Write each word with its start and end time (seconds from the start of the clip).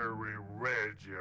Raspberry 0.00 0.36
Radio. 0.58 1.18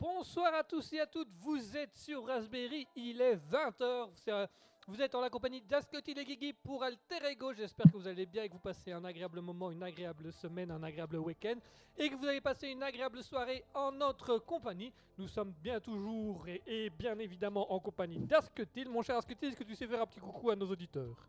Bonsoir 0.00 0.54
à 0.54 0.64
tous 0.64 0.92
et 0.92 1.00
à 1.00 1.06
toutes, 1.06 1.28
vous 1.38 1.76
êtes 1.76 1.96
sur 1.96 2.26
Raspberry, 2.26 2.86
il 2.96 3.20
est 3.20 3.36
20h. 3.36 4.48
Vous 4.88 5.00
êtes 5.00 5.14
en 5.14 5.20
la 5.20 5.30
compagnie 5.30 5.62
d'Ascotti 5.62 6.12
et 6.12 6.24
Guigui 6.24 6.52
pour 6.52 6.82
Alter 6.82 7.24
Ego. 7.30 7.52
J'espère 7.52 7.86
que 7.86 7.96
vous 7.96 8.08
allez 8.08 8.26
bien 8.26 8.42
et 8.44 8.48
que 8.48 8.54
vous 8.54 8.60
passez 8.60 8.92
un 8.92 9.04
agréable 9.04 9.40
moment, 9.40 9.70
une 9.70 9.82
agréable 9.82 10.32
semaine, 10.32 10.70
un 10.70 10.82
agréable 10.82 11.16
week-end 11.18 11.56
et 11.96 12.10
que 12.10 12.16
vous 12.16 12.26
avez 12.26 12.40
passé 12.40 12.68
une 12.68 12.82
agréable 12.82 13.22
soirée 13.22 13.64
en 13.74 13.92
notre 13.92 14.38
compagnie. 14.38 14.92
Nous 15.16 15.28
sommes 15.28 15.52
bien 15.62 15.80
toujours 15.80 16.46
et, 16.48 16.62
et 16.66 16.90
bien 16.90 17.18
évidemment 17.18 17.72
en 17.72 17.78
compagnie 17.78 18.18
d'Asketil. 18.18 18.88
Mon 18.88 19.02
cher 19.02 19.16
Asketil, 19.16 19.50
est-ce 19.50 19.56
que 19.56 19.64
tu 19.64 19.76
sais 19.76 19.86
faire 19.86 20.02
un 20.02 20.06
petit 20.06 20.20
coucou 20.20 20.50
à 20.50 20.56
nos 20.56 20.68
auditeurs? 20.68 21.28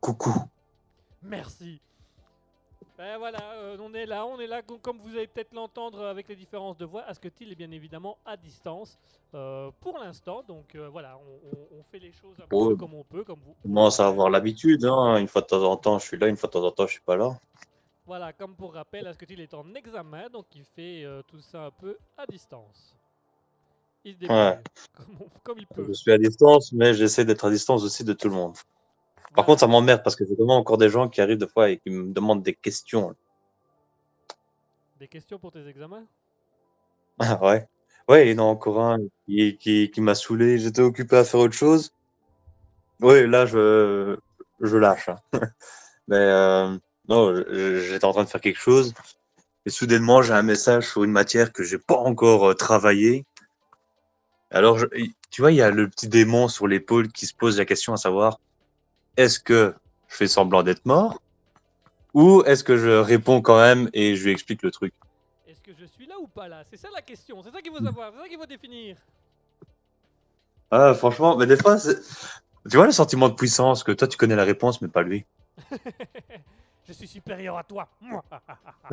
Coucou. 0.00 0.34
Merci. 1.22 1.80
Ben 2.98 3.18
voilà, 3.18 3.38
euh, 3.56 3.76
on 3.78 3.92
est 3.92 4.06
là, 4.06 4.24
on 4.24 4.40
est 4.40 4.46
là, 4.46 4.62
com- 4.62 4.78
comme 4.80 4.98
vous 4.98 5.10
allez 5.10 5.26
peut-être 5.26 5.52
l'entendre 5.52 6.02
avec 6.06 6.28
les 6.28 6.36
différences 6.36 6.78
de 6.78 6.86
voix, 6.86 7.02
Asketil 7.02 7.52
est 7.52 7.54
bien 7.54 7.70
évidemment 7.70 8.16
à 8.24 8.38
distance 8.38 8.98
euh, 9.34 9.70
pour 9.80 9.98
l'instant, 9.98 10.42
donc 10.48 10.74
euh, 10.74 10.88
voilà, 10.88 11.18
on, 11.18 11.82
fait 11.90 11.98
les 11.98 12.12
choses 12.12 12.36
un 12.42 12.46
peu 12.46 12.56
Ouais. 12.56 12.76
comme 12.76 12.94
on 12.94 13.04
peut, 13.04 13.22
comme 13.22 13.40
vous. 13.40 13.54
On 13.64 13.68
commence 13.68 14.00
à 14.00 14.06
avoir 14.08 14.30
l'habitude. 14.30 14.84
Hein. 14.86 15.18
Une 15.18 15.28
fois 15.28 15.42
de 15.42 15.46
temps 15.46 15.62
en 15.62 15.76
temps, 15.76 15.98
je 15.98 16.06
suis 16.06 16.16
là. 16.16 16.26
Une 16.26 16.36
fois 16.38 16.46
de 16.48 16.52
temps 16.54 16.64
en 16.64 16.70
temps, 16.70 16.86
je 16.86 16.92
suis 16.92 17.02
pas 17.02 17.16
là. 17.16 17.38
Voilà, 18.06 18.32
comme 18.32 18.56
pour 18.56 18.72
rappel, 18.72 19.06
Asketil 19.06 19.40
est 19.40 19.52
en 19.52 19.74
examen, 19.74 20.30
donc 20.30 20.46
il 20.54 20.64
fait 20.64 21.04
tout 21.28 21.40
ça 21.40 21.66
un 21.66 21.70
peu 21.70 21.98
à 22.16 22.24
distance. 22.26 22.94
Il 24.04 24.14
se 24.14 24.18
débrouille 24.18 24.38
Ouais. 24.38 24.58
comme, 24.94 25.18
comme 25.42 25.58
il 25.58 25.66
peut. 25.66 25.84
Je 25.86 25.92
suis 25.92 26.12
à 26.12 26.18
distance, 26.18 26.72
mais 26.72 26.94
j'essaie 26.94 27.24
d'être 27.26 27.44
à 27.44 27.50
distance 27.50 27.84
aussi 27.84 28.04
de 28.04 28.14
tout 28.14 28.28
le 28.28 28.34
monde. 28.34 28.56
Par 29.34 29.44
Voilà. 29.44 29.46
contre, 29.46 29.60
ça 29.60 29.66
m'emmerde 29.66 30.02
parce 30.02 30.16
que 30.16 30.24
j'ai 30.26 30.34
vraiment 30.34 30.56
encore 30.56 30.78
des 30.78 30.88
gens 30.88 31.08
qui 31.08 31.20
arrivent 31.20 31.38
des 31.38 31.48
fois 31.48 31.70
et 31.70 31.78
qui 31.78 31.90
me 31.90 32.12
demandent 32.12 32.42
des 32.42 32.54
questions. 32.54 33.14
Des 34.98 35.08
questions 35.08 35.38
pour 35.38 35.52
tes 35.52 35.66
examens? 35.68 36.04
Ah 37.18 37.38
ouais. 37.42 37.66
Ouais, 38.08 38.28
il 38.28 38.36
y 38.36 38.40
en 38.40 38.42
a 38.44 38.46
encore 38.46 38.80
un 38.80 38.98
qui, 39.26 39.56
qui, 39.58 39.90
qui 39.90 40.00
m'a 40.00 40.14
saoulé. 40.14 40.58
J'étais 40.58 40.82
occupé 40.82 41.16
à 41.16 41.24
faire 41.24 41.40
autre 41.40 41.54
chose. 41.54 41.90
Oui, 43.00 43.26
là, 43.26 43.46
je, 43.46 44.16
je 44.60 44.76
lâche. 44.76 45.08
hein. 45.08 45.16
Mais 46.08 46.16
euh, 46.16 46.76
non, 47.08 47.34
j'étais 47.80 48.04
en 48.04 48.12
train 48.12 48.24
de 48.24 48.28
faire 48.28 48.40
quelque 48.40 48.60
chose. 48.60 48.94
Et 49.66 49.70
soudainement, 49.70 50.22
j'ai 50.22 50.34
un 50.34 50.42
message 50.42 50.88
sur 50.90 51.04
une 51.04 51.10
matière 51.10 51.52
que 51.52 51.64
j'ai 51.64 51.78
pas 51.78 51.96
encore 51.96 52.50
euh, 52.50 52.54
travaillé. 52.54 53.24
Alors, 54.50 54.78
je- 54.78 54.86
tu 55.30 55.40
vois, 55.42 55.52
il 55.52 55.56
y 55.56 55.62
a 55.62 55.70
le 55.70 55.88
petit 55.88 56.08
démon 56.08 56.48
sur 56.48 56.66
l'épaule 56.68 57.08
qui 57.12 57.26
se 57.26 57.34
pose 57.34 57.58
la 57.58 57.64
question 57.64 57.92
à 57.92 57.96
savoir 57.96 58.38
est-ce 59.16 59.38
que 59.40 59.74
je 60.08 60.14
fais 60.16 60.26
semblant 60.28 60.62
d'être 60.62 60.84
mort 60.86 61.20
ou 62.14 62.42
est-ce 62.44 62.64
que 62.64 62.76
je 62.76 62.88
réponds 62.90 63.42
quand 63.42 63.58
même 63.58 63.90
et 63.92 64.16
je 64.16 64.24
lui 64.24 64.30
explique 64.32 64.62
le 64.62 64.70
truc? 64.70 64.94
Est-ce 65.46 65.60
que 65.60 65.72
je 65.78 65.84
suis 65.84 66.06
là 66.06 66.14
ou 66.20 66.26
pas 66.26 66.48
là? 66.48 66.64
C'est 66.70 66.76
ça 66.78 66.88
la 66.94 67.02
question, 67.02 67.42
c'est 67.42 67.50
ça 67.50 67.60
qu'il 67.60 67.72
faut 67.72 67.82
savoir, 67.84 68.10
c'est 68.14 68.22
ça 68.22 68.28
qu'il 68.28 68.38
faut 68.38 68.46
définir. 68.46 68.96
Ah, 70.70 70.94
franchement, 70.94 71.36
mais 71.36 71.46
des 71.46 71.56
fois, 71.56 71.76
tu 71.78 72.76
vois 72.76 72.86
le 72.86 72.92
sentiment 72.92 73.28
de 73.28 73.34
puissance 73.34 73.84
que 73.84 73.92
toi 73.92 74.08
tu 74.08 74.16
connais 74.16 74.34
la 74.36 74.44
réponse, 74.44 74.80
mais 74.80 74.88
pas 74.88 75.02
lui. 75.02 75.24
je 76.88 76.92
suis 76.92 77.06
supérieur 77.06 77.58
à 77.58 77.64
toi. 77.64 77.88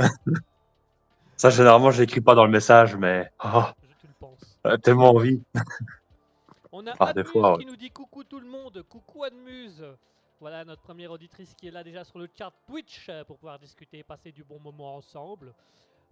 Ça, 1.37 1.49
généralement, 1.49 1.91
je 1.91 2.01
l'écris 2.01 2.21
pas 2.21 2.35
dans 2.35 2.45
le 2.45 2.51
message, 2.51 2.95
mais 2.95 3.31
oh, 3.43 3.63
Je 4.01 4.07
le 4.07 4.13
pense. 4.19 4.81
tellement 4.81 5.09
envie. 5.09 5.41
On 6.71 6.85
a 6.87 6.93
Ah, 6.99 7.11
des 7.13 7.21
Admuse 7.21 7.31
fois, 7.31 7.53
ouais. 7.53 7.63
qui 7.63 7.65
nous 7.65 7.75
dit 7.75 7.89
coucou 7.89 8.23
tout 8.23 8.39
le 8.39 8.47
monde, 8.47 8.83
coucou 8.87 9.23
Admuse. 9.23 9.83
Voilà 10.39 10.65
notre 10.65 10.81
première 10.81 11.11
auditrice 11.11 11.53
qui 11.55 11.67
est 11.67 11.71
là 11.71 11.83
déjà 11.83 12.03
sur 12.03 12.19
le 12.19 12.27
chat 12.37 12.51
Twitch 12.67 13.07
euh, 13.09 13.23
pour 13.23 13.37
pouvoir 13.37 13.59
discuter 13.59 13.99
et 13.99 14.03
passer 14.03 14.31
du 14.31 14.43
bon 14.43 14.59
moment 14.59 14.95
ensemble. 14.97 15.53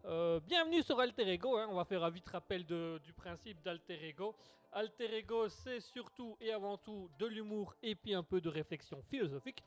Euh, 0.06 0.40
bienvenue 0.40 0.82
sur 0.84 1.00
Alter 1.00 1.28
Ego, 1.30 1.58
hein, 1.58 1.68
on 1.70 1.76
va 1.76 1.86
faire 1.86 2.04
un 2.04 2.10
vite 2.10 2.30
rappel 2.30 2.66
de- 2.66 3.00
du 3.04 3.14
principe 3.14 3.62
d'Alter 3.62 4.04
Ego. 4.08 4.34
Alter 4.72 5.18
Ego, 5.18 5.50
c'est 5.50 5.82
surtout 5.82 6.38
et 6.40 6.52
avant 6.54 6.78
tout 6.78 7.10
de 7.20 7.26
l'humour 7.26 7.76
et 7.84 7.94
puis 7.94 8.14
un 8.14 8.24
peu 8.24 8.40
de 8.40 8.48
réflexion 8.50 9.02
philosophique. 9.10 9.62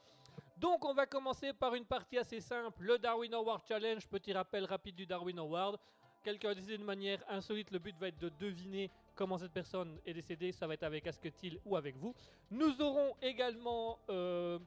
Donc 0.56 0.84
on 0.84 0.94
va 0.94 1.04
commencer 1.06 1.52
par 1.52 1.74
une 1.74 1.84
partie 1.84 2.16
assez 2.16 2.40
simple, 2.40 2.82
le 2.82 2.98
Darwin 2.98 3.34
Award 3.34 3.62
Challenge, 3.68 4.06
petit 4.08 4.32
rappel 4.32 4.64
rapide 4.64 4.94
du 4.94 5.04
Darwin 5.04 5.38
Award. 5.38 5.78
Quelqu'un 6.22 6.50
a 6.50 6.54
décidé 6.54 6.78
de 6.78 6.84
manière 6.84 7.22
insolite, 7.28 7.70
le 7.70 7.78
but 7.78 7.94
va 7.98 8.08
être 8.08 8.18
de 8.18 8.30
deviner 8.40 8.90
comment 9.14 9.38
cette 9.38 9.52
personne 9.52 9.98
est 10.06 10.14
décédée, 10.14 10.52
ça 10.52 10.66
va 10.66 10.74
être 10.74 10.82
avec 10.82 11.06
Asketil 11.06 11.58
ou 11.64 11.76
avec 11.76 11.96
vous. 11.96 12.14
Nous 12.50 12.80
aurons 12.80 13.14
également 13.22 13.98
euh, 14.10 14.58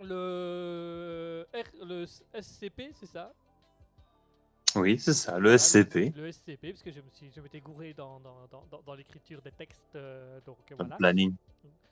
le, 0.00 1.46
R- 1.52 1.84
le 1.84 2.06
SCP, 2.40 2.92
c'est 2.94 3.06
ça? 3.06 3.32
Oui, 4.74 4.98
c'est 4.98 5.12
ça, 5.12 5.38
le 5.38 5.58
SCP, 5.58 6.12
Le 6.16 6.32
SCP, 6.32 6.70
parce 6.72 6.82
que 6.82 6.90
je 6.90 7.00
me 7.02 7.10
suis, 7.10 7.30
je 7.30 7.40
m'étais 7.42 7.60
gouré 7.60 7.92
dans, 7.92 8.18
dans, 8.20 8.46
dans, 8.50 8.64
dans- 8.70 8.80
dans 8.82 8.94
l'écriture 8.94 9.42
des 9.42 9.52
textes, 9.52 9.94
euh, 9.96 10.40
donc 10.46 10.56
euh, 10.72 10.76
le 10.78 10.96
planning. 10.96 11.34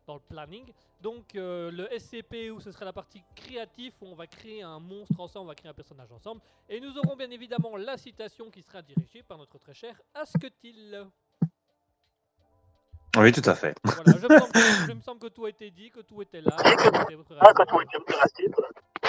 dans 0.07 0.15
le 0.15 0.21
planning. 0.21 0.65
Donc 1.03 1.35
euh, 1.35 1.71
le 1.71 1.87
SCP 1.99 2.51
où 2.51 2.59
ce 2.59 2.73
sera 2.73 2.87
la 2.87 2.93
partie 2.95 3.23
créative 3.37 3.93
où 4.01 4.07
on 4.07 4.15
va 4.15 4.27
créer 4.27 4.63
un 4.63 4.79
monstre 4.81 5.21
ensemble, 5.21 5.45
on 5.45 5.49
va 5.49 5.55
créer 5.55 5.71
un 5.71 5.75
personnage 5.75 6.11
ensemble. 6.11 6.41
Et 6.71 6.81
nous 6.81 6.97
aurons 6.97 7.17
bien 7.17 7.31
évidemment 7.31 7.77
la 7.77 7.99
citation 7.99 8.51
qui 8.51 8.63
sera 8.63 8.81
dirigée 8.81 9.23
par 9.23 9.37
notre 9.37 9.59
très 9.59 9.75
cher 9.75 10.01
Asketil. 10.15 11.05
Oui, 13.17 13.33
tout 13.33 13.49
à 13.49 13.55
fait. 13.55 13.77
Voilà, 13.83 14.13
je 14.19 14.27
me, 14.27 14.39
semble 14.39 14.53
que, 14.53 14.61
je 14.61 14.93
me 14.93 15.01
semble 15.01 15.21
que 15.21 15.27
tout 15.27 15.45
a 15.45 15.49
été 15.49 15.71
dit, 15.71 15.91
que 15.91 16.01
tout 16.01 16.23
était 16.23 16.41
là. 16.41 16.57
que 16.57 17.67
tout 17.67 17.81
était 17.81 18.15
réactif. 18.15 18.49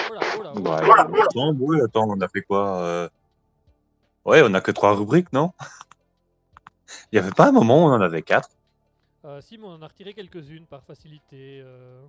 Voilà, 0.08 0.20
voilà, 0.34 0.52
voilà. 0.56 1.06
Ouais. 1.08 1.20
Attends, 1.22 1.54
oui, 1.58 1.80
attends, 1.80 2.06
on 2.08 2.20
a 2.20 2.28
fait 2.28 2.42
quoi 2.42 2.78
euh? 2.80 3.08
Ouais, 4.24 4.42
on 4.44 4.54
a 4.54 4.60
que 4.60 4.70
trois 4.70 4.94
rubriques, 4.94 5.32
non? 5.32 5.52
Il 7.12 7.16
y 7.16 7.18
avait 7.18 7.30
pas 7.30 7.48
un 7.48 7.52
moment 7.52 7.84
où 7.84 7.88
on 7.88 7.92
en 7.92 8.00
avait 8.00 8.22
quatre? 8.22 8.50
Euh, 9.24 9.40
si, 9.40 9.56
mais 9.56 9.66
on 9.66 9.74
en 9.74 9.82
a 9.82 9.86
retiré 9.86 10.14
quelques-unes 10.14 10.66
par 10.66 10.82
facilité. 10.84 11.60
euh. 11.64 12.02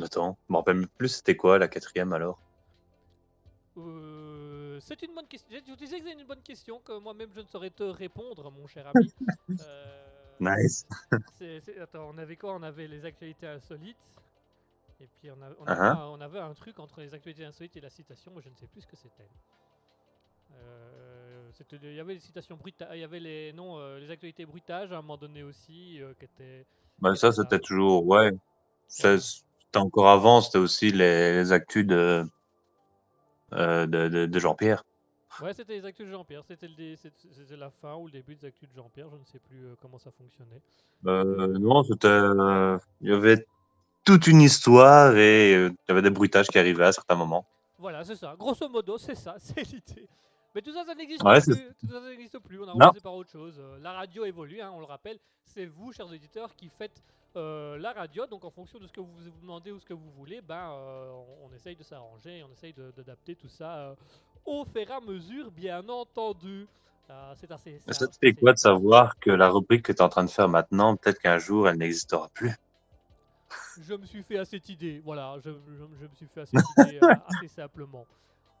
Attends, 0.00 0.38
je 0.48 0.52
me 0.52 0.58
rappelle 0.58 0.76
même 0.76 0.88
plus 0.88 1.08
c'était 1.08 1.36
quoi 1.36 1.58
la 1.58 1.68
quatrième 1.68 2.12
alors? 2.12 2.38
Euh, 3.76 4.31
c'est 4.82 5.02
une 5.02 5.14
bonne 5.14 5.26
question. 5.26 5.48
Je 5.66 5.74
disais 5.74 6.00
que 6.00 6.06
c'est 6.06 6.12
une 6.12 6.26
bonne 6.26 6.42
question 6.42 6.80
que 6.80 6.98
moi-même 6.98 7.30
je 7.34 7.40
ne 7.40 7.46
saurais 7.46 7.70
te 7.70 7.82
répondre, 7.84 8.50
mon 8.50 8.66
cher 8.66 8.86
ami. 8.86 9.12
Euh, 9.60 10.36
Nice. 10.40 10.86
c'est- 11.38 11.60
c'est- 11.60 11.78
Attends, 11.78 12.08
on 12.08 12.18
avait 12.18 12.36
quoi? 12.36 12.54
On 12.54 12.62
avait 12.62 12.88
les 12.88 13.04
actualités 13.04 13.46
insolites. 13.46 13.96
Et 15.00 15.06
puis 15.06 15.30
on, 15.30 15.40
a- 15.42 15.50
on 15.58 15.64
Uh-huh. 15.66 15.70
avait, 15.72 15.98
un, 15.98 16.06
on 16.06 16.20
avait 16.20 16.38
un 16.40 16.54
truc 16.54 16.78
entre 16.78 17.00
les 17.00 17.12
actualités 17.14 17.44
insolites 17.44 17.76
et 17.76 17.80
la 17.80 17.90
citation, 17.90 18.32
mais 18.34 18.42
je 18.42 18.48
ne 18.48 18.54
sais 18.54 18.66
plus 18.66 18.80
ce 18.80 18.86
que 18.86 18.96
c'était. 18.96 19.28
Euh, 20.54 21.50
c'était- 21.52 21.78
Il 21.82 21.94
y 21.94 22.00
avait 22.00 22.14
les 22.14 22.20
citations 22.20 22.58
il 22.92 22.98
y 22.98 23.04
avait 23.04 23.20
les, 23.20 23.52
non, 23.52 23.78
euh, 23.78 23.98
les 23.98 24.10
actualités 24.10 24.46
bruitages 24.46 24.92
à 24.92 24.98
un 24.98 25.02
moment 25.02 25.16
donné 25.16 25.42
aussi, 25.42 26.00
qui 26.18 26.24
étaient. 26.24 26.66
Bah, 26.98 27.14
ça, 27.14 27.32
c'était 27.32 27.58
toujours, 27.60 28.06
ouais. 28.06 28.32
C'était 28.88 29.78
encore 29.78 30.08
avant, 30.08 30.40
c'était 30.40 30.58
aussi 30.58 30.92
les, 30.92 31.32
les 31.34 31.52
actus 31.52 31.86
de, 31.86 32.24
de, 33.52 34.08
de, 34.08 34.26
de 34.26 34.38
Jean-Pierre. 34.38 34.82
Ouais, 35.40 35.54
c'était 35.54 35.74
les 35.74 35.84
actus 35.84 36.06
de 36.06 36.12
Jean-Pierre. 36.12 36.42
C'était 36.44 37.56
la 37.56 37.70
fin 37.70 37.94
ou 37.96 38.06
le 38.06 38.12
début 38.12 38.34
des 38.34 38.46
actus 38.46 38.68
de 38.68 38.74
Jean-Pierre. 38.74 39.08
Je 39.10 39.16
ne 39.16 39.24
sais 39.24 39.38
plus 39.38 39.64
euh, 39.64 39.74
comment 39.80 39.98
ça 39.98 40.10
fonctionnait. 40.10 40.60
Euh, 41.06 41.58
non, 41.58 41.82
c'était, 41.82 42.06
euh, 42.08 42.78
il 43.00 43.10
y 43.10 43.14
avait 43.14 43.46
toute 44.04 44.26
une 44.26 44.40
histoire 44.40 45.16
et 45.16 45.54
euh, 45.54 45.70
il 45.70 45.88
y 45.88 45.92
avait 45.92 46.02
des 46.02 46.10
bruitages 46.10 46.48
qui 46.48 46.58
arrivaient 46.58 46.84
à 46.84 46.92
certains 46.92 47.14
moments. 47.14 47.46
Voilà, 47.78 48.04
c'est 48.04 48.16
ça. 48.16 48.34
Grosso 48.38 48.68
modo, 48.68 48.98
c'est 48.98 49.14
ça, 49.14 49.36
c'est 49.38 49.62
l'idée. 49.62 50.08
Mais 50.54 50.60
tout 50.60 50.72
ça, 50.72 50.84
ça 50.84 50.94
n'existe 50.94 51.22
Ouais, 51.22 51.40
plus. 51.40 51.54
Tout 51.80 51.88
ça, 51.88 52.00
ça 52.00 52.08
n'existe 52.08 52.38
plus. 52.40 52.60
On 52.60 52.68
a 52.68 52.72
remplacé 52.72 53.00
par 53.00 53.14
autre 53.14 53.30
chose. 53.30 53.58
Euh, 53.58 53.78
la 53.80 53.92
radio 53.92 54.24
évolue, 54.24 54.60
hein, 54.60 54.70
on 54.74 54.80
le 54.80 54.84
rappelle. 54.86 55.18
C'est 55.46 55.64
vous, 55.66 55.92
chers 55.92 56.06
auditeurs, 56.06 56.54
qui 56.54 56.68
faites 56.68 57.02
euh, 57.36 57.78
la 57.78 57.92
radio. 57.92 58.26
Donc, 58.26 58.44
en 58.44 58.50
fonction 58.50 58.78
de 58.78 58.86
ce 58.86 58.92
que 58.92 59.00
vous 59.00 59.12
vous 59.12 59.40
demandez 59.40 59.72
ou 59.72 59.78
ce 59.78 59.84
que 59.86 59.94
vous 59.94 60.10
voulez, 60.12 60.40
ben, 60.40 60.70
euh, 60.72 61.10
on, 61.10 61.46
on 61.48 61.52
essaye 61.54 61.76
de 61.76 61.82
s'arranger, 61.82 62.44
on 62.48 62.52
essaye 62.52 62.72
d'adapter 62.96 63.34
tout 63.36 63.48
ça 63.48 63.76
euh, 63.78 63.94
au 64.44 64.64
fur 64.64 64.82
et 64.82 64.92
à 64.92 65.00
mesure, 65.00 65.50
bien 65.50 65.86
entendu. 65.88 66.66
C'est 67.36 67.50
assez. 67.50 67.78
Ça 67.88 68.06
te 68.06 68.16
fait 68.16 68.32
quoi 68.32 68.54
de 68.54 68.58
savoir 68.58 69.18
que 69.18 69.30
la 69.30 69.50
rubrique 69.50 69.82
que 69.82 69.92
tu 69.92 69.98
es 69.98 70.02
en 70.02 70.08
train 70.08 70.24
de 70.24 70.30
faire 70.30 70.48
maintenant, 70.48 70.96
peut-être 70.96 71.18
qu'un 71.18 71.36
jour, 71.38 71.68
elle 71.68 71.76
n'existera 71.76 72.28
plus? 72.32 72.54
Je 73.80 73.94
me 73.94 74.06
suis 74.06 74.22
fait 74.22 74.38
à 74.38 74.44
cette 74.46 74.68
idée. 74.70 75.00
Voilà, 75.04 75.36
je, 75.44 75.50
je- 75.50 75.96
je 76.00 76.06
me 76.06 76.14
suis 76.14 76.26
fait 76.26 76.40
à 76.42 76.46
cette 76.46 76.60
idée 76.78 77.00
assez 77.26 77.48
simplement. 77.48 78.06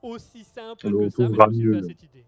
Aussi 0.02 0.44
simple 0.44 0.86
On 0.86 0.90
que 0.98 1.08
ça, 1.10 1.22
mais 1.30 1.38
je 1.38 1.38
trouvera 1.38 1.46
me 1.46 1.52
suis 1.52 1.62
fait 1.70 1.76
à 1.76 1.80
mieux. 1.80 1.82
cette 1.88 2.02
idée. 2.02 2.26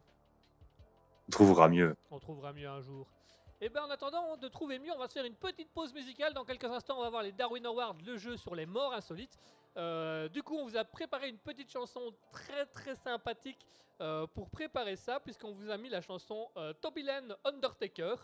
On 1.29 1.31
trouvera 1.33 1.69
mieux. 1.69 1.95
On 2.11 2.19
trouvera 2.19 2.53
mieux 2.53 2.69
un 2.69 2.81
jour. 2.81 3.07
Et 3.61 3.69
bien 3.69 3.85
en 3.85 3.91
attendant 3.91 4.37
de 4.37 4.49
trouver 4.49 4.79
mieux, 4.79 4.93
on 4.93 4.99
va 4.99 5.07
se 5.07 5.13
faire 5.13 5.25
une 5.25 5.37
petite 5.37 5.71
pause 5.73 5.95
musicale. 5.95 6.35
Dans 6.35 6.45
quelques 6.45 6.65
instants, 6.65 6.99
on 6.99 7.03
va 7.03 7.11
voir 7.11 7.23
les 7.23 7.33
Darwin 7.33 7.65
Awards, 7.67 7.97
le 8.05 8.17
jeu 8.17 8.37
sur 8.37 8.55
les 8.55 8.67
morts 8.67 8.93
insolites. 8.93 9.39
Euh, 9.77 10.29
du 10.29 10.43
coup, 10.43 10.57
on 10.57 10.65
vous 10.65 10.77
a 10.77 10.85
préparé 10.85 11.29
une 11.29 11.39
petite 11.39 11.71
chanson 11.71 12.15
très 12.33 12.67
très 12.67 12.95
sympathique 12.97 13.67
euh, 14.01 14.27
pour 14.27 14.51
préparer 14.51 14.97
ça, 14.97 15.21
puisqu'on 15.21 15.53
vous 15.53 15.71
a 15.71 15.77
mis 15.77 15.89
la 15.89 16.01
chanson 16.01 16.51
euh, 16.57 16.73
Tobyland 16.75 17.37
Undertaker. 17.45 18.17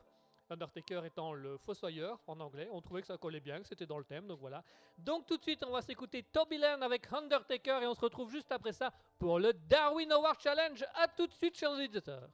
Undertaker 0.50 1.05
étant 1.07 1.33
le 1.33 1.59
fossoyeur 1.59 2.19
en 2.26 2.40
anglais. 2.40 2.69
On 2.73 2.81
trouvait 2.81 3.00
que 3.00 3.07
ça 3.07 3.16
collait 3.16 3.40
bien, 3.40 3.61
que 3.61 3.69
c'était 3.69 3.87
dans 3.87 3.99
le 3.99 4.05
thème, 4.05 4.26
donc 4.26 4.40
voilà. 4.40 4.64
Donc 4.99 5.26
tout 5.26 5.37
de 5.37 5.43
suite, 5.43 5.64
on 5.64 5.71
va 5.71 5.81
s'écouter 5.81 6.25
Toby 6.25 6.59
Land 6.59 6.83
avec 6.83 7.11
Undertaker 7.12 7.83
et 7.83 7.87
on 7.87 7.95
se 7.95 8.00
retrouve 8.00 8.31
juste 8.31 8.50
après 8.50 8.73
ça 8.73 8.93
pour 9.19 9.38
le 9.38 9.52
Darwin 9.52 10.11
Award 10.11 10.40
Challenge. 10.40 10.85
À 10.95 11.07
tout 11.07 11.28
de 11.28 11.33
suite, 11.35 11.57
chers 11.57 11.71
auditeurs. 11.71 12.28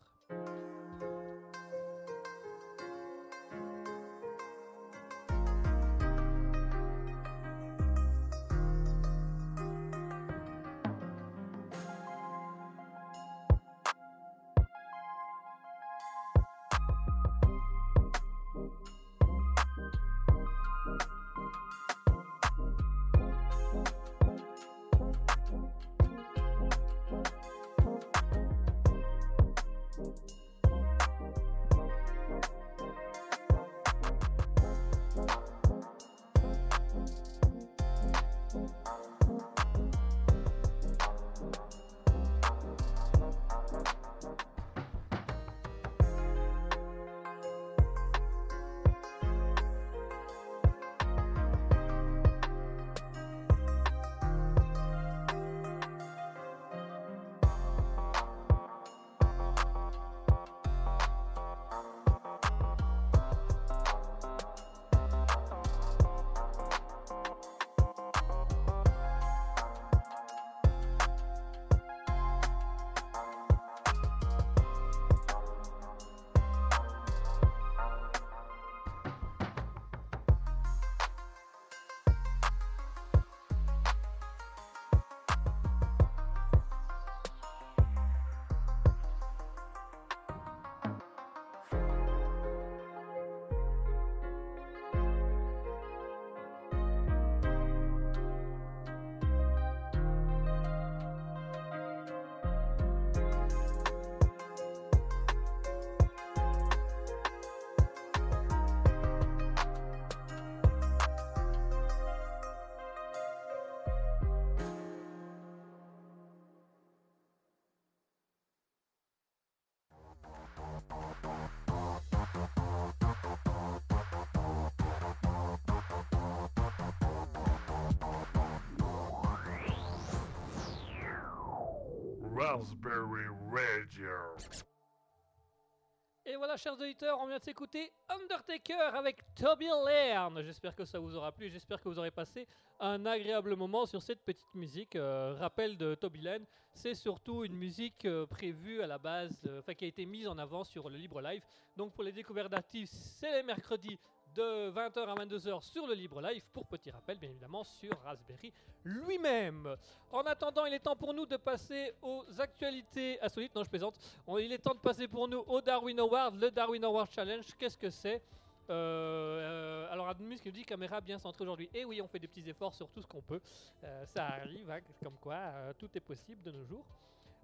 Et 136.36 136.38
voilà, 136.38 136.58
chers 136.58 136.74
auditeurs, 136.74 137.18
on 137.22 137.26
vient 137.26 137.38
de 137.38 137.42
s'écouter 137.42 137.90
Undertaker 138.10 138.94
avec 138.94 139.22
Toby 139.36 139.68
Lairn. 139.86 140.42
J'espère 140.42 140.74
que 140.74 140.84
ça 140.84 140.98
vous 140.98 141.16
aura 141.16 141.32
plu. 141.32 141.48
J'espère 141.48 141.80
que 141.80 141.88
vous 141.88 141.98
aurez 141.98 142.10
passé 142.10 142.46
un 142.78 143.06
agréable 143.06 143.56
moment 143.56 143.86
sur 143.86 144.02
cette 144.02 144.22
petite 144.22 144.54
musique. 144.54 144.96
Euh, 144.96 145.34
rappel 145.38 145.78
de 145.78 145.94
Toby 145.94 146.20
Lairn, 146.20 146.44
c'est 146.74 146.92
surtout 146.92 147.42
une 147.44 147.54
musique 147.54 148.04
euh, 148.04 148.26
prévue 148.26 148.82
à 148.82 148.86
la 148.86 148.98
base, 148.98 149.34
euh, 149.46 149.60
enfin 149.60 149.72
qui 149.72 149.86
a 149.86 149.88
été 149.88 150.04
mise 150.04 150.28
en 150.28 150.36
avant 150.36 150.62
sur 150.62 150.90
le 150.90 150.98
Libre 150.98 151.22
Live. 151.22 151.42
Donc 151.74 151.94
pour 151.94 152.04
les 152.04 152.12
découvertes 152.12 152.50
d'actifs, 152.50 152.90
c'est 152.90 153.32
les 153.32 153.42
mercredis 153.42 153.98
de 154.36 154.70
20h 154.70 154.98
à 154.98 155.14
22h 155.14 155.62
sur 155.62 155.86
le 155.86 155.94
Libre 155.94 156.20
Live, 156.20 156.42
pour 156.52 156.66
petit 156.66 156.90
rappel, 156.90 157.18
bien 157.18 157.30
évidemment, 157.30 157.64
sur 157.64 157.90
Raspberry 158.04 158.52
lui-même. 158.84 159.76
En 160.12 160.20
attendant, 160.22 160.66
il 160.66 160.74
est 160.74 160.80
temps 160.80 160.94
pour 160.94 161.14
nous 161.14 161.24
de 161.24 161.38
passer 161.38 161.94
aux 162.02 162.22
actualités 162.38 163.18
insolites. 163.22 163.54
Non, 163.54 163.64
je 163.64 163.70
plaisante. 163.70 163.98
Il 164.38 164.52
est 164.52 164.58
temps 164.58 164.74
de 164.74 164.80
passer 164.80 165.08
pour 165.08 165.26
nous 165.26 165.38
au 165.46 165.62
Darwin 165.62 165.98
Award, 166.00 166.36
le 166.36 166.50
Darwin 166.50 166.84
Award 166.84 167.10
Challenge. 167.10 167.44
Qu'est-ce 167.58 167.78
que 167.78 167.88
c'est? 167.88 168.22
Euh, 168.68 169.84
euh, 169.86 169.92
alors 169.92 170.08
Admus 170.08 170.40
qui 170.40 170.48
nous 170.48 170.54
dit 170.54 170.64
caméra 170.64 171.00
bien 171.00 171.18
centrée 171.18 171.44
aujourd'hui. 171.44 171.70
Et 171.72 171.84
oui, 171.84 172.02
on 172.02 172.08
fait 172.08 172.18
des 172.18 172.28
petits 172.28 172.48
efforts 172.48 172.74
sur 172.74 172.90
tout 172.90 173.00
ce 173.00 173.06
qu'on 173.06 173.22
peut. 173.22 173.40
Euh, 173.84 174.04
ça 174.06 174.26
arrive, 174.26 174.70
hein, 174.70 174.80
comme 175.02 175.16
quoi 175.18 175.38
tout 175.78 175.88
est 175.94 176.00
possible 176.00 176.42
de 176.42 176.50
nos 176.50 176.64
jours. 176.64 176.84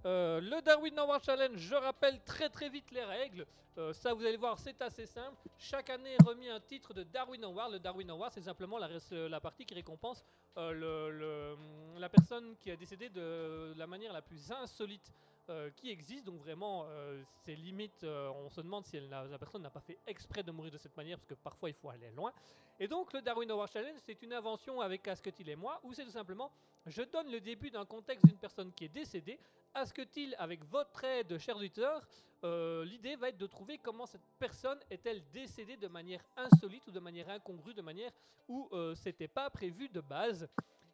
Euh, 0.04 0.40
le 0.40 0.60
Darwin 0.62 0.98
Award 0.98 1.22
Challenge, 1.24 1.56
je 1.56 1.74
rappelle 1.74 2.20
très 2.24 2.48
très 2.48 2.68
vite 2.68 2.90
les 2.90 3.04
règles. 3.04 3.46
Euh, 3.78 3.92
ça, 3.92 4.12
vous 4.12 4.24
allez 4.24 4.36
voir, 4.36 4.58
c'est 4.58 4.82
assez 4.82 5.06
simple. 5.06 5.36
Chaque 5.58 5.90
année 5.90 6.14
est 6.18 6.22
remis 6.26 6.48
un 6.48 6.60
titre 6.60 6.92
de 6.92 7.04
Darwin 7.04 7.42
Award. 7.44 7.72
Le 7.72 7.78
Darwin 7.78 8.10
Award, 8.10 8.32
c'est 8.34 8.42
simplement 8.42 8.78
la, 8.78 9.40
partie 9.40 9.64
qui 9.64 9.74
récompense 9.74 10.24
euh, 10.58 11.54
la 11.98 12.08
personne 12.08 12.56
qui 12.58 12.70
a 12.70 12.76
décédé 12.76 13.08
de 13.08 13.72
la 13.76 13.86
manière 13.86 14.12
la 14.12 14.22
plus 14.22 14.50
insolite 14.50 15.12
euh, 15.48 15.70
qui 15.70 15.90
existe. 15.90 16.24
Donc 16.24 16.38
vraiment, 16.40 16.86
euh, 16.86 17.20
c'est 17.44 17.54
limite, 17.54 18.04
euh, 18.04 18.30
on 18.44 18.48
se 18.48 18.60
demande 18.60 18.84
si 18.86 19.00
la 19.00 19.38
personne 19.38 19.62
n'a 19.62 19.70
pas 19.70 19.80
fait 19.80 19.98
exprès 20.06 20.42
de 20.42 20.52
mourir 20.52 20.70
de 20.70 20.78
cette 20.78 20.96
manière, 20.96 21.18
parce 21.18 21.26
que 21.26 21.34
parfois 21.34 21.68
il 21.68 21.74
faut 21.74 21.90
aller 21.90 22.10
loin. 22.12 22.32
Et 22.78 22.86
donc 22.86 23.12
le 23.12 23.20
Darwin 23.20 23.50
Award 23.50 23.70
Challenge, 23.72 23.98
c'est 24.04 24.22
une 24.22 24.32
invention 24.32 24.80
avec 24.80 25.06
Asketil 25.08 25.48
et 25.48 25.56
moi, 25.56 25.80
où 25.82 25.92
c'est 25.92 26.04
tout 26.04 26.10
simplement, 26.10 26.50
je 26.86 27.02
donne 27.02 27.30
le 27.30 27.40
début 27.40 27.70
d'un 27.70 27.84
contexte 27.84 28.24
d'une 28.24 28.36
personne 28.36 28.72
qui 28.72 28.84
est 28.84 28.88
décédée. 28.88 29.38
Asketil, 29.74 30.34
avec 30.38 30.64
votre 30.64 31.02
aide, 31.04 31.38
chers 31.38 31.56
auditeurs, 31.56 32.06
euh, 32.44 32.84
l'idée 32.84 33.16
va 33.16 33.28
être 33.28 33.38
de 33.38 33.46
trouver 33.46 33.78
comment 33.78 34.06
cette 34.06 34.22
personne 34.38 34.78
est-elle 34.90 35.22
décédée 35.32 35.76
de 35.76 35.88
manière 35.88 36.24
insolite 36.36 36.86
ou 36.86 36.90
de 36.90 37.00
manière 37.00 37.28
incongrue, 37.30 37.74
de 37.74 37.82
manière 37.82 38.10
où 38.48 38.68
c'était 38.94 39.28
pas 39.28 39.48
prévu 39.50 39.88
de 39.88 40.00
base. 40.00 40.48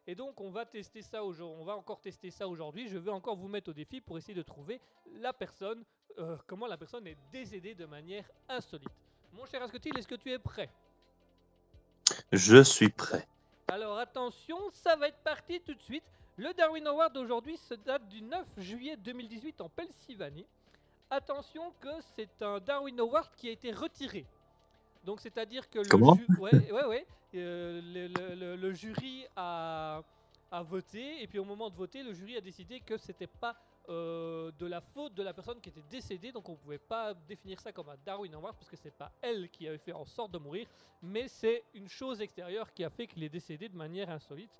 Et 0.07 0.15
donc 0.15 0.39
on 0.41 0.49
va 0.49 0.65
tester 0.65 1.01
ça 1.01 1.23
aujourd'hui, 1.23 1.55
on 1.61 1.65
va 1.65 1.75
encore 1.75 2.01
tester 2.01 2.31
ça 2.31 2.47
aujourd'hui. 2.47 2.87
Je 2.87 2.97
vais 2.97 3.11
encore 3.11 3.35
vous 3.35 3.47
mettre 3.47 3.69
au 3.69 3.73
défi 3.73 4.01
pour 4.01 4.17
essayer 4.17 4.33
de 4.33 4.41
trouver 4.41 4.81
la 5.13 5.33
personne, 5.33 5.83
euh, 6.17 6.37
comment 6.47 6.67
la 6.67 6.77
personne 6.77 7.05
est 7.07 7.17
décédée 7.31 7.75
de 7.75 7.85
manière 7.85 8.29
insolite. 8.47 8.89
Mon 9.33 9.45
cher 9.45 9.61
Asketil, 9.61 9.97
est-ce 9.97 10.07
que 10.07 10.15
tu 10.15 10.31
es 10.31 10.39
prêt? 10.39 10.69
Je 12.31 12.63
suis 12.63 12.89
prêt. 12.89 13.27
Alors 13.67 13.99
attention, 13.99 14.57
ça 14.71 14.95
va 14.95 15.09
être 15.09 15.21
parti 15.23 15.61
tout 15.61 15.75
de 15.75 15.81
suite. 15.81 16.03
Le 16.37 16.53
Darwin 16.53 16.87
Award 16.87 17.13
d'aujourd'hui 17.13 17.57
se 17.57 17.75
date 17.75 18.07
du 18.07 18.21
9 18.21 18.47
juillet 18.57 18.97
2018 18.97 19.61
en 19.61 19.69
Pennsylvanie. 19.69 20.47
Attention 21.11 21.71
que 21.79 21.89
c'est 22.15 22.41
un 22.41 22.59
Darwin 22.59 22.99
Award 22.99 23.29
qui 23.35 23.49
a 23.49 23.51
été 23.51 23.71
retiré. 23.71 24.25
Donc 25.03 25.21
c'est-à-dire 25.21 25.69
que 25.69 25.79
le, 25.79 25.85
Comment 25.89 26.15
ju- 26.15 26.27
ouais, 26.37 26.71
ouais, 26.71 26.85
ouais, 26.85 27.07
euh, 27.35 27.81
le, 27.81 28.07
le- 28.07 28.35
le- 28.35 28.55
le 28.55 28.73
jury 28.73 29.25
a, 29.35 30.01
a 30.51 30.63
voté 30.63 31.21
et 31.23 31.27
puis 31.27 31.39
au 31.39 31.45
moment 31.45 31.69
de 31.69 31.75
voter, 31.75 32.03
le 32.03 32.13
jury 32.13 32.35
a 32.37 32.41
décidé 32.41 32.79
que 32.81 32.97
c'était 32.97 33.27
pas 33.27 33.55
euh, 33.87 34.51
de 34.59 34.65
la 34.67 34.81
faute 34.81 35.13
de 35.15 35.23
la 35.23 35.33
personne 35.33 35.59
qui 35.61 35.69
était 35.69 35.81
décédée, 35.89 36.31
donc 36.31 36.47
on 36.49 36.55
pouvait 36.55 36.77
pas 36.77 37.13
définir 37.13 37.59
ça 37.59 37.71
comme 37.71 37.89
un 37.89 37.97
Darwin 38.05 38.33
Award 38.35 38.55
parce 38.55 38.69
que 38.69 38.75
c'est 38.77 38.91
pas 38.95 39.11
elle 39.21 39.49
qui 39.49 39.67
avait 39.67 39.77
fait 39.79 39.93
en 39.93 40.05
sorte 40.05 40.31
de 40.31 40.37
mourir, 40.37 40.67
mais 41.01 41.27
c'est 41.27 41.63
une 41.73 41.87
chose 41.87 42.21
extérieure 42.21 42.71
qui 42.73 42.83
a 42.83 42.89
fait 42.89 43.07
qu'il 43.07 43.23
est 43.23 43.29
décédé 43.29 43.67
de 43.69 43.75
manière 43.75 44.09
insolite. 44.11 44.51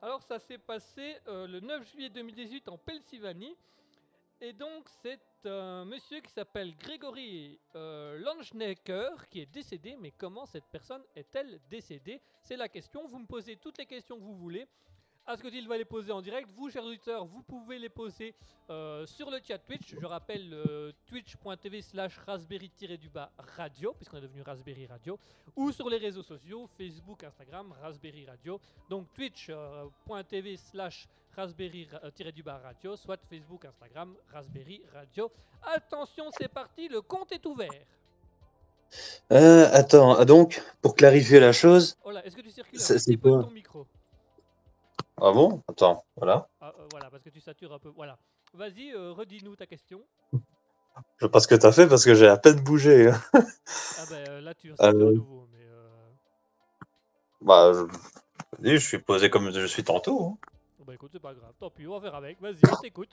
Alors 0.00 0.22
ça 0.22 0.38
s'est 0.38 0.58
passé 0.58 1.16
euh, 1.26 1.48
le 1.48 1.58
9 1.60 1.90
juillet 1.90 2.08
2018 2.10 2.68
en 2.68 2.78
Pennsylvanie. 2.78 3.56
Et 4.40 4.52
donc 4.52 4.84
c'est 5.02 5.18
un 5.46 5.84
monsieur 5.84 6.20
qui 6.20 6.32
s'appelle 6.32 6.76
Grégory 6.76 7.58
euh, 7.74 8.18
Langenecker 8.18 9.28
qui 9.30 9.40
est 9.40 9.46
décédé. 9.46 9.96
Mais 10.00 10.10
comment 10.10 10.46
cette 10.46 10.66
personne 10.70 11.02
est-elle 11.14 11.60
décédée? 11.70 12.20
C'est 12.42 12.56
la 12.56 12.68
question. 12.68 13.06
Vous 13.06 13.18
me 13.18 13.26
posez 13.26 13.56
toutes 13.56 13.78
les 13.78 13.86
questions 13.86 14.16
que 14.16 14.24
vous 14.24 14.36
voulez. 14.36 14.66
Askodil 15.28 15.68
va 15.68 15.76
les 15.76 15.84
poser 15.84 16.10
en 16.10 16.22
direct. 16.22 16.50
Vous, 16.52 16.70
chers 16.70 16.82
auditeurs, 16.82 17.26
vous 17.26 17.42
pouvez 17.42 17.78
les 17.78 17.90
poser 17.90 18.34
euh, 18.70 19.04
sur 19.04 19.30
le 19.30 19.38
chat 19.46 19.58
Twitch. 19.58 19.94
Je 20.00 20.06
rappelle 20.06 20.54
euh, 20.54 20.90
twitch.tv 21.04 21.82
slash 21.82 22.16
raspberry-du-bas 22.16 23.30
radio, 23.36 23.92
puisqu'on 23.92 24.16
est 24.16 24.22
devenu 24.22 24.40
Raspberry 24.40 24.86
Radio, 24.86 25.18
ou 25.54 25.70
sur 25.70 25.90
les 25.90 25.98
réseaux 25.98 26.22
sociaux, 26.22 26.66
Facebook, 26.78 27.24
Instagram, 27.24 27.74
Raspberry 27.82 28.24
Radio. 28.24 28.58
Donc 28.88 29.12
twitch.tv 29.12 30.56
slash 30.56 31.06
raspberry-du-bas 31.38 32.58
radio, 32.64 32.96
soit 32.96 33.18
Facebook, 33.30 33.64
Instagram, 33.64 34.14
Raspberry 34.32 34.82
Radio. 34.92 35.30
Attention, 35.62 36.24
c'est 36.36 36.48
parti, 36.48 36.88
le 36.88 37.00
compte 37.00 37.30
est 37.32 37.44
ouvert. 37.46 37.70
Euh, 39.32 39.68
attends, 39.72 40.14
ah, 40.16 40.24
donc, 40.24 40.62
pour 40.82 40.94
clarifier 40.96 41.38
la 41.40 41.52
chose. 41.52 41.96
Oh 42.04 42.10
là, 42.10 42.24
est-ce 42.26 42.34
que 42.36 42.40
tu 42.40 42.50
circules 42.50 42.80
un 42.80 42.94
petit 42.94 43.16
peu 43.16 43.30
ton 43.42 43.50
micro 43.50 43.86
Ah 45.20 45.32
bon? 45.32 45.62
Attends, 45.68 46.04
voilà. 46.16 46.48
Ah, 46.60 46.72
euh, 46.78 46.86
Voilà, 46.90 47.10
parce 47.10 47.22
que 47.22 47.30
tu 47.30 47.40
satures 47.40 47.72
un 47.72 47.78
peu. 47.78 47.90
Voilà. 47.94 48.18
Vas-y, 48.54 48.92
euh, 48.92 49.12
redis-nous 49.12 49.54
ta 49.56 49.66
question. 49.66 50.02
Je 50.32 51.26
sais 51.26 51.28
pas 51.30 51.38
ce 51.40 51.46
que 51.46 51.54
t'as 51.54 51.70
fait 51.70 51.86
parce 51.86 52.04
que 52.04 52.14
j'ai 52.14 52.26
à 52.26 52.36
peine 52.38 52.60
bougé. 52.60 53.10
Ah 53.10 53.32
ben 54.10 54.28
euh, 54.28 54.40
là, 54.40 54.54
tu 54.54 54.70
Euh. 54.72 54.74
à 54.78 54.92
nouveau. 54.92 55.46
Mais, 55.52 55.64
euh, 55.66 55.88
Bah, 57.42 57.72
je 58.62 58.76
suis 58.76 58.98
posé 58.98 59.28
comme 59.30 59.52
je 59.52 59.66
suis 59.66 59.84
tantôt. 59.84 60.24
hein. 60.24 60.38
Bah 60.88 60.94
écoute, 60.94 61.10
c'est 61.12 61.20
pas 61.20 61.34
grave. 61.34 61.52
Tant 61.60 61.68
pis, 61.68 61.86
on 61.86 61.98
va 61.98 62.00
faire 62.00 62.14
avec. 62.14 62.40
Vas-y, 62.40 62.60
on 62.72 62.76
t'écoute. 62.76 63.10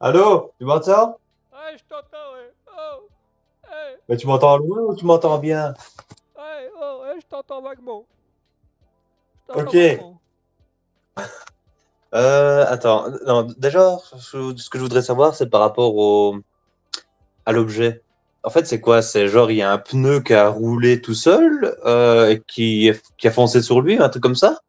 Allô 0.00 0.52
Tu 0.58 0.64
m'entends? 0.64 1.16
Ouais, 1.52 1.78
je 1.78 1.84
t'entends, 1.88 2.32
ouais. 2.34 2.52
Oh 2.76 3.08
Hey, 3.70 3.96
Mais 4.08 4.16
tu 4.16 4.26
m'entends 4.26 4.56
loin 4.56 4.80
ou 4.80 4.96
tu 4.96 5.04
m'entends 5.04 5.38
bien? 5.38 5.74
Hey, 6.36 6.68
oh, 6.76 7.04
hey, 7.06 7.20
je 7.20 7.26
t'entends 7.28 7.62
vaguement. 7.62 8.04
Ok. 9.54 9.74
vaguement. 9.74 10.20
Euh, 12.14 12.64
attends, 12.68 13.10
non, 13.26 13.42
déjà, 13.58 13.98
ce 14.16 14.56
ce 14.56 14.70
que 14.70 14.78
je 14.78 14.82
voudrais 14.84 15.02
savoir, 15.02 15.34
c'est 15.34 15.50
par 15.50 15.60
rapport 15.60 15.94
au... 15.96 16.36
à 17.44 17.52
l'objet. 17.52 18.02
En 18.42 18.48
fait, 18.48 18.66
c'est 18.66 18.80
quoi? 18.80 19.02
C'est 19.02 19.28
genre, 19.28 19.50
il 19.50 19.58
y 19.58 19.62
a 19.62 19.70
un 19.70 19.78
pneu 19.78 20.20
qui 20.20 20.32
a 20.32 20.48
roulé 20.48 21.00
tout 21.02 21.14
seul, 21.14 21.76
euh, 21.84 22.30
et 22.30 22.40
qui, 22.40 22.90
qui 23.18 23.28
a 23.28 23.32
foncé 23.32 23.60
sur 23.60 23.82
lui, 23.82 23.98
un 23.98 24.08
truc 24.08 24.22
comme 24.22 24.36
ça? 24.36 24.60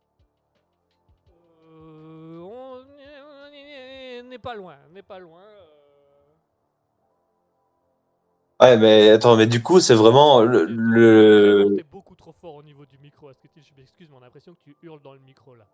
Ouais, 8.60 8.76
mais 8.78 9.10
attends, 9.10 9.36
mais 9.38 9.46
du 9.46 9.62
coup, 9.62 9.80
c'est 9.80 9.94
vraiment 9.94 10.42
le, 10.42 10.66
le... 10.66 11.76
T'es 11.78 11.84
beaucoup 11.84 12.16
trop 12.16 12.32
fort 12.34 12.56
au 12.56 12.64
niveau 12.64 12.86
du 12.86 12.98
micro. 12.98 13.30
Est-ce 13.30 13.40
que 13.40 13.48
tu- 13.48 13.62
je 13.62 13.80
m'excuse, 13.80 14.08
mais 14.10 14.16
on 14.16 14.22
a 14.22 14.26
l'impression 14.26 14.54
que 14.56 14.60
tu 14.64 14.76
hurles 14.82 15.02
dans 15.04 15.14
le 15.14 15.20
micro 15.20 15.56
là. 15.56 15.66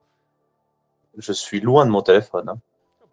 Je 1.18 1.32
suis 1.32 1.62
loin 1.62 1.86
de 1.86 1.92
mon 1.92 2.02
téléphone. 2.02 2.50
hein. 2.50 2.60
Ah 3.02 3.06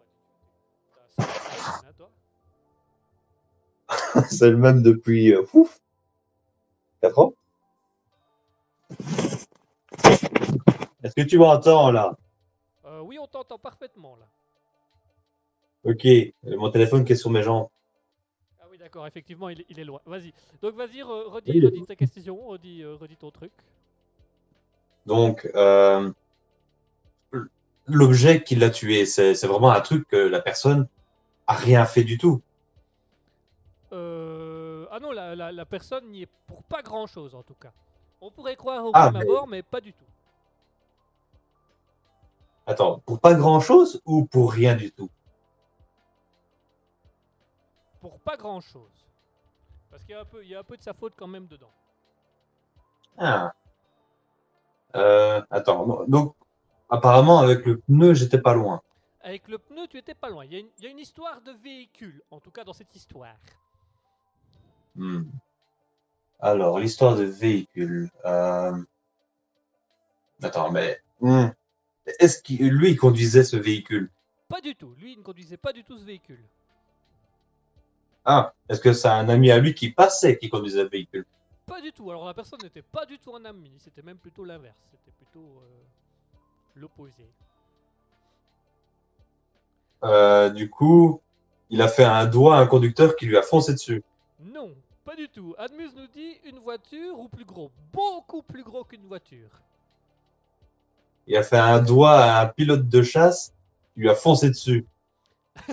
bah, 3.97 4.23
C'est 4.29 4.49
le 4.49 4.57
même 4.57 4.81
depuis 4.83 5.33
euh, 5.33 5.43
ouf, 5.53 5.79
4 7.01 7.19
ans. 7.19 7.33
Est-ce 11.03 11.15
que 11.15 11.21
tu 11.21 11.37
m'entends 11.37 11.91
là? 11.91 12.17
Euh, 12.85 12.99
Oui, 13.01 13.17
on 13.19 13.27
t'entend 13.27 13.57
parfaitement 13.57 14.17
là. 14.17 14.25
Ok, 15.83 16.05
mon 16.43 16.69
téléphone 16.71 17.05
qui 17.05 17.13
est 17.13 17.15
sur 17.15 17.29
mes 17.31 17.41
jambes. 17.41 17.67
D'accord, 18.91 19.07
effectivement, 19.07 19.47
il, 19.47 19.61
est- 19.61 19.65
il 19.69 19.79
est 19.79 19.85
loin. 19.85 20.01
Vas-y. 20.05 20.33
Donc, 20.61 20.75
vas-y, 20.75 20.99
re- 21.01 21.29
redis, 21.29 21.61
Oui, 21.63 21.85
ta 21.87 21.95
question, 21.95 22.45
redis, 22.45 22.83
euh, 22.83 22.95
redis 22.95 23.15
ton 23.15 23.31
truc. 23.31 23.53
Donc, 25.05 25.49
euh, 25.55 26.11
l'objet 27.85 28.43
qui 28.43 28.57
l'a 28.57 28.69
tué, 28.69 29.05
c'est 29.05 29.33
c'est 29.33 29.47
vraiment 29.47 29.71
un 29.71 29.79
truc 29.79 30.05
que 30.09 30.17
la 30.17 30.41
personne 30.41 30.89
a 31.47 31.53
rien 31.53 31.85
fait 31.85 32.03
du 32.03 32.17
tout. 32.17 32.41
Euh, 33.93 34.85
Ah 34.91 34.99
non, 34.99 35.13
la, 35.13 35.37
la- 35.37 35.53
la 35.53 35.65
personne 35.65 36.09
n'y 36.11 36.23
est 36.23 36.29
pour 36.45 36.61
pas 36.63 36.81
grand 36.81 37.07
chose 37.07 37.33
en 37.33 37.43
tout 37.43 37.55
cas. 37.55 37.71
On 38.19 38.29
pourrait 38.29 38.57
croire 38.57 38.83
au 38.85 38.91
Ah, 38.93 39.09
mais- 39.13 39.21
abord, 39.21 39.47
mais 39.47 39.63
pas 39.63 39.79
du 39.79 39.93
tout. 39.93 40.03
Attends, 42.67 42.99
pour 43.05 43.21
pas 43.21 43.35
grand-chose 43.35 44.01
ou 44.05 44.25
pour 44.25 44.51
rien 44.51 44.75
du 44.75 44.91
tout? 44.91 45.09
Pour 48.01 48.19
pas 48.19 48.35
grand 48.35 48.59
chose. 48.61 49.05
Parce 49.89 50.03
qu'il 50.03 50.11
y, 50.11 50.15
a 50.15 50.21
un 50.21 50.25
peu- 50.25 50.43
il 50.43 50.49
y 50.49 50.55
a 50.55 50.59
un 50.59 50.63
peu 50.63 50.75
de 50.77 50.81
sa 50.81 50.93
faute 50.93 51.13
quand 51.15 51.27
même 51.27 51.47
dedans. 51.47 51.71
Ah. 53.17 53.53
Euh, 54.95 55.41
attends, 55.49 56.05
donc 56.07 56.35
apparemment 56.89 57.39
avec 57.39 57.65
le 57.65 57.79
pneu, 57.79 58.13
j'étais 58.13 58.41
pas 58.41 58.53
loin. 58.53 58.81
Avec 59.21 59.47
le 59.47 59.57
pneu, 59.59 59.87
tu 59.87 59.97
étais 59.97 60.15
pas 60.15 60.29
loin. 60.29 60.43
Il 60.45 60.51
y, 60.53 60.55
a 60.55 60.59
une- 60.59 60.71
il 60.79 60.83
y 60.83 60.87
a 60.87 60.89
une 60.89 60.99
histoire 60.99 61.41
de 61.41 61.51
véhicule, 61.51 62.21
en 62.31 62.39
tout 62.39 62.51
cas 62.51 62.63
dans 62.63 62.73
cette 62.73 62.93
histoire. 62.95 63.35
Hmm. 64.95 65.23
Alors, 66.39 66.79
l'histoire 66.79 67.15
de 67.15 67.23
véhicule. 67.23 68.09
euh, 68.25 68.75
Attends, 70.43 70.71
mais 70.71 70.99
hmm. 71.19 71.49
est-ce 72.19 72.41
qu'il 72.41 72.67
lui 72.73 72.89
il 72.91 72.97
conduisait 72.97 73.43
ce 73.43 73.57
véhicule? 73.57 74.09
Pas 74.47 74.59
du 74.59 74.75
tout. 74.75 74.95
Lui, 74.97 75.13
il 75.13 75.19
ne 75.19 75.23
conduisait 75.23 75.55
pas 75.57 75.71
du 75.71 75.83
tout 75.83 75.97
ce 75.99 76.03
véhicule. 76.03 76.43
Ah, 78.23 78.53
est-ce 78.69 78.79
que 78.79 78.93
c'est 78.93 79.07
un 79.07 79.29
ami 79.29 79.49
à 79.51 79.57
lui 79.57 79.73
qui 79.73 79.89
passait 79.89 80.37
qui 80.37 80.49
conduisait 80.49 80.83
le 80.83 80.89
véhicule? 80.89 81.25
Pas 81.65 81.81
du 81.81 81.91
tout. 81.91 82.09
Alors 82.09 82.25
la 82.25 82.33
personne 82.33 82.59
n'était 82.61 82.81
pas 82.81 83.05
du 83.05 83.17
tout 83.17 83.35
un 83.35 83.45
ami. 83.45 83.71
C'était 83.79 84.01
même 84.01 84.17
plutôt 84.17 84.45
l'inverse. 84.45 84.77
C'était 84.91 85.11
plutôt 85.17 85.61
euh, 85.61 85.85
l'opposé. 86.75 87.25
Euh, 90.03 90.49
du 90.49 90.69
coup, 90.69 91.21
il 91.69 91.81
a 91.81 91.87
fait 91.87 92.03
un 92.03 92.25
doigt 92.25 92.57
à 92.57 92.59
un 92.59 92.67
conducteur 92.67 93.15
qui 93.15 93.25
lui 93.25 93.37
a 93.37 93.41
foncé 93.41 93.73
dessus. 93.73 94.03
Non, 94.39 94.75
pas 95.05 95.15
du 95.15 95.29
tout. 95.29 95.55
Admus 95.57 95.89
nous 95.95 96.07
dit 96.07 96.37
une 96.45 96.59
voiture 96.59 97.19
ou 97.19 97.27
plus 97.27 97.45
gros. 97.45 97.71
Beaucoup 97.91 98.41
plus 98.43 98.63
gros 98.63 98.83
qu'une 98.83 99.05
voiture. 99.07 99.49
Il 101.27 101.37
a 101.37 101.43
fait 101.43 101.57
un 101.57 101.79
doigt 101.79 102.19
à 102.19 102.41
un 102.41 102.47
pilote 102.47 102.87
de 102.89 103.01
chasse 103.01 103.53
qui 103.93 104.01
lui 104.01 104.09
a 104.09 104.15
foncé 104.15 104.49
dessus. 104.49 104.85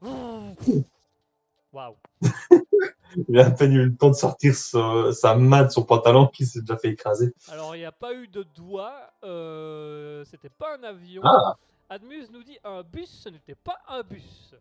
Waouh. 1.72 1.96
Il 3.28 3.38
a 3.40 3.46
à 3.46 3.50
peine 3.50 3.72
eu 3.72 3.84
le 3.86 3.96
temps 3.96 4.10
de 4.10 4.14
sortir 4.14 4.54
sa, 4.54 5.12
sa 5.12 5.34
main 5.34 5.64
de 5.64 5.70
son 5.70 5.82
pantalon 5.82 6.26
qui 6.26 6.44
s'est 6.46 6.60
déjà 6.60 6.76
fait 6.76 6.90
écraser. 6.90 7.34
Alors 7.48 7.74
il 7.74 7.78
n'y 7.80 7.84
a 7.86 7.92
pas 7.92 8.12
eu 8.14 8.28
de 8.28 8.42
doigt. 8.42 9.10
euh, 9.24 10.24
C'était 10.26 10.50
pas 10.50 10.76
un 10.76 10.82
avion. 10.82 11.22
Ah, 11.24 11.56
Admus 11.88 12.28
nous 12.30 12.42
dit 12.42 12.58
un 12.64 12.82
bus. 12.82 13.08
Ce 13.10 13.28
n'était 13.30 13.54
pas 13.54 13.78
un 13.88 14.02
bus. 14.02 14.54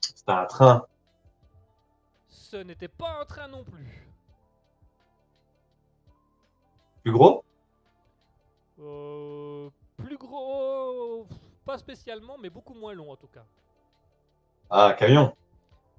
c'était 0.00 0.30
un 0.32 0.44
train. 0.46 0.86
Ce 2.28 2.56
n'était 2.56 2.88
pas 2.88 3.20
un 3.20 3.24
train 3.24 3.48
non 3.48 3.64
plus. 3.64 4.08
Plus 7.02 7.12
gros? 7.12 7.44
Euh, 8.80 9.68
plus 9.96 10.16
gros, 10.16 11.26
pas 11.64 11.78
spécialement, 11.78 12.38
mais 12.38 12.50
beaucoup 12.50 12.74
moins 12.74 12.94
long 12.94 13.10
en 13.10 13.16
tout 13.16 13.26
cas. 13.26 13.44
Ah, 14.70 14.94
camion. 14.98 15.34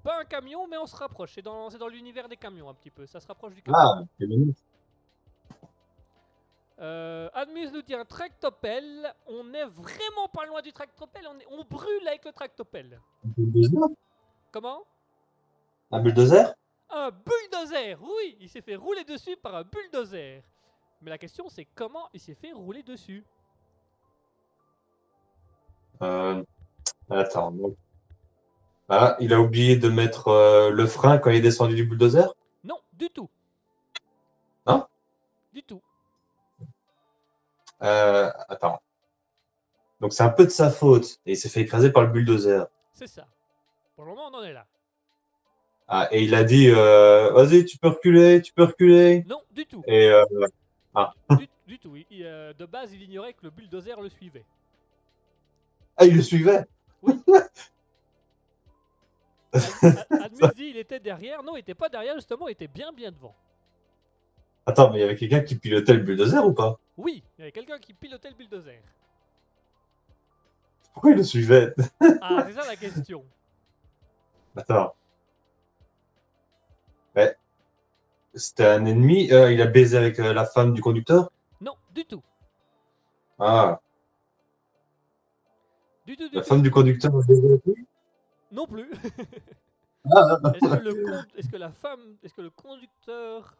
Pas 0.02 0.20
un 0.20 0.24
camion, 0.24 0.66
mais 0.66 0.76
on 0.78 0.86
se 0.86 0.96
rapproche. 0.96 1.32
C'est 1.34 1.42
dans, 1.42 1.68
c'est 1.70 1.78
dans 1.78 1.88
l'univers 1.88 2.28
des 2.28 2.36
camions 2.36 2.68
un 2.68 2.74
petit 2.74 2.90
peu. 2.90 3.06
Ça 3.06 3.20
se 3.20 3.26
rapproche 3.26 3.54
du 3.54 3.62
camion. 3.62 3.78
Ah, 3.78 4.02
camion. 4.18 4.54
Euh, 6.78 7.28
Admus 7.34 7.70
nous 7.72 7.82
dit 7.82 7.94
un 7.94 8.06
tractopelle. 8.06 9.14
On 9.26 9.52
est 9.52 9.66
vraiment 9.66 10.28
pas 10.32 10.46
loin 10.46 10.62
du 10.62 10.72
tractopelle. 10.72 11.26
On, 11.28 11.38
est- 11.38 11.46
on 11.50 11.64
brûle 11.64 12.08
avec 12.08 12.24
le 12.24 12.32
tractopelle. 12.32 12.98
Comment? 14.50 14.84
Un 15.92 16.00
bulldozer? 16.00 16.54
Un 16.88 17.10
bulldozer. 17.10 17.96
Oui, 18.00 18.36
il 18.40 18.48
s'est 18.48 18.62
fait 18.62 18.76
rouler 18.76 19.04
dessus 19.04 19.36
par 19.36 19.54
un 19.56 19.64
bulldozer. 19.64 20.42
Mais 21.02 21.10
la 21.10 21.18
question 21.18 21.48
c'est 21.48 21.66
comment 21.66 22.08
il 22.14 22.20
s'est 22.20 22.34
fait 22.34 22.52
rouler 22.52 22.82
dessus? 22.82 23.24
Euh, 26.02 26.42
attends. 27.10 27.52
donc. 27.52 27.76
Ah, 28.90 29.16
il 29.20 29.32
a 29.32 29.40
oublié 29.40 29.76
de 29.76 29.88
mettre 29.88 30.28
euh, 30.28 30.70
le 30.70 30.86
frein 30.86 31.18
quand 31.18 31.30
il 31.30 31.36
est 31.36 31.40
descendu 31.40 31.76
du 31.76 31.84
bulldozer? 31.84 32.34
Non, 32.64 32.76
du 32.92 33.08
tout. 33.08 33.30
Non? 34.66 34.84
Du 35.52 35.62
tout. 35.62 35.80
Euh, 37.82 38.30
attends. 38.48 38.80
Donc 40.00 40.12
c'est 40.12 40.24
un 40.24 40.30
peu 40.30 40.44
de 40.44 40.50
sa 40.50 40.70
faute. 40.70 41.20
Et 41.24 41.32
il 41.32 41.36
s'est 41.36 41.48
fait 41.48 41.60
écraser 41.60 41.92
par 41.92 42.02
le 42.02 42.08
bulldozer. 42.08 42.64
C'est 42.92 43.06
ça. 43.06 43.26
Pour 43.94 44.04
le 44.06 44.10
moment, 44.10 44.28
on 44.32 44.38
en 44.38 44.42
est 44.42 44.52
là. 44.52 44.66
Ah, 45.86 46.08
et 46.10 46.22
il 46.24 46.34
a 46.34 46.42
dit 46.42 46.68
euh, 46.68 47.30
Vas-y, 47.32 47.64
tu 47.64 47.78
peux 47.78 47.88
reculer, 47.88 48.42
tu 48.42 48.52
peux 48.52 48.64
reculer. 48.64 49.24
Non, 49.28 49.40
du 49.52 49.66
tout. 49.66 49.82
Et 49.86 50.08
euh, 50.08 50.24
du, 51.30 51.48
du 51.68 51.78
tout. 51.78 51.96
Il- 51.96 52.06
il, 52.10 52.22
de 52.58 52.66
base, 52.66 52.92
il 52.92 53.02
ignorait 53.02 53.34
que 53.34 53.42
le 53.44 53.50
bulldozer 53.50 54.00
le 54.00 54.08
suivait. 54.08 54.44
ah, 55.96 56.06
il 56.06 56.16
le 56.16 56.22
suivait? 56.22 56.64
Ad- 57.06 57.18
Ad- 59.52 60.06
Admus 60.22 60.54
dit 60.54 60.66
il 60.66 60.76
était 60.76 61.00
derrière. 61.00 61.42
Non, 61.42 61.56
il 61.56 61.60
était 61.60 61.74
pas 61.74 61.88
derrière, 61.88 62.14
justement, 62.16 62.48
il 62.48 62.52
était 62.52 62.68
bien 62.68 62.92
bien 62.92 63.10
devant. 63.10 63.34
Attends, 64.66 64.90
mais 64.90 64.98
il 64.98 65.00
y 65.00 65.04
avait 65.04 65.16
quelqu'un 65.16 65.40
qui 65.40 65.56
pilotait 65.56 65.94
le 65.94 66.00
bulldozer 66.00 66.44
ou 66.46 66.52
pas? 66.52 66.78
Oui, 66.96 67.24
il 67.36 67.40
y 67.40 67.42
avait 67.42 67.52
quelqu'un 67.52 67.78
qui 67.78 67.92
pilotait 67.94 68.28
le 68.30 68.36
bulldozer. 68.36 68.80
Pourquoi 70.92 71.12
il 71.12 71.16
le 71.16 71.24
suivait? 71.24 71.74
Ah, 72.20 72.44
c'est 72.46 72.54
ça 72.54 72.66
la 72.66 72.76
question. 72.76 73.24
Attends. 74.56 74.94
Ouais. 77.16 77.34
C'était 78.34 78.66
un 78.66 78.84
ennemi. 78.84 79.32
euh, 79.32 79.52
il 79.52 79.60
a 79.62 79.66
baisé 79.66 79.96
avec 79.96 80.18
euh, 80.20 80.32
la 80.32 80.44
femme 80.44 80.72
du 80.74 80.80
conducteur? 80.80 81.30
Non, 81.60 81.74
du 81.92 82.04
tout. 82.04 82.22
Ah, 83.38 83.80
Du 86.06 86.16
tout, 86.16 86.28
du 86.28 86.36
la 86.36 86.42
tout. 86.42 86.48
femme 86.48 86.62
du 86.62 86.70
conducteur 86.70 87.14
a 87.16 87.22
baisé 87.26 87.44
avec 87.44 87.64
lui? 87.64 87.86
Non 88.50 88.66
plus. 88.66 88.90
Ah, 90.16 90.38
Est-ce 90.54 90.76
que, 90.78 90.82
le 90.82 91.18
est-ce 91.36 91.48
que 91.50 91.56
la 91.58 91.70
femme, 91.70 92.16
est-ce 92.22 92.32
que 92.32 92.40
le 92.40 92.48
conducteur 92.48 93.54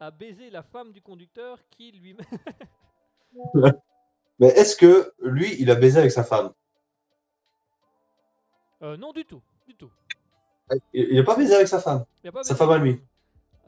a 0.00 0.10
baisé 0.10 0.50
la 0.50 0.64
femme 0.64 0.90
du 0.90 1.00
conducteur 1.00 1.60
qui 1.70 1.92
lui 1.92 2.16
Mais 4.40 4.48
est-ce 4.48 4.74
que 4.74 5.14
lui, 5.20 5.54
il 5.60 5.70
a 5.70 5.76
baisé 5.76 6.00
avec 6.00 6.10
sa 6.10 6.24
femme 6.24 6.52
euh, 8.82 8.96
Non, 8.96 9.12
du 9.12 9.24
tout, 9.24 9.40
du 9.68 9.76
tout. 9.76 9.90
Il 10.92 11.12
il 11.12 11.20
a 11.20 11.22
pas 11.22 11.36
baisé 11.36 11.54
avec 11.54 11.68
sa 11.68 11.80
femme. 11.80 12.04
Il 12.24 12.28
a 12.28 12.32
pas 12.32 12.42
Sa 12.42 12.56
femme 12.56 12.70
à 12.70 12.78
lui. 12.78 13.00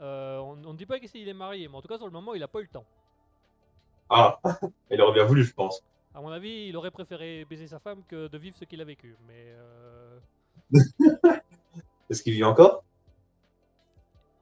Euh, 0.01 0.37
on 0.39 0.73
ne 0.73 0.77
dit 0.77 0.85
pas 0.85 0.99
s'il 1.05 1.27
est 1.27 1.33
marié, 1.33 1.67
mais 1.67 1.75
en 1.75 1.81
tout 1.81 1.87
cas 1.87 1.97
sur 1.97 2.05
le 2.05 2.11
moment, 2.11 2.33
il 2.33 2.43
a 2.43 2.47
pas 2.47 2.59
eu 2.59 2.63
le 2.63 2.69
temps. 2.69 2.85
Ah, 4.09 4.39
il 4.91 5.01
aurait 5.01 5.13
bien 5.13 5.25
voulu, 5.25 5.43
je 5.43 5.53
pense. 5.53 5.83
À 6.13 6.21
mon 6.21 6.29
avis, 6.29 6.67
il 6.67 6.75
aurait 6.77 6.91
préféré 6.91 7.45
baiser 7.45 7.67
sa 7.67 7.79
femme 7.79 8.03
que 8.07 8.27
de 8.27 8.37
vivre 8.37 8.57
ce 8.57 8.65
qu'il 8.65 8.81
a 8.81 8.85
vécu. 8.85 9.15
Mais 9.27 9.53
euh, 9.55 10.06
Est-ce 12.09 12.23
qu'il 12.23 12.33
vit 12.33 12.43
encore? 12.43 12.83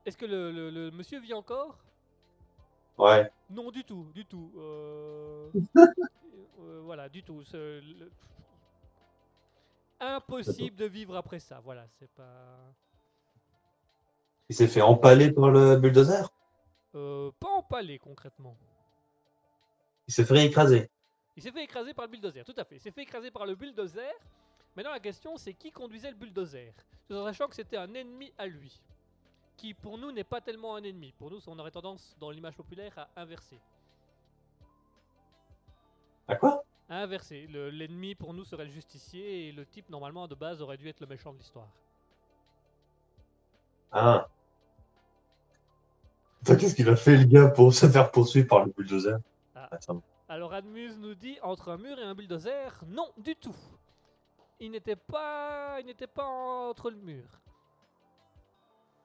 Est-ce 0.05 0.17
que 0.17 0.25
le, 0.25 0.51
le- 0.51 0.69
le 0.69 0.91
monsieur 0.91 1.19
vit 1.19 1.33
encore? 1.33 1.77
Ouais. 2.97 3.29
Non, 3.49 3.71
du 3.71 3.83
tout, 3.83 4.11
du 4.13 4.25
tout. 4.25 4.51
Euh, 4.57 5.49
euh, 5.75 6.81
voilà, 6.83 7.09
du 7.09 7.23
tout. 7.23 7.41
Le- 7.53 8.11
Impossible 9.99 10.75
de 10.75 10.85
vivre 10.85 11.15
après 11.15 11.39
ça. 11.39 11.59
Voilà, 11.63 11.87
c'est 11.99 12.09
pas. 12.11 12.73
Il 14.49 14.55
s'est 14.55 14.67
fait 14.67 14.81
empaler 14.81 15.31
par 15.31 15.49
le 15.49 15.77
bulldozer? 15.77 16.29
Euh, 16.93 17.31
pas 17.39 17.49
empalé 17.49 17.97
concrètement. 17.97 18.55
Il 20.07 20.13
s'est 20.13 20.25
fait 20.25 20.45
écraser. 20.45 20.89
Il 21.35 21.41
s'est 21.43 21.51
fait 21.51 21.63
écraser 21.63 21.93
par 21.93 22.05
le 22.05 22.11
bulldozer, 22.11 22.43
tout 22.45 22.53
à 22.55 22.63
fait. 22.63 22.75
Il 22.75 22.79
s'est 22.81 22.91
fait 22.91 23.01
écraser 23.01 23.31
par 23.31 23.45
le 23.45 23.55
bulldozer. 23.55 24.13
Maintenant, 24.75 24.91
la 24.91 24.99
question, 24.99 25.37
c'est 25.37 25.53
qui 25.53 25.71
conduisait 25.71 26.09
le 26.09 26.17
bulldozer? 26.17 26.73
Tout 27.07 27.15
en 27.15 27.25
sachant 27.25 27.47
que 27.47 27.55
c'était 27.55 27.77
un 27.77 27.93
ennemi 27.93 28.33
à 28.37 28.45
lui. 28.47 28.81
Qui, 29.55 29.73
pour 29.73 29.97
nous, 29.97 30.11
n'est 30.11 30.25
pas 30.25 30.41
tellement 30.41 30.75
un 30.75 30.83
ennemi. 30.83 31.13
Pour 31.13 31.31
nous, 31.31 31.39
on 31.47 31.57
aurait 31.59 31.71
tendance, 31.71 32.15
dans 32.19 32.29
l'image 32.29 32.57
populaire, 32.57 32.93
à 32.97 33.21
inverser. 33.21 33.59
À 36.27 36.35
quoi? 36.35 36.65
À 36.89 37.03
inverser. 37.03 37.47
Le- 37.47 37.69
L'ennemi, 37.69 38.15
pour 38.15 38.33
nous, 38.33 38.43
serait 38.43 38.65
le 38.65 38.71
justicier. 38.71 39.47
Et 39.47 39.51
le 39.53 39.65
type, 39.65 39.89
normalement, 39.89 40.27
de 40.27 40.35
base, 40.35 40.61
aurait 40.61 40.77
dû 40.77 40.89
être 40.89 40.99
le 40.99 41.07
méchant 41.07 41.31
de 41.31 41.37
l'histoire. 41.37 41.69
Ah. 43.93 44.27
Qu'est-ce 46.45 46.75
qu'il 46.75 46.89
a 46.89 46.97
fait, 46.97 47.15
le 47.15 47.23
gars, 47.23 47.47
pour 47.47 47.73
se 47.73 47.87
faire 47.87 48.11
poursuivre 48.11 48.47
par 48.47 48.65
le 48.65 48.73
bulldozer? 48.73 49.15
Ah. 49.55 49.69
Attends. 49.71 50.01
Alors, 50.27 50.53
Admuse 50.53 50.97
nous 50.97 51.15
dit 51.15 51.37
entre 51.41 51.69
un 51.69 51.77
mur 51.77 51.97
et 51.97 52.03
un 52.03 52.13
bulldozer, 52.13 52.83
non, 52.87 53.09
du 53.17 53.35
tout. 53.37 53.55
Il 54.59 54.71
n'était 54.71 54.95
pas, 54.95 55.77
il 55.81 55.85
n'était 55.85 56.07
pas 56.07 56.25
entre 56.25 56.89
le 56.89 56.97
mur. 56.97 57.25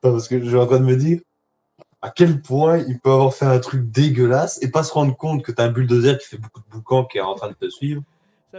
Parce 0.00 0.28
que 0.28 0.40
je 0.40 0.46
suis 0.48 0.56
en 0.56 0.66
train 0.66 0.80
de 0.80 0.84
me 0.84 0.96
dire 0.96 1.20
à 2.02 2.10
quel 2.10 2.40
point 2.40 2.78
il 2.78 2.98
peut 3.00 3.10
avoir 3.10 3.34
fait 3.34 3.46
un 3.46 3.58
truc 3.58 3.90
dégueulasse 3.90 4.62
et 4.62 4.70
pas 4.70 4.82
se 4.82 4.92
rendre 4.92 5.16
compte 5.16 5.44
que 5.44 5.52
t'as 5.52 5.64
un 5.64 5.70
bulldozer 5.70 6.18
qui 6.18 6.28
fait 6.28 6.38
beaucoup 6.38 6.60
de 6.60 6.68
boucans 6.68 7.04
qui 7.04 7.18
est 7.18 7.22
en 7.22 7.34
train 7.34 7.48
de 7.48 7.54
te 7.54 7.68
suivre. 7.68 8.02
Ça. 8.50 8.58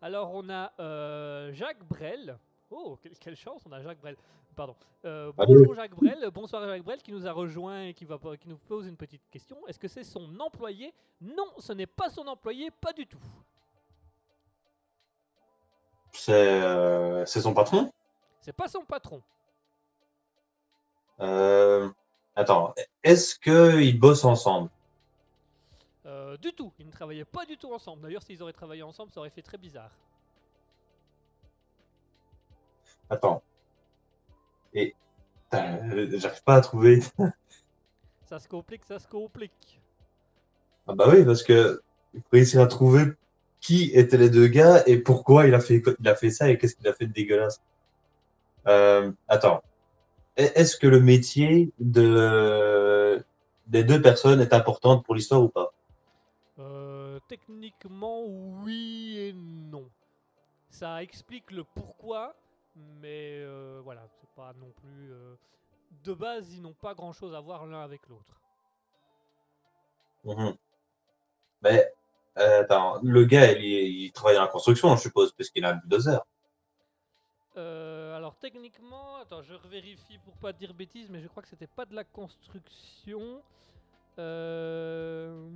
Alors 0.00 0.30
on 0.34 0.48
a 0.48 0.72
euh, 0.80 1.52
Jacques 1.52 1.84
Brel. 1.88 2.38
Oh, 2.70 2.98
quelle, 3.20 3.36
chance, 3.36 3.62
on 3.66 3.72
a 3.72 3.82
Jacques 3.82 4.00
Brel. 4.00 4.16
Pardon. 4.54 4.74
Euh, 5.04 5.30
Ah 5.36 5.44
bonjour 5.46 5.74
Jacques 5.74 5.94
Brel, 5.94 6.30
bonsoir 6.32 6.66
Jacques 6.66 6.82
Brel 6.82 7.02
qui 7.02 7.12
nous 7.12 7.26
a 7.26 7.32
rejoint 7.32 7.84
et 7.84 7.94
qui, 7.94 8.04
va, 8.04 8.18
qui 8.40 8.48
nous 8.48 8.56
pose 8.56 8.86
une 8.86 8.96
petite 8.96 9.22
question. 9.30 9.56
Est-ce 9.68 9.78
que 9.78 9.88
c'est 9.88 10.04
son 10.04 10.40
employé? 10.40 10.94
Non, 11.20 11.48
ce 11.58 11.72
n'est 11.72 11.86
pas 11.86 12.08
son 12.08 12.26
employé, 12.26 12.70
pas 12.80 12.92
du 12.92 13.06
tout. 13.06 13.18
C'est 16.16 16.32
euh, 16.32 17.24
c'est 17.26 17.42
son 17.42 17.54
patron? 17.54 17.90
C'est 18.40 18.52
pas 18.52 18.68
son 18.68 18.84
patron. 18.84 19.22
Euh, 21.20 21.88
Attends, 22.34 22.74
est-ce 23.02 23.38
qu'ils 23.38 23.98
bossent 23.98 24.24
ensemble? 24.24 24.68
Euh, 26.04 26.36
du 26.36 26.52
tout, 26.52 26.72
ils 26.78 26.86
ne 26.86 26.92
travaillaient 26.92 27.24
pas 27.24 27.46
du 27.46 27.56
tout 27.56 27.72
ensemble. 27.72 28.02
D'ailleurs, 28.02 28.22
s'ils 28.22 28.42
auraient 28.42 28.52
travaillé 28.52 28.82
ensemble, 28.82 29.10
ça 29.10 29.20
aurait 29.20 29.30
fait 29.30 29.42
très 29.42 29.58
bizarre. 29.58 29.90
Attends. 33.08 33.42
Et. 34.74 34.94
J'arrive 35.52 36.42
pas 36.44 36.56
à 36.56 36.60
trouver. 36.60 37.00
Ça 38.24 38.38
se 38.40 38.48
complique, 38.48 38.84
ça 38.84 38.98
se 38.98 39.06
complique. 39.06 39.80
Ah 40.86 40.94
bah 40.94 41.06
oui, 41.08 41.24
parce 41.24 41.42
que 41.42 41.80
il 42.12 42.20
faut 42.20 42.28
réussir 42.32 42.60
à 42.60 42.66
trouver 42.66 43.04
qui 43.66 43.90
étaient 43.94 44.16
les 44.16 44.30
deux 44.30 44.46
gars 44.46 44.84
et 44.86 44.96
pourquoi 44.96 45.48
il 45.48 45.54
a 45.54 45.58
fait, 45.58 45.82
il 45.98 46.08
a 46.08 46.14
fait 46.14 46.30
ça 46.30 46.48
et 46.48 46.56
qu'est-ce 46.56 46.76
qu'il 46.76 46.86
a 46.86 46.92
fait 46.92 47.06
de 47.06 47.12
dégueulasse. 47.12 47.60
Euh, 48.68 49.10
attends. 49.26 49.60
Est-ce 50.36 50.76
que 50.76 50.86
le 50.86 51.00
métier 51.00 51.72
de, 51.80 53.24
des 53.66 53.82
deux 53.82 54.00
personnes 54.00 54.40
est 54.40 54.54
important 54.54 55.00
pour 55.00 55.16
l'histoire 55.16 55.42
ou 55.42 55.48
pas? 55.48 55.72
Euh, 56.60 57.18
techniquement, 57.26 58.24
oui 58.62 59.16
et 59.18 59.32
non. 59.32 59.90
Ça 60.70 61.02
explique 61.02 61.50
le 61.50 61.64
pourquoi, 61.64 62.36
mais 63.00 63.40
euh, 63.40 63.80
voilà, 63.82 64.06
c'est 64.20 64.30
pas 64.36 64.52
non 64.60 64.70
plus. 64.80 65.10
De 66.04 66.14
base, 66.14 66.54
ils 66.54 66.62
n'ont 66.62 66.74
pas 66.80 66.94
grand 66.94 67.12
chose 67.12 67.34
à 67.34 67.40
voir 67.40 67.66
l'un 67.66 67.80
avec 67.80 68.06
l'autre. 68.08 68.40
Mhm. 70.22 70.54
Mais, 71.62 71.95
euh, 72.38 72.60
attends, 72.62 72.98
le 73.02 73.24
gars, 73.24 73.52
il, 73.52 73.64
il 73.64 74.12
travaille 74.12 74.36
dans 74.36 74.42
la 74.42 74.48
construction, 74.48 74.94
je 74.96 75.02
suppose, 75.02 75.32
parce 75.32 75.50
qu'il 75.50 75.64
a 75.64 75.70
un 75.70 75.76
bulldozer. 75.76 76.20
Euh, 77.56 78.16
alors, 78.16 78.36
techniquement, 78.36 79.16
attends, 79.16 79.42
je 79.42 79.54
revérifie 79.54 80.18
pour 80.18 80.34
pas 80.36 80.52
dire 80.52 80.74
bêtises, 80.74 81.08
mais 81.10 81.20
je 81.20 81.28
crois 81.28 81.42
que 81.42 81.48
c'était 81.48 81.66
pas 81.66 81.86
de 81.86 81.94
la 81.94 82.04
construction. 82.04 83.42
Euh, 84.18 85.48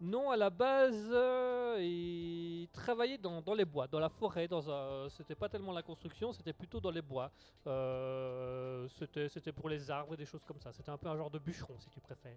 Non, 0.00 0.30
à 0.30 0.36
la 0.36 0.50
base, 0.50 1.08
euh, 1.12 1.78
il 1.80 2.68
travaillait 2.72 3.16
dans, 3.16 3.40
dans 3.40 3.54
les 3.54 3.64
bois, 3.64 3.86
dans 3.86 4.00
la 4.00 4.10
forêt. 4.10 4.48
Dans 4.48 4.68
un... 4.68 5.08
C'était 5.08 5.36
pas 5.36 5.48
tellement 5.48 5.72
la 5.72 5.82
construction, 5.82 6.32
c'était 6.32 6.52
plutôt 6.52 6.80
dans 6.80 6.90
les 6.90 7.00
bois. 7.00 7.30
Euh, 7.66 8.86
C'était 8.98 9.28
c'était 9.30 9.52
pour 9.52 9.68
les 9.70 9.90
arbres 9.90 10.12
et 10.14 10.16
des 10.16 10.26
choses 10.26 10.44
comme 10.44 10.60
ça. 10.60 10.72
C'était 10.72 10.90
un 10.90 10.98
peu 10.98 11.08
un 11.08 11.16
genre 11.16 11.30
de 11.30 11.38
bûcheron, 11.38 11.78
si 11.78 11.88
tu 11.88 12.00
préfères. 12.00 12.36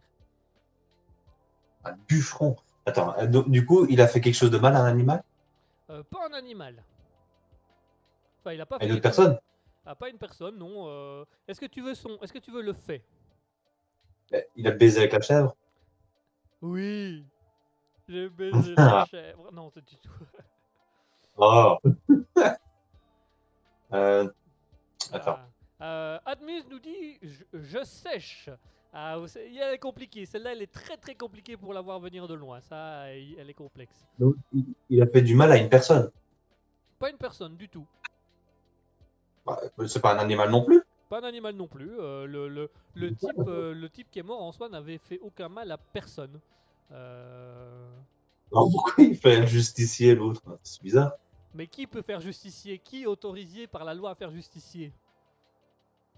Un 1.83 1.97
bûcheron. 2.07 2.55
Attends, 2.87 3.13
euh, 3.19 3.27
donc, 3.27 3.49
du 3.51 3.65
coup, 3.65 3.85
il 3.89 3.99
a 3.99 4.07
fait 4.07 4.21
quelque 4.21 4.33
chose 4.35 4.49
de 4.49 4.57
mal 4.57 4.73
à 4.73 4.79
un 4.79 4.85
animal? 4.85 5.21
Euh, 5.89 6.03
pas 6.03 6.25
un 6.29 6.33
animal. 6.33 6.81
Enfin, 8.39 8.53
il 8.53 8.61
a 8.61 8.65
pas 8.65 8.77
À 8.77 8.79
fait 8.79 8.85
une 8.85 8.93
autre 8.93 9.01
personne? 9.01 9.37
Ah, 9.85 9.93
pas 9.93 10.07
une 10.09 10.17
personne, 10.17 10.57
non. 10.57 10.85
euh, 10.87 11.25
Est-ce 11.49 11.59
que 11.59 11.65
tu 11.65 11.81
veux 11.81 11.93
son 11.95 12.17
Est-ce 12.21 12.31
que 12.31 12.39
tu 12.39 12.49
veux 12.49 12.61
le 12.61 12.71
fait? 12.71 13.03
Euh, 14.33 14.41
Il 14.55 14.65
a 14.67 14.71
baisé 14.71 14.99
avec 14.99 15.11
la 15.11 15.19
chèvre 15.19 15.53
Oui. 16.61 17.25
J'ai 18.07 18.29
baisé 18.29 18.73
la 18.77 19.05
chèvre. 19.05 19.51
Non, 19.51 19.69
c'est 19.69 19.83
du 19.85 19.97
tout. 19.97 20.09
Oh 21.39 21.77
euh, 23.93 24.27
Attends. 25.11 25.37
Ah. 25.79 26.19
Admuse 26.25 26.65
nous 26.67 26.79
dit 26.79 27.19
je, 27.21 27.43
je 27.53 27.83
sèche. 27.83 28.49
Ah, 28.93 29.17
elle 29.35 29.73
est 29.73 29.77
compliquée. 29.79 30.25
Celle-là, 30.25 30.53
elle 30.53 30.61
est 30.61 30.71
très 30.71 30.97
très 30.97 31.15
compliquée 31.15 31.57
pour 31.57 31.73
la 31.73 31.81
voir 31.81 31.99
venir 31.99 32.27
de 32.27 32.33
loin. 32.33 32.61
Ça, 32.61 33.07
elle 33.09 33.49
est 33.49 33.53
complexe. 33.53 34.05
Donc, 34.19 34.35
il- 34.89 35.01
a 35.01 35.07
fait 35.07 35.21
du 35.21 35.35
mal 35.35 35.51
à 35.51 35.57
une 35.57 35.69
personne. 35.69 36.09
Pas 36.99 37.09
une 37.11 37.17
personne 37.17 37.55
du 37.55 37.69
tout. 37.69 37.85
Bah, 39.45 39.59
C'est 39.87 40.01
pas 40.01 40.13
un 40.15 40.19
animal 40.19 40.49
non 40.49 40.65
plus. 40.65 40.81
Pas 41.09 41.19
un 41.19 41.23
animal 41.23 41.55
non 41.55 41.67
plus. 41.67 41.91
euh, 41.99 42.25
le, 42.25 42.47
le, 42.49 42.69
le 42.95 43.11
type, 43.15 43.37
euh, 43.47 43.73
le 43.73 43.89
type 43.89 44.09
qui 44.11 44.19
est 44.19 44.23
mort 44.23 44.41
en 44.41 44.51
soi 44.51 44.67
n'avait 44.69 44.97
fait 44.97 45.19
aucun 45.19 45.47
mal 45.47 45.71
à 45.71 45.77
personne. 45.77 46.39
Euh, 46.91 47.87
Alors 48.51 48.69
pourquoi 48.71 49.03
il 49.03 49.15
fait 49.15 49.39
le 49.41 49.45
justicier 49.45 50.15
l'autre? 50.15 50.41
C'est 50.63 50.81
bizarre. 50.81 51.13
Mais 51.53 51.67
qui 51.67 51.87
peut 51.87 52.01
faire 52.01 52.19
justicier? 52.19 52.79
Qui 52.79 53.03
est 53.03 53.05
autorisé 53.05 53.67
par 53.67 53.83
la 53.83 53.93
loi 53.93 54.11
à 54.11 54.15
faire 54.15 54.31
justicier? 54.31 54.93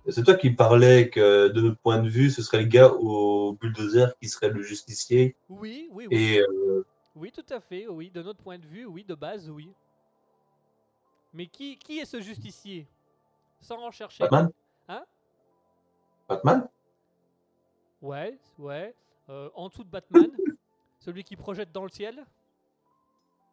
C'est 0.08 0.24
toi 0.24 0.36
qui 0.36 0.50
parlais 0.50 1.10
que 1.10 1.50
de 1.50 1.62
notre 1.62 1.80
point 1.80 2.00
de 2.00 2.10
vue, 2.10 2.30
ce 2.32 2.42
serait 2.42 2.62
le 2.62 2.68
gars 2.68 2.90
au 2.92 3.54
bulldozer 3.54 4.08
qui 4.20 4.28
serait 4.30 4.50
le 4.50 4.64
justicier. 4.64 5.36
Oui, 5.50 5.88
oui, 5.92 6.08
oui. 6.10 6.16
Et 6.18 6.40
euh, 6.40 6.86
Oui, 7.16 7.32
tout 7.32 7.46
à 7.50 7.60
fait, 7.60 7.88
oui. 7.88 8.10
De 8.10 8.24
notre 8.24 8.42
point 8.42 8.58
de 8.58 8.66
vue, 8.66 8.86
oui, 8.86 9.04
de 9.04 9.14
base, 9.14 9.50
oui. 9.50 9.72
Mais 11.34 11.46
qui, 11.48 11.78
qui 11.78 12.00
est 12.00 12.06
ce 12.06 12.22
justicier? 12.22 12.88
Sans 13.62 13.78
en 13.84 13.92
chercher. 13.92 14.24
Batman 14.24 14.50
Hein? 14.88 15.06
Batman? 16.28 16.68
Ouais, 18.02 18.40
ouais. 18.58 18.96
Euh, 19.30 19.50
en 19.54 19.68
dessous 19.68 19.84
de 19.84 19.90
Batman, 19.90 20.32
celui 21.00 21.24
qui 21.24 21.36
projette 21.36 21.72
dans 21.72 21.84
le 21.84 21.90
ciel. 21.90 22.26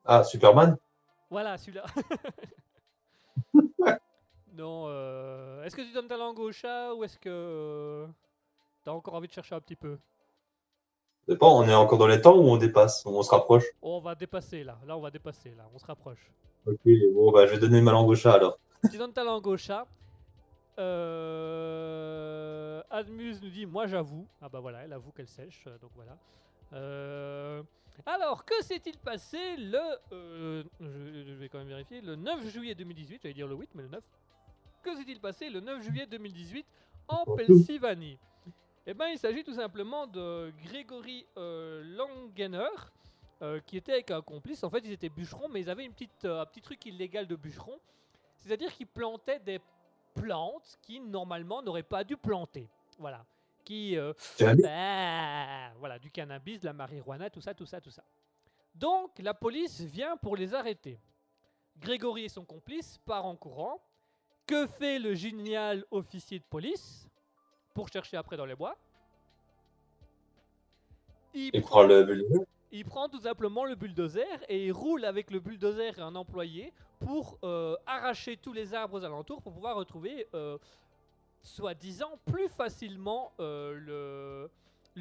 Ah, 0.07 0.25
Superman? 0.25 0.77
Voilà, 1.29 1.59
celui-là. 1.59 1.85
non, 4.57 4.85
euh, 4.89 5.63
est-ce 5.65 5.77
que 5.77 5.83
tu 5.83 5.93
donnes 5.93 6.09
ta 6.09 6.17
langue 6.17 6.39
au 6.39 6.53
chat 6.53 6.95
ou 6.95 7.05
est-ce 7.05 7.19
que 7.19 7.29
euh, 7.29 8.07
t'as 8.85 8.93
encore 8.93 9.15
envie 9.15 9.29
de 9.29 9.33
chercher 9.33 9.55
un 9.55 9.61
petit 9.61 9.77
peu? 9.77 9.99
Pas, 11.27 11.47
on 11.47 11.65
est 11.69 11.75
encore 11.75 11.99
dans 11.99 12.07
les 12.07 12.21
temps 12.21 12.37
ou 12.37 12.43
on 12.45 12.57
dépasse 12.57 13.05
On 13.05 13.21
se 13.23 13.31
rapproche 13.31 13.65
On 13.83 13.99
va 14.01 14.15
dépasser 14.15 14.63
là. 14.63 14.79
Là, 14.87 14.97
on 14.97 15.01
va 15.01 15.11
dépasser 15.11 15.53
là. 15.57 15.69
On 15.75 15.79
se 15.79 15.87
rapproche. 15.87 16.31
Ok, 16.67 16.79
bon, 17.15 17.33
bah, 17.33 17.47
je 17.47 17.53
vais 17.53 17.59
donner 17.59 17.81
ma 17.81 17.93
langue 17.93 18.09
au 18.09 18.15
chat 18.15 18.35
alors. 18.35 18.59
tu 18.91 18.97
donnes 18.97 19.13
ta 19.13 19.25
langue 19.25 19.47
au 19.47 19.57
chat. 19.57 19.87
Euh... 20.79 22.83
Admuse 22.91 23.43
nous 23.43 23.51
dit 23.51 23.67
Moi 23.67 23.87
j'avoue. 23.87 24.27
Ah 24.41 24.49
bah 24.49 24.61
voilà, 24.61 24.85
elle 24.85 24.93
avoue 24.93 25.11
qu'elle 25.11 25.29
sèche. 25.29 25.65
Donc 25.81 25.91
voilà. 25.95 26.17
Euh, 26.73 27.63
Alors, 28.05 28.45
que 28.45 28.63
s'est-il 28.63 28.99
passé 28.99 29.57
le. 29.57 29.79
euh, 30.13 30.65
je, 30.81 31.25
je 31.27 31.33
vais 31.35 31.49
quand 31.49 31.59
même 31.59 31.69
vérifier. 31.69 32.01
Le 32.01 32.17
9 32.17 32.47
juillet 32.49 32.75
2018. 32.75 33.21
J'allais 33.23 33.35
dire 33.35 33.49
le 33.49 33.55
8, 33.57 33.71
mais 33.75 33.83
le 33.83 33.89
9. 33.89 34.03
Que 34.87 34.95
s'est-il 34.95 35.19
passé 35.21 35.51
le 35.51 35.59
9 35.59 35.83
juillet 35.83 36.07
2018 36.07 36.65
en 37.09 37.25
Pennsylvanie? 37.25 38.19
Eh 38.87 38.95
bien, 38.95 39.09
il 39.09 39.19
s'agit 39.19 39.43
tout 39.43 39.55
simplement 39.55 40.07
de 40.07 40.53
Grégory 40.63 41.27
euh, 41.37 41.83
Langener. 41.97 42.69
euh, 43.43 43.59
qui 43.67 43.77
était 43.79 43.93
avec 43.95 44.13
un 44.13 44.23
complice. 44.23 44.63
En 44.63 44.71
fait, 44.71 44.79
ils 44.85 44.93
étaient 44.93 45.09
bûcherons, 45.09 45.49
mais 45.49 45.61
ils 45.61 45.69
avaient 45.69 45.85
une 45.85 45.93
petite, 45.93 46.25
euh, 46.25 46.41
un 46.41 46.47
petit 46.47 46.63
truc 46.63 46.87
illégal 46.87 47.27
de 47.27 47.35
bûcheron. 47.35 47.81
C'est-à-dire 48.37 48.73
qu'ils 48.73 48.87
plantaient 48.87 49.41
des 49.41 49.61
plantes 50.15 50.79
qui, 50.83 51.01
normalement, 51.01 51.63
n'auraient 51.63 51.83
pas 51.83 52.05
dû 52.05 52.17
planter. 52.17 52.69
Voilà. 52.97 53.27
Qui. 53.65 53.97
euh, 53.99 54.13
bah, 54.41 55.73
voilà, 55.81 55.99
du 55.99 56.13
cannabis, 56.13 56.61
de 56.61 56.67
la 56.67 56.73
marijuana, 56.73 57.29
tout 57.29 57.41
ça, 57.41 57.55
tout 57.55 57.67
ça, 57.67 57.81
tout 57.81 57.91
ça. 57.91 58.05
Donc, 58.73 59.19
la 59.19 59.35
police 59.35 59.81
vient 59.81 60.17
pour 60.17 60.37
les 60.37 60.55
arrêter. 60.55 61.01
Grégory 61.77 62.27
et 62.27 62.29
son 62.29 62.45
complice 62.45 62.99
partent 63.05 63.27
en 63.27 63.37
courant. 63.37 63.81
Que 64.47 64.67
fait 64.67 64.99
le 64.99 65.15
génial 65.15 65.85
officier 65.91 66.39
de 66.39 66.45
police 66.45 67.09
pour 67.75 67.89
chercher 67.89 68.17
après 68.17 68.37
dans 68.37 68.47
les 68.47 68.55
bois? 68.55 68.77
Il 71.35 71.51
Il 71.53 71.63
prend 71.63 71.83
le 71.83 72.05
bulldozer? 72.05 72.45
il 72.73 72.85
prend 72.85 73.09
tout 73.09 73.21
simplement 73.21 73.65
le 73.65 73.75
bulldozer 73.75 74.27
et 74.49 74.67
il 74.67 74.73
roule 74.73 75.05
avec 75.05 75.31
le 75.31 75.41
bulldozer 75.41 75.99
et 75.99 76.03
un 76.03 76.15
employé 76.15 76.73
pour 76.99 77.39
euh, 77.45 77.77
arracher 77.87 78.37
tous 78.37 78.53
les 78.53 78.75
arbres 78.75 79.01
aux 79.01 79.05
alentours 79.05 79.41
pour 79.43 79.53
pouvoir 79.53 79.77
retrouver, 79.77 80.27
euh, 80.35 80.59
soi-disant, 81.43 82.19
plus 82.25 82.49
facilement 82.49 83.33
euh, 83.41 83.75
le, 83.75 84.51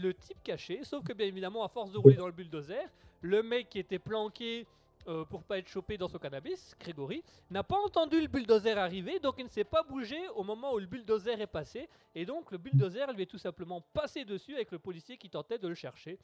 le 0.02 0.14
type 0.14 0.42
caché. 0.44 0.84
Sauf 0.84 1.04
que 1.04 1.14
bien 1.14 1.28
évidemment, 1.28 1.64
à 1.64 1.68
force 1.70 1.92
de 1.92 1.98
rouler 1.98 2.16
dans 2.16 2.28
le 2.28 2.34
bulldozer, 2.34 2.88
le 3.22 3.44
mec 3.44 3.70
qui 3.70 3.80
était 3.80 4.00
planqué 4.00 4.66
euh, 5.08 5.26
pour 5.26 5.44
pas 5.44 5.58
être 5.58 5.68
chopé 5.68 5.98
dans 5.98 6.08
son 6.08 6.18
cannabis, 6.18 6.76
Grégory, 6.80 7.24
n'a 7.50 7.64
pas 7.64 7.78
entendu 7.78 8.20
le 8.22 8.28
bulldozer 8.28 8.78
arriver, 8.78 9.20
donc 9.20 9.36
il 9.38 9.46
ne 9.46 9.50
s'est 9.50 9.64
pas 9.64 9.84
bougé 9.84 10.18
au 10.36 10.44
moment 10.44 10.74
où 10.74 10.80
le 10.80 10.86
bulldozer 10.86 11.40
est 11.40 11.48
passé. 11.48 11.88
Et 12.14 12.26
donc 12.26 12.52
le 12.52 12.58
bulldozer 12.58 13.12
lui 13.14 13.24
est 13.24 13.28
tout 13.28 13.38
simplement 13.38 13.82
passé 13.94 14.26
dessus 14.26 14.56
avec 14.56 14.72
le 14.72 14.80
policier 14.80 15.18
qui 15.18 15.30
tentait 15.30 15.58
de 15.58 15.68
le 15.68 15.76
chercher. 15.76 16.18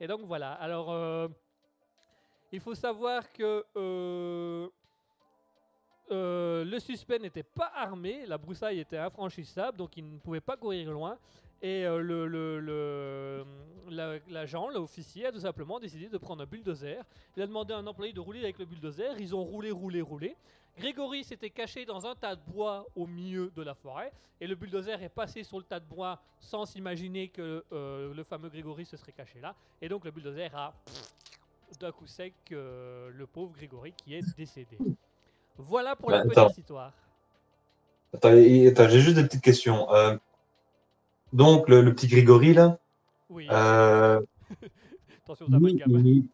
Et 0.00 0.06
donc 0.06 0.22
voilà. 0.22 0.52
Alors, 0.54 0.90
euh, 0.90 1.28
il 2.50 2.60
faut 2.60 2.74
savoir 2.74 3.32
que 3.32 3.64
euh, 3.76 4.68
euh, 6.10 6.64
le 6.64 6.78
suspect 6.80 7.18
n'était 7.18 7.42
pas 7.42 7.72
armé, 7.74 8.26
la 8.26 8.36
broussaille 8.36 8.80
était 8.80 8.98
infranchissable, 8.98 9.78
donc 9.78 9.96
il 9.96 10.12
ne 10.12 10.18
pouvait 10.18 10.40
pas 10.40 10.56
courir 10.56 10.90
loin. 10.90 11.18
Et 11.62 11.86
euh, 11.86 11.98
le, 12.00 12.26
le- 12.26 12.58
le- 12.60 13.44
la- 13.88 14.18
l'agent, 14.28 14.68
l'officier, 14.68 15.26
a 15.26 15.32
tout 15.32 15.40
simplement 15.40 15.78
décidé 15.78 16.08
de 16.08 16.18
prendre 16.18 16.42
un 16.42 16.46
bulldozer. 16.46 17.02
Il 17.36 17.42
a 17.42 17.46
demandé 17.46 17.72
à 17.72 17.76
un 17.78 17.86
employé 17.86 18.12
de 18.12 18.20
rouler 18.20 18.40
avec 18.40 18.58
le 18.58 18.64
bulldozer. 18.64 19.14
Ils 19.20 19.34
ont 19.34 19.44
roulé, 19.44 19.70
roulé, 19.70 20.00
roulé. 20.00 20.36
Grégory 20.76 21.22
s'était 21.22 21.50
caché 21.50 21.84
dans 21.84 22.04
un 22.06 22.14
tas 22.14 22.34
de 22.34 22.40
bois 22.46 22.86
au 22.96 23.06
milieu 23.06 23.52
de 23.54 23.62
la 23.62 23.74
forêt. 23.74 24.10
Et 24.40 24.46
le 24.46 24.54
bulldozer 24.56 25.00
est 25.02 25.08
passé 25.10 25.44
sur 25.44 25.58
le 25.58 25.64
tas 25.64 25.78
de 25.78 25.84
bois 25.84 26.20
sans 26.40 26.64
s'imaginer 26.66 27.28
que 27.28 27.62
euh, 27.72 28.12
le 28.12 28.24
fameux 28.24 28.48
Grégory 28.48 28.84
se 28.84 28.96
serait 28.96 29.12
caché 29.12 29.38
là. 29.40 29.54
Et 29.80 29.88
donc 29.88 30.04
le 30.04 30.10
bulldozer 30.10 30.50
a 30.54 30.74
d'un 31.78 31.92
coup 31.92 32.06
sec 32.06 32.34
euh, 32.50 33.10
le 33.14 33.26
pauvre 33.26 33.52
Grégory 33.52 33.92
qui 33.92 34.14
est 34.14 34.36
décédé. 34.36 34.78
Voilà 35.58 35.94
pour 35.94 36.10
la 36.10 36.24
Bah, 36.24 36.30
attends. 36.32 36.46
petite 36.46 36.58
histoire. 36.58 36.92
Attends, 38.14 38.30
j'ai 38.32 39.00
juste 39.00 39.16
des 39.16 39.24
petites 39.24 39.42
questions. 39.44 39.92
Euh, 39.94 40.16
donc, 41.32 41.68
le, 41.68 41.82
le 41.82 41.94
petit 41.94 42.08
Grégory, 42.08 42.54
là, 42.54 42.78
Oui, 43.30 43.46
euh, 43.50 44.20
attention 45.24 45.46
aux 45.46 45.54
amalgames. 45.54 45.90
il- 46.04 46.28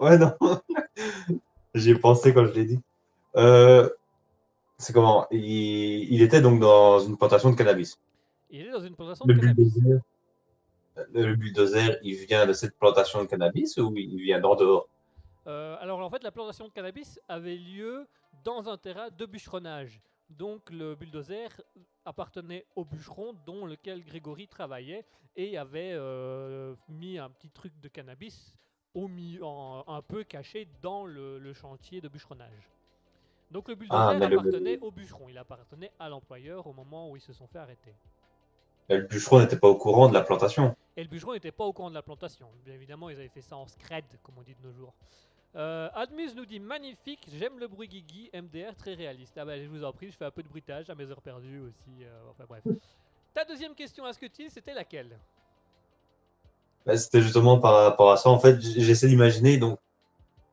ouais, 0.00 0.18
non. 0.18 0.32
J'y 1.74 1.90
ai 1.90 1.94
pensé 1.98 2.32
quand 2.32 2.46
je 2.46 2.52
l'ai 2.52 2.64
dit. 2.64 2.78
Euh, 3.36 3.88
c'est 4.78 4.92
comment? 4.92 5.26
Il, 5.30 5.42
il 5.44 6.22
était 6.22 6.40
donc 6.40 6.60
dans 6.60 7.00
une 7.00 7.16
plantation 7.16 7.50
de 7.50 7.56
cannabis. 7.56 7.98
Il 8.50 8.66
est 8.66 8.70
dans 8.70 8.80
une 8.80 8.94
plantation 8.94 9.26
Le 9.26 9.34
de 9.34 9.40
cannabis. 9.40 9.72
bulldozer, 9.74 10.00
le 11.12 11.34
bulldozer, 11.34 11.98
il 12.02 12.14
vient 12.26 12.46
de 12.46 12.52
cette 12.52 12.76
plantation 12.78 13.22
de 13.22 13.28
cannabis 13.28 13.76
ou 13.78 13.92
il 13.96 14.16
vient 14.22 14.40
d'en 14.40 14.54
dehors? 14.54 14.88
Euh, 15.46 15.76
alors 15.80 16.00
en 16.00 16.10
fait, 16.10 16.22
la 16.22 16.30
plantation 16.32 16.66
de 16.68 16.72
cannabis 16.72 17.20
avait 17.28 17.56
lieu 17.56 18.06
dans 18.44 18.68
un 18.68 18.76
terrain 18.78 19.10
de 19.10 19.26
bûcheronnage. 19.26 20.00
Donc 20.30 20.70
le 20.70 20.94
bulldozer 20.94 21.48
appartenait 22.04 22.66
au 22.76 22.84
bûcheron 22.84 23.34
dont 23.46 23.66
lequel 23.66 24.04
Grégory 24.04 24.48
travaillait 24.48 25.04
et 25.36 25.56
avait 25.58 25.92
euh, 25.94 26.74
mis 26.88 27.18
un 27.18 27.30
petit 27.30 27.50
truc 27.50 27.72
de 27.80 27.88
cannabis 27.88 28.54
au 28.94 29.08
en- 29.42 29.84
un 29.88 30.02
peu 30.02 30.22
caché 30.24 30.68
dans 30.82 31.04
le, 31.04 31.38
le 31.38 31.52
chantier 31.52 32.00
de 32.00 32.08
bûcheronnage. 32.08 32.70
Donc 33.50 33.68
le 33.68 33.74
bulldozer 33.74 34.00
Ah, 34.00 34.14
le- 34.14 34.38
appartenait 34.38 34.78
au 34.78 34.90
bûcheron, 34.90 35.28
il 35.28 35.38
appartenait 35.38 35.92
à 35.98 36.08
l'employeur 36.08 36.66
au 36.66 36.72
moment 36.72 37.10
où 37.10 37.16
ils 37.16 37.22
se 37.22 37.32
sont 37.32 37.46
fait 37.46 37.58
arrêter. 37.58 37.94
Et 38.88 38.96
Le 38.96 39.02
bûcheron 39.04 39.40
n'était 39.40 39.58
pas 39.58 39.68
au 39.68 39.76
courant 39.76 40.08
de 40.08 40.14
la 40.14 40.22
plantation. 40.22 40.76
Et 40.96 41.02
le 41.02 41.08
bûcheron 41.08 41.32
n'était 41.34 41.52
pas 41.52 41.64
au 41.64 41.72
courant 41.72 41.90
de 41.90 41.94
la 41.94 42.02
plantation. 42.02 42.48
Bien 42.64 42.74
évidemment, 42.74 43.10
ils 43.10 43.16
avaient 43.16 43.28
fait 43.28 43.42
ça 43.42 43.56
en 43.56 43.66
scred, 43.66 44.04
comme 44.22 44.38
on 44.38 44.42
dit 44.42 44.54
de 44.54 44.62
nos 44.62 44.72
jours. 44.72 44.94
Euh, 45.56 45.88
Admus 45.94 46.34
nous 46.34 46.46
dit 46.46 46.58
magnifique, 46.58 47.28
j'aime 47.38 47.58
le 47.60 47.68
bruit 47.68 47.86
guigui, 47.88 48.28
MDR 48.34 48.74
très 48.76 48.94
réaliste. 48.94 49.34
Ah 49.36 49.44
bah 49.44 49.56
je 49.56 49.68
vous 49.68 49.84
en 49.84 49.92
prie, 49.92 50.10
je 50.10 50.16
fais 50.16 50.24
un 50.24 50.30
peu 50.30 50.42
de 50.42 50.48
bruitage 50.48 50.90
à 50.90 50.94
mes 50.96 51.04
heures 51.04 51.22
perdues 51.22 51.60
aussi. 51.60 52.04
euh, 52.04 52.30
enfin 52.30 52.44
bref. 52.48 52.62
Ta 53.34 53.44
deuxième 53.44 53.74
question 53.74 54.04
à 54.04 54.12
tu 54.12 54.50
c'était 54.50 54.74
laquelle? 54.74 55.18
Bah, 56.86 56.96
C'était 56.96 57.22
justement 57.22 57.58
par 57.58 57.84
rapport 57.84 58.10
à 58.10 58.16
ça. 58.16 58.30
En 58.30 58.38
fait, 58.38 58.60
j'essaie 58.60 59.08
d'imaginer. 59.08 59.56
Donc, 59.56 59.78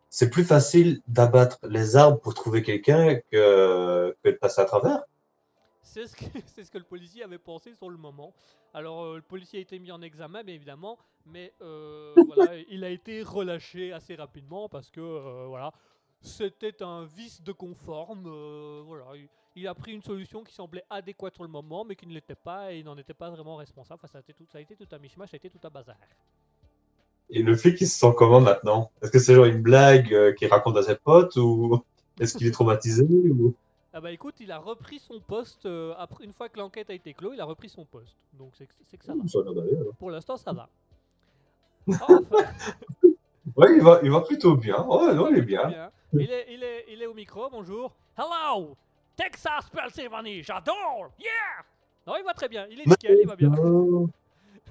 c'est 0.10 0.30
plus 0.30 0.44
facile 0.44 1.02
d'abattre 1.08 1.60
les 1.64 1.96
arbres 1.96 2.20
pour 2.20 2.34
trouver 2.34 2.64
quelqu'un 2.64 3.16
que, 3.32 4.16
que 4.24 4.30
de 4.30 4.36
passer 4.36 4.62
à 4.62 4.66
travers. 4.66 5.04
C'est 5.84 6.08
ce, 6.08 6.16
que, 6.16 6.26
c'est 6.46 6.64
ce 6.64 6.72
que 6.72 6.78
le 6.78 6.84
policier 6.84 7.24
avait 7.24 7.38
pensé 7.38 7.74
sur 7.74 7.90
le 7.90 7.98
moment. 7.98 8.34
Alors 8.74 9.04
euh, 9.04 9.16
le 9.18 9.22
policier 9.22 9.60
a 9.60 9.62
été 9.62 9.80
mis 9.80 9.92
en 9.92 10.02
examen 10.02 10.44
bien 10.44 10.56
évidemment, 10.56 10.98
mais 11.26 11.54
euh, 11.62 12.14
voilà, 12.36 12.56
il 12.70 12.84
a 12.84 12.90
été 12.90 13.24
relâché 13.24 13.92
assez 13.92 14.16
rapidement 14.16 14.70
parce 14.70 14.90
que 14.90 15.02
euh, 15.02 15.46
voilà, 15.48 15.72
c'était 16.22 16.82
un 16.84 17.06
vice 17.06 17.42
de 17.42 17.52
conforme. 17.52 18.24
voilà, 18.86 19.06
il, 19.16 19.28
il 19.56 19.68
a 19.68 19.76
pris 19.76 19.92
une 19.94 20.04
solution 20.04 20.44
qui 20.44 20.54
semblait 20.54 20.84
adéquate 20.90 21.34
sur 21.34 21.44
le 21.44 21.50
moment, 21.50 21.84
mais 21.84 21.96
qui 21.96 22.08
ne 22.08 22.14
l'était 22.14 22.36
pas 22.36 22.72
et 22.72 22.80
il 22.80 22.86
n'en 22.86 22.98
était 22.98 23.14
pas 23.14 23.30
vraiment 23.30 23.58
responsable. 23.58 24.00
Enfin, 24.02 24.08
ça, 24.08 24.20
a 24.20 24.22
été 24.22 24.34
tout, 24.34 24.46
ça 24.52 24.60
a 24.60 24.62
été 24.62 24.76
tout 24.76 24.88
un 24.92 25.00
mishmash, 25.00 25.32
ça 25.32 25.36
a 25.36 25.38
été 25.38 25.50
tout 25.50 25.60
un 25.64 25.70
bazar. 25.70 25.98
Et 27.30 27.42
le 27.44 27.56
flic, 27.56 27.80
il 27.82 27.88
se 27.88 27.98
sent 27.98 28.14
comment 28.18 28.42
maintenant? 28.42 28.92
Est-ce 29.02 29.12
que 29.12 29.20
c'est 29.20 29.34
genre 29.34 29.46
une 29.46 29.62
blague 29.62 30.36
qu'il 30.36 30.48
raconte 30.48 30.78
à 30.78 30.84
ses 30.84 30.96
potes 30.96 31.36
ou 31.38 31.82
est-ce 32.20 32.38
qu'il 32.38 32.48
est 32.48 32.52
traumatisé 32.52 33.04
ou... 33.04 33.56
Ah 33.94 34.00
bah 34.00 34.12
écoute, 34.12 34.36
il 34.40 34.52
a 34.52 34.58
repris 34.58 35.00
son 35.00 35.20
poste 35.20 35.66
euh, 35.66 35.94
après 35.98 36.24
une 36.24 36.32
fois 36.34 36.48
que 36.48 36.58
l'enquête 36.58 36.90
a 36.90 36.94
été 36.94 37.14
clos, 37.14 37.34
il 37.34 37.42
a 37.42 37.46
repris 37.46 37.68
son 37.70 37.84
poste. 37.86 38.16
Donc 38.34 38.54
c'est 38.56 38.68
que- 38.68 39.06
ça 39.06 39.14
va. 39.14 39.28
Ça. 39.28 39.40
Pour 40.00 40.12
l'instant, 40.12 40.38
ça 40.38 40.54
va. 40.54 40.70
Enfin, 41.88 42.22
Ouais, 43.58 43.76
il 43.76 43.82
va, 43.82 44.00
il 44.04 44.12
va 44.12 44.22
plutôt 44.22 44.56
bien. 44.56 44.80
Ouais, 44.86 45.14
non, 45.14 45.28
il 45.30 45.38
est 45.40 45.42
bien. 45.42 45.68
Bien. 45.68 45.92
Il 46.14 46.32
est, 46.32 46.54
il, 46.54 46.64
est, 46.64 46.86
il 46.90 47.02
est 47.02 47.06
au 47.06 47.14
micro, 47.14 47.50
bonjour. 47.50 47.92
Hello! 48.18 48.78
Texas, 49.16 49.70
Pennsylvanie, 49.70 50.42
j'adore! 50.44 51.12
Yeah! 51.20 51.66
Non, 52.08 52.16
il 52.18 52.24
va 52.24 52.34
très 52.34 52.48
bien, 52.48 52.66
il 52.70 52.80
est 52.82 52.86
nickel, 52.86 53.18
il 53.22 53.28
va 53.28 53.36
bien. 53.36 53.52
Oh, 53.58 54.08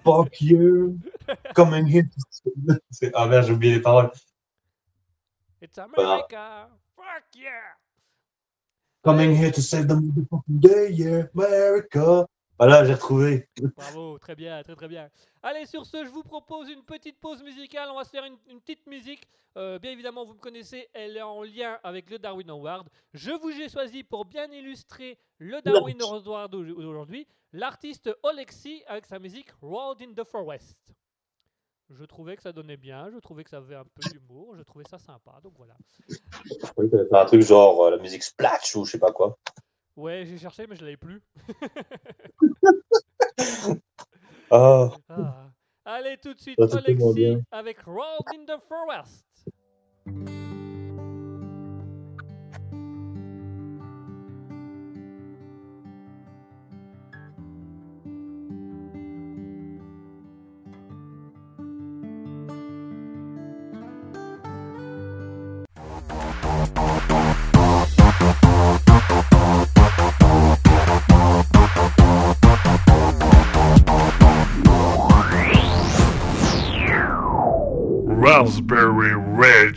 fuck 0.03 0.41
you. 0.41 0.97
Coming 1.55 1.87
here. 1.87 2.09
Ah 3.15 3.27
merde, 3.27 3.47
j'ai 3.47 3.53
oublié 3.53 3.75
les 3.75 3.83
paroles. 3.83 4.11
It's 5.61 5.77
America! 5.79 6.69
Fuck 6.97 7.25
yeah! 7.35 7.77
Coming 9.03 9.35
here 9.35 9.51
to 9.51 9.63
save 9.63 9.89
the 9.89 9.95
motherfucking 9.95 10.61
day, 10.61 10.93
yeah, 10.93 11.27
America. 11.35 12.27
Voilà, 12.59 12.85
j'ai 12.85 12.93
retrouvé. 12.93 13.49
Bravo, 13.77 14.19
très 14.19 14.35
bien, 14.35 14.63
très 14.63 14.77
très 14.77 14.89
bien. 14.89 15.09
Allez, 15.43 15.65
sur 15.65 15.87
ce, 15.87 16.05
je 16.05 16.11
vous 16.11 16.23
propose 16.23 16.69
une 16.69 16.83
petite 16.83 17.19
pause 17.19 17.43
musicale. 17.43 17.89
On 17.91 17.97
va 17.97 18.05
se 18.05 18.11
faire 18.11 18.27
une, 18.27 18.37
une 18.51 18.61
petite 18.61 18.87
musique. 18.87 19.27
Euh, 19.57 19.79
bien 19.79 19.93
évidemment, 19.93 20.27
vous 20.27 20.35
me 20.35 20.39
connaissez, 20.39 20.89
elle 20.93 21.17
est 21.17 21.23
en 21.23 21.43
lien 21.43 21.79
avec 21.83 22.11
le 22.11 22.19
Darwin 22.19 22.51
Award. 22.51 22.89
Je 23.15 23.31
vous 23.31 23.51
ai 23.51 23.71
choisi 23.71 24.05
pour 24.05 24.27
bien 24.27 24.47
illustrer 24.53 25.19
le 25.39 25.63
Darwin 25.63 26.01
Award 26.03 26.53
d'aujourd'hui 26.53 27.27
l'artiste 27.53 28.11
Olexi 28.23 28.83
avec 28.87 29.07
sa 29.07 29.19
musique 29.19 29.51
Road 29.63 30.03
in 30.03 30.13
the 30.13 30.25
Forest. 30.25 30.77
Je 31.91 32.05
trouvais 32.05 32.37
que 32.37 32.43
ça 32.43 32.53
donnait 32.53 32.77
bien, 32.77 33.11
je 33.11 33.19
trouvais 33.19 33.43
que 33.43 33.51
ça 33.51 33.57
avait 33.57 33.75
un 33.75 33.85
peu 33.85 34.09
d'humour, 34.11 34.55
je 34.57 34.63
trouvais 34.63 34.85
ça 34.89 34.99
sympa, 34.99 35.41
donc 35.43 35.55
voilà. 35.57 35.77
Oui, 36.77 36.89
un 37.11 37.25
truc 37.25 37.43
genre 37.43 37.85
euh, 37.85 37.91
la 37.91 37.99
musique 37.99 38.23
splash 38.23 38.77
ou 38.77 38.85
je 38.85 38.93
sais 38.93 38.99
pas 38.99 39.13
quoi? 39.13 39.37
Ouais, 39.97 40.25
j'ai 40.25 40.39
cherché, 40.39 40.67
mais 40.69 40.77
je 40.77 40.85
l'avais 40.85 40.97
plus. 40.97 41.21
Ah, 44.53 44.91
Ah. 45.09 45.53
Allez, 45.85 46.19
tout 46.19 46.35
de 46.35 46.41
suite, 46.41 46.59
Alexis 46.59 47.37
avec 47.53 47.83
Round 47.83 48.25
in 48.35 48.45
the 48.45 48.59
Forest. 48.69 49.25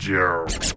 Radio. 0.06 0.73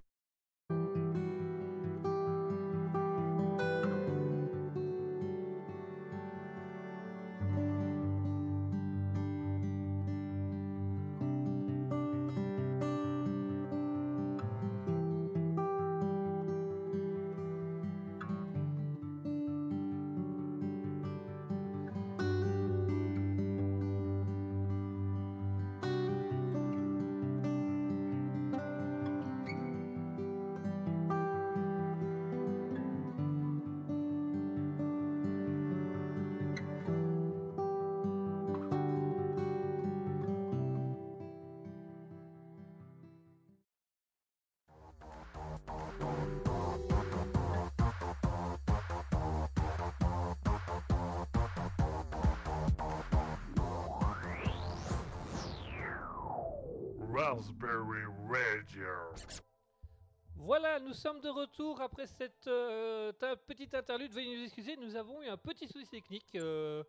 Nous 60.88 60.94
sommes 60.94 61.20
de 61.20 61.28
retour 61.28 61.82
après 61.82 62.06
cette 62.06 62.46
euh, 62.46 63.12
petite 63.46 63.74
interlude. 63.74 64.10
Veuillez 64.10 64.38
nous 64.38 64.44
excuser, 64.44 64.74
nous 64.78 64.96
avons 64.96 65.22
eu 65.22 65.28
un 65.28 65.36
petit 65.36 65.68
souci 65.68 65.86
technique. 65.86 66.34
euh, 66.34 66.82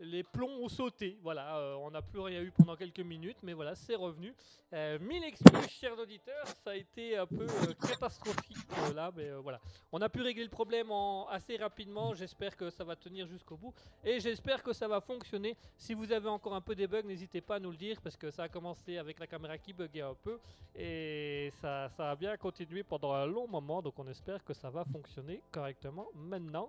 les 0.00 0.22
plombs 0.22 0.62
ont 0.62 0.68
sauté. 0.68 1.18
Voilà, 1.22 1.56
euh, 1.58 1.74
on 1.76 1.90
n'a 1.90 2.02
plus 2.02 2.20
rien 2.20 2.40
eu 2.42 2.50
pendant 2.50 2.76
quelques 2.76 3.00
minutes, 3.00 3.38
mais 3.42 3.52
voilà, 3.52 3.74
c'est 3.74 3.94
revenu. 3.94 4.34
Euh, 4.72 4.98
mille 5.00 5.24
excuses, 5.24 5.68
chers 5.68 5.98
auditeurs, 5.98 6.46
ça 6.64 6.70
a 6.70 6.74
été 6.74 7.16
un 7.16 7.26
peu 7.26 7.44
euh, 7.44 7.74
catastrophique 7.86 8.56
là, 8.94 9.10
mais 9.16 9.30
voilà. 9.42 9.60
On 9.92 10.00
a 10.00 10.08
pu 10.08 10.22
régler 10.22 10.44
le 10.44 10.50
problème 10.50 10.90
assez 11.30 11.56
rapidement. 11.56 12.14
J'espère 12.14 12.56
que 12.56 12.70
ça 12.70 12.84
va 12.84 12.96
tenir 12.96 13.26
jusqu'au 13.26 13.56
bout 13.56 13.74
et 14.04 14.20
j'espère 14.20 14.62
que 14.62 14.72
ça 14.72 14.88
va 14.88 15.00
fonctionner. 15.00 15.56
Si 15.76 15.94
vous 15.94 16.10
avez 16.12 16.28
encore 16.28 16.54
un 16.54 16.60
peu 16.60 16.74
des 16.74 16.86
bugs, 16.86 17.02
n'hésitez 17.02 17.40
pas 17.40 17.56
à 17.56 17.60
nous 17.60 17.70
le 17.70 17.76
dire 17.76 18.00
parce 18.02 18.16
que 18.16 18.30
ça 18.30 18.44
a 18.44 18.48
commencé 18.48 18.98
avec 18.98 19.18
la 19.20 19.26
caméra 19.26 19.58
qui 19.58 19.72
buguait 19.72 20.00
un 20.00 20.14
peu 20.14 20.38
et 20.74 21.52
ça, 21.60 21.88
ça 21.90 22.10
a 22.10 22.16
bien 22.16 22.36
continué 22.36 22.82
pendant 22.82 23.12
un 23.12 23.26
long 23.26 23.46
moment. 23.46 23.80
Donc 23.80 23.98
on 23.98 24.06
espère 24.08 24.42
que 24.44 24.54
ça 24.54 24.70
va 24.70 24.84
fonctionner 24.84 25.40
correctement 25.52 26.08
maintenant. 26.14 26.68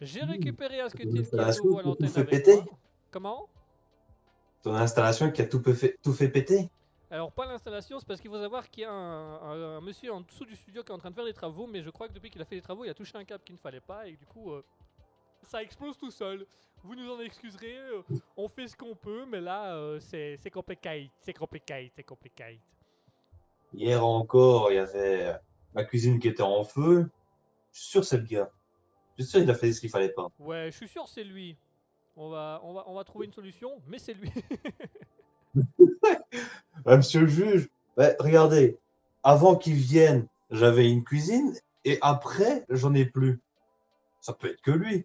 J'ai 0.00 0.22
Mmh. 0.22 0.30
récupéré 0.30 0.80
à 0.80 0.88
nouveau 0.88 1.78
à 1.78 1.82
qui 1.82 1.88
a 1.90 1.96
tout 1.96 2.04
l'antenne 2.04 2.08
avec 2.16 2.30
péter. 2.30 2.54
moi. 2.56 2.64
Comment? 3.10 3.48
Ton 4.62 4.74
installation 4.74 5.30
qui 5.30 5.42
a 5.42 5.46
tout, 5.46 5.60
peu 5.62 5.74
fait, 5.74 5.96
tout 6.02 6.12
fait 6.12 6.28
péter. 6.28 6.68
Alors 7.10 7.32
pas 7.32 7.46
l'installation, 7.46 7.98
c'est 7.98 8.06
parce 8.06 8.20
qu'il 8.20 8.30
faut 8.30 8.38
savoir 8.40 8.70
qu'il 8.70 8.82
y 8.82 8.86
a 8.86 8.92
un, 8.92 9.34
un- 9.42 9.76
un 9.78 9.80
monsieur 9.80 10.12
en 10.12 10.20
dessous 10.20 10.44
du 10.44 10.54
studio 10.54 10.82
qui 10.82 10.90
est 10.92 10.94
en 10.94 10.98
train 10.98 11.10
de 11.10 11.14
faire 11.14 11.24
des 11.24 11.32
travaux, 11.32 11.66
mais 11.66 11.82
je 11.82 11.90
crois 11.90 12.08
que 12.08 12.12
depuis 12.12 12.30
qu'il 12.30 12.40
a 12.40 12.44
fait 12.44 12.54
les 12.54 12.62
travaux, 12.62 12.84
il 12.84 12.90
a 12.90 12.94
touché 12.94 13.16
un 13.18 13.24
câble 13.24 13.42
qu'il 13.42 13.54
ne 13.56 13.60
fallait 13.60 13.80
pas 13.80 14.06
et 14.06 14.16
du 14.16 14.26
coup 14.26 14.52
euh, 14.52 14.62
ça 15.42 15.62
explose 15.62 15.96
tout 15.98 16.10
seul. 16.10 16.46
Vous 16.84 16.94
nous 16.94 17.10
en 17.10 17.20
excuserez, 17.20 17.76
euh, 17.78 18.02
on 18.36 18.48
fait 18.48 18.68
ce 18.68 18.76
qu'on 18.76 18.94
peut, 18.94 19.26
mais 19.26 19.40
là 19.40 19.74
euh, 19.74 19.98
c'est 19.98 20.36
c'est 20.36 20.50
compliqué, 20.50 21.10
c'est 21.20 21.32
compliqué, 21.34 21.90
c'est 21.96 22.04
compliqué. 22.04 22.60
Hier 23.74 24.04
encore, 24.06 24.70
il 24.70 24.76
y 24.76 24.78
avait 24.78 25.34
ma 25.74 25.84
cuisine 25.84 26.18
qui 26.20 26.28
était 26.28 26.42
en 26.42 26.64
feu. 26.64 27.10
Je 27.72 27.80
suis 27.80 27.90
sûr 27.90 28.00
que 28.02 28.06
c'est 28.06 28.18
le 28.18 28.24
gars. 28.24 28.50
Je 29.20 29.24
suis 29.26 29.32
sûr 29.32 29.40
qu'il 29.42 29.50
a 29.50 29.54
fait 29.54 29.70
ce 29.70 29.80
qu'il 29.80 29.90
fallait 29.90 30.08
pas. 30.08 30.28
Ouais, 30.38 30.70
je 30.72 30.76
suis 30.78 30.88
sûr 30.88 31.06
c'est 31.06 31.24
lui. 31.24 31.54
On 32.16 32.30
va, 32.30 32.58
on 32.64 32.72
va, 32.72 32.84
on 32.86 32.94
va 32.94 33.04
trouver 33.04 33.26
une 33.26 33.32
solution, 33.34 33.82
mais 33.86 33.98
c'est 33.98 34.14
lui. 34.14 34.32
Monsieur 36.86 37.20
le 37.20 37.26
juge, 37.26 37.68
bah, 37.98 38.12
regardez, 38.18 38.78
avant 39.22 39.56
qu'il 39.56 39.74
vienne, 39.74 40.26
j'avais 40.50 40.90
une 40.90 41.04
cuisine 41.04 41.52
et 41.84 41.98
après, 42.00 42.64
j'en 42.70 42.94
ai 42.94 43.04
plus. 43.04 43.40
Ça 44.22 44.32
peut 44.32 44.48
être 44.48 44.62
que 44.62 44.70
lui. 44.70 45.04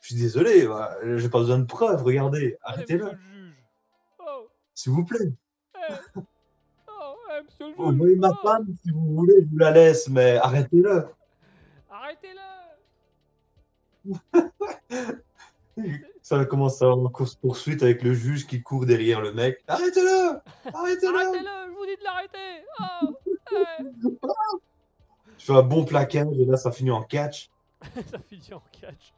Je 0.00 0.06
suis 0.08 0.16
désolé, 0.16 0.66
bah, 0.66 0.96
j'ai 1.16 1.28
pas 1.28 1.38
besoin 1.38 1.60
de 1.60 1.66
preuves, 1.66 2.02
regardez, 2.02 2.58
arrêtez-le. 2.62 3.12
Oh, 4.18 4.48
s'il 4.74 4.90
vous 4.92 5.04
plaît. 5.04 5.32
eh. 5.76 5.94
Oh, 6.88 7.16
eh, 7.30 7.42
monsieur 7.44 7.66
le 7.66 7.74
juge. 7.74 7.80
Envoyez 7.80 8.16
ma 8.16 8.30
Oh, 8.30 8.42
femme 8.42 8.66
si 8.82 8.90
vous 8.90 9.14
voulez, 9.14 9.36
je 9.42 9.46
vous 9.50 9.58
la 9.58 9.70
laisse, 9.70 10.08
mais 10.08 10.36
arrêtez-le. 10.36 11.06
Arrêtez-le. 11.88 12.40
Ça 16.22 16.44
commence 16.46 16.80
en 16.82 17.08
course-poursuite 17.08 17.82
avec 17.82 18.02
le 18.02 18.14
juge 18.14 18.46
qui 18.46 18.62
court 18.62 18.86
derrière 18.86 19.20
le 19.20 19.32
mec. 19.32 19.62
Arrêtez-le 19.68 20.38
Arrêtez-le 20.72 21.16
Arrêtez-le, 21.16 21.66
je 21.66 21.72
vous 21.72 21.86
dis 21.86 21.96
de 21.96 22.04
l'arrêter. 22.04 22.64
Oh, 22.80 23.14
eh. 23.52 23.84
Je 25.36 25.44
fais 25.44 25.52
un 25.52 25.62
bon 25.62 25.84
plaquage 25.84 26.38
et 26.38 26.44
là, 26.46 26.56
ça 26.56 26.70
finit 26.72 26.90
en 26.92 27.02
catch. 27.02 27.50
ça 28.10 28.18
finit 28.20 28.54
en 28.54 28.62
catch. 28.72 29.12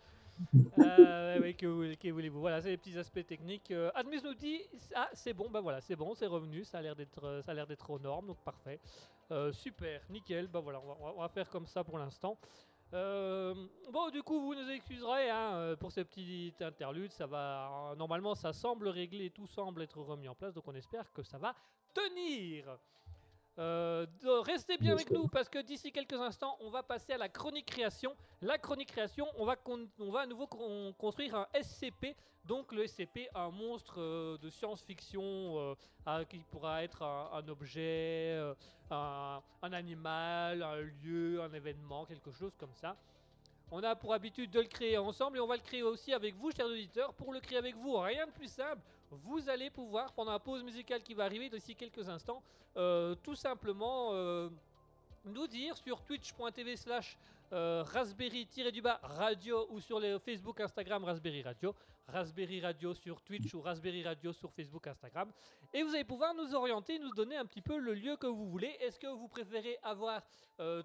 Euh, 0.78 1.40
ouais, 1.40 1.54
que, 1.54 1.94
que 1.94 2.08
voulez-vous? 2.10 2.40
Voilà, 2.40 2.60
c'est 2.60 2.70
les 2.70 2.76
petits 2.76 2.98
aspects 2.98 3.24
techniques. 3.26 3.70
Euh, 3.70 3.90
Admus 3.94 4.20
nous 4.24 4.34
dit 4.34 4.60
ah 4.94 5.08
c'est 5.14 5.32
bon, 5.32 5.48
bah 5.50 5.60
voilà, 5.60 5.80
c'est 5.80 5.96
bon, 5.96 6.14
c'est 6.14 6.26
revenu, 6.26 6.64
ça 6.64 6.78
a 6.78 6.82
l'air 6.82 6.96
d'être, 6.96 7.24
euh, 7.24 7.42
ça 7.42 7.52
a 7.52 7.54
l'air 7.54 7.66
d'être 7.66 7.88
aux 7.88 7.98
normes, 7.98 8.26
donc 8.26 8.38
parfait, 8.44 8.80
Euh, 9.30 9.52
super, 9.52 10.00
nickel. 10.10 10.46
Bah 10.48 10.60
voilà, 10.60 10.78
va- 10.80 11.12
on 11.16 11.20
va 11.20 11.28
faire 11.28 11.48
comme 11.50 11.66
ça 11.66 11.84
pour 11.84 11.98
l'instant. 11.98 12.36
Euh, 12.96 13.54
bon, 13.92 14.08
du 14.10 14.22
coup, 14.22 14.40
vous 14.40 14.54
nous 14.54 14.70
excuserez 14.70 15.28
hein, 15.28 15.52
euh, 15.54 15.76
pour 15.76 15.92
ces 15.92 16.04
petits 16.04 16.54
interludes. 16.60 17.12
Ça 17.12 17.26
va, 17.26 17.94
normalement, 17.96 18.34
ça 18.34 18.52
semble 18.52 18.88
réglé, 18.88 19.30
tout 19.30 19.46
semble 19.46 19.82
être 19.82 20.00
remis 20.00 20.28
en 20.28 20.34
place, 20.34 20.54
donc 20.54 20.66
on 20.66 20.74
espère 20.74 21.12
que 21.12 21.22
ça 21.22 21.36
va 21.36 21.54
tenir. 21.92 22.78
Euh, 23.58 24.04
de- 24.22 24.28
restez 24.44 24.76
bien 24.76 24.92
avec 24.92 25.10
nous 25.10 25.28
parce 25.28 25.48
que 25.48 25.58
d'ici 25.60 25.90
quelques 25.90 26.12
instants, 26.20 26.56
on 26.60 26.68
va 26.68 26.82
passer 26.82 27.14
à 27.14 27.18
la 27.18 27.28
chronique 27.30 27.64
création. 27.66 28.14
La 28.42 28.58
chronique 28.58 28.90
création, 28.90 29.26
on 29.38 29.46
va, 29.46 29.56
con- 29.56 29.88
on 29.98 30.10
va 30.10 30.20
à 30.20 30.26
nouveau 30.26 30.46
con- 30.46 30.92
construire 30.98 31.34
un 31.36 31.46
SCP. 31.54 32.14
Donc 32.44 32.70
le 32.72 32.86
SCP, 32.86 33.28
un 33.34 33.50
monstre 33.50 33.94
euh, 33.98 34.38
de 34.38 34.50
science-fiction 34.50 35.76
euh, 36.06 36.24
qui 36.24 36.38
pourra 36.38 36.84
être 36.84 37.02
un, 37.02 37.30
un 37.32 37.48
objet, 37.48 38.38
un, 38.90 39.42
un 39.62 39.72
animal, 39.72 40.62
un 40.62 40.76
lieu, 41.02 41.40
un 41.42 41.52
événement, 41.52 42.04
quelque 42.04 42.30
chose 42.32 42.54
comme 42.58 42.74
ça. 42.74 42.94
On 43.72 43.82
a 43.82 43.96
pour 43.96 44.12
habitude 44.14 44.50
de 44.52 44.60
le 44.60 44.68
créer 44.68 44.96
ensemble 44.96 45.38
et 45.38 45.40
on 45.40 45.46
va 45.48 45.56
le 45.56 45.62
créer 45.62 45.82
aussi 45.82 46.12
avec 46.12 46.36
vous, 46.36 46.52
chers 46.52 46.66
auditeurs. 46.66 47.12
Pour 47.14 47.32
le 47.32 47.40
créer 47.40 47.58
avec 47.58 47.74
vous, 47.74 47.96
rien 47.98 48.26
de 48.26 48.30
plus 48.32 48.46
simple. 48.52 48.80
Vous 49.10 49.48
allez 49.48 49.70
pouvoir, 49.70 50.12
pendant 50.12 50.32
la 50.32 50.38
pause 50.38 50.64
musicale 50.64 51.02
qui 51.02 51.14
va 51.14 51.24
arriver 51.24 51.48
d'ici 51.48 51.76
quelques 51.76 52.08
instants, 52.08 52.42
euh, 52.76 53.14
tout 53.22 53.34
simplement 53.34 54.10
euh, 54.12 54.48
nous 55.24 55.46
dire 55.46 55.76
sur 55.76 56.02
twitch.tv 56.02 56.76
slash 56.76 57.16
euh, 57.52 57.84
raspberry-du-bas 57.84 59.00
radio 59.02 59.66
ou 59.70 59.80
sur 59.80 60.00
les 60.00 60.18
Facebook, 60.18 60.60
Instagram 60.60 61.04
Raspberry 61.04 61.42
Radio. 61.42 61.74
Raspberry 62.08 62.60
Radio 62.60 62.94
sur 62.94 63.20
Twitch 63.22 63.52
ou 63.54 63.60
Raspberry 63.60 64.04
Radio 64.04 64.32
sur 64.32 64.52
Facebook, 64.52 64.86
Instagram. 64.86 65.32
Et 65.72 65.82
vous 65.82 65.92
allez 65.92 66.04
pouvoir 66.04 66.34
nous 66.34 66.54
orienter, 66.54 67.00
nous 67.00 67.12
donner 67.12 67.36
un 67.36 67.44
petit 67.44 67.60
peu 67.60 67.78
le 67.78 67.94
lieu 67.94 68.16
que 68.16 68.28
vous 68.28 68.48
voulez. 68.48 68.76
Est-ce 68.80 68.98
que 68.98 69.08
vous 69.08 69.26
préférez 69.26 69.76
avoir 69.82 70.22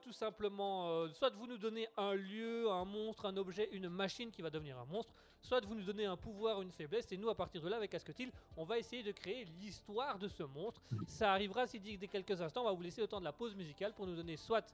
tout 0.04 0.12
simplement, 0.12 1.08
soit 1.14 1.30
vous 1.36 1.46
nous 1.46 1.60
donnez 1.60 1.88
un 1.96 2.16
lieu, 2.16 2.72
un 2.72 2.86
monstre, 2.86 3.28
un 3.28 3.38
objet, 3.38 3.70
une 3.72 3.88
machine 3.88 4.32
qui 4.32 4.42
va 4.42 4.50
devenir 4.50 4.80
un 4.80 4.86
monstre, 4.86 5.14
soit 5.42 5.66
vous 5.66 5.76
nous 5.76 5.84
donnez 5.84 6.06
un 6.06 6.18
pouvoir, 6.18 6.62
une 6.62 6.72
faiblesse, 6.72 7.12
et 7.12 7.18
nous, 7.18 7.30
à 7.30 7.36
partir 7.36 7.62
de 7.62 7.70
là, 7.70 7.78
avec 7.78 7.94
Asketil, 7.94 8.32
on 8.58 8.64
va 8.64 8.78
essayer 8.78 9.04
de 9.04 9.12
créer 9.12 9.46
l'histoire 9.60 10.18
de 10.18 10.28
ce 10.28 10.44
monstre. 10.44 10.82
Ça 11.08 11.32
arrivera 11.32 11.68
si 11.68 11.80
dès 11.80 12.08
quelques 12.08 12.42
instants, 12.42 12.62
on 12.62 12.66
va 12.66 12.74
vous 12.74 12.82
laisser 12.82 13.02
le 13.02 13.08
temps 13.08 13.20
de 13.20 13.26
la 13.26 13.34
pause 13.34 13.56
musicale 13.56 13.94
pour 13.94 14.08
nous 14.08 14.16
donner 14.16 14.38
soit 14.38 14.74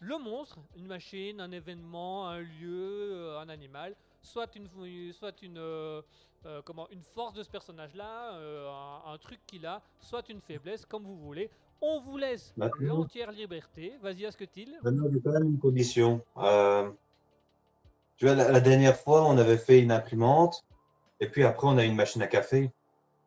le 0.00 0.16
monstre, 0.18 0.58
une 0.76 0.86
machine, 0.86 1.40
un 1.40 1.52
événement, 1.52 2.28
un 2.28 2.40
lieu, 2.40 3.12
euh, 3.12 3.38
un 3.38 3.48
animal, 3.50 3.94
soit 4.22 4.54
une, 4.56 4.66
soit 5.12 5.42
une, 5.42 5.58
euh, 5.58 6.00
euh, 6.46 6.62
comment, 6.64 6.88
une 6.90 7.02
force 7.02 7.34
de 7.34 7.42
ce 7.42 7.50
personnage-là, 7.50 8.34
euh, 8.34 8.68
un, 8.68 9.12
un 9.12 9.18
truc 9.18 9.40
qu'il 9.46 9.66
a, 9.66 9.82
soit 10.00 10.26
une 10.30 10.40
faiblesse, 10.40 10.86
comme 10.86 11.04
vous 11.04 11.18
voulez. 11.18 11.50
On 11.82 12.00
vous 12.00 12.18
laisse 12.18 12.54
l'entière 12.78 13.32
liberté. 13.32 13.94
Vas-y, 14.02 14.26
Asketil. 14.26 14.78
maintenant, 14.82 15.04
j'ai 15.10 15.20
quand 15.20 15.32
même 15.32 15.44
une 15.48 15.58
condition. 15.58 16.22
Tu 18.20 18.26
vois, 18.26 18.34
la, 18.34 18.52
la 18.52 18.60
dernière 18.60 18.98
fois, 18.98 19.24
on 19.26 19.38
avait 19.38 19.56
fait 19.56 19.80
une 19.80 19.90
imprimante, 19.90 20.62
et 21.20 21.26
puis 21.26 21.42
après, 21.42 21.66
on 21.66 21.78
a 21.78 21.84
une 21.84 21.96
machine 21.96 22.20
à 22.20 22.26
café. 22.26 22.70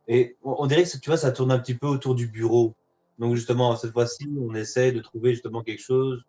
Et 0.07 0.37
on, 0.43 0.55
on 0.59 0.67
dirait 0.67 0.83
que, 0.83 0.97
tu 0.99 1.09
vois, 1.09 1.17
ça 1.17 1.31
tourne 1.31 1.51
un 1.51 1.57
petit 1.57 1.73
peu 1.73 1.87
autour 1.87 2.13
du 2.13 2.27
bureau. 2.27 2.75
Donc, 3.17 3.33
justement, 3.33 3.75
cette 3.75 3.91
fois-ci, 3.91 4.29
on 4.39 4.53
essaie 4.53 4.91
de 4.91 4.99
trouver 4.99 5.31
justement 5.31 5.63
quelque 5.63 5.81
chose 5.81 6.23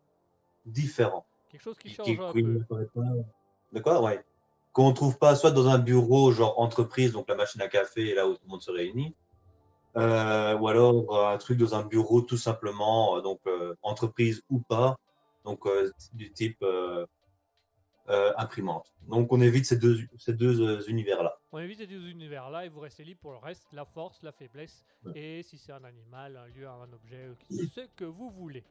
différent. 0.64 1.26
Quelque 1.50 1.60
chose 1.60 1.76
qui 1.78 1.88
Qui- 1.88 1.94
change 1.94 2.06
qui- 2.06 2.22
un 2.22 2.32
peu. 2.32 2.64
De 3.72 3.80
quoi? 3.80 4.00
Ouais. 4.00 4.24
Qu'on 4.72 4.88
ne 4.88 4.94
trouve 4.94 5.18
pas 5.18 5.36
soit 5.36 5.50
dans 5.50 5.68
un 5.68 5.78
bureau, 5.78 6.32
genre 6.32 6.58
entreprise, 6.58 7.12
donc 7.12 7.28
la 7.28 7.34
machine 7.34 7.60
à 7.60 7.68
café, 7.68 8.14
là 8.14 8.26
où 8.26 8.32
tout 8.32 8.40
le 8.46 8.50
monde 8.50 8.62
se 8.62 8.70
réunit, 8.70 9.14
euh, 9.98 10.56
ou 10.56 10.68
alors 10.68 11.14
euh, 11.14 11.34
un 11.34 11.36
truc 11.36 11.58
dans 11.58 11.74
un 11.74 11.82
bureau 11.84 12.22
tout 12.22 12.38
simplement, 12.38 13.18
euh, 13.18 13.20
donc 13.20 13.40
euh, 13.46 13.74
entreprise 13.82 14.42
ou 14.50 14.58
pas, 14.58 14.96
donc 15.44 15.66
euh, 15.66 15.92
du 16.14 16.32
type 16.32 16.64
euh, 18.08 18.32
imprimante. 18.36 18.92
Donc 19.08 19.32
on 19.32 19.40
évite 19.40 19.64
ces 19.66 19.76
deux, 19.78 19.98
ces 20.18 20.32
deux 20.34 20.60
euh, 20.60 20.82
univers-là. 20.88 21.38
On 21.52 21.58
évite 21.58 21.78
ces 21.78 21.86
deux 21.86 22.08
univers-là 22.08 22.66
et 22.66 22.68
vous 22.68 22.80
restez 22.80 23.04
libre 23.04 23.20
pour 23.20 23.32
le 23.32 23.38
reste, 23.38 23.66
la 23.72 23.84
force, 23.84 24.22
la 24.22 24.32
faiblesse, 24.32 24.84
Ouais. 25.04 25.12
et 25.38 25.42
si 25.42 25.56
c'est 25.58 25.72
un 25.72 25.84
animal, 25.84 26.36
un 26.36 26.46
lieu, 26.48 26.66
un 26.68 26.92
objet, 26.92 27.30
ce 27.50 27.80
que 27.96 28.04
vous 28.04 28.30
voulez. 28.30 28.64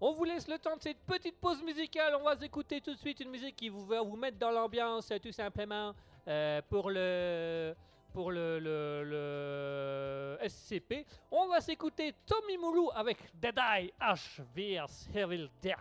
On 0.00 0.12
vous 0.12 0.22
laisse 0.24 0.46
le 0.46 0.58
temps 0.58 0.76
de 0.76 0.82
cette 0.82 1.00
petite 1.06 1.36
pause 1.40 1.60
musicale. 1.64 2.14
On 2.20 2.22
va 2.24 2.36
s'écouter 2.36 2.80
tout 2.80 2.92
de 2.94 2.98
suite 2.98 3.18
une 3.18 3.30
musique 3.30 3.56
qui 3.56 3.68
vous 3.68 3.84
va 3.84 4.00
vous 4.02 4.16
mettre 4.16 4.38
dans 4.38 4.52
l'ambiance, 4.52 5.12
tout 5.20 5.32
simplement, 5.32 5.92
euh, 6.28 6.60
pour 6.68 6.90
le 6.90 7.74
pour 8.12 8.30
le, 8.32 8.58
le- 8.58 9.02
le 9.04 10.48
SCP. 10.48 11.04
On 11.30 11.48
va 11.48 11.60
s'écouter 11.60 12.14
Tommy 12.26 12.56
Moulou 12.58 12.90
avec 12.94 13.18
Deadeye 13.34 13.92
H 14.00 14.40
vs 14.56 15.08
Evil 15.14 15.48
Death. 15.62 15.76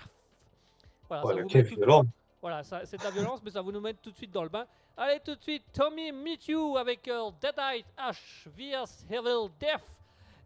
Voilà, 1.08 1.22
ça 1.22 1.28
Voilà, 1.28 1.42
vous 1.44 1.48
quelle 1.48 1.66
violence. 1.66 2.06
Voilà, 2.42 2.64
c'est 2.64 2.98
de 2.98 3.04
la 3.04 3.12
violence, 3.12 3.42
mais 3.44 3.52
ça 3.52 3.62
va 3.62 3.72
nous 3.72 3.82
mettre 3.82 4.00
tout 4.02 4.12
de 4.12 4.16
suite 4.16 4.32
dans 4.32 4.44
le 4.44 4.50
bain. 4.50 4.66
Allez, 4.96 5.20
tout 5.20 5.36
de 5.36 5.42
suite, 5.42 5.64
Tommy 5.74 6.12
Meet 6.12 6.48
You 6.48 6.78
avec 6.78 7.08
euh, 7.08 7.32
Deadite 7.42 7.88
H 7.98 8.48
vs 8.48 9.06
Evil 9.10 9.52
Death. 9.60 9.82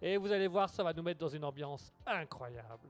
Et 0.01 0.17
vous 0.17 0.31
allez 0.31 0.47
voir, 0.47 0.69
ça 0.69 0.83
va 0.83 0.93
nous 0.93 1.03
mettre 1.03 1.19
dans 1.19 1.29
une 1.29 1.43
ambiance 1.43 1.93
incroyable. 2.05 2.89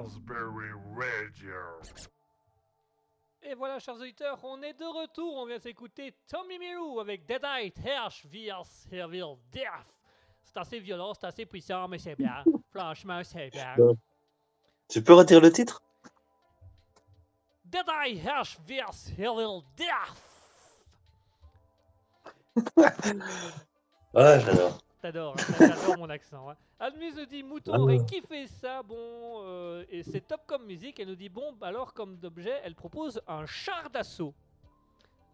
Raspberry 0.00 0.72
Radio. 0.96 2.02
Et 3.42 3.54
voilà, 3.54 3.78
chers 3.78 3.94
auditeurs, 3.94 4.38
on 4.42 4.60
est 4.62 4.72
de 4.72 4.84
retour. 4.84 5.36
On 5.36 5.46
vient 5.46 5.60
s'écouter 5.60 6.14
Tommy 6.26 6.58
Mirou 6.58 6.98
avec 6.98 7.26
Deadite 7.26 7.78
Hersh 7.84 8.26
via 8.26 8.60
Servile 8.64 9.36
Death. 9.52 9.94
C'est 10.42 10.56
assez 10.56 10.80
violent, 10.80 11.14
c'est 11.14 11.26
assez 11.26 11.46
puissant, 11.46 11.86
mais 11.86 11.98
c'est 11.98 12.16
bien. 12.16 12.42
Franchement, 12.74 13.20
c'est 13.22 13.50
bien. 13.50 13.76
Tu 14.88 15.00
peux 15.02 15.14
retirer 15.14 15.40
le 15.40 15.52
titre? 15.52 15.80
Deadite 17.64 18.24
Hersh 18.26 18.58
via 18.66 18.90
Servile 18.90 19.60
Death. 19.76 20.24
Ouais, 22.76 24.40
j'adore. 24.40 24.83
T'adores, 25.04 25.36
hein, 25.38 25.52
t'adores 25.58 25.98
mon 25.98 26.08
accent. 26.08 26.48
Hein. 26.48 26.56
Admise 26.80 27.14
nous 27.14 27.26
dit 27.26 27.42
Mouton 27.42 27.72
Ah 27.74 27.78
aurait 27.78 28.02
kiffé 28.06 28.46
ça, 28.46 28.82
bon, 28.82 28.96
euh, 29.44 29.84
et 29.90 30.02
c'est 30.02 30.22
top 30.22 30.40
comme 30.46 30.64
musique. 30.64 30.98
Elle 30.98 31.08
nous 31.08 31.14
dit 31.14 31.28
bon, 31.28 31.54
alors 31.60 31.92
comme 31.92 32.16
objet, 32.22 32.54
elle 32.64 32.74
propose 32.74 33.20
un 33.28 33.44
char 33.44 33.90
d'assaut. 33.90 34.32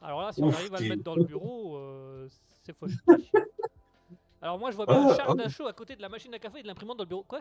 Alors 0.03 0.23
là, 0.23 0.33
si 0.33 0.43
on 0.43 0.51
arrive 0.51 0.75
à 0.75 0.81
le 0.81 0.89
mettre 0.89 1.05
dans 1.05 1.15
le 1.15 1.23
bureau, 1.23 1.77
euh, 1.77 2.27
c'est 2.65 2.77
faux. 2.77 2.89
Alors 4.43 4.59
moi, 4.59 4.73
je 4.73 4.77
vois 4.77 4.87
bien 4.87 5.07
un 5.07 5.13
Ah, 5.13 5.17
char 5.17 5.37
d'assaut 5.37 5.69
à 5.69 5.73
côté 5.73 5.95
de 5.95 6.03
la 6.03 6.09
machine 6.09 6.35
à 6.35 6.41
café 6.41 6.59
et 6.59 6.63
de 6.63 6.67
l'imprimante 6.67 6.97
dans 6.97 7.05
le 7.05 7.09
bureau. 7.09 7.23
Quoi? 7.23 7.41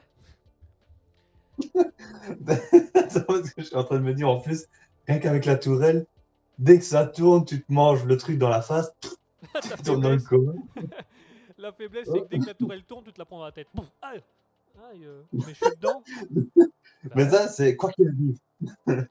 Je 3.57 3.63
suis 3.63 3.75
en 3.75 3.85
train 3.85 3.97
de 3.97 4.03
me 4.03 4.13
dire 4.13 4.29
en 4.29 4.39
plus, 4.39 4.67
rien 5.07 5.17
qu'avec 5.17 5.45
la 5.45 5.55
tourelle, 5.55 6.05
dès 6.59 6.77
que 6.77 6.85
ça 6.85 7.07
tourne, 7.07 7.43
tu 7.43 7.63
te 7.63 7.73
manges 7.73 8.05
le 8.05 8.17
truc 8.17 8.37
dans 8.37 8.49
la 8.49 8.61
face, 8.61 8.93
tu 9.63 9.83
tournes 9.83 10.01
dans 10.01 10.11
le 10.11 10.19
coma. 10.19 10.53
La 11.61 11.71
faiblesse, 11.71 12.07
c'est 12.11 12.21
que 12.21 12.27
dès 12.27 12.39
que 12.39 12.45
la 12.45 12.53
tourelle 12.53 12.83
tourne, 12.83 13.03
tu 13.03 13.13
te 13.13 13.19
la 13.19 13.25
prends 13.25 13.39
dans 13.39 13.45
la 13.45 13.51
tête. 13.51 13.67
Boum, 13.73 13.85
aïe, 14.01 14.23
aïe, 14.91 15.07
mais 15.33 15.53
je 15.53 15.65
suis 15.65 15.75
dedans. 15.75 16.03
Mais 17.15 17.29
ça, 17.29 17.47
c'est 17.47 17.77
quoi 17.77 17.91
qu'il 17.93 18.07
arrive. 18.09 18.37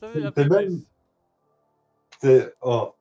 ça 0.00 0.12
c'est 0.12 0.14
la 0.20 0.20
même- 0.20 0.32
faiblesse. 0.34 0.72
C'est. 2.20 2.54
Oh, 2.60 2.94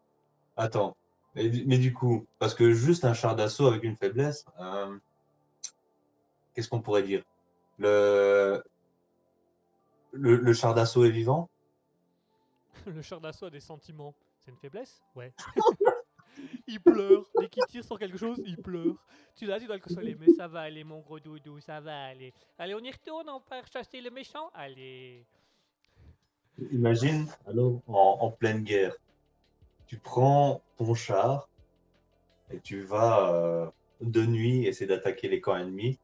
attends. 0.56 0.96
Mais, 1.36 1.50
du- 1.50 1.66
mais 1.66 1.78
du 1.78 1.94
coup, 1.94 2.26
parce 2.40 2.54
que 2.56 2.72
juste 2.72 3.04
un 3.04 3.14
char 3.14 3.36
d'assaut 3.36 3.68
avec 3.68 3.84
une 3.84 3.98
faiblesse, 3.98 4.46
euh, 4.60 4.98
qu'est-ce 6.54 6.70
qu'on 6.70 6.82
pourrait 6.82 7.04
dire? 7.04 7.24
Le... 7.78 8.64
le, 10.14 10.38
le 10.38 10.54
char 10.54 10.74
d'assaut 10.74 11.04
est 11.04 11.12
vivant? 11.12 11.50
Le 12.86 13.02
char 13.02 13.20
d'assaut 13.20 13.48
a 13.48 13.50
des 13.50 13.60
sentiments. 13.60 14.14
C'est 14.40 14.52
une 14.52 14.58
faiblesse? 14.58 15.02
Ouais. 15.16 15.34
Il 16.68 16.80
pleure. 16.80 17.26
Dès 17.40 17.50
qu'il 17.50 17.64
tire 17.68 17.84
sur 17.84 17.98
quelque 18.00 18.18
chose, 18.18 18.42
il 18.46 18.58
pleure. 18.58 18.96
Tu 19.36 19.46
l'as, 19.46 19.60
tu 19.60 19.66
dois 19.66 19.76
le 19.76 19.82
consoler. 19.82 20.16
Mais 20.20 20.34
ça 20.34 20.48
va 20.48 20.62
aller, 20.62 20.84
mon 20.84 21.00
gros 21.00 21.20
doudou, 21.20 21.60
ça 21.60 21.80
va 21.80 22.06
aller. 22.06 22.34
Allez, 22.58 22.76
on 22.76 22.80
y 22.80 22.92
retourne, 22.92 23.30
on 23.30 23.40
part 23.42 23.66
chasser 23.72 24.02
le 24.02 24.10
méchant 24.10 24.50
Allez. 24.54 25.26
Imagine, 26.72 27.28
alors, 27.48 27.82
en, 27.88 28.18
en 28.22 28.32
pleine 28.32 28.64
guerre, 28.64 28.96
tu 29.88 29.98
prends 29.98 30.62
ton 30.78 30.94
char 30.94 31.50
et 32.52 32.60
tu 32.60 32.84
vas 32.84 33.34
euh, 33.34 33.68
de 34.02 34.26
nuit 34.26 34.66
essayer 34.66 34.88
d'attaquer 34.88 35.28
les 35.28 35.42
camps 35.42 35.56
ennemis. 35.56 36.00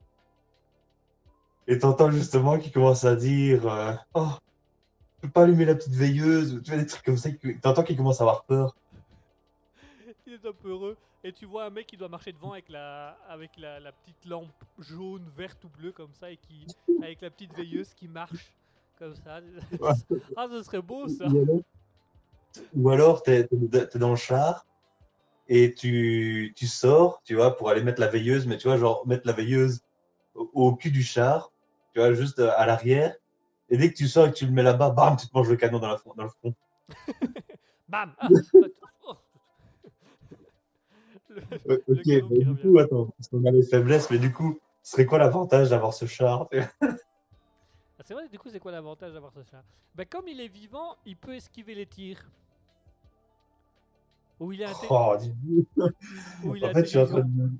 Et 1.67 1.77
t'entends 1.77 2.09
justement 2.09 2.57
qu'ils 2.57 2.71
commencent 2.71 3.05
à 3.05 3.15
dire 3.15 3.67
euh, 3.67 3.93
Oh, 4.15 4.29
je 5.17 5.27
peux 5.27 5.31
pas 5.31 5.43
allumer 5.43 5.65
la 5.65 5.75
petite 5.75 5.93
veilleuse, 5.93 6.55
ou 6.55 6.61
tu 6.61 6.71
vois 6.71 6.79
des 6.79 6.87
trucs 6.87 7.05
comme 7.05 7.17
ça. 7.17 7.29
T'entends 7.61 7.83
qu'ils 7.83 7.97
commencent 7.97 8.21
à 8.21 8.23
avoir 8.23 8.43
peur. 8.45 8.75
Il 10.29 10.35
est 10.35 10.45
un 10.45 10.53
peu 10.53 10.69
heureux. 10.69 10.95
Et 11.23 11.33
tu 11.33 11.45
vois 11.45 11.65
un 11.65 11.69
mec 11.71 11.87
qui 11.87 11.97
doit 11.97 12.07
marcher 12.07 12.31
devant 12.31 12.51
avec 12.51 12.69
la, 12.69 13.17
avec 13.27 13.57
la, 13.57 13.79
la 13.79 13.91
petite 13.91 14.25
lampe 14.25 14.53
jaune, 14.77 15.27
verte 15.35 15.63
ou 15.63 15.69
bleue 15.69 15.91
comme 15.91 16.13
ça, 16.13 16.29
et 16.29 16.37
qui, 16.37 16.67
avec 17.01 17.21
la 17.21 17.31
petite 17.31 17.51
veilleuse 17.55 17.95
qui 17.95 18.07
marche 18.07 18.53
comme 18.99 19.15
ça. 19.15 19.39
ah, 20.37 20.47
ce 20.51 20.61
serait 20.61 20.83
beau 20.83 21.07
ça. 21.07 21.25
Ou 22.75 22.89
alors, 22.91 23.23
tu 23.23 23.31
es, 23.31 23.49
dans 23.95 24.11
le 24.11 24.15
char 24.15 24.67
et 25.47 25.73
tu, 25.73 26.53
tu 26.55 26.67
sors, 26.67 27.23
tu 27.23 27.33
vois, 27.33 27.57
pour 27.57 27.71
aller 27.71 27.81
mettre 27.81 27.99
la 27.99 28.07
veilleuse, 28.07 28.45
mais 28.45 28.57
tu 28.57 28.67
vois, 28.67 28.77
genre 28.77 29.07
mettre 29.07 29.25
la 29.25 29.33
veilleuse 29.33 29.81
au, 30.35 30.47
au 30.53 30.75
cul 30.75 30.91
du 30.91 31.01
char, 31.01 31.51
tu 31.93 31.99
vois, 31.99 32.13
juste 32.13 32.37
euh, 32.37 32.51
à 32.55 32.67
l'arrière. 32.67 33.15
Et 33.69 33.77
dès 33.77 33.91
que 33.91 33.97
tu 33.97 34.07
sors 34.07 34.27
et 34.27 34.31
que 34.31 34.35
tu 34.35 34.45
le 34.45 34.51
mets 34.51 34.63
là-bas, 34.63 34.91
bam, 34.91 35.17
tu 35.17 35.27
te 35.27 35.35
manges 35.35 35.49
le 35.49 35.55
canon 35.55 35.79
dans, 35.79 35.89
la, 35.89 35.97
fron- 35.97 36.13
dans 36.15 36.23
le 36.25 36.29
front. 36.29 36.53
Bam 37.87 38.13
Ah. 38.19 38.27
Le- 41.29 41.41
Euh, 41.69 41.77
ok, 41.87 42.05
mais 42.05 42.19
du 42.19 42.45
revient. 42.45 42.61
coup, 42.61 42.79
attends, 42.79 43.05
parce 43.17 43.27
qu'on 43.29 43.45
a 43.45 43.51
les 43.51 43.63
faiblesses, 43.63 44.09
mais 44.09 44.17
du 44.19 44.31
coup, 44.31 44.59
ce 44.83 44.91
serait 44.91 45.05
quoi 45.05 45.17
l'avantage 45.19 45.69
d'avoir 45.69 45.93
ce 45.93 46.05
char 46.05 46.47
Ah, 46.81 48.03
c'est 48.05 48.13
vrai, 48.13 48.29
du 48.29 48.39
coup, 48.39 48.49
c'est 48.49 48.59
quoi 48.59 48.71
l'avantage 48.71 49.13
d'avoir 49.13 49.33
ce 49.33 49.43
chat? 49.43 49.61
Ben, 49.93 50.05
comme 50.05 50.27
il 50.27 50.39
est 50.39 50.47
vivant, 50.47 50.95
il 51.05 51.17
peut 51.17 51.35
esquiver 51.35 51.75
les 51.75 51.85
tirs. 51.85 52.23
Ou 54.39 54.53
il 54.53 54.61
est, 54.61 54.71
Oh, 54.89 55.15
dis- 55.19 55.33
ou 56.43 56.55
il 56.55 56.63
En 56.63 56.69
fait, 56.73 56.85
je 56.85 56.89
suis 56.89 56.97
en 56.97 57.05
train 57.05 57.19
intelligent. 57.19 57.27
de... 57.27 57.51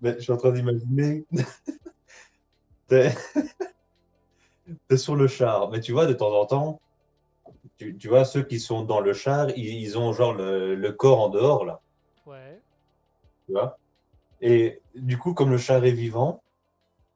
Mais 0.00 0.14
je 0.14 0.20
suis 0.20 0.32
en 0.32 0.36
train 0.36 0.52
d'imaginer. 0.52 1.26
T'es 2.88 3.12
t'es 4.88 4.96
sur 4.96 5.16
le 5.16 5.26
char, 5.26 5.70
mais 5.70 5.80
tu 5.80 5.92
vois, 5.92 6.06
de 6.06 6.12
temps 6.12 6.32
en 6.32 6.46
temps, 6.46 6.80
tu, 7.78 7.96
tu 7.98 8.08
vois, 8.08 8.24
ceux 8.24 8.42
qui 8.44 8.60
sont 8.60 8.82
dans 8.84 9.00
le 9.00 9.12
char, 9.12 9.50
ils, 9.50 9.80
ils 9.82 9.98
ont 9.98 10.12
genre 10.12 10.34
le, 10.34 10.74
le 10.76 10.92
corps 10.92 11.20
en 11.20 11.28
dehors, 11.28 11.64
là. 11.64 11.82
Tu 13.46 13.52
vois. 13.52 13.78
Et 14.40 14.80
du 14.94 15.18
coup, 15.18 15.34
comme 15.34 15.50
le 15.50 15.58
char 15.58 15.84
est 15.84 15.92
vivant, 15.92 16.42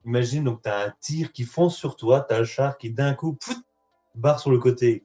imagine, 0.04 0.44
donc 0.44 0.62
tu 0.62 0.68
as 0.68 0.86
un 0.86 0.94
tir 1.00 1.32
qui 1.32 1.44
fonce 1.44 1.76
sur 1.76 1.96
toi, 1.96 2.24
tu 2.26 2.34
as 2.34 2.38
le 2.38 2.44
char 2.44 2.78
qui 2.78 2.90
d'un 2.90 3.14
coup, 3.14 3.34
pfout, 3.34 3.62
barre 4.14 4.40
sur 4.40 4.50
le 4.50 4.58
côté. 4.58 5.04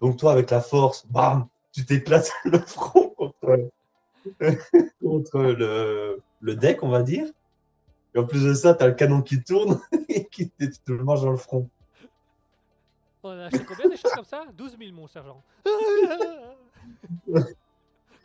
Donc 0.00 0.16
toi, 0.16 0.32
avec 0.32 0.50
la 0.50 0.60
force, 0.60 1.06
bam, 1.06 1.46
tu 1.72 1.84
t'éclates 1.84 2.32
le 2.44 2.58
front 2.58 3.10
contre, 3.10 3.70
contre 5.02 5.38
le, 5.40 6.22
le 6.40 6.56
deck, 6.56 6.82
on 6.82 6.88
va 6.88 7.02
dire. 7.02 7.26
Et 8.14 8.18
en 8.18 8.24
plus 8.24 8.44
de 8.44 8.54
ça, 8.54 8.74
tu 8.74 8.82
as 8.82 8.88
le 8.88 8.94
canon 8.94 9.22
qui 9.22 9.42
tourne 9.42 9.80
et 10.08 10.26
qui 10.26 10.50
te, 10.50 10.64
tu 10.64 10.78
te 10.78 10.92
le 10.92 11.04
manges 11.04 11.22
dans 11.22 11.30
le 11.30 11.36
front. 11.36 11.68
On 13.22 13.30
a 13.30 13.46
acheté 13.46 13.64
combien 13.64 13.88
des 13.88 13.96
choses 13.96 14.12
comme 14.12 14.24
ça? 14.24 14.44
12 14.52 14.76
000, 14.78 14.92
mon 14.92 15.06
sergent. 15.06 15.42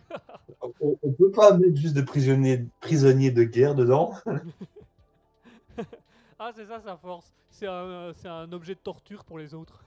On, 0.61 0.97
on 1.03 1.11
peut 1.11 1.31
pas 1.31 1.57
mettre 1.57 1.75
juste 1.75 1.93
des 1.93 2.03
prisonniers, 2.03 2.65
prisonniers 2.81 3.31
de 3.31 3.43
guerre 3.43 3.75
dedans. 3.75 4.13
ah, 6.39 6.51
c'est 6.55 6.65
ça 6.65 6.81
sa 6.81 6.97
force. 6.97 7.33
C'est 7.49 7.67
un, 7.67 8.13
c'est 8.15 8.27
un 8.27 8.51
objet 8.51 8.75
de 8.75 8.79
torture 8.79 9.23
pour 9.23 9.39
les 9.39 9.53
autres. 9.53 9.83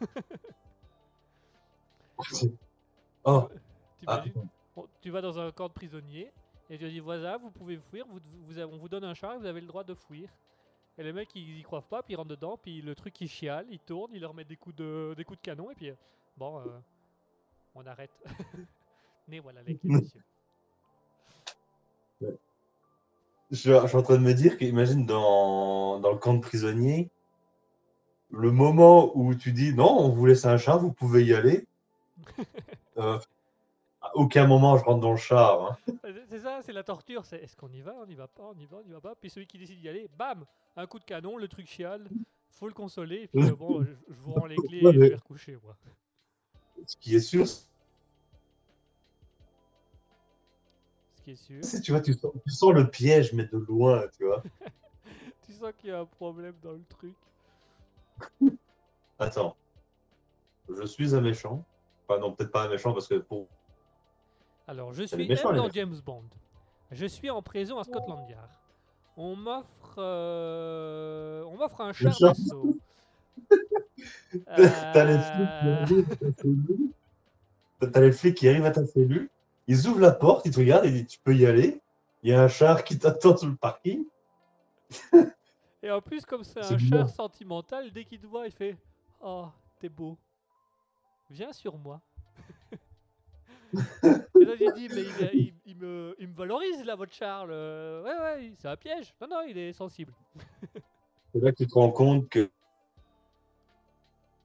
Oh, 3.24 3.48
ah, 4.06 4.24
Tu 5.00 5.10
vas 5.10 5.20
dans 5.20 5.38
un 5.38 5.50
camp 5.52 5.68
de 5.68 5.72
prisonniers 5.72 6.32
et 6.70 6.78
tu 6.78 6.88
dis 6.88 7.00
voilà, 7.00 7.36
vous 7.36 7.50
pouvez 7.50 7.78
fuir, 7.78 8.06
vous, 8.08 8.20
vous 8.46 8.60
on 8.60 8.78
vous 8.78 8.88
donne 8.88 9.04
un 9.04 9.14
char, 9.14 9.38
vous 9.38 9.46
avez 9.46 9.60
le 9.60 9.66
droit 9.66 9.84
de 9.84 9.94
fuir. 9.94 10.30
Et 10.98 11.02
les 11.02 11.12
mecs 11.12 11.34
ils 11.34 11.58
y 11.58 11.62
croient 11.62 11.82
pas, 11.82 12.02
puis 12.02 12.14
ils 12.14 12.16
rentrent 12.16 12.30
dedans, 12.30 12.56
puis 12.56 12.80
le 12.80 12.94
truc 12.94 13.20
il 13.20 13.28
chiale, 13.28 13.66
il 13.70 13.80
tourne, 13.80 14.12
il 14.14 14.20
leur 14.20 14.34
met 14.34 14.44
des 14.44 14.56
coups 14.56 14.76
de, 14.76 15.14
des 15.16 15.24
coups 15.24 15.38
de 15.38 15.42
canon, 15.42 15.70
et 15.70 15.74
puis 15.74 15.90
euh, 15.90 15.94
bon, 16.36 16.60
euh, 16.60 16.78
on 17.74 17.86
arrête. 17.86 18.12
Voilà 19.38 19.62
les 19.62 19.78
je, 23.50 23.56
suis 23.56 23.70
je 23.70 23.86
suis 23.86 23.96
en 23.96 24.02
train 24.02 24.16
de 24.16 24.22
me 24.22 24.32
dire 24.34 24.58
qu'imagine 24.58 25.06
dans, 25.06 25.98
dans 26.00 26.12
le 26.12 26.18
camp 26.18 26.34
de 26.34 26.40
prisonniers, 26.40 27.10
le 28.30 28.50
moment 28.52 29.10
où 29.16 29.34
tu 29.34 29.52
dis 29.52 29.74
non, 29.74 29.90
on 29.98 30.08
vous 30.10 30.26
laisse 30.26 30.44
un 30.46 30.56
char, 30.56 30.78
vous 30.78 30.92
pouvez 30.92 31.24
y 31.24 31.34
aller. 31.34 31.66
Euh, 32.96 33.18
à 34.02 34.14
aucun 34.16 34.46
moment 34.46 34.76
je 34.76 34.84
rentre 34.84 35.00
dans 35.00 35.12
le 35.12 35.16
char. 35.16 35.64
hein. 35.64 35.94
C'est- 36.28 36.40
ça, 36.40 36.60
c'est 36.60 36.72
la 36.72 36.82
torture. 36.82 37.24
C'est 37.24 37.38
est-ce 37.38 37.56
qu'on 37.56 37.70
y 37.72 37.80
va, 37.80 37.94
on 38.04 38.06
y 38.06 38.14
va 38.14 38.26
pas, 38.26 38.52
on 38.54 38.58
y 38.58 38.66
va, 38.66 38.78
on 38.84 38.88
y 38.88 38.92
va 38.92 39.00
pas. 39.00 39.14
Puis 39.14 39.30
celui 39.30 39.46
qui 39.46 39.56
décide 39.58 39.80
d'y 39.80 39.88
aller, 39.88 40.10
bam, 40.18 40.44
un 40.76 40.86
coup 40.86 40.98
de 40.98 41.04
canon, 41.04 41.38
le 41.38 41.48
truc 41.48 41.66
chiale, 41.66 42.10
faut 42.50 42.66
le 42.66 42.74
consoler. 42.74 43.22
Et 43.22 43.28
puis 43.28 43.42
euh, 43.48 43.54
bon, 43.54 43.82
je, 43.82 43.92
je 44.08 44.20
vous 44.20 44.32
rends 44.32 44.44
les 44.46 44.56
clés 44.56 44.78
et 44.78 44.92
je 44.92 44.98
vais 44.98 45.14
recoucher 45.22 45.56
moi. 45.62 45.76
Ce 46.84 46.96
qui 46.96 47.14
est 47.14 47.20
sûr, 47.20 47.46
qui 51.34 51.54
est 51.54 51.60
sûr. 51.60 51.64
c'est 51.64 51.80
tu 51.80 51.92
vois, 51.92 52.00
tu 52.00 52.12
sens, 52.12 52.32
tu 52.44 52.52
sens 52.52 52.72
le 52.72 52.90
piège, 52.90 53.32
mais 53.32 53.44
de 53.44 53.56
loin, 53.56 54.04
tu 54.16 54.24
vois. 54.26 54.42
Tu 55.46 55.52
sens 55.56 55.72
qu'il 55.78 55.90
y 55.90 55.92
a 55.92 55.98
un 55.98 56.04
problème 56.04 56.54
dans 56.62 56.72
le 56.72 56.82
truc. 56.88 57.14
Attends, 59.18 59.56
je 60.68 60.86
suis 60.86 61.12
un 61.14 61.20
méchant. 61.20 61.64
Enfin 62.06 62.20
non, 62.20 62.32
peut-être 62.32 62.52
pas 62.52 62.66
un 62.66 62.68
méchant 62.68 62.92
parce 62.92 63.08
que 63.08 63.16
pour 63.16 63.48
Alors, 64.68 64.92
je 64.92 65.02
suis 65.02 65.28
méchants, 65.28 65.50
M 65.50 65.56
les 65.56 65.62
dans. 65.62 65.70
James 65.70 66.00
Bond. 66.06 66.22
Je 66.92 67.06
suis 67.06 67.30
en 67.30 67.42
prison 67.42 67.78
à 67.78 67.84
Scotland 67.84 68.28
Yard. 68.28 68.48
On 69.16 69.34
m'offre, 69.34 69.96
euh, 69.98 71.42
on 71.44 71.56
m'offre 71.56 71.80
un 71.80 71.92
char 71.92 72.16
d'assaut. 72.20 72.78
T'as 74.46 75.04
Euh. 75.04 76.04
T'as 77.92 78.00
les 78.00 78.12
flics 78.12 78.36
qui 78.36 78.48
arrivent 78.48 78.66
à 78.66 78.70
ta 78.70 78.86
cellule. 78.86 79.28
Ils 79.70 79.86
ouvrent 79.86 80.00
la 80.00 80.10
porte, 80.10 80.46
ils 80.46 80.52
te 80.52 80.58
regardent 80.58 80.86
et 80.86 80.90
disent 80.90 81.06
Tu 81.06 81.20
peux 81.20 81.32
y 81.32 81.46
aller. 81.46 81.80
Il 82.24 82.30
y 82.30 82.34
a 82.34 82.42
un 82.42 82.48
char 82.48 82.82
qui 82.82 82.98
t'attend 82.98 83.36
sur 83.36 83.46
le 83.46 83.54
parking. 83.54 84.04
Et 85.80 85.88
en 85.92 86.02
plus, 86.02 86.24
comme 86.24 86.42
c'est 86.42 86.58
un 86.60 86.76
bizarre. 86.76 87.06
char 87.06 87.08
sentimental, 87.08 87.92
dès 87.92 88.04
qu'il 88.04 88.18
te 88.18 88.26
voit, 88.26 88.46
il 88.46 88.52
fait 88.52 88.76
Oh, 89.20 89.46
t'es 89.78 89.88
beau. 89.88 90.18
Viens 91.30 91.52
sur 91.52 91.78
moi. 91.78 92.00
Et 94.40 94.44
là, 94.44 94.56
j'ai 94.56 94.72
dit 94.72 94.88
Mais 94.88 95.02
il, 95.02 95.30
il- 95.34 95.54
il 95.66 95.76
me, 95.76 96.16
il 96.18 96.26
me 96.26 96.34
valorise 96.34 96.84
là, 96.84 96.96
votre 96.96 97.14
Charles. 97.14 97.50
Euh, 97.52 98.02
ouais, 98.02 98.18
ouais, 98.40 98.52
c'est 98.58 98.66
un 98.66 98.76
piège. 98.76 99.14
Non, 99.20 99.28
non, 99.28 99.42
il 99.48 99.56
est 99.56 99.72
sensible. 99.72 100.12
C'est 101.32 101.40
là 101.40 101.52
que 101.52 101.58
tu 101.58 101.68
te 101.68 101.74
rends 101.74 101.92
compte 101.92 102.28
que 102.28 102.50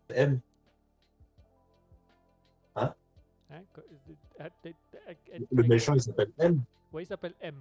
M, 0.10 0.40
Hein, 3.50 3.64
quoi, 3.74 3.84
le 5.52 5.64
méchant, 5.64 5.94
il 5.94 6.02
s'appelle 6.02 6.32
M. 6.40 6.62
Ouais, 6.94 7.04
il 7.04 7.08
s'appelle 7.08 7.34
M. 7.42 7.60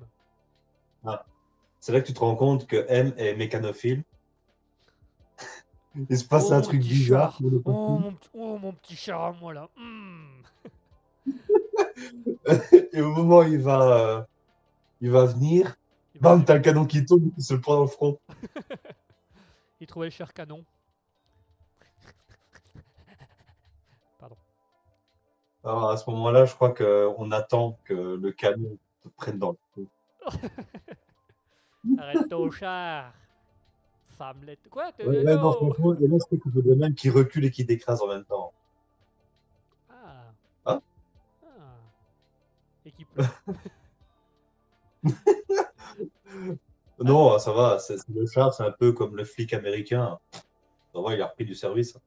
C'est 1.81 1.93
là 1.93 2.01
que 2.01 2.07
tu 2.07 2.15
te 2.15 2.21
rends 2.21 2.37
compte 2.37 2.67
que 2.67 2.87
M 2.89 3.13
est 3.19 3.35
mécanophile. 3.37 4.05
Il 6.09 6.19
se 6.19 6.25
passe 6.25 6.51
Oh, 6.51 6.55
un 6.55 6.61
truc 6.63 6.81
bizarre. 6.81 7.39
char. 7.39 7.51
Oh 7.67 7.99
mon, 7.99 8.15
petit- 8.15 8.31
oh, 8.33 8.59
mon 8.59 8.73
petit 8.73 8.97
chat 8.97 9.27
à 9.27 9.33
moi 9.33 9.53
là. 9.55 9.69
Et 12.93 13.01
au 13.01 13.13
moment 13.13 13.41
où 13.41 13.43
il 13.45 13.61
va, 13.61 13.83
euh, 13.83 14.23
il 15.01 15.11
va 15.11 15.27
venir, 15.27 15.77
Il, 16.15 16.21
va- 16.21 16.31
bam, 16.37 16.45
t'as 16.45 16.55
le 16.55 16.61
canon 16.61 16.87
qui 16.87 17.05
tombe, 17.05 17.31
il 17.37 17.45
se 17.45 17.55
le 17.55 17.61
prend 17.61 17.75
dans 17.77 17.83
le 17.83 17.87
front. 17.89 18.19
il 19.81 19.87
trouvait 19.87 20.07
le 20.07 20.11
cher 20.11 20.33
canon. 20.33 20.65
Alors 25.65 25.91
à 25.91 25.97
ce 25.97 26.09
moment-là, 26.11 26.45
je 26.45 26.55
crois 26.55 26.75
qu'on 26.75 27.31
attend 27.33 27.79
que 27.85 27.95
le 27.95 28.33
canon 28.33 28.77
te 29.03 29.09
prenne 29.09 29.39
dans 29.39 29.53
le 29.53 29.57
front. 29.73 29.87
Arrête 31.99 32.29
ton 32.29 32.51
char. 32.51 33.13
Femmelette. 34.19 34.69
Quoi 34.71 34.91
Ouais, 35.01 35.25
ouais, 35.25 35.37
non, 35.37 35.53
franchement, 35.53 35.95
et 35.95 36.07
là, 36.07 36.17
c'est 36.21 36.39
qu'il 36.39 36.53
faudrait 36.53 36.77
même 36.77 36.95
qu'il 36.95 37.11
recule 37.11 37.47
et 37.47 37.51
qu'il 37.51 37.67
décrase 37.67 38.01
en 38.01 38.09
même 38.09 38.25
temps. 38.25 38.53
Ah. 39.91 40.33
Hein? 40.67 40.83
Ah. 41.45 41.77
Et 42.85 42.93
qui 42.93 43.05
pleut. 43.05 43.25
Non, 47.01 47.39
ça 47.39 47.53
va, 47.53 47.79
c'est 47.81 47.97
le 48.09 48.25
char, 48.27 48.55
c'est 48.55 48.63
un 48.63 48.71
peu 48.71 48.93
comme 48.93 49.17
le 49.17 49.25
flic 49.25 49.53
américain. 49.53 50.19
Ça 50.33 51.01
va, 51.01 51.13
il 51.13 51.21
a 51.21 51.27
repris 51.27 51.45
du 51.45 51.55
service. 51.55 51.99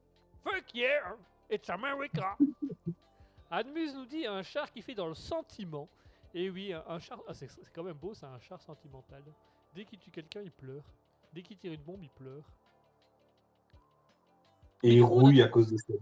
Fuck 0.42 0.74
yeah, 0.74 1.14
it's 1.50 1.68
America. 1.68 2.36
Admuse 3.50 3.94
nous 3.94 4.06
dit 4.06 4.26
un 4.26 4.42
char 4.42 4.70
qui 4.70 4.82
fait 4.82 4.94
dans 4.94 5.08
le 5.08 5.14
sentiment. 5.14 5.88
Et 6.34 6.50
oui, 6.50 6.72
un, 6.72 6.84
un 6.88 6.98
char. 6.98 7.20
ah, 7.26 7.34
c'est 7.34 7.48
quand 7.74 7.82
même 7.82 7.96
beau, 7.96 8.12
c'est 8.14 8.26
un 8.26 8.38
char 8.40 8.60
sentimental. 8.60 9.22
Dès 9.74 9.84
qu'il 9.84 9.98
tue 9.98 10.10
quelqu'un, 10.10 10.42
il 10.42 10.50
pleure. 10.52 10.84
Dès 11.32 11.42
qu'il 11.42 11.56
tire 11.56 11.72
une 11.72 11.82
bombe, 11.82 12.02
il 12.02 12.10
pleure. 12.10 12.44
Et 14.82 14.94
il 14.96 15.02
a- 15.02 15.06
rouille 15.06 15.42
à 15.42 15.48
cause 15.48 15.70
de 15.70 15.76
ça. 15.76 15.92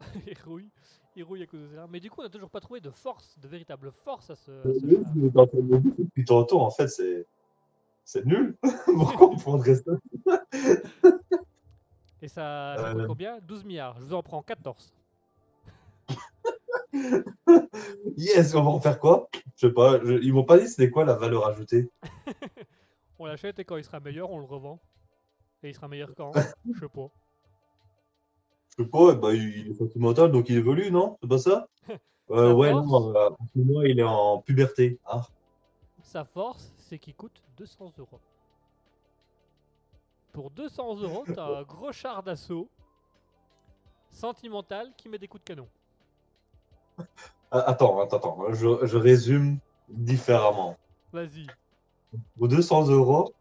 il 0.26 0.36
rouille. 0.44 0.68
Il 1.14 1.24
rouille 1.24 1.42
à 1.42 1.46
cause 1.46 1.70
de 1.70 1.76
ça. 1.76 1.86
Mais 1.88 2.00
du 2.00 2.10
coup, 2.10 2.20
on 2.20 2.24
n'a 2.24 2.30
toujours 2.30 2.50
pas 2.50 2.60
trouvé 2.60 2.80
de 2.80 2.90
force, 2.90 3.38
de 3.38 3.46
véritable 3.48 3.92
force 3.92 4.30
à 4.30 4.34
ce, 4.36 4.50
Euh, 4.50 4.74
ce 4.74 5.30
char. 5.32 5.46
Depuis 5.52 6.24
tantôt, 6.24 6.60
en 6.60 6.70
fait, 6.70 6.88
c'est 6.88 7.26
c'est 8.04 8.26
nul. 8.26 8.56
Pourquoi 8.86 9.28
on 9.30 9.36
prendrait 9.36 9.76
ça 9.76 9.92
Et 12.20 12.28
ça, 12.28 12.74
ça 12.76 12.88
Euh. 12.88 12.94
coûte 12.94 13.06
combien? 13.06 13.38
12 13.40 13.64
milliards. 13.64 13.96
Je 14.00 14.04
vous 14.06 14.14
en 14.14 14.22
prends 14.22 14.42
14. 14.42 14.92
Yes, 18.16 18.54
on 18.54 18.62
va 18.62 18.70
en 18.70 18.80
faire 18.80 18.98
quoi? 18.98 19.28
Je 19.56 19.68
sais 19.68 19.72
pas, 19.72 19.98
je- 20.04 20.20
ils 20.22 20.32
m'ont 20.32 20.44
pas 20.44 20.58
dit 20.58 20.68
c'était 20.68 20.90
quoi 20.90 21.04
la 21.04 21.14
valeur 21.14 21.46
ajoutée. 21.46 21.90
On 23.18 23.26
l'achète 23.26 23.58
et 23.58 23.64
quand 23.64 23.76
il 23.76 23.84
sera 23.84 24.00
meilleur, 24.00 24.30
on 24.30 24.38
le 24.38 24.44
revend. 24.44 24.80
Et 25.62 25.68
il 25.70 25.74
sera 25.74 25.88
meilleur 25.88 26.10
quand? 26.16 26.32
Je 26.74 26.80
sais 26.80 26.88
pas. 26.88 27.08
Je 28.76 28.82
sais 28.84 28.88
pas, 28.88 29.14
bah, 29.14 29.34
il 29.34 29.70
est 29.70 29.74
sentimental 29.74 30.32
donc 30.32 30.48
il 30.48 30.56
évolue, 30.56 30.90
non? 30.90 31.18
C'est 31.22 31.28
pas 31.28 31.38
ça? 31.38 31.68
Euh, 32.30 32.52
Ouais, 32.52 32.72
force 32.72 32.86
non, 32.86 33.14
euh, 33.16 33.30
moment 33.54 33.82
il 33.82 33.98
est 33.98 34.02
en 34.02 34.40
puberté. 34.40 34.98
Ah, 35.04 35.22
Sa 36.02 36.24
force, 36.24 36.72
c'est 36.78 36.98
qu'il 36.98 37.14
coûte 37.14 37.42
200 37.56 37.92
euros. 37.98 38.20
Pour 40.32 40.50
200 40.50 40.96
euros, 41.00 41.24
t'as 41.34 41.58
un 41.58 41.62
gros 41.62 41.92
char 41.92 42.22
d'assaut 42.22 42.68
sentimental 44.10 44.92
qui 44.96 45.08
met 45.08 45.18
des 45.18 45.28
coups 45.28 45.42
de 45.44 45.48
canon. 45.48 45.68
Ah, 47.50 47.60
attends, 47.66 48.00
attends, 48.00 48.16
attends, 48.16 48.52
je, 48.52 48.86
je 48.86 48.96
résume 48.96 49.58
différemment. 49.88 50.76
Vas-y. 51.12 51.46
Pour 52.38 52.48
200 52.48 52.88
euros, 52.88 53.34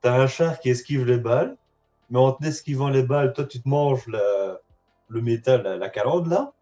t'as 0.00 0.20
un 0.20 0.26
char 0.26 0.58
qui 0.60 0.70
esquive 0.70 1.04
les 1.04 1.18
balles, 1.18 1.56
mais 2.10 2.18
en 2.18 2.36
esquivant 2.42 2.88
les 2.88 3.02
balles, 3.02 3.32
toi 3.32 3.44
tu 3.44 3.62
te 3.62 3.68
manges 3.68 4.06
la- 4.08 4.60
le 5.08 5.20
métal, 5.22 5.62
la, 5.62 5.76
la 5.76 5.88
calandre 5.88 6.28
là. 6.28 6.52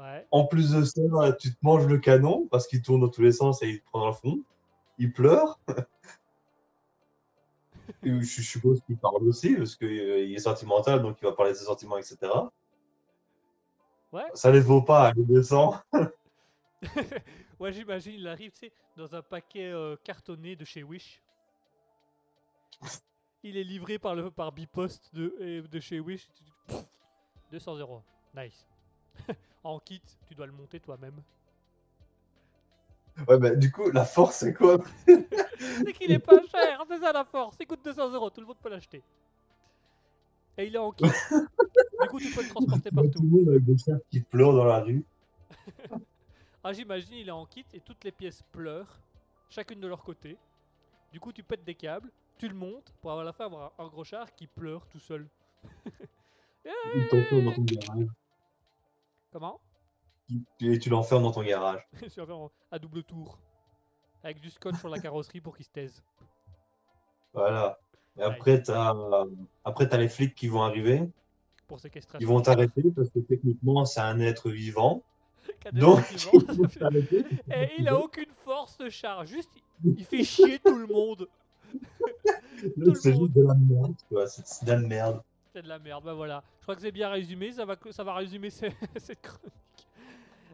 Ouais. 0.00 0.26
En 0.32 0.46
plus 0.46 0.72
de 0.72 0.82
ça, 0.84 1.32
tu 1.38 1.52
te 1.54 1.58
manges 1.62 1.86
le 1.86 1.98
canon 1.98 2.48
parce 2.50 2.66
qu'il 2.66 2.82
tourne 2.82 3.00
dans 3.00 3.08
tous 3.08 3.22
les 3.22 3.32
sens 3.32 3.62
et 3.62 3.68
il 3.68 3.80
te 3.80 3.84
prend 3.86 4.00
dans 4.00 4.08
le 4.08 4.12
fond. 4.14 4.40
Il 4.98 5.12
pleure. 5.12 5.60
Je 8.02 8.42
suppose 8.42 8.80
qu'il 8.86 8.96
parle 8.96 9.22
aussi 9.28 9.54
parce 9.54 9.76
qu'il 9.76 9.88
est 10.34 10.38
sentimental, 10.38 11.02
donc 11.02 11.18
il 11.20 11.24
va 11.24 11.32
parler 11.32 11.52
de 11.52 11.56
ses 11.56 11.66
sentiments, 11.66 11.98
etc. 11.98 12.16
Ouais. 14.12 14.28
Ça 14.34 14.50
les 14.50 14.60
vaut 14.60 14.82
pas, 14.82 15.12
les 15.14 15.24
200. 15.24 15.74
ouais, 17.58 17.72
j'imagine, 17.72 18.14
il 18.14 18.28
arrive, 18.28 18.52
tu 18.52 18.58
sais, 18.66 18.72
dans 18.96 19.14
un 19.14 19.22
paquet 19.22 19.70
euh, 19.70 19.96
cartonné 20.04 20.54
de 20.54 20.64
chez 20.64 20.82
Wish. 20.82 21.22
Il 23.42 23.56
est 23.56 23.64
livré 23.64 23.98
par 23.98 24.14
le 24.14 24.30
par 24.30 24.52
Bipost 24.52 25.14
de, 25.14 25.66
de 25.66 25.80
chez 25.80 25.98
Wish. 25.98 26.28
Tu- 26.34 26.44
tu- 26.44 26.52
Pff, 26.68 26.84
200 27.50 27.76
euros. 27.76 28.02
Nice. 28.36 28.66
en 29.64 29.78
kit, 29.78 30.02
tu 30.26 30.34
dois 30.34 30.46
le 30.46 30.52
monter 30.52 30.78
toi-même. 30.78 31.22
Ouais, 33.28 33.38
mais 33.38 33.56
du 33.56 33.70
coup, 33.70 33.90
la 33.90 34.04
force, 34.04 34.36
c'est 34.36 34.54
quoi? 34.54 34.78
C'est 35.06 35.92
qu'il 35.92 36.10
est 36.10 36.18
pas 36.18 36.40
cher, 36.50 36.82
c'est 36.88 36.98
ça 36.98 37.12
la 37.12 37.24
force. 37.24 37.56
Il 37.60 37.66
coûte 37.66 37.84
200 37.84 38.10
euros, 38.10 38.30
tout 38.30 38.40
le 38.40 38.46
monde 38.46 38.56
peut 38.60 38.68
l'acheter. 38.70 39.02
Et 40.58 40.66
il 40.66 40.74
est 40.74 40.78
en 40.78 40.92
kit. 40.92 41.04
du 41.04 42.08
coup, 42.08 42.18
tu 42.18 42.30
peux 42.30 42.42
le 42.42 42.48
transporter 42.48 42.90
Tout 42.90 42.96
le 42.96 43.02
partout. 43.02 43.22
monde 43.22 43.48
avec 43.48 43.64
des 43.64 43.78
chars 43.78 43.98
qui 44.10 44.20
pleurent 44.20 44.54
dans 44.54 44.64
la 44.64 44.80
rue. 44.80 45.04
Ah, 46.64 46.72
j'imagine, 46.72 47.14
il 47.14 47.26
est 47.26 47.32
en 47.32 47.44
kit 47.44 47.64
et 47.72 47.80
toutes 47.80 48.04
les 48.04 48.12
pièces 48.12 48.40
pleurent, 48.52 49.00
chacune 49.50 49.80
de 49.80 49.88
leur 49.88 50.04
côté. 50.04 50.38
Du 51.10 51.18
coup, 51.18 51.32
tu 51.32 51.42
pètes 51.42 51.64
des 51.64 51.74
câbles, 51.74 52.12
tu 52.38 52.46
le 52.46 52.54
montes 52.54 52.94
pour 53.00 53.10
à 53.10 53.24
la 53.24 53.32
fin 53.32 53.46
avoir 53.46 53.72
un, 53.78 53.88
gros 53.88 54.04
char 54.04 54.32
qui 54.32 54.46
pleure 54.46 54.86
tout 54.86 55.00
seul. 55.00 55.28
Ils 56.94 57.08
t'enferment 57.10 57.50
dans 57.50 57.56
ton 57.56 57.62
garage. 57.64 58.06
Comment? 59.32 59.60
Et 60.60 60.78
tu 60.78 60.88
l'enfermes 60.88 61.24
dans 61.24 61.32
ton 61.32 61.42
garage. 61.42 61.84
À 62.70 62.78
double 62.78 63.02
tour. 63.02 63.38
Avec 64.22 64.40
du 64.40 64.48
scotch 64.48 64.78
sur 64.78 64.88
la 64.88 65.00
carrosserie 65.00 65.40
pour 65.40 65.56
qu'il 65.56 65.66
se 65.66 65.70
taise. 65.72 66.00
Voilà. 67.34 67.76
Et 68.18 68.22
après, 68.22 68.62
t'as 68.62 68.94
après, 69.64 69.88
t'as 69.88 69.96
les 69.96 70.08
flics 70.08 70.34
qui 70.34 70.48
vont 70.48 70.62
arriver. 70.62 71.08
Pour. 71.68 71.78
Ils 72.20 72.26
vont 72.26 72.40
t'arrêter 72.42 72.82
parce 72.94 73.08
que 73.08 73.20
techniquement, 73.20 73.84
c'est 73.86 74.00
un 74.00 74.20
être 74.20 74.50
vivant. 74.50 75.02
Donc. 75.72 76.04
Et 77.50 77.70
il 77.78 77.88
a 77.88 77.98
aucune 77.98 78.30
force 78.44 78.76
ce 78.78 78.90
char, 78.90 79.24
juste 79.26 79.50
il- 79.84 80.04
fait 80.04 80.22
chier 80.24 80.58
tout 80.58 80.78
le 80.78 80.86
monde. 80.86 81.26
C'est 82.94 83.14
juste 83.16 83.32
de 83.32 83.42
la 83.46 83.54
merde, 83.54 83.94
quoi. 84.08 84.26
C'est 84.28 84.64
de 84.64 84.70
la 84.70 84.78
merde. 84.78 85.22
C'est 85.54 85.62
de 85.62 85.68
la 85.68 85.78
merde, 85.78 86.04
bah 86.04 86.14
voilà. 86.14 86.42
Je 86.60 86.62
crois 86.64 86.74
que 86.76 86.82
c'est 86.82 86.92
bien 86.92 87.08
résumé, 87.08 87.52
ça 87.52 87.64
va, 87.64 87.76
ça 87.90 88.04
va 88.04 88.14
résumer 88.14 88.50
ce- 88.50 88.66
cette 88.96 89.20
chronique. 89.22 89.52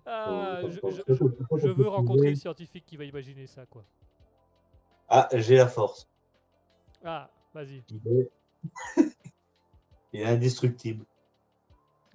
Je, 0.06 0.70
je- 0.70 1.14
je- 1.14 1.58
je 1.58 1.68
veux 1.68 1.88
rencontrer 1.88 2.30
le 2.30 2.36
scientifique 2.36 2.84
qui 2.86 2.96
va 2.96 3.04
imaginer 3.04 3.46
ça, 3.46 3.66
quoi. 3.66 3.84
Ah, 5.08 5.28
j'ai 5.34 5.56
la 5.56 5.66
force. 5.66 6.08
Ah, 7.04 7.28
vas-y. 7.54 7.82
Il 7.90 8.12
est, 8.12 8.30
il 10.12 10.20
est 10.20 10.24
indestructible. 10.24 11.04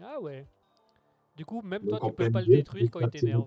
Ah 0.02 0.20
ouais. 0.20 0.48
Du 1.36 1.46
coup, 1.46 1.62
même 1.62 1.82
Donc, 1.84 2.00
toi, 2.00 2.10
tu 2.10 2.16
peux 2.16 2.32
pas 2.32 2.42
le 2.42 2.48
détruire 2.48 2.90
quand 2.92 3.00
il 3.00 3.10
t'énerve. 3.10 3.46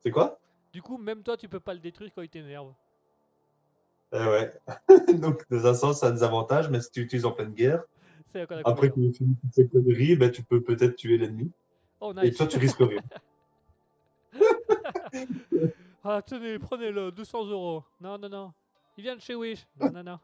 C'est 0.00 0.10
quoi? 0.10 0.38
Du 0.72 0.82
coup, 0.82 0.98
même 0.98 1.22
toi, 1.22 1.36
tu 1.36 1.48
peux 1.48 1.60
pas 1.60 1.74
le 1.74 1.80
détruire 1.80 2.10
quand 2.14 2.22
il 2.22 2.28
t'énerve. 2.28 2.72
Eh 4.12 4.18
ouais. 4.18 4.52
Donc, 5.20 5.44
dans 5.50 5.66
un 5.66 5.74
sens, 5.74 6.00
ça 6.00 6.08
a 6.08 6.12
des 6.12 6.22
avantages, 6.22 6.68
mais 6.68 6.80
si 6.80 6.90
tu 6.90 7.00
utilises 7.00 7.24
en 7.24 7.32
pleine 7.32 7.52
guerre, 7.52 7.84
après 8.34 8.56
l'inconvénient. 8.56 8.92
qu'il 8.92 9.06
ait 9.06 9.12
fini 9.12 9.36
toutes 9.40 9.54
ces 9.54 9.68
conneries, 9.68 10.16
ben, 10.16 10.30
tu 10.30 10.42
peux 10.42 10.62
peut-être 10.62 10.96
tuer 10.96 11.18
l'ennemi. 11.18 11.50
Oh, 12.00 12.14
Et 12.22 12.32
toi, 12.32 12.46
tu 12.46 12.58
risques 12.58 12.80
rien. 12.80 13.02
Ah, 16.02 16.22
tenez, 16.22 16.58
prenez-le, 16.58 17.12
200 17.12 17.44
euros. 17.48 17.84
Non, 18.00 18.16
non, 18.16 18.30
non. 18.30 18.52
Il 19.00 19.04
vient 19.04 19.16
de 19.16 19.20
chez 19.22 19.34
Wish. 19.34 19.66
Non, 19.80 19.90
non, 19.92 20.02
non. 20.04 20.18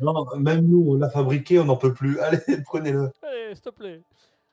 Non, 0.00 0.36
même 0.38 0.66
nous, 0.66 0.82
on 0.92 0.94
l'a 0.96 1.10
fabriqué, 1.10 1.58
on 1.58 1.66
n'en 1.66 1.76
peut 1.76 1.92
plus. 1.92 2.18
Allez, 2.20 2.38
prenez-le. 2.64 3.10
Allez, 3.22 3.54
s'il 3.54 3.62
te 3.64 3.68
plaît. 3.68 4.00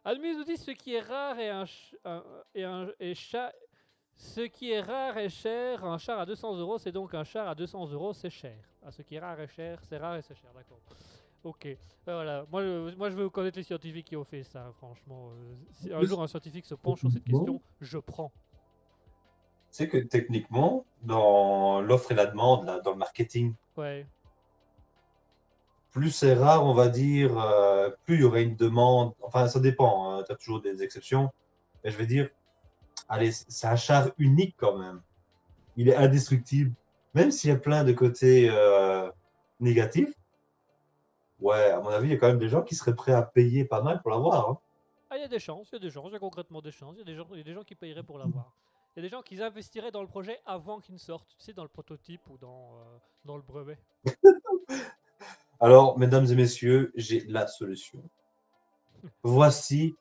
Admise 0.04 0.38
nous 0.40 0.44
dit 0.44 0.58
ce 0.58 0.72
qui 0.72 0.96
est 0.96 1.00
rare 1.00 1.40
et 1.40 1.50
un, 1.50 1.66
ch- 1.66 1.96
un- 2.04 2.22
et 2.54 2.66
un 2.66 2.90
et 3.00 3.16
chat 3.16 3.54
Ce 4.14 4.42
qui 4.42 4.72
est 4.72 4.82
rare 4.82 5.18
et 5.18 5.30
cher, 5.30 5.86
un 5.86 5.98
char 5.98 6.20
à 6.20 6.26
200 6.26 6.58
euros, 6.58 6.78
c'est 6.80 6.92
donc 6.92 7.14
un 7.14 7.24
char 7.24 7.48
à 7.48 7.56
200 7.56 7.88
euros, 7.92 8.12
c'est 8.12 8.30
cher. 8.30 8.58
Ah, 8.86 8.92
ce 8.92 9.02
qui 9.04 9.16
est 9.16 9.20
rare 9.20 9.40
et 9.40 9.48
cher, 9.48 9.80
c'est 9.88 9.98
rare 9.98 10.18
et 10.18 10.22
c'est 10.22 10.36
cher, 10.36 10.52
d'accord. 10.54 10.82
Ok, 11.46 11.66
Euh, 11.66 11.76
voilà. 12.08 12.46
Moi, 12.52 12.62
je, 12.64 12.96
moi, 12.96 13.10
je 13.10 13.16
veux 13.16 13.30
connaître 13.30 13.58
les 13.58 13.64
scientifiques 13.64 14.08
qui 14.08 14.18
ont 14.18 14.26
fait 14.26 14.44
ça, 14.44 14.70
franchement. 14.80 15.30
Euh, 15.32 15.54
si 15.72 15.94
un 15.94 16.02
jour 16.04 16.22
un 16.22 16.28
scientifique 16.28 16.66
se 16.66 16.76
penche 16.76 17.00
sur 17.00 17.10
cette 17.12 17.24
question, 17.24 17.62
je 17.80 18.00
prends. 18.00 18.34
Sais 19.72 19.88
que 19.90 19.98
techniquement, 19.98 20.86
dans 21.04 21.82
l'offre 21.82 22.12
et 22.12 22.16
la 22.16 22.26
demande, 22.26 22.66
là, 22.66 22.80
dans 22.80 22.92
le 22.92 22.98
marketing, 22.98 23.54
Ouais. 23.76 24.08
plus 25.92 26.12
c'est 26.12 26.34
rare, 26.34 26.66
on 26.66 26.74
va 26.74 26.88
dire, 26.90 27.38
euh, 27.40 27.90
plus 28.06 28.16
il 28.16 28.22
y 28.22 28.24
aurait 28.24 28.44
une 28.44 28.56
demande. 28.56 29.14
Enfin, 29.22 29.48
ça 29.48 29.60
dépend, 29.60 30.24
tu 30.24 30.32
as 30.32 30.36
toujours 30.36 30.62
des 30.62 30.82
exceptions. 30.84 31.30
Mais 31.84 31.92
je 31.92 31.98
vais 31.98 32.06
dire, 32.08 32.30
allez, 33.10 33.32
c'est 33.32 33.68
un 33.68 33.76
char 33.76 34.10
unique 34.18 34.56
quand 34.58 34.78
même. 34.78 35.02
Il 35.76 35.90
est 35.90 35.96
indestructible. 35.96 36.74
Même 37.14 37.32
s'il 37.32 37.50
y 37.50 37.54
a 37.54 37.58
plein 37.58 37.84
de 37.84 37.94
côtés 37.94 38.50
euh, 38.52 39.10
négatifs, 39.60 40.14
ouais, 41.40 41.70
à 41.72 41.80
mon 41.80 41.90
avis, 41.90 42.10
il 42.10 42.12
y 42.12 42.16
a 42.16 42.18
quand 42.18 42.28
même 42.28 42.40
des 42.40 42.50
gens 42.50 42.62
qui 42.64 42.76
seraient 42.76 42.96
prêts 42.96 43.14
à 43.14 43.22
payer 43.22 43.64
pas 43.66 43.82
mal 43.82 44.02
pour 44.02 44.12
l'avoir. 44.12 44.50
hein. 44.50 44.58
Ah, 45.10 45.18
il 45.18 45.22
y 45.22 45.24
a 45.24 45.28
des 45.30 45.40
chances, 45.40 45.70
il 45.72 45.76
y 45.76 45.78
a 45.78 45.80
des 45.80 45.90
chances, 45.92 46.10
il 46.10 46.14
y 46.14 46.16
a 46.18 46.20
concrètement 46.20 46.62
des 46.62 46.72
chances. 46.72 46.96
Il 46.96 47.00
y 47.00 47.02
a 47.02 47.06
des 47.06 47.16
gens, 47.16 47.28
il 47.32 47.38
y 47.38 47.42
a 47.42 47.44
des 47.44 47.54
gens 47.54 47.64
qui 47.64 47.76
payeraient 47.76 48.04
pour 48.04 48.18
l'avoir. 48.20 48.54
Il 48.98 49.02
y 49.02 49.06
a 49.06 49.10
des 49.10 49.16
gens 49.16 49.22
qui 49.22 49.40
investiraient 49.40 49.92
dans 49.92 50.02
le 50.02 50.08
projet 50.08 50.40
avant 50.48 50.80
qu'il 50.80 50.96
ne 50.96 51.00
sorte, 51.00 51.28
tu 51.38 51.46
sais, 51.46 51.54
dans 51.54 51.62
le 51.62 51.70
prototype 51.70 52.22
ou 52.32 52.38
dans, 52.40 52.72
euh, 52.80 52.98
dans 53.26 53.36
le 53.36 53.44
brevet. 53.44 53.78
Alors, 55.60 56.00
mesdames 56.00 56.26
et 56.26 56.34
messieurs, 56.34 56.92
j'ai 56.96 57.24
la 57.28 57.46
solution. 57.46 58.02
Voici 59.22 59.96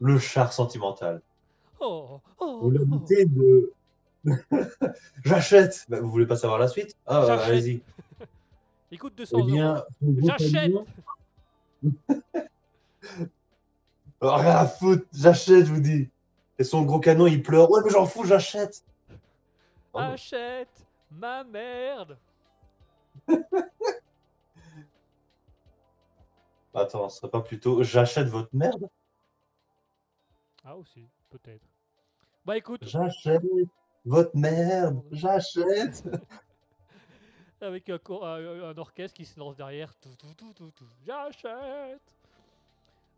le 0.00 0.18
char 0.18 0.54
sentimental. 0.54 1.20
Oh, 1.80 2.22
oh, 2.38 2.60
Vous 2.62 2.70
la 2.70 2.80
oh. 2.90 3.04
de. 3.10 3.72
J'achète 5.26 5.84
Bah, 5.90 6.00
Vous 6.00 6.08
voulez 6.08 6.26
pas 6.26 6.36
savoir 6.36 6.58
la 6.58 6.68
suite? 6.68 6.96
Ah, 7.04 7.24
euh, 7.24 7.26
J'achète. 7.26 7.48
allez-y. 7.50 7.82
Il 8.90 8.98
coûte 8.98 9.16
200 9.16 9.36
Eh 9.36 9.40
euros. 9.42 9.50
bien, 9.50 9.84
gros 10.00 10.28
J'achète 10.28 10.72
Rien 14.22 14.56
à 14.56 14.66
foutre, 14.66 15.04
j'achète, 15.12 15.66
je 15.66 15.72
vous 15.74 15.80
dis. 15.82 16.08
Et 16.58 16.64
son 16.64 16.82
gros 16.82 17.00
canon, 17.00 17.26
il 17.26 17.42
pleure. 17.42 17.70
Ouais, 17.70 17.80
mais 17.84 17.90
j'en 17.90 18.06
fous, 18.06 18.24
j'achète. 18.24 18.84
Oh, 19.92 19.98
Achète 19.98 20.86
ma 21.10 21.44
merde 21.44 22.18
Attends, 26.74 27.08
ce 27.08 27.18
serait 27.18 27.30
pas 27.30 27.40
plutôt 27.40 27.82
j'achète 27.84 28.26
votre 28.28 28.50
merde? 28.52 28.88
Ah, 30.64 30.76
aussi, 30.76 31.06
peut-être. 31.30 31.64
Bah 32.44 32.56
écoute, 32.56 32.84
J'achète 32.84 33.42
votre 34.04 34.34
merde, 34.34 35.00
j'achète. 35.12 36.02
avec 37.60 37.88
un- 37.88 37.98
un 38.10 38.78
orchestre 38.78 39.16
qui 39.16 39.24
se 39.24 39.38
lance 39.38 39.56
derrière. 39.56 39.94
Tout, 39.96 40.14
tout, 40.18 40.34
tout, 40.36 40.52
tout, 40.52 40.70
tout. 40.72 40.88
J'achète. 41.06 42.00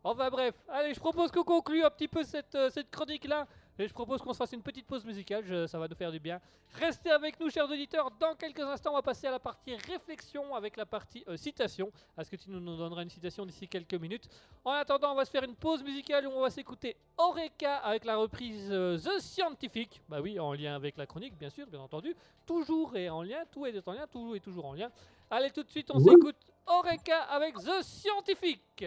Enfin 0.03 0.29
bref, 0.29 0.55
allez, 0.69 0.93
je 0.93 0.99
propose 0.99 1.31
qu'on 1.31 1.43
conclue 1.43 1.83
un 1.83 1.89
petit 1.89 2.07
peu 2.07 2.23
cette, 2.23 2.55
euh, 2.55 2.69
cette 2.69 2.89
chronique-là. 2.89 3.45
Et 3.79 3.87
je 3.87 3.93
propose 3.93 4.21
qu'on 4.23 4.33
se 4.33 4.37
fasse 4.37 4.53
une 4.53 4.63
petite 4.63 4.87
pause 4.87 5.05
musicale, 5.05 5.43
je- 5.45 5.67
ça 5.67 5.77
va 5.77 5.87
nous 5.87 5.95
faire 5.95 6.11
du 6.11 6.19
bien. 6.19 6.39
Restez 6.79 7.11
avec 7.11 7.39
nous, 7.39 7.47
chers 7.51 7.69
auditeurs. 7.69 8.09
Dans 8.19 8.33
quelques 8.33 8.61
instants, 8.61 8.89
on 8.91 8.95
va 8.95 9.03
passer 9.03 9.27
à 9.27 9.31
la 9.31 9.37
partie 9.39 9.75
réflexion 9.75 10.55
avec 10.55 10.77
la 10.77 10.85
partie 10.87 11.23
euh, 11.27 11.37
citation. 11.37 11.91
Est-ce 12.17 12.31
que 12.31 12.37
tu 12.37 12.49
nous, 12.49 12.59
nous 12.59 12.75
donneras 12.75 13.03
une 13.03 13.09
citation 13.11 13.45
d'ici 13.45 13.67
quelques 13.67 13.93
minutes? 13.93 14.27
En 14.65 14.71
attendant, 14.71 15.11
on 15.11 15.15
va 15.15 15.25
se 15.25 15.29
faire 15.29 15.43
une 15.43 15.55
pause 15.55 15.83
musicale 15.83 16.25
où 16.27 16.31
on 16.31 16.41
va 16.41 16.49
s'écouter 16.49 16.95
Eureka 17.19 17.75
avec 17.77 18.05
la 18.05 18.17
reprise 18.17 18.67
euh, 18.71 18.97
The 18.97 19.19
Scientific. 19.19 20.01
Bah 20.09 20.21
oui, 20.21 20.39
en 20.39 20.53
lien 20.53 20.73
avec 20.73 20.97
la 20.97 21.05
chronique, 21.05 21.37
bien 21.37 21.51
sûr, 21.51 21.67
bien 21.67 21.79
entendu. 21.81 22.15
Toujours 22.47 22.95
et 22.97 23.09
en 23.11 23.21
lien, 23.21 23.43
tout 23.51 23.65
est 23.67 23.87
en 23.87 23.91
lien, 23.93 24.07
tout 24.11 24.33
est 24.33 24.39
toujours 24.39 24.65
en 24.65 24.73
lien. 24.73 24.89
Allez, 25.29 25.51
tout 25.51 25.61
de 25.61 25.69
suite, 25.69 25.91
on 25.93 25.99
s'écoute 25.99 26.37
Eureka 26.67 27.23
avec 27.25 27.53
The 27.57 27.83
Scientific. 27.83 28.85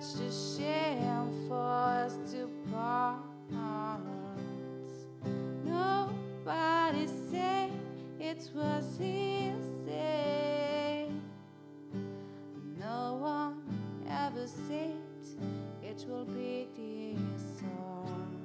Such 0.00 0.22
a 0.22 0.32
shame 0.32 1.46
for 1.46 1.56
us 1.56 2.16
to 2.32 2.48
part. 2.72 3.20
Nobody 5.62 7.06
said 7.06 7.70
it 8.18 8.48
was 8.54 8.98
easy. 8.98 9.52
No 12.78 13.18
one 13.20 13.62
ever 14.08 14.46
said 14.46 14.96
it 15.82 16.06
will 16.08 16.24
be 16.24 16.68
this 16.74 17.60
hard. 17.60 18.38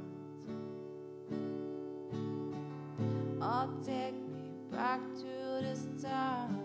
Oh, 3.41 3.69
take 3.85 4.13
me 4.13 4.51
back 4.71 4.99
to 5.19 5.63
the 5.63 5.75
start. 5.75 6.64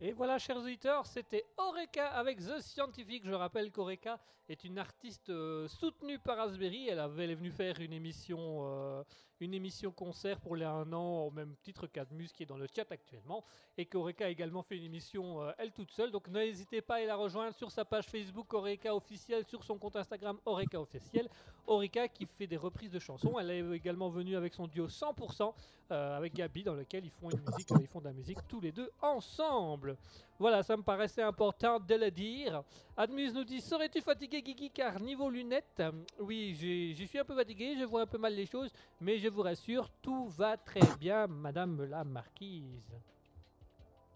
Et 0.00 0.12
voilà, 0.12 0.38
chers 0.38 0.56
auditeurs, 0.56 1.06
c'était 1.06 1.44
Oreka 1.70 2.08
avec 2.08 2.40
The 2.40 2.60
Scientific. 2.60 3.24
Je 3.24 3.32
rappelle 3.32 3.70
qu'Oreka 3.70 4.18
est 4.48 4.64
une 4.64 4.76
artiste 4.76 5.30
euh, 5.30 5.68
soutenue 5.68 6.18
par 6.18 6.38
Raspberry. 6.38 6.88
Elle, 6.88 6.98
avait, 6.98 7.30
est 7.30 7.34
venue 7.36 7.52
faire 7.52 7.78
une 7.80 7.92
émission, 7.92 8.38
euh, 8.64 9.04
une 9.38 9.54
émission 9.54 9.92
concert 9.92 10.40
pour 10.40 10.56
les 10.56 10.64
un 10.64 10.92
an, 10.92 11.20
au 11.20 11.30
même 11.30 11.54
titre 11.62 11.86
qu'Admus 11.86 12.26
qui 12.34 12.42
est 12.42 12.46
dans 12.46 12.56
le 12.56 12.66
chat 12.74 12.90
actuellement. 12.90 13.44
Et 13.78 13.86
qu'Oreka 13.86 14.26
a 14.26 14.28
également 14.30 14.64
fait 14.64 14.78
une 14.78 14.84
émission 14.84 15.42
euh, 15.42 15.52
elle 15.58 15.70
toute 15.70 15.92
seule. 15.92 16.10
Donc 16.10 16.26
n'hésitez 16.26 16.82
pas 16.82 16.96
à 16.96 17.04
la 17.04 17.14
rejoindre 17.14 17.54
sur 17.54 17.70
sa 17.70 17.84
page 17.84 18.06
Facebook 18.06 18.52
Oreka 18.52 18.92
officielle, 18.92 19.44
sur 19.44 19.62
son 19.62 19.78
compte 19.78 19.94
Instagram 19.94 20.40
Oreka 20.46 20.80
officiel. 20.80 21.28
Oreka 21.68 22.08
qui 22.08 22.26
fait 22.26 22.48
des 22.48 22.56
reprises 22.56 22.90
de 22.90 22.98
chansons. 22.98 23.38
Elle 23.38 23.50
est 23.52 23.76
également 23.76 24.08
venue 24.08 24.34
avec 24.34 24.54
son 24.54 24.66
duo 24.66 24.88
100% 24.88 25.54
euh, 25.92 26.16
avec 26.16 26.34
Gabi 26.34 26.62
dans 26.62 26.74
lequel 26.74 27.04
ils 27.04 27.10
font 27.10 27.28
musique, 27.28 27.68
ils 27.80 27.86
font 27.88 27.98
de 27.98 28.04
la 28.04 28.12
musique 28.12 28.38
tous 28.46 28.60
les 28.60 28.70
deux 28.70 28.90
ensemble. 29.02 29.96
Voilà, 30.38 30.62
ça 30.62 30.76
me 30.76 30.82
paraissait 30.82 31.22
important 31.22 31.59
de 31.60 31.94
le 31.94 32.10
dire. 32.10 32.62
Admus 32.96 33.32
nous 33.34 33.44
dit 33.44 33.60
Serais-tu 33.60 34.00
fatigué, 34.00 34.40
Guigui 34.40 34.70
Car 34.70 34.98
niveau 35.00 35.28
lunettes, 35.28 35.82
oui, 36.18 36.54
je 36.98 37.04
suis 37.04 37.18
un 37.18 37.24
peu 37.24 37.34
fatigué, 37.36 37.74
je 37.78 37.84
vois 37.84 38.02
un 38.02 38.06
peu 38.06 38.16
mal 38.16 38.34
les 38.34 38.46
choses, 38.46 38.70
mais 39.00 39.18
je 39.18 39.28
vous 39.28 39.42
rassure, 39.42 39.90
tout 40.00 40.26
va 40.28 40.56
très 40.56 40.80
bien, 40.98 41.26
Madame 41.26 41.84
la 41.84 42.02
Marquise. 42.02 42.94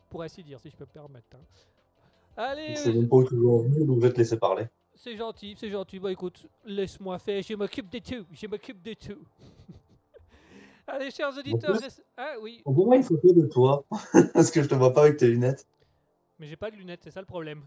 Pour 0.08 0.22
ainsi 0.22 0.42
dire, 0.42 0.58
si 0.58 0.70
je 0.70 0.76
peux 0.76 0.84
me 0.84 0.90
permettre. 0.90 1.36
hein. 1.36 1.44
Allez, 2.36 2.76
C'est 2.76 2.92
même 2.94 3.08
pas 3.08 3.18
venir, 3.18 3.84
donc 3.86 3.96
je 4.00 4.06
vais 4.06 4.12
te 4.12 4.18
laisser 4.18 4.38
parler. 4.38 4.66
c'est 4.94 5.16
gentil, 5.16 5.54
c'est 5.58 5.68
gentil. 5.70 5.98
Bah 5.98 6.10
écoute, 6.12 6.46
laisse-moi 6.64 7.18
faire, 7.18 7.42
je 7.42 7.54
m'occupe 7.54 7.90
de 7.90 7.98
tout, 7.98 8.24
je 8.32 8.46
m'occupe 8.46 8.82
de 8.82 8.94
tout. 8.94 9.20
Allez, 10.86 11.10
chers 11.10 11.36
auditeurs, 11.36 11.72
plus- 11.76 11.84
reste- 11.84 12.04
ah 12.16 12.34
oui, 12.40 12.62
On 12.64 12.72
voit 12.72 12.96
une 12.96 13.02
photo 13.02 13.32
de 13.34 13.46
toi, 13.46 13.84
parce 14.34 14.50
que 14.50 14.62
je 14.62 14.68
te 14.68 14.74
vois 14.74 14.92
pas 14.94 15.02
avec 15.02 15.18
tes 15.18 15.28
lunettes. 15.28 15.66
Mais 16.38 16.46
j'ai 16.46 16.56
pas 16.56 16.70
de 16.70 16.76
lunettes, 16.76 17.00
c'est 17.02 17.10
ça 17.10 17.20
le 17.20 17.26
problème. 17.26 17.62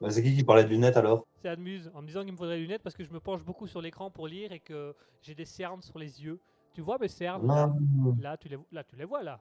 Bah, 0.00 0.10
c'est 0.10 0.22
qui 0.22 0.34
qui 0.34 0.44
parlait 0.44 0.64
de 0.64 0.68
lunettes 0.68 0.96
alors? 0.96 1.26
C'est 1.40 1.48
Admuse 1.48 1.90
en 1.94 2.02
me 2.02 2.06
disant 2.06 2.22
qu'il 2.22 2.32
me 2.32 2.36
faudrait 2.36 2.56
des 2.56 2.62
lunettes 2.62 2.82
parce 2.82 2.94
que 2.94 3.04
je 3.04 3.10
me 3.10 3.20
penche 3.20 3.42
beaucoup 3.42 3.66
sur 3.66 3.80
l'écran 3.80 4.10
pour 4.10 4.28
lire 4.28 4.52
et 4.52 4.60
que 4.60 4.94
j'ai 5.22 5.34
des 5.34 5.46
cernes 5.46 5.80
sur 5.80 5.98
les 5.98 6.22
yeux. 6.22 6.38
Tu 6.74 6.82
vois 6.82 6.98
mes 6.98 7.08
cernes 7.08 7.46
là, 7.46 7.72
là, 8.20 8.36
tu 8.36 8.48
les, 8.48 8.58
là, 8.72 8.84
tu 8.84 8.96
les 8.96 9.06
vois 9.06 9.22
là. 9.22 9.40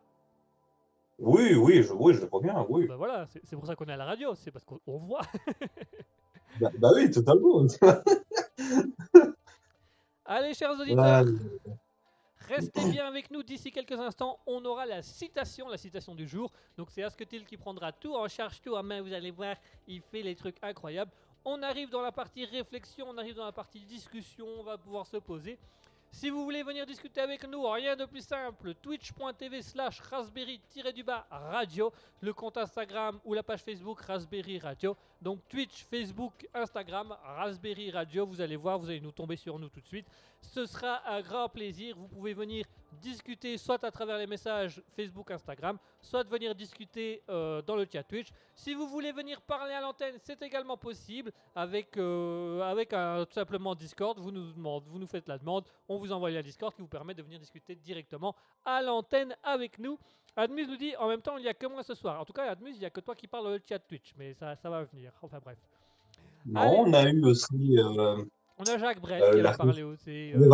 Oui, 1.19 1.55
oui, 1.55 1.83
je, 1.83 1.93
oui, 1.93 2.13
je 2.13 2.21
le 2.21 2.27
vois 2.27 2.41
bien, 2.41 2.65
oui. 2.69 2.87
Bah 2.87 2.95
voilà, 2.95 3.25
c'est 3.25 3.55
pour 3.55 3.65
ça 3.65 3.75
qu'on 3.75 3.85
est 3.85 3.93
à 3.93 3.97
la 3.97 4.05
radio, 4.05 4.35
c'est 4.35 4.51
parce 4.51 4.63
qu'on 4.65 4.79
on 4.87 4.97
voit. 4.97 5.21
Bah, 6.61 6.71
bah 6.79 6.89
oui, 6.95 7.11
totalement. 7.11 7.67
Allez, 10.25 10.53
chers 10.53 10.71
auditeurs. 10.79 11.25
Restez 12.47 12.91
bien 12.91 13.07
avec 13.07 13.31
nous 13.31 13.41
d'ici 13.41 13.71
quelques 13.71 13.99
instants. 13.99 14.39
On 14.45 14.63
aura 14.65 14.85
la 14.85 15.01
citation, 15.01 15.67
la 15.67 15.77
citation 15.77 16.13
du 16.13 16.27
jour. 16.27 16.51
Donc 16.77 16.91
c'est 16.91 17.03
Asketil 17.03 17.43
qui 17.45 17.57
prendra 17.57 17.91
tout 17.91 18.13
en 18.13 18.27
charge, 18.27 18.61
tout 18.61 18.75
en 18.75 18.83
main. 18.83 19.01
Vous 19.01 19.13
allez 19.13 19.31
voir, 19.31 19.55
il 19.87 20.01
fait 20.01 20.21
les 20.21 20.35
trucs 20.35 20.57
incroyables. 20.61 21.11
On 21.43 21.61
arrive 21.63 21.89
dans 21.89 22.01
la 22.01 22.11
partie 22.11 22.45
réflexion, 22.45 23.07
on 23.09 23.17
arrive 23.17 23.35
dans 23.35 23.45
la 23.45 23.51
partie 23.51 23.79
discussion. 23.81 24.45
On 24.59 24.63
va 24.63 24.77
pouvoir 24.77 25.07
se 25.07 25.17
poser. 25.17 25.57
Si 26.15 26.29
vous 26.29 26.45
voulez 26.45 26.63
venir 26.63 26.85
discuter 26.85 27.19
avec 27.19 27.45
nous, 27.45 27.69
rien 27.69 27.93
de 27.97 28.05
plus 28.05 28.25
simple, 28.25 28.73
twitch.tv 28.75 29.61
slash 29.61 29.99
raspberry-du-bas 29.99 31.27
radio, 31.29 31.91
le 32.21 32.33
compte 32.33 32.55
Instagram 32.55 33.19
ou 33.25 33.33
la 33.33 33.43
page 33.43 33.61
Facebook 33.61 33.99
Raspberry 33.99 34.57
Radio. 34.57 34.95
Donc 35.21 35.41
Twitch, 35.49 35.83
Facebook, 35.83 36.47
Instagram, 36.53 37.17
Raspberry 37.21 37.91
Radio, 37.91 38.25
vous 38.25 38.39
allez 38.39 38.55
voir, 38.55 38.79
vous 38.79 38.89
allez 38.89 39.01
nous 39.01 39.11
tomber 39.11 39.35
sur 39.35 39.59
nous 39.59 39.67
tout 39.67 39.81
de 39.81 39.87
suite. 39.87 40.07
Ce 40.41 40.65
sera 40.65 41.05
un 41.05 41.19
grand 41.19 41.49
plaisir. 41.49 41.97
Vous 41.97 42.07
pouvez 42.07 42.33
venir 42.33 42.65
discuter 43.05 43.57
soit 43.57 43.83
à 43.83 43.91
travers 43.91 44.17
les 44.17 44.27
messages 44.27 44.81
Facebook, 44.95 45.29
Instagram, 45.31 45.77
soit 46.01 46.27
venir 46.27 46.55
discuter 46.55 47.21
euh, 47.29 47.61
dans 47.61 47.75
le 47.75 47.85
chat 47.91 48.03
Twitch. 48.03 48.29
Si 48.55 48.73
vous 48.73 48.87
voulez 48.87 49.11
venir 49.11 49.41
parler 49.41 49.73
à 49.73 49.81
l'antenne, 49.81 50.15
c'est 50.23 50.41
également 50.41 50.77
possible 50.77 51.31
avec, 51.55 51.97
euh, 51.97 52.61
avec 52.61 52.93
un, 52.93 53.25
tout 53.25 53.33
simplement 53.33 53.75
Discord. 53.75 54.19
Vous 54.19 54.31
nous, 54.31 54.51
demandez, 54.51 54.85
vous 54.89 54.99
nous 54.99 55.07
faites 55.07 55.27
la 55.27 55.37
demande, 55.37 55.65
on 55.87 55.97
vous 55.97 56.11
envoie 56.11 56.31
le 56.31 56.41
Discord 56.43 56.73
qui 56.73 56.81
vous 56.81 56.87
permet 56.87 57.13
de 57.13 57.21
venir 57.21 57.39
discuter 57.39 57.75
directement 57.75 58.35
à 58.65 58.81
l'antenne 58.81 59.35
avec 59.43 59.77
nous. 59.79 59.97
Admus 60.35 60.67
nous 60.67 60.77
dit 60.77 60.95
en 60.97 61.07
même 61.07 61.21
temps, 61.21 61.37
il 61.37 61.43
n'y 61.43 61.47
a 61.49 61.53
que 61.53 61.67
moi 61.67 61.83
ce 61.83 61.93
soir. 61.93 62.19
En 62.19 62.25
tout 62.25 62.33
cas, 62.33 62.51
Admus, 62.51 62.71
il 62.71 62.79
n'y 62.79 62.85
a 62.85 62.89
que 62.89 62.99
toi 62.99 63.15
qui 63.15 63.27
parles 63.27 63.45
dans 63.45 63.51
le 63.51 63.61
chat 63.67 63.79
Twitch, 63.79 64.13
mais 64.17 64.33
ça, 64.33 64.55
ça 64.55 64.69
va 64.69 64.83
venir. 64.83 65.13
Enfin 65.21 65.39
bref. 65.39 65.59
Non, 66.45 66.61
Allez. 66.61 66.77
on 66.79 66.93
a 66.93 67.09
eu 67.09 67.23
aussi. 67.23 67.77
Euh, 67.79 68.23
On 68.57 68.63
a 68.67 68.77
Jacques 68.77 69.01
Brel 69.01 69.21
Euh, 69.21 69.31
qui 69.33 69.41
la- 69.41 69.49
a 69.51 69.57
parlé 69.57 69.83
aussi. 69.83 70.31
euh, 70.33 70.49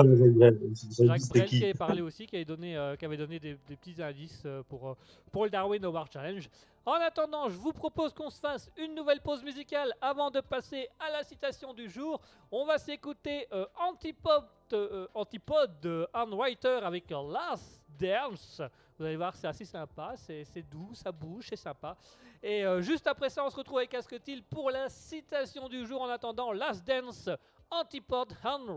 Jacques 1.05 1.21
Brel, 1.29 1.45
qui 1.45 1.63
avait 1.63 1.73
parlé 1.75 2.01
aussi, 2.01 2.25
qui 2.25 2.35
avait 2.35 2.45
donné, 2.45 2.75
euh, 2.75 2.95
qui 2.95 3.05
avait 3.05 3.17
donné 3.17 3.39
des, 3.39 3.55
des 3.67 3.75
petits 3.75 4.01
indices 4.01 4.47
pour, 4.69 4.97
pour 5.31 5.43
le 5.43 5.51
Darwin 5.51 5.83
Award 5.85 6.11
Challenge. 6.11 6.49
En 6.83 6.93
attendant, 6.93 7.47
je 7.49 7.57
vous 7.57 7.73
propose 7.73 8.11
qu'on 8.13 8.31
se 8.31 8.39
fasse 8.39 8.71
une 8.75 8.95
nouvelle 8.95 9.21
pause 9.21 9.43
musicale 9.43 9.93
avant 10.01 10.31
de 10.31 10.41
passer 10.41 10.87
à 10.99 11.11
la 11.11 11.23
citation 11.23 11.75
du 11.75 11.87
jour. 11.91 12.19
On 12.51 12.65
va 12.65 12.79
s'écouter 12.79 13.47
euh, 13.53 13.65
Antipode, 13.79 14.45
euh, 14.73 15.07
Antipode 15.13 15.79
de 15.81 16.07
Anne 16.11 16.33
Writer 16.33 16.79
avec 16.81 17.07
Last 17.11 17.83
Dance. 17.99 18.63
Vous 18.97 19.05
allez 19.05 19.15
voir, 19.17 19.35
c'est 19.35 19.47
assez 19.47 19.65
sympa, 19.65 20.13
c'est 20.15 20.43
c'est 20.43 20.63
doux, 20.63 20.89
ça 20.93 21.11
bouge, 21.11 21.45
c'est 21.49 21.55
sympa. 21.55 21.95
Et 22.41 22.65
euh, 22.65 22.81
juste 22.81 23.05
après 23.05 23.29
ça, 23.29 23.45
on 23.45 23.49
se 23.51 23.57
retrouve 23.57 23.77
avec 23.77 23.93
Asketil 23.93 24.41
pour 24.43 24.71
la 24.71 24.89
citation 24.89 25.69
du 25.69 25.85
jour. 25.85 26.01
En 26.01 26.09
attendant, 26.09 26.51
Last 26.51 26.85
Dance, 26.87 27.29
Antipode, 27.71 28.35
Anne 28.43 28.67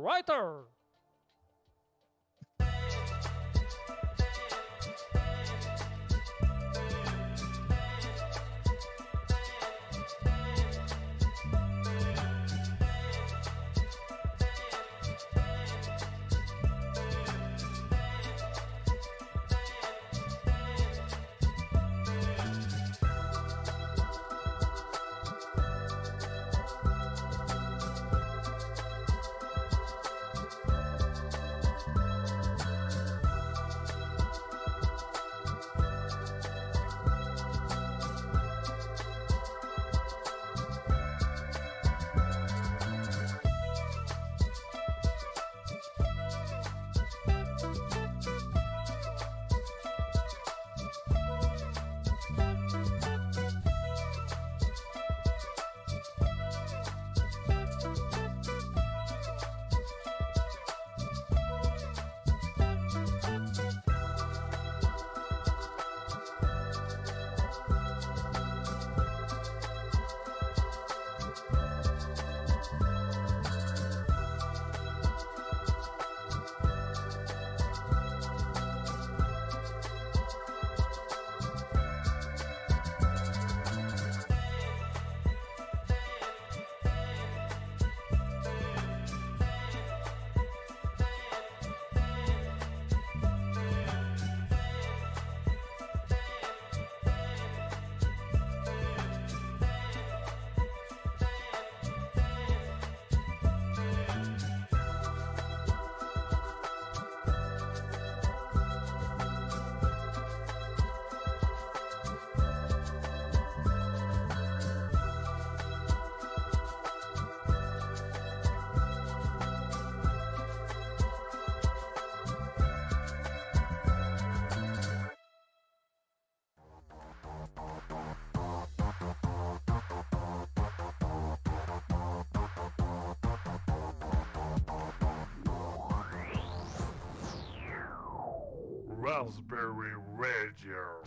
Raspberry 139.05 139.93
Radio. 140.17 141.03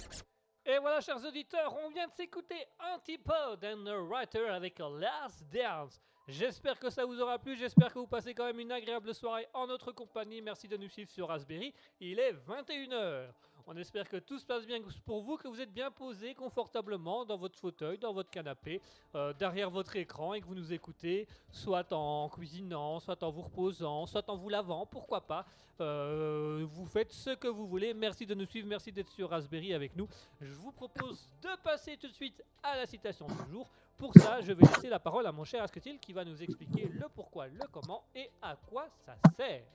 Et 0.68 0.78
voilà, 0.78 1.02
chers 1.02 1.24
auditeurs, 1.26 1.76
on 1.84 1.90
vient 1.90 2.06
de 2.06 2.12
s'écouter 2.12 2.64
Antipode 2.94 3.66
and 3.66 3.84
the 3.86 3.96
Writer 4.08 4.48
avec 4.50 4.78
Last 4.78 5.44
Dance. 5.52 6.00
J'espère 6.28 6.78
que 6.78 6.92
ça 6.92 7.06
vous 7.06 7.20
aura 7.20 7.40
plu, 7.40 7.56
j'espère 7.56 7.92
que 7.92 7.98
vous 7.98 8.06
passez 8.06 8.36
quand 8.36 8.46
même 8.46 8.60
une 8.60 8.72
agréable 8.72 9.16
soirée 9.16 9.48
en 9.52 9.66
notre 9.66 9.92
compagnie. 9.92 10.44
Merci 10.44 10.68
de 10.68 10.78
nous 10.78 10.90
suivre 10.90 11.10
sur 11.10 11.28
Raspberry. 11.28 11.74
Il 12.00 12.20
est 12.20 12.34
21h. 12.34 13.30
On 13.70 13.76
espère 13.76 14.08
que 14.08 14.16
tout 14.16 14.40
se 14.40 14.46
passe 14.46 14.66
bien 14.66 14.80
pour 15.06 15.22
vous, 15.22 15.36
que 15.36 15.50
vous 15.50 15.60
êtes 15.60 15.74
bien 15.74 15.92
posé 15.92 16.34
confortablement 16.34 17.26
dans 17.26 17.36
votre 17.36 17.60
fauteuil, 17.60 17.98
dans 17.98 18.14
votre 18.14 18.30
canapé, 18.30 18.82
euh, 19.14 19.34
derrière 19.34 19.70
votre 19.70 19.98
écran 19.98 20.34
et 20.34 20.40
que 20.40 20.46
vous 20.46 20.56
nous 20.56 20.72
écoutez, 20.72 21.28
soit 21.52 21.92
en 21.92 22.30
cuisinant, 22.30 23.02
soit 23.02 23.22
en 23.24 23.30
vous 23.30 23.42
reposant, 23.42 24.06
soit 24.06 24.30
en 24.30 24.38
vous 24.38 24.48
lavant, 24.48 24.86
pourquoi 24.86 25.20
pas. 25.20 25.46
Euh, 25.82 26.66
vous 26.66 26.86
faites 26.86 27.12
ce 27.12 27.32
que 27.32 27.50
vous 27.50 27.68
voulez. 27.68 27.94
Merci 27.94 28.26
de 28.26 28.34
nous 28.34 28.46
suivre, 28.46 28.70
merci 28.70 28.94
d'être 28.94 29.10
sur 29.10 29.30
Raspberry 29.30 29.74
avec 29.74 29.98
nous. 29.98 30.08
Je 30.40 30.54
vous 30.54 30.72
propose 30.72 31.30
de 31.42 31.50
passer 31.62 31.98
tout 31.98 32.08
de 32.08 32.14
suite 32.14 32.42
à 32.64 32.78
la 32.78 32.86
citation 32.86 33.28
du 33.28 33.52
jour. 33.52 33.70
Pour 33.98 34.14
ça, 34.14 34.40
je 34.40 34.54
vais 34.54 34.66
laisser 34.66 34.88
la 34.88 35.00
parole 35.00 35.28
à 35.28 35.34
mon 35.34 35.44
cher 35.44 35.62
Asketil 35.62 36.00
qui 36.00 36.14
va 36.14 36.24
nous 36.24 36.42
expliquer 36.42 36.88
le 36.88 37.10
pourquoi, 37.14 37.48
le 37.48 37.68
comment 37.70 38.06
et 38.16 38.30
à 38.42 38.56
quoi 38.56 38.88
ça 39.06 39.18
sert. 39.36 39.66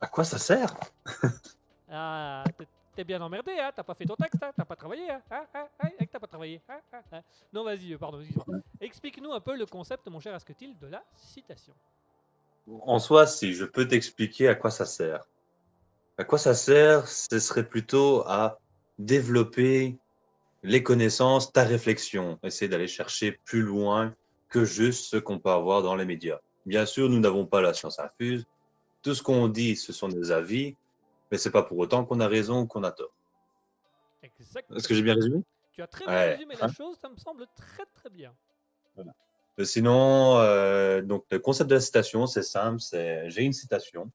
À 0.00 0.06
quoi 0.06 0.22
ça 0.22 0.38
sert? 0.38 0.72
Ah, 1.90 2.44
t'es- 2.94 3.04
bien 3.04 3.20
emmerdé, 3.20 3.52
hein 3.58 3.70
T'as 3.74 3.82
pas 3.82 3.94
fait 3.94 4.04
ton 4.04 4.14
texte, 4.16 4.42
hein 4.42 4.52
T'as 4.56 4.64
pas 4.64 4.76
travaillé, 4.76 5.10
hein 5.10 5.20
Hein 5.30 5.46
Hein 5.54 5.68
Hein 5.80 6.06
T'as 6.10 6.18
pas 6.20 6.26
travaillé, 6.26 6.60
hein 6.68 6.80
Hein 6.92 7.02
Hein 7.12 7.22
Non, 7.52 7.64
vas-y, 7.64 7.92
euh, 7.92 7.98
pardon. 7.98 8.22
Explique-nous 8.80 9.32
un 9.32 9.40
peu 9.40 9.56
le 9.56 9.66
concept, 9.66 10.06
mon 10.08 10.20
cher 10.20 10.34
Asketil, 10.34 10.78
de 10.78 10.86
la 10.86 11.02
citation? 11.16 11.74
En 12.82 12.98
soi, 12.98 13.26
si 13.26 13.52
je 13.52 13.64
peux 13.64 13.86
t'expliquer 13.86 14.48
à 14.48 14.54
quoi 14.54 14.70
ça 14.70 14.86
sert. 14.86 15.24
À 16.16 16.24
quoi 16.24 16.38
ça 16.38 16.54
sert, 16.54 17.08
ce 17.08 17.38
serait 17.38 17.68
plutôt 17.68 18.22
à 18.26 18.58
développer 18.98 19.98
les 20.62 20.82
connaissances, 20.82 21.52
ta 21.52 21.64
réflexion, 21.64 22.38
essayer 22.42 22.68
d'aller 22.68 22.86
chercher 22.86 23.32
plus 23.44 23.62
loin 23.62 24.14
que 24.48 24.64
juste 24.64 25.10
ce 25.10 25.16
qu'on 25.16 25.38
peut 25.38 25.50
avoir 25.50 25.82
dans 25.82 25.96
les 25.96 26.06
médias. 26.06 26.38
Bien 26.64 26.86
sûr, 26.86 27.10
nous 27.10 27.18
n'avons 27.18 27.44
pas 27.44 27.60
la 27.60 27.74
science 27.74 27.98
infuse. 27.98 28.44
Tout 29.02 29.14
ce 29.14 29.22
qu'on 29.22 29.48
dit, 29.48 29.76
ce 29.76 29.92
sont 29.92 30.08
des 30.08 30.30
avis, 30.30 30.76
mais 31.30 31.38
c'est 31.38 31.50
pas 31.50 31.62
pour 31.62 31.78
autant 31.78 32.04
qu'on 32.04 32.20
a 32.20 32.28
raison 32.28 32.60
ou 32.62 32.66
qu'on 32.66 32.84
a 32.84 32.92
tort. 32.92 33.14
Exactement. 34.22 34.76
Est-ce 34.78 34.88
que 34.88 34.94
j'ai 34.94 35.02
bien 35.02 35.14
résumé? 35.14 35.42
Tu 35.72 35.82
as 35.82 35.86
très 35.86 36.06
bien 36.06 36.14
Ouais, 36.14 36.30
résumé 36.32 36.54
la 36.56 36.66
hein 36.66 36.68
chose, 36.68 36.96
ça 36.98 37.08
me 37.08 37.16
semble 37.16 37.46
très 37.56 37.84
très 37.86 38.10
bien. 38.10 38.32
Euh, 39.58 39.64
Sinon, 39.64 40.38
euh, 40.38 41.02
donc 41.02 41.24
le 41.30 41.38
concept 41.38 41.70
de 41.70 41.74
la 41.76 41.80
citation, 41.80 42.26
c'est 42.26 42.42
simple, 42.42 42.80
c'est 42.80 43.30
j'ai 43.30 43.42
une 43.42 43.52
citation, 43.52 44.10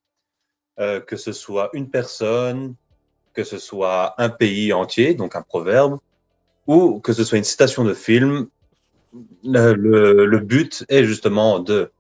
euh, 0.79 0.99
que 0.99 1.15
ce 1.15 1.31
soit 1.31 1.69
une 1.73 1.89
personne, 1.89 2.75
que 3.33 3.43
ce 3.43 3.57
soit 3.57 4.15
un 4.21 4.29
pays 4.29 4.73
entier, 4.73 5.13
donc 5.15 5.35
un 5.35 5.41
proverbe, 5.41 5.99
ou 6.67 6.99
que 6.99 7.13
ce 7.13 7.23
soit 7.23 7.37
une 7.37 7.43
citation 7.43 7.83
de 7.83 7.93
film. 7.93 8.49
Le, 9.43 9.73
le- 9.73 10.25
le 10.25 10.39
but 10.39 10.85
est 10.89 11.03
justement 11.03 11.59
de 11.59 11.91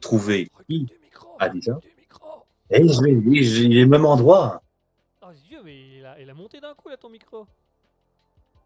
trouver 0.00 0.48
qui? 0.68 0.86
A 1.38 1.48
dit 1.48 1.62
ça. 1.62 1.78
Et 2.72 2.88
je 2.88 3.02
l'ai- 3.02 3.42
j'ai 3.44 3.68
le 3.68 3.86
même 3.86 4.04
endroit. 4.06 4.62
Oh 5.22 5.26
Dieu, 5.48 5.60
mais 5.64 5.76
il 5.98 6.04
a, 6.06 6.20
il 6.20 6.28
a 6.30 6.34
monté 6.34 6.60
d'un 6.60 6.74
coup 6.74 6.88
là 6.88 6.96
ton 6.96 7.08
micro. 7.08 7.46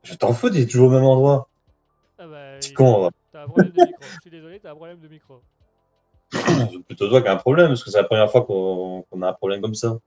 Je 0.02 0.14
t'en 0.14 0.32
fous, 0.32 0.50
t'es 0.50 0.66
toujours 0.66 0.88
au 0.88 0.92
même 0.92 1.04
endroit. 1.04 1.48
Ah 2.18 2.26
bah, 2.26 2.60
C'est 2.60 2.70
il- 2.70 2.74
con. 2.74 3.02
va. 3.02 3.10
T'as 3.32 3.42
un 3.44 3.46
problème 3.48 3.72
de 3.72 3.84
micro. 3.84 4.04
Je 4.14 4.20
suis 4.20 4.30
désolé, 4.30 4.60
t'as 4.60 4.70
un 4.72 4.74
problème 4.76 5.00
de 5.00 5.08
micro. 5.08 5.42
C'est 6.32 6.82
plutôt 6.86 7.08
toi 7.08 7.20
qui 7.22 7.28
as 7.28 7.32
un 7.32 7.36
problème, 7.36 7.68
parce 7.68 7.84
que 7.84 7.90
c'est 7.90 7.98
la 7.98 8.04
première 8.04 8.30
fois 8.30 8.44
qu'on 8.44 9.04
qu'on 9.10 9.22
a 9.22 9.28
un 9.28 9.32
problème 9.32 9.60
comme 9.60 9.74
ça. 9.74 9.98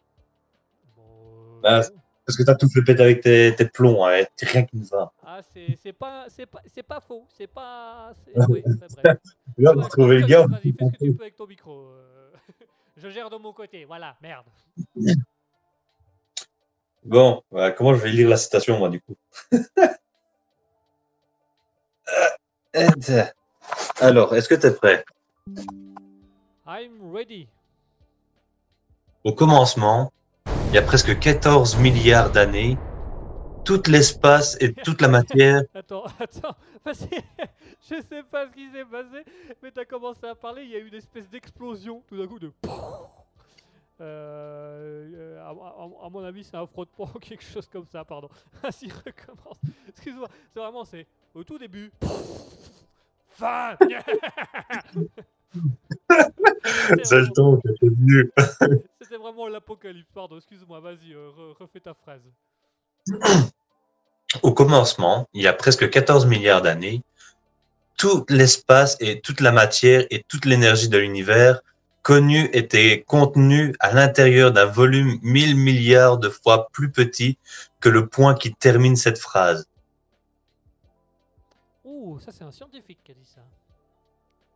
Bon, 0.95 1.04
euh, 1.04 1.62
Bah. 1.62 1.82
Parce 2.26 2.38
que 2.38 2.43
t'as 2.43 2.54
tout 2.54 2.70
fait 2.70 2.84
péter 2.84 3.02
avec 3.02 3.22
tes, 3.22 3.56
tes 3.56 3.66
plombs, 3.66 4.06
hein, 4.06 4.24
t'es 4.36 4.45
rien 4.45 4.64
qui 4.64 4.78
ne 4.78 4.86
va. 4.86 5.12
Ah, 5.26 5.39
c'est 5.52 5.76
c'est 5.82 5.93
pas, 5.93 6.26
c'est 6.30 6.45
pas, 6.45 6.62
c'est 6.68 6.84
pas 6.84 7.00
faux. 7.00 7.26
C'est 7.36 7.47
pas. 7.47 8.12
c'est- 8.24 8.34
Ah. 8.39 8.45
Oui, 8.50 8.62
c'est 8.66 8.91
vrai. 9.02 9.04
Là, 9.58 9.72
Ouais, 9.72 9.82
pour 9.82 9.89
trouver 9.89 10.20
le 10.20 10.28
gars. 10.28 10.45
Vas-y, 10.45 10.72
fais 10.74 10.86
ce 10.86 10.91
que 10.91 11.06
tu 11.06 11.14
peux 11.16 11.24
avec 11.24 11.36
ton 11.36 11.47
micro. 11.47 11.72
euh. 11.88 12.09
Je 13.02 13.10
gère 13.10 13.30
de 13.30 13.38
mon 13.38 13.54
côté. 13.54 13.86
Voilà, 13.86 14.18
merde. 14.22 14.45
Bon, 17.06 17.41
bah, 17.50 17.72
comment 17.72 17.93
je 17.93 18.02
vais 18.02 18.10
lire 18.12 18.28
la 18.28 18.36
citation, 18.36 18.78
moi, 18.78 18.89
du 18.89 19.02
coup 19.02 19.16
Euh, 22.76 23.24
Alors, 24.00 24.36
est-ce 24.36 24.47
que 24.47 24.56
tu 24.56 24.68
es 24.68 24.72
prêt? 24.72 25.04
I'm 26.68 27.12
ready. 27.12 27.47
Au 29.24 29.34
commencement, 29.34 30.12
il 30.45 30.76
y 30.76 30.78
a 30.78 30.82
presque 30.82 31.18
14 31.18 31.78
milliards 31.78 32.32
d'années, 32.32 32.78
tout 33.70 33.84
l'espace 33.91 34.57
et 34.61 34.74
toute 34.74 34.99
la 34.99 35.07
matière. 35.07 35.61
Attends, 35.76 36.05
attends. 36.20 36.55
Parce 36.84 37.05
que 37.05 37.15
je 37.88 38.01
sais 38.01 38.24
pas 38.24 38.47
ce 38.47 38.53
qui 38.53 38.67
s'est 38.72 38.84
passé, 38.86 39.24
mais 39.61 39.70
t'as 39.72 39.86
commencé 39.86 40.26
à 40.26 40.34
parler. 40.34 40.63
Il 40.63 40.72
y 40.72 40.76
a 40.76 40.80
eu 40.80 40.88
une 40.88 40.95
espèce 40.95 41.30
d'explosion 41.30 42.01
tout 42.07 42.17
d'un 42.17 42.28
coup 42.28 42.39
de. 42.39 42.51
Euh, 44.01 45.09
euh, 45.13 45.41
à, 45.41 45.49
à- 45.49 46.05
à 46.05 46.09
mon 46.09 46.24
avis, 46.24 46.45
c'est 46.45 46.55
un 46.55 46.65
frottement 46.65 47.11
ou 47.13 47.20
quelque 47.20 47.43
chose 47.43 47.67
comme 47.67 47.86
ça, 47.86 48.05
pardon. 48.05 48.30
Vas-y, 48.63 48.89
recommence. 48.89 49.57
Excuse-moi, 49.89 50.30
c'est 50.53 50.59
vraiment, 50.61 50.86
c'est 50.86 51.05
au 51.36 51.43
tout 51.43 51.57
début. 51.57 51.91
Fin 53.28 53.76
C'est 57.03 57.20
le 57.20 57.28
ton 57.34 57.57
que 57.57 57.67
t'es 57.74 57.89
venu. 57.89 58.32
C'était 59.01 59.17
vraiment 59.17 59.49
l'apocalypse, 59.49 60.09
pardon, 60.13 60.38
excuse-moi, 60.38 60.80
vas-y, 60.80 61.13
euh, 61.13 61.28
re- 61.38 61.57
refais 61.59 61.82
ta 61.82 61.93
phrase. 61.93 62.24
Au 64.43 64.53
commencement, 64.53 65.27
il 65.34 65.41
y 65.41 65.47
a 65.47 65.53
presque 65.53 65.89
14 65.89 66.25
milliards 66.27 66.61
d'années, 66.61 67.01
tout 67.97 68.25
l'espace 68.30 68.95
et 68.99 69.19
toute 69.21 69.41
la 69.41 69.51
matière 69.51 70.05
et 70.11 70.23
toute 70.27 70.45
l'énergie 70.45 70.88
de 70.88 70.97
l'univers 70.97 71.61
connu 72.01 72.49
était 72.53 73.03
contenu 73.05 73.75
à 73.80 73.91
l'intérieur 73.91 74.51
d'un 74.51 74.65
volume 74.65 75.19
1000 75.21 75.55
milliards 75.55 76.17
de 76.17 76.30
fois 76.30 76.69
plus 76.71 76.91
petit 76.91 77.38
que 77.82 77.89
le 77.89 78.07
point 78.07 78.36
qui 78.36 78.53
termine 78.53 78.95
cette 78.95 79.19
phrase. 79.19 79.67
Ouh, 81.84 82.19
ça 82.19 82.32
c'est 82.32 82.43
un 82.43 82.51
scientifique 82.51 82.99
qui 83.03 83.11
a 83.11 83.15
dit 83.15 83.25
ça. 83.25 83.41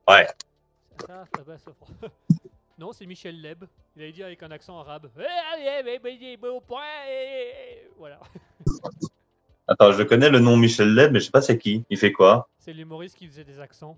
Ouais. 0.07 0.27
Ça, 1.05 1.25
ça, 1.35 1.57
ça- 1.57 2.07
non, 2.77 2.93
c'est 2.93 3.05
Michel 3.05 3.41
Leb. 3.41 3.65
Il 3.97 4.03
a 4.03 4.11
dit 4.11 4.23
avec 4.23 4.41
un 4.43 4.51
accent 4.51 4.79
arabe. 4.79 5.09
Voilà. 7.97 8.19
Attends, 9.67 9.91
je 9.93 10.03
connais 10.03 10.29
le 10.29 10.39
nom 10.39 10.57
Michel 10.57 10.93
Leb, 10.93 11.11
mais 11.13 11.19
je 11.19 11.25
sais 11.25 11.31
pas 11.31 11.41
c'est 11.41 11.57
qui. 11.57 11.85
Il 11.89 11.97
fait 11.97 12.11
quoi? 12.11 12.49
C'est 12.59 12.73
l'humoriste 12.73 13.15
qui 13.17 13.27
faisait 13.27 13.43
des 13.45 13.59
accents. 13.59 13.97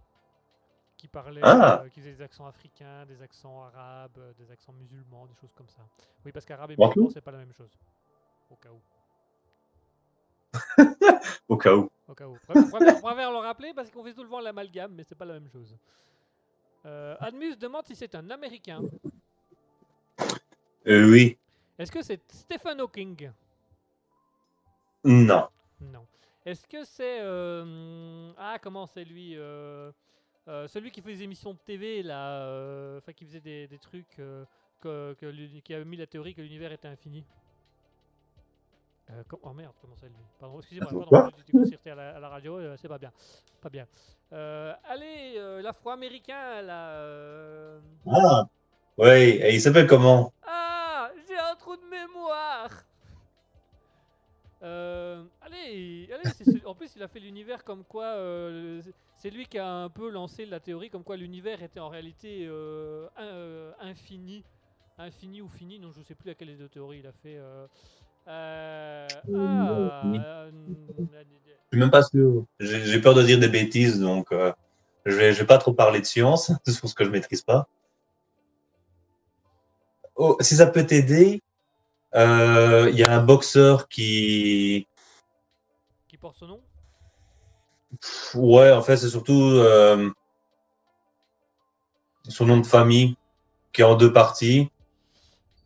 Qui 0.98 1.08
parlait, 1.08 1.42
Ah. 1.44 1.82
euh, 1.84 1.90
qui 1.90 2.00
faisait 2.00 2.14
des 2.14 2.22
accents 2.22 2.46
africains, 2.48 3.06
des 3.06 3.22
accents 3.22 3.64
arabes, 3.64 4.18
euh, 4.18 4.32
des 4.40 4.50
accents 4.52 4.74
musulmans, 4.74 5.26
des 5.26 5.36
choses 5.36 5.54
comme 5.54 5.68
ça. 5.68 5.82
Oui, 6.24 6.32
parce 6.32 6.46
qu'arabe 6.46 6.72
et 6.72 6.78
musulman, 6.78 7.10
c'est 7.10 7.22
pas 7.22 7.32
la 7.32 7.40
même 7.40 7.52
chose. 7.54 7.72
Au 8.50 8.56
cas 8.56 8.70
où. 8.70 8.82
Au 11.50 11.58
cas 11.58 11.76
où. 11.76 11.90
Au 12.08 12.14
cas 12.14 12.28
où. 12.28 12.38
Préfère 12.40 13.32
le 13.32 13.38
rappeler 13.38 13.74
parce 13.76 13.92
qu'on 13.92 14.04
fait 14.04 14.14
souvent 14.14 14.40
l'amalgame, 14.40 14.94
mais 14.96 15.04
c'est 15.04 15.16
pas 15.16 15.26
la 15.26 15.34
même 15.34 15.50
chose. 15.50 15.76
Euh, 16.86 17.16
Admus 17.20 17.58
demande 17.58 17.86
si 17.86 17.96
c'est 17.96 18.16
un 18.16 18.30
américain. 18.30 18.82
Euh, 20.88 21.10
oui. 21.12 21.38
Est-ce 21.78 21.92
que 21.92 22.02
c'est 22.02 22.22
Stephen 22.32 22.80
Hawking? 22.80 23.32
Non. 25.06 25.48
Non. 25.80 26.06
Est-ce 26.46 26.68
que 26.68 26.84
c'est. 26.84 27.20
euh, 27.22 28.32
Ah, 28.38 28.58
comment 28.62 28.86
c'est 28.88 29.06
lui 29.06 29.34
euh, 29.36 29.92
euh, 30.48 30.68
Celui 30.68 30.92
qui 30.92 31.02
fait 31.02 31.14
des 31.14 31.24
émissions 31.24 31.54
de 31.54 31.60
TV, 31.60 32.04
là. 32.04 32.98
Enfin, 32.98 33.14
qui 33.14 33.26
faisait 33.26 33.40
des, 33.40 33.68
des 33.68 33.80
trucs. 33.80 34.20
que, 34.82 35.14
qui 35.64 35.74
avait 35.74 35.86
mis 35.86 35.98
la 35.98 36.06
théorie 36.08 36.34
que 36.36 36.42
l'univers 36.42 36.72
était 36.72 36.88
infini? 36.88 37.24
Oh 39.44 39.54
merde, 39.54 39.74
comment 39.82 39.96
c'est 39.96 40.08
lui? 40.08 40.16
Pardon, 40.40 40.58
excusez-moi, 40.60 40.90
pardon, 41.10 41.32
concerté 41.52 41.92
à 41.92 41.96
la, 41.96 42.16
à 42.16 42.20
la 42.20 42.30
radio, 42.30 42.76
c'est 42.78 42.88
pas 42.88 42.98
bien. 42.98 43.12
Pas 43.62 43.70
bien. 43.70 43.88
Allez, 44.32 45.62
l'afro-américain, 45.62 46.62
là. 46.64 47.80
Ah. 48.08 48.44
Ouais, 48.98 49.30
et 49.30 49.54
il 49.54 49.62
s'appelle 49.62 49.88
comment? 49.88 50.34
Ah, 50.48 51.10
j'ai 51.28 51.38
un 51.38 51.56
trou 51.56 51.76
de 51.76 51.86
mémoire. 51.86 52.70
Euh, 54.66 55.24
allez, 55.42 56.10
allez, 56.12 56.64
en 56.66 56.74
plus 56.74 56.90
il 56.96 57.04
a 57.04 57.08
fait 57.08 57.20
l'univers 57.20 57.64
comme 57.64 57.84
quoi, 57.84 58.06
euh, 58.06 58.82
c'est- 59.18 59.30
lui 59.30 59.46
qui 59.46 59.60
a 59.60 59.68
un 59.68 59.90
peu 59.90 60.10
lancé 60.10 60.46
la 60.46 60.60
théorie 60.60 60.90
comme 60.90 61.04
quoi 61.04 61.18
l'univers 61.18 61.62
était 61.62 61.80
en 61.80 61.90
réalité 61.90 62.46
euh, 62.48 63.08
in- 63.16 63.74
infini, 63.88 64.44
infini 64.98 65.42
ou 65.42 65.48
fini, 65.50 65.80
non 65.80 65.92
je 65.92 66.02
sais 66.02 66.16
plus 66.16 66.30
laquelle 66.30 66.48
des 66.48 66.56
deux 66.56 66.70
théories 66.70 67.00
il 67.00 67.08
a 67.08 67.12
fait. 67.12 67.38
ah, 68.28 69.22
Je 71.72 71.72
suis 71.72 71.80
même 71.80 71.92
pas 71.92 72.02
sûr. 72.04 72.46
J'ai 72.60 73.02
peur 73.02 73.14
de 73.14 73.22
dire 73.22 73.40
des 73.40 73.50
bêtises, 73.50 74.00
donc 74.00 74.28
je 74.32 75.12
vais, 75.16 75.32
je 75.34 75.42
vais 75.42 75.48
pas 75.48 75.60
trop 75.60 75.74
parler 75.74 76.00
de 76.00 76.06
science 76.06 76.52
sur 76.68 76.90
ce 76.90 76.96
que 76.96 77.06
je 77.06 77.10
maîtrise 77.10 77.44
pas. 77.44 77.68
Oh, 80.16 80.38
si 80.40 80.56
ça 80.56 80.68
peut 80.68 80.86
t'aider, 80.86 81.42
Il 82.16 82.96
y 82.98 83.04
a 83.04 83.12
un 83.12 83.24
boxeur 83.24 83.88
qui. 83.88 84.88
Qui 86.08 86.18
porte 86.18 86.38
son 86.38 86.48
nom? 86.48 86.62
Pff, 88.02 88.36
Ouais, 88.36 88.72
en 88.72 88.82
fait, 88.82 88.98
c'est 88.98 89.10
surtout 89.10 89.34
euh, 89.42 90.10
son 92.30 92.46
nom 92.46 92.58
de 92.60 92.66
famille 92.66 93.16
qui 93.74 93.82
est 93.82 93.86
en 93.86 93.96
deux 93.96 94.12
parties. 94.14 94.70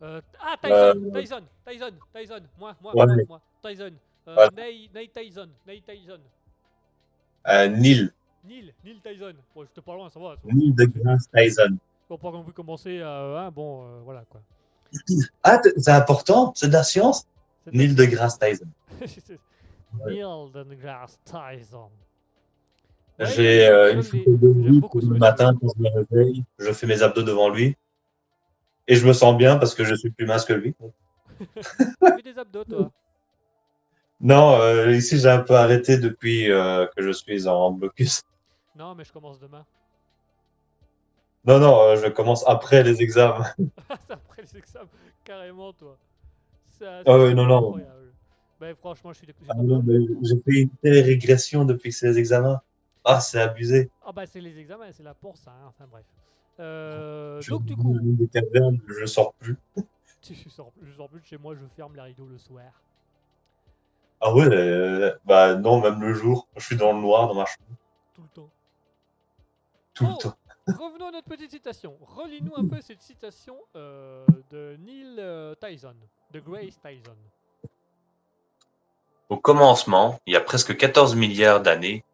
Euh, 0.02 0.20
Ah, 0.40 0.56
Tyson, 0.62 0.74
Euh, 0.74 1.20
Tyson, 1.20 1.42
Tyson, 1.66 1.92
Tyson, 2.14 2.40
moi, 2.58 2.74
moi, 2.80 2.94
Ouais. 2.94 3.06
moi, 3.06 3.16
moi, 3.28 3.40
Tyson. 3.62 3.92
Euh. 4.28 4.48
Nate, 4.56 4.94
Nate 4.94 5.12
Tyson, 5.12 5.48
Nate 5.66 5.84
Tyson. 5.86 6.20
Euh, 7.48 7.68
Neil. 7.68 8.10
Neil, 8.44 8.74
Neil 8.84 9.00
Tyson. 9.04 9.34
Bon, 9.54 9.62
j'étais 9.64 9.80
pas 9.82 9.94
loin, 9.94 10.08
ça 10.10 10.18
va. 10.20 10.36
ça 10.36 10.40
va. 10.44 10.52
Neil 10.54 10.72
deGrasse 10.72 11.28
Tyson. 11.34 11.76
On 12.08 12.14
va 12.14 12.18
pas 12.20 12.30
non 12.32 12.42
plus 12.44 12.52
commencer 12.52 13.00
à. 13.02 13.20
hein, 13.44 13.50
bon, 13.50 13.84
euh, 13.84 14.00
voilà 14.04 14.24
quoi. 14.28 14.40
Ah, 15.42 15.60
c'est 15.76 15.90
important, 15.90 16.52
c'est 16.54 16.68
de 16.68 16.72
la 16.72 16.82
science. 16.84 17.26
Neil 17.72 17.94
deGrasse 17.94 18.38
Tyson. 18.38 18.66
Neil 20.06 20.50
deGrasse 20.52 21.18
Tyson. 21.24 21.90
Ouais, 23.18 23.26
J'ai 23.26 23.66
euh, 23.68 23.92
une 23.94 24.00
les- 24.00 24.24
photo 24.24 24.36
de 24.36 24.48
lui 24.48 24.80
beaucoup 24.80 25.00
ce 25.00 25.06
le 25.06 25.12
monsieur. 25.12 25.20
matin 25.20 25.54
quand 25.60 25.68
je 25.76 25.82
me 25.82 25.88
réveille. 25.90 26.44
Je 26.58 26.72
fais 26.72 26.86
mes 26.86 27.02
abdos 27.02 27.22
devant 27.22 27.48
lui. 27.50 27.76
Et 28.88 28.96
je 28.96 29.06
me 29.06 29.12
sens 29.12 29.36
bien 29.36 29.56
parce 29.56 29.74
que 29.74 29.84
je 29.84 29.94
suis 29.94 30.10
plus 30.10 30.26
mince 30.26 30.44
que 30.44 30.52
lui. 30.54 30.74
Tu 31.38 31.52
fais 32.16 32.22
des 32.22 32.38
abdos, 32.38 32.64
toi? 32.64 32.90
Non, 34.20 34.60
euh, 34.60 34.92
ici 34.94 35.18
j'ai 35.18 35.28
un 35.30 35.40
peu 35.40 35.54
arrêté 35.54 35.96
depuis 35.96 36.50
euh, 36.50 36.86
que 36.94 37.02
je 37.02 37.10
suis 37.10 37.46
en 37.48 37.70
blocus. 37.72 38.20
Non, 38.76 38.94
mais 38.94 39.04
je 39.04 39.12
commence 39.12 39.38
demain. 39.38 39.64
Non, 41.44 41.58
non, 41.58 41.80
euh, 41.82 41.96
je 41.96 42.08
commence 42.08 42.44
après 42.46 42.82
les 42.82 43.00
examens. 43.02 43.44
C'est 43.56 43.64
après 44.10 44.42
les 44.42 44.56
examens, 44.58 44.88
carrément, 45.24 45.72
toi. 45.72 45.96
Ah 47.06 47.18
ouais, 47.18 47.34
non, 47.34 47.46
non. 47.46 47.78
Ben, 48.60 48.74
franchement, 48.76 49.12
je 49.12 49.18
suis. 49.18 49.28
Ah 49.48 49.54
non, 49.56 49.82
mais 49.84 49.94
J'ai 50.22 50.36
fait 50.44 50.60
une 50.62 50.70
telle 50.82 51.02
régression 51.04 51.64
depuis 51.64 51.90
que 51.90 51.96
c'est 51.96 52.08
les 52.08 52.18
examens. 52.18 52.60
Ah, 53.04 53.20
c'est 53.20 53.40
abusé. 53.40 53.90
Ah, 54.04 54.12
bah, 54.12 54.26
c'est 54.26 54.40
les 54.40 54.58
examens, 54.58 54.92
c'est 54.92 55.02
là 55.02 55.14
pour 55.14 55.36
ça. 55.38 55.50
hein, 55.50 55.68
Enfin, 55.68 55.86
bref. 55.90 56.04
Euh, 56.58 57.40
Je 57.40 57.50
donc, 57.50 57.64
du 57.64 57.74
coup, 57.74 57.96
des 58.02 58.28
cavernes, 58.28 58.78
je 58.86 59.06
sors 59.06 59.32
plus. 59.34 59.56
je 60.22 60.48
sors, 60.50 60.72
je 60.82 60.92
sors 60.92 61.08
plus 61.08 61.20
de 61.20 61.24
chez 61.26 61.38
moi, 61.38 61.54
je 61.54 61.64
ferme 61.74 61.94
les 61.94 62.02
rideaux 62.02 62.26
le 62.26 62.36
soir. 62.36 62.70
Ah 64.20 64.34
ouais, 64.34 64.44
euh, 64.50 65.14
bah 65.24 65.54
non, 65.56 65.80
même 65.80 66.00
le 66.02 66.12
jour. 66.12 66.46
Je 66.56 66.64
suis 66.66 66.76
dans 66.76 66.92
le 66.92 67.00
noir 67.00 67.28
dans 67.28 67.34
ma 67.34 67.46
chambre 67.46 67.68
Tout 68.12 68.22
le 68.22 68.28
temps. 68.28 68.50
tout 69.94 70.04
Oh. 70.06 70.12
le 70.12 70.22
temps. 70.22 70.36
Revenons 70.78 71.08
à 71.08 71.10
notre 71.12 71.28
petite 71.28 71.50
citation. 71.50 71.96
Relis-nous 72.00 72.52
un 72.56 72.66
peu 72.66 72.80
cette 72.80 73.02
citation 73.02 73.56
euh, 73.76 74.24
de 74.50 74.76
Neil 74.80 75.16
euh, 75.18 75.54
Tyson, 75.54 75.94
de 76.32 76.40
Grace 76.40 76.78
Tyson. 76.80 77.16
Au 79.28 79.36
commencement, 79.36 80.20
il 80.26 80.34
y 80.34 80.36
a 80.36 80.40
presque 80.40 80.76
14 80.76 81.14
milliards 81.14 81.60
d'années, 81.60 82.04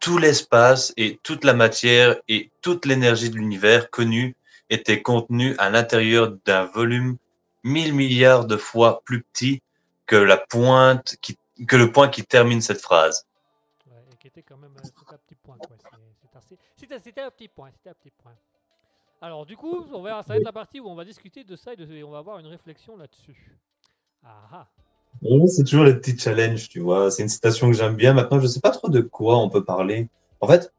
tout 0.00 0.18
l'espace 0.18 0.92
et 0.96 1.18
toute 1.22 1.44
la 1.44 1.54
matière 1.54 2.16
et 2.28 2.50
toute 2.62 2.86
l'énergie 2.86 3.30
de 3.30 3.36
l'univers 3.36 3.90
connu 3.90 4.34
étaient 4.70 5.02
contenus 5.02 5.54
à 5.58 5.70
l'intérieur 5.70 6.32
d'un 6.44 6.64
volume 6.64 7.16
1000 7.64 7.94
milliards 7.94 8.46
de 8.46 8.56
fois 8.56 9.02
plus 9.04 9.22
petit 9.22 9.62
que 10.06 10.16
la 10.16 10.38
pointe 10.38 11.16
qui, 11.20 11.38
que 11.66 11.76
le 11.76 11.92
point 11.92 12.08
qui 12.08 12.24
termine 12.24 12.60
cette 12.60 12.80
phrase. 12.80 13.26
Ouais, 13.86 13.96
et 14.12 14.16
qui 14.16 14.28
était 14.28 14.42
quand 14.42 14.56
même 14.56 14.74
euh, 14.76 15.12
un 15.12 15.18
petit 15.18 15.34
point. 15.34 15.56
quoi. 15.58 15.76
C'était 16.76 17.20
un 17.20 17.30
petit 17.30 17.48
point. 17.48 17.70
C'était 17.72 17.90
un 17.90 17.94
petit 17.94 18.10
point. 18.10 18.34
Alors, 19.20 19.46
du 19.46 19.56
coup, 19.56 19.84
on 19.92 20.00
va, 20.02 20.22
ça 20.22 20.34
va 20.34 20.36
être 20.36 20.44
la 20.44 20.52
partie 20.52 20.78
où 20.80 20.88
on 20.88 20.94
va 20.94 21.04
discuter 21.04 21.42
de 21.44 21.56
ça 21.56 21.72
et, 21.72 21.76
de- 21.76 21.92
et 21.92 22.04
on 22.04 22.10
va 22.10 22.18
avoir 22.18 22.38
une 22.38 22.46
réflexion 22.46 22.96
là-dessus. 22.96 23.58
Ah 24.24 24.48
ah. 24.52 24.66
C'est 25.48 25.64
toujours 25.64 25.84
les 25.84 25.94
petits 25.94 26.16
challenges, 26.16 26.68
tu 26.68 26.80
vois. 26.80 27.10
C'est 27.10 27.22
une 27.22 27.28
citation 27.28 27.66
que 27.68 27.72
j'aime 27.76 27.96
bien. 27.96 28.12
Maintenant, 28.12 28.38
je 28.38 28.46
sais 28.46 28.60
pas 28.60 28.70
trop 28.70 28.88
de 28.88 29.00
quoi 29.00 29.38
on 29.38 29.50
peut 29.50 29.64
parler. 29.64 30.08
En 30.40 30.46
fait, 30.46 30.72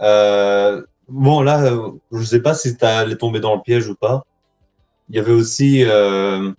euh, 0.00 0.84
bon, 1.08 1.42
là, 1.42 1.62
euh, 1.64 1.92
je 2.12 2.22
sais 2.22 2.40
pas 2.40 2.54
si 2.54 2.76
tu 2.76 2.84
allé 2.84 3.18
tomber 3.18 3.40
dans 3.40 3.54
le 3.54 3.60
piège 3.60 3.88
ou 3.88 3.94
pas. 3.94 4.24
Il 5.08 5.16
y 5.16 5.18
avait 5.18 5.32
aussi 5.32 5.84
euh, 5.84 6.52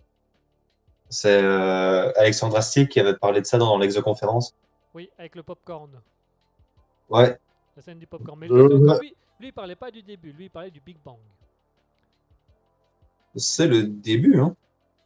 c'est 1.09 1.41
euh, 1.41 2.11
Alexandre 2.15 2.57
Astier 2.57 2.87
qui 2.87 2.99
avait 2.99 3.15
parlé 3.15 3.41
de 3.41 3.45
ça 3.45 3.57
dans 3.57 3.77
l'exoconférence. 3.77 4.53
Oui, 4.93 5.09
avec 5.17 5.35
le 5.35 5.43
popcorn. 5.43 5.89
Ouais, 7.09 7.37
La 7.77 7.83
scène 7.83 7.99
du 7.99 8.07
popcorn. 8.07 8.39
Mais 8.39 8.49
Euh, 8.51 8.99
lui, 8.99 9.15
lui, 9.39 9.47
il 9.49 9.53
parlait 9.53 9.75
pas 9.75 9.91
du 9.91 10.01
début. 10.01 10.31
Lui, 10.33 10.45
il 10.45 10.49
parlait 10.49 10.71
du 10.71 10.81
Big 10.81 10.97
Bang. 11.05 11.19
c'est 13.35 13.67
le 13.67 13.83
début, 13.83 14.39
hein. 14.39 14.55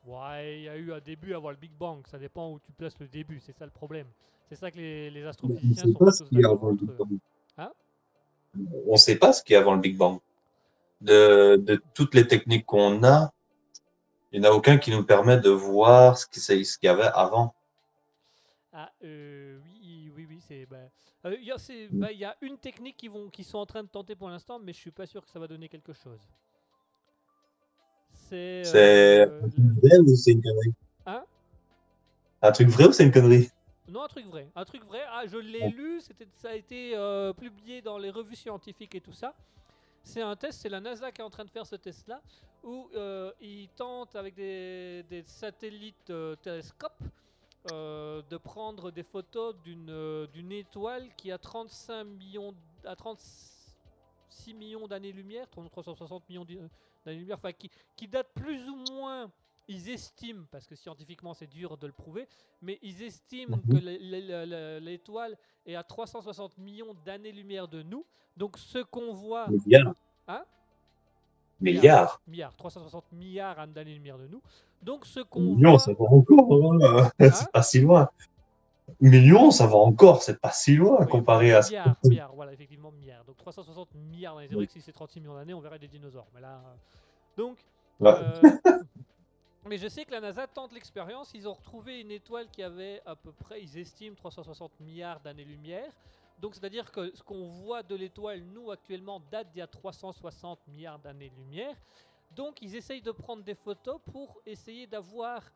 Ouais, 0.08 0.60
il 0.60 0.64
y 0.64 0.70
a 0.70 0.78
eu 0.78 0.94
un 0.94 1.02
début 1.02 1.34
avant 1.34 1.50
le 1.50 1.58
Big 1.58 1.74
Bang. 1.78 2.08
Ça 2.08 2.18
dépend 2.18 2.50
où 2.50 2.60
tu 2.60 2.72
places 2.72 2.98
le 3.00 3.10
début. 3.10 3.42
C'est 3.42 3.52
ça 3.52 3.66
le 3.66 3.72
problème. 3.72 4.08
C'est 4.48 4.56
ça 4.56 4.72
que 4.72 4.78
les, 4.78 5.12
les 5.12 5.26
On 5.26 5.28
astrophysiciens 5.28 5.84
sait 5.84 5.92
sont 5.92 6.00
pas 6.00 6.12
ce 6.12 6.24
qu'il 6.24 6.40
y 6.40 6.46
a 6.46 6.50
avant 6.50 6.70
le 6.70 6.76
Big. 6.76 6.90
Bang. 6.98 7.10
Hein? 7.58 7.72
On 8.88 8.96
sait 8.96 9.18
pas 9.18 9.34
ce 9.34 9.44
qu'il 9.44 9.54
y 9.54 9.58
a 9.58 9.60
avant 9.60 9.76
le 9.76 9.82
Big 9.82 9.98
Bang. 9.98 10.20
De, 11.02 11.58
de 11.58 11.82
toutes 11.94 12.16
les 12.16 12.26
techniques 12.26 12.66
qu'on 12.66 13.04
a, 13.04 13.34
il 14.32 14.40
n'y 14.40 14.48
en 14.48 14.52
a 14.52 14.54
aucun 14.54 14.78
qui 14.78 14.92
nous 14.92 15.04
permet 15.04 15.42
de 15.42 15.50
voir 15.50 16.18
ce 16.18 16.26
qu'il 16.26 16.42
ce 16.42 16.78
y 16.82 16.88
avait 16.88 17.10
avant. 17.14 17.54
Ah, 18.72 18.90
euh, 19.04 19.60
oui, 19.66 20.10
oui, 20.16 20.26
oui, 20.30 20.40
c'est. 20.48 20.66
Euh, 21.26 21.36
Il 21.40 21.44
y, 21.46 21.52
a- 21.52 21.58
c'est- 21.58 21.88
Mm. 21.90 22.00
bah, 22.00 22.12
il 22.12 22.18
y 22.20 22.26
a 22.26 22.36
une 22.42 22.58
technique 22.58 22.98
qu'ils 22.98 23.12
qu'ils 23.32 23.46
sont 23.46 23.58
en 23.60 23.66
train 23.66 23.84
de 23.84 23.88
tenter 23.90 24.16
pour 24.16 24.30
l'instant, 24.30 24.60
mais 24.60 24.74
je 24.74 24.80
suis 24.80 24.92
pas 24.92 25.06
sûr 25.06 25.24
que 25.24 25.30
ça 25.30 25.40
va 25.40 25.48
donner 25.48 25.70
quelque 25.70 25.94
chose. 25.94 26.20
C'est. 28.14 28.64
C'est 28.64 29.22
euh, 29.22 29.42
un 29.44 29.50
truc 29.50 29.66
vrai 29.84 30.00
ou 30.00 30.16
c'est 30.16 30.32
une 30.32 30.42
connerie 30.42 30.74
Hein 31.06 31.24
Un 32.42 32.52
truc 32.52 32.68
vrai 32.70 32.86
ou 32.88 32.92
c'est 32.92 33.04
une 33.06 33.12
connerie 33.12 33.50
non, 33.88 34.04
un 34.04 34.08
truc 34.08 34.26
vrai. 34.28 34.48
Un 34.56 34.64
truc 34.64 34.86
vrai. 34.86 35.02
Ah, 35.10 35.24
je 35.28 35.36
l'ai 35.38 35.68
lu, 35.70 36.00
ça 36.00 36.50
a 36.50 36.54
été 36.56 36.96
euh, 36.96 37.34
publié 37.34 37.82
dans 37.82 37.98
les 37.98 38.10
revues 38.10 38.38
scientifiques 38.38 38.96
et 38.96 39.02
tout 39.02 39.12
ça. 39.12 39.34
C'est 40.04 40.22
un 40.22 40.36
test, 40.38 40.62
c'est 40.62 40.70
la 40.70 40.80
NASA 40.80 41.12
qui 41.12 41.20
est 41.20 41.24
en 41.26 41.30
train 41.30 41.44
de 41.44 41.50
faire 41.50 41.66
ce 41.66 41.76
test-là, 41.76 42.22
où 42.64 42.88
euh, 42.96 43.34
ils 43.42 43.68
tentent 43.76 44.16
avec 44.16 44.36
des, 44.36 45.04
des 45.10 45.24
satellites 45.24 46.14
télescopes 46.42 47.04
euh, 47.72 48.22
de 48.30 48.38
prendre 48.38 48.90
des 48.92 49.04
photos 49.04 49.56
d'une, 49.64 49.90
euh, 49.90 50.28
étoile 50.50 51.08
qui 51.16 51.32
a 51.32 51.38
35 51.38 52.04
millions, 52.06 52.56
à 52.86 52.96
36 52.96 54.54
millions 54.56 54.88
d'années-lumière, 54.88 55.48
360 55.50 56.28
millions 56.30 56.46
d'années-lumière, 57.06 57.38
enfin 57.38 57.52
qui, 57.54 57.70
qui 57.96 58.08
date 58.08 58.30
plus 58.34 58.68
ou 58.68 58.76
moins, 58.92 59.32
ils 59.68 59.90
estiment, 59.90 60.46
parce 60.52 60.66
que 60.66 60.76
scientifiquement 60.76 61.34
c'est 61.36 61.46
dur 61.48 61.78
de 61.78 61.86
le 61.88 61.94
prouver, 61.94 62.28
mais 62.62 62.80
ils 62.82 63.04
estiment 63.04 63.58
Mhm. 63.58 63.74
que 63.74 63.78
l'é- 63.86 64.00
l'é- 64.00 64.46
l'é- 64.46 64.80
l'étoile 64.80 65.38
est 65.66 65.76
à 65.76 65.84
360 65.84 66.58
millions 66.58 66.96
d'années-lumière 67.06 67.68
de 67.68 67.84
nous. 67.84 68.06
Donc 68.38 68.58
ce 68.58 68.80
qu'on 68.80 69.14
voit, 69.14 69.48
Milliards. 69.50 69.94
Hein? 70.28 70.44
Milliards. 71.60 72.20
milliards, 72.26 72.56
360 72.56 73.12
milliards 73.12 73.68
d'années-lumière 73.68 74.18
de 74.18 74.26
nous. 74.28 74.42
Donc 74.82 75.06
ce 75.06 75.20
qu'on 75.22 75.56
Millions, 75.56 75.72
voit, 75.72 75.80
ça 75.80 75.94
va 75.94 76.06
encore. 76.06 76.54
hein. 76.84 77.12
C'est 77.32 77.52
pas 77.52 77.64
si 77.64 77.80
loin. 77.82 78.10
Millions, 79.00 79.52
ça 79.52 79.68
va 79.68 79.78
encore. 79.78 80.22
C'est 80.24 80.40
pas 80.40 80.52
si 80.52 80.76
loin 80.76 81.06
Oui, 81.06 81.08
comparé 81.08 81.54
à 81.54 81.62
ce 81.62 81.70
milliards, 81.72 81.98
milliards, 82.04 82.34
voilà, 82.36 82.54
effectivement, 82.54 82.92
milliards. 82.92 83.24
Donc 83.26 83.38
360 83.38 83.94
milliards. 83.96 84.38
C'est 84.40 84.56
vrai 84.56 84.58
Oui. 84.60 84.68
que 84.68 84.74
si 84.74 84.82
c'est 84.82 84.92
36 84.92 85.20
millions 85.22 85.36
d'années, 85.36 85.54
on 85.54 85.62
verrait 85.62 85.80
des 85.80 85.88
dinosaures. 85.88 86.28
Mais 86.34 86.42
là, 86.42 86.62
euh, 86.66 86.76
donc, 87.38 87.66
Ouais. 88.00 88.12
euh, 88.16 88.42
mais 89.66 89.78
je 89.78 89.88
sais 89.88 90.06
que 90.06 90.12
la 90.12 90.20
NASA 90.22 90.48
tente 90.48 90.74
l'expérience. 90.74 91.32
Ils 91.34 91.48
ont 91.48 91.54
retrouvé 91.54 92.02
une 92.02 92.12
étoile 92.12 92.50
qui 92.50 92.64
avait 92.64 93.02
à 93.06 93.16
peu 93.16 93.32
près, 93.32 93.62
ils 93.62 93.78
estiment 93.78 94.16
360 94.16 94.80
milliards 94.80 95.20
d'années-lumière. 95.22 95.92
Donc, 96.40 96.56
c'est-à-dire 96.56 96.92
que 96.92 97.16
ce 97.16 97.22
qu'on 97.22 97.48
voit 97.48 97.84
de 97.84 97.96
l'étoile, 97.96 98.42
nous, 98.42 98.72
actuellement, 98.72 99.22
date 99.32 99.52
d'il 99.52 99.60
y 99.60 99.62
a 99.62 99.68
360 99.68 100.60
milliards 100.68 100.98
d'années-lumière. 101.00 101.76
Donc, 102.36 102.62
ils 102.62 102.76
essayent 102.76 103.02
de 103.02 103.12
prendre 103.12 103.44
des 103.44 103.56
photos 103.56 104.00
pour 104.12 104.42
essayer 104.46 104.88
d'avoir 104.88 105.52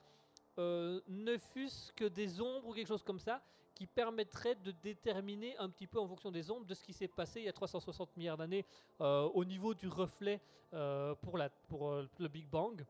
euh, 0.57 1.01
ne 1.07 1.37
fût-ce 1.37 1.91
que 1.93 2.05
des 2.05 2.41
ombres 2.41 2.67
ou 2.67 2.73
quelque 2.73 2.87
chose 2.87 3.03
comme 3.03 3.19
ça 3.19 3.41
qui 3.73 3.87
permettrait 3.87 4.55
de 4.55 4.71
déterminer 4.71 5.57
un 5.57 5.69
petit 5.69 5.87
peu 5.87 5.99
en 5.99 6.07
fonction 6.07 6.31
des 6.31 6.49
ombres 6.49 6.65
de 6.65 6.73
ce 6.73 6.81
qui 6.81 6.93
s'est 6.93 7.09
passé 7.09 7.41
il 7.41 7.45
y 7.45 7.49
a 7.49 7.53
360 7.53 8.15
milliards 8.15 8.37
d'années 8.37 8.65
euh, 9.01 9.23
au 9.33 9.43
niveau 9.43 9.73
du 9.73 9.89
reflet 9.89 10.39
euh, 10.73 11.13
pour, 11.15 11.37
pour 11.67 11.91
le 12.17 12.27
Big 12.27 12.47
Bang. 12.47 12.85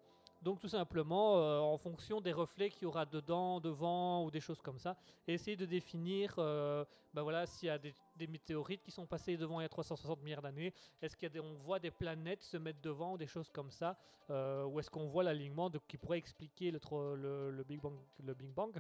Donc 0.46 0.60
tout 0.60 0.68
simplement 0.70 1.38
euh, 1.40 1.60
en 1.60 1.76
fonction 1.80 2.22
des 2.22 2.32
reflets 2.32 2.70
qu'il 2.70 2.84
y 2.84 2.86
aura 2.86 3.06
dedans, 3.08 3.60
devant 3.60 4.24
ou 4.24 4.30
des 4.30 4.40
choses 4.40 4.62
comme 4.62 4.78
ça, 4.78 4.96
essayer 5.28 5.58
de 5.58 5.66
définir 5.66 6.36
euh, 6.38 6.86
ben 7.16 7.24
voilà, 7.24 7.48
s'il 7.48 7.66
y 7.66 7.70
a 7.72 7.80
des, 7.80 7.96
des 8.16 8.28
météorites 8.28 8.84
qui 8.84 8.92
sont 8.92 9.08
passées 9.08 9.38
devant 9.38 9.60
il 9.60 9.64
y 9.64 9.66
a 9.66 9.70
360 9.70 10.22
milliards 10.22 10.44
d'années, 10.44 10.72
est-ce 11.02 11.18
qu'on 11.18 11.54
voit 11.56 11.80
des 11.80 11.90
planètes 11.90 12.44
se 12.44 12.58
mettre 12.58 12.80
devant 12.82 13.14
ou 13.14 13.18
des 13.18 13.26
choses 13.26 13.50
comme 13.50 13.72
ça, 13.72 13.98
euh, 14.30 14.66
ou 14.66 14.80
est-ce 14.80 14.92
qu'on 14.92 15.08
voit 15.08 15.24
l'alignement 15.24 15.72
de- 15.72 15.80
qui 15.88 15.98
pourrait 15.98 16.20
expliquer 16.20 16.70
le, 16.70 16.80
tro- 16.80 17.16
le, 17.16 17.50
le 17.50 17.64
Big 17.64 17.82
Bang, 17.82 17.96
le 18.24 18.34
Big 18.36 18.52
Bang? 18.54 18.78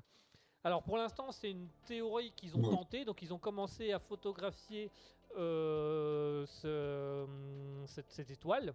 Alors 0.63 0.83
pour 0.83 0.97
l'instant, 0.97 1.31
c'est 1.31 1.49
une 1.49 1.67
théorie 1.87 2.31
qu'ils 2.35 2.55
ont 2.55 2.61
tentée. 2.75 3.05
Donc 3.05 3.21
ils 3.23 3.33
ont 3.33 3.39
commencé 3.39 3.91
à 3.91 3.97
photographier 3.99 4.91
euh, 5.35 6.45
ce- 6.45 7.25
cette, 7.87 8.11
cette 8.11 8.29
étoile. 8.29 8.73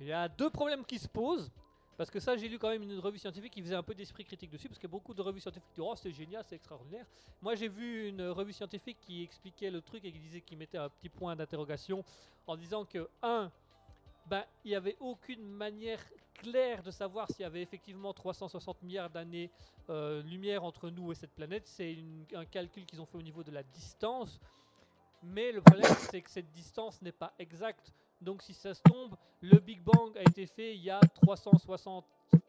Il 0.00 0.06
y 0.06 0.12
a 0.12 0.28
deux 0.28 0.50
problèmes 0.50 0.84
qui 0.84 0.98
se 1.00 1.08
posent. 1.08 1.50
Parce 1.96 2.10
que 2.10 2.18
ça, 2.18 2.36
j'ai 2.36 2.48
lu 2.48 2.58
quand 2.58 2.70
même 2.70 2.82
une 2.82 2.98
revue 2.98 3.18
scientifique 3.18 3.52
qui 3.52 3.62
faisait 3.62 3.74
un 3.74 3.82
peu 3.82 3.94
d'esprit 3.94 4.24
critique 4.24 4.50
dessus, 4.50 4.68
parce 4.68 4.78
que 4.78 4.86
beaucoup 4.86 5.14
de 5.14 5.22
revues 5.22 5.40
scientifiques 5.40 5.70
disent 5.74 5.84
Oh, 5.86 5.94
c'est 5.96 6.12
génial, 6.12 6.42
c'est 6.44 6.56
extraordinaire. 6.56 7.06
Moi, 7.40 7.54
j'ai 7.54 7.68
vu 7.68 8.08
une 8.08 8.22
revue 8.28 8.52
scientifique 8.52 8.98
qui 9.00 9.22
expliquait 9.22 9.70
le 9.70 9.80
truc 9.80 10.04
et 10.04 10.12
qui 10.12 10.18
disait 10.18 10.40
qu'il 10.40 10.58
mettait 10.58 10.78
un 10.78 10.88
petit 10.88 11.08
point 11.08 11.36
d'interrogation 11.36 12.04
en 12.46 12.56
disant 12.56 12.84
que, 12.84 13.08
un, 13.22 13.50
ben, 14.26 14.44
il 14.64 14.70
n'y 14.70 14.74
avait 14.74 14.96
aucune 15.00 15.46
manière 15.46 16.00
claire 16.34 16.82
de 16.82 16.90
savoir 16.90 17.28
s'il 17.28 17.42
y 17.42 17.44
avait 17.44 17.62
effectivement 17.62 18.12
360 18.12 18.82
milliards 18.82 19.10
d'années 19.10 19.50
euh, 19.90 20.22
lumière 20.22 20.64
entre 20.64 20.90
nous 20.90 21.12
et 21.12 21.14
cette 21.14 21.32
planète. 21.32 21.66
C'est 21.66 21.96
un 22.34 22.44
calcul 22.44 22.84
qu'ils 22.86 23.00
ont 23.00 23.06
fait 23.06 23.18
au 23.18 23.22
niveau 23.22 23.44
de 23.44 23.50
la 23.50 23.62
distance. 23.62 24.40
Mais 25.22 25.52
le 25.52 25.62
problème, 25.62 25.90
c'est 26.10 26.20
que 26.20 26.30
cette 26.30 26.50
distance 26.52 27.00
n'est 27.00 27.12
pas 27.12 27.32
exacte. 27.38 27.94
Donc, 28.20 28.42
si 28.42 28.54
ça 28.54 28.74
se 28.74 28.82
tombe, 28.82 29.14
le 29.40 29.58
Big 29.58 29.82
Bang 29.82 30.16
a 30.16 30.22
été 30.22 30.46
fait 30.46 30.74
il 30.74 30.82
y 30.82 30.90
a 30.90 31.00
360 31.00 32.04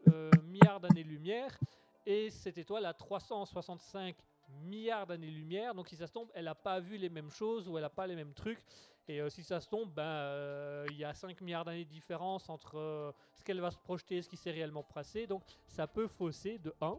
euh, 0.07 0.29
milliards 0.43 0.79
d'années-lumière 0.79 1.57
et 2.05 2.29
cette 2.29 2.57
étoile 2.57 2.85
a 2.85 2.93
365 2.93 4.15
milliards 4.63 5.07
d'années-lumière. 5.07 5.73
Donc, 5.73 5.89
si 5.89 5.95
ça 5.95 6.07
se 6.07 6.13
tombe, 6.13 6.29
elle 6.33 6.45
n'a 6.45 6.55
pas 6.55 6.79
vu 6.79 6.97
les 6.97 7.09
mêmes 7.09 7.31
choses 7.31 7.67
ou 7.67 7.77
elle 7.77 7.83
n'a 7.83 7.89
pas 7.89 8.07
les 8.07 8.15
mêmes 8.15 8.33
trucs. 8.33 8.61
Et 9.07 9.21
euh, 9.21 9.29
si 9.29 9.43
ça 9.43 9.59
se 9.59 9.69
tombe, 9.69 9.91
ben, 9.93 10.03
euh, 10.03 10.85
il 10.89 10.97
y 10.97 11.03
a 11.03 11.13
5 11.13 11.39
milliards 11.41 11.63
d'années 11.63 11.85
de 11.85 11.89
différence 11.89 12.49
entre 12.49 12.77
euh, 12.77 13.11
ce 13.35 13.43
qu'elle 13.43 13.61
va 13.61 13.69
se 13.69 13.77
projeter 13.77 14.17
et 14.17 14.21
ce 14.21 14.29
qui 14.29 14.37
s'est 14.37 14.51
réellement 14.51 14.83
passé. 14.83 15.27
Donc, 15.27 15.43
ça 15.67 15.85
peut 15.85 16.07
fausser 16.07 16.57
de 16.57 16.73
1. 16.81 16.97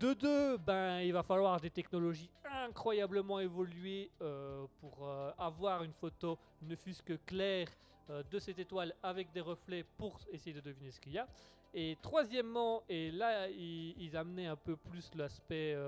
De 0.00 0.14
2, 0.14 0.56
ben, 0.58 1.00
il 1.00 1.12
va 1.12 1.22
falloir 1.22 1.60
des 1.60 1.70
technologies 1.70 2.30
incroyablement 2.60 3.40
évoluées 3.40 4.10
euh, 4.22 4.66
pour 4.80 5.06
euh, 5.06 5.32
avoir 5.38 5.82
une 5.82 5.92
photo, 5.92 6.38
ne 6.62 6.76
fût-ce 6.76 7.02
que 7.02 7.14
claire, 7.14 7.68
euh, 8.10 8.22
de 8.30 8.38
cette 8.38 8.58
étoile 8.58 8.94
avec 9.02 9.32
des 9.32 9.40
reflets 9.40 9.84
pour 9.96 10.18
essayer 10.30 10.54
de 10.54 10.60
deviner 10.60 10.90
ce 10.90 11.00
qu'il 11.00 11.12
y 11.12 11.18
a. 11.18 11.28
Et 11.72 11.96
troisièmement, 12.02 12.82
et 12.88 13.10
là, 13.10 13.48
ils, 13.48 14.16
amenaient 14.16 14.46
un 14.46 14.56
peu 14.56 14.76
plus 14.76 15.08
l'aspect. 15.14 15.78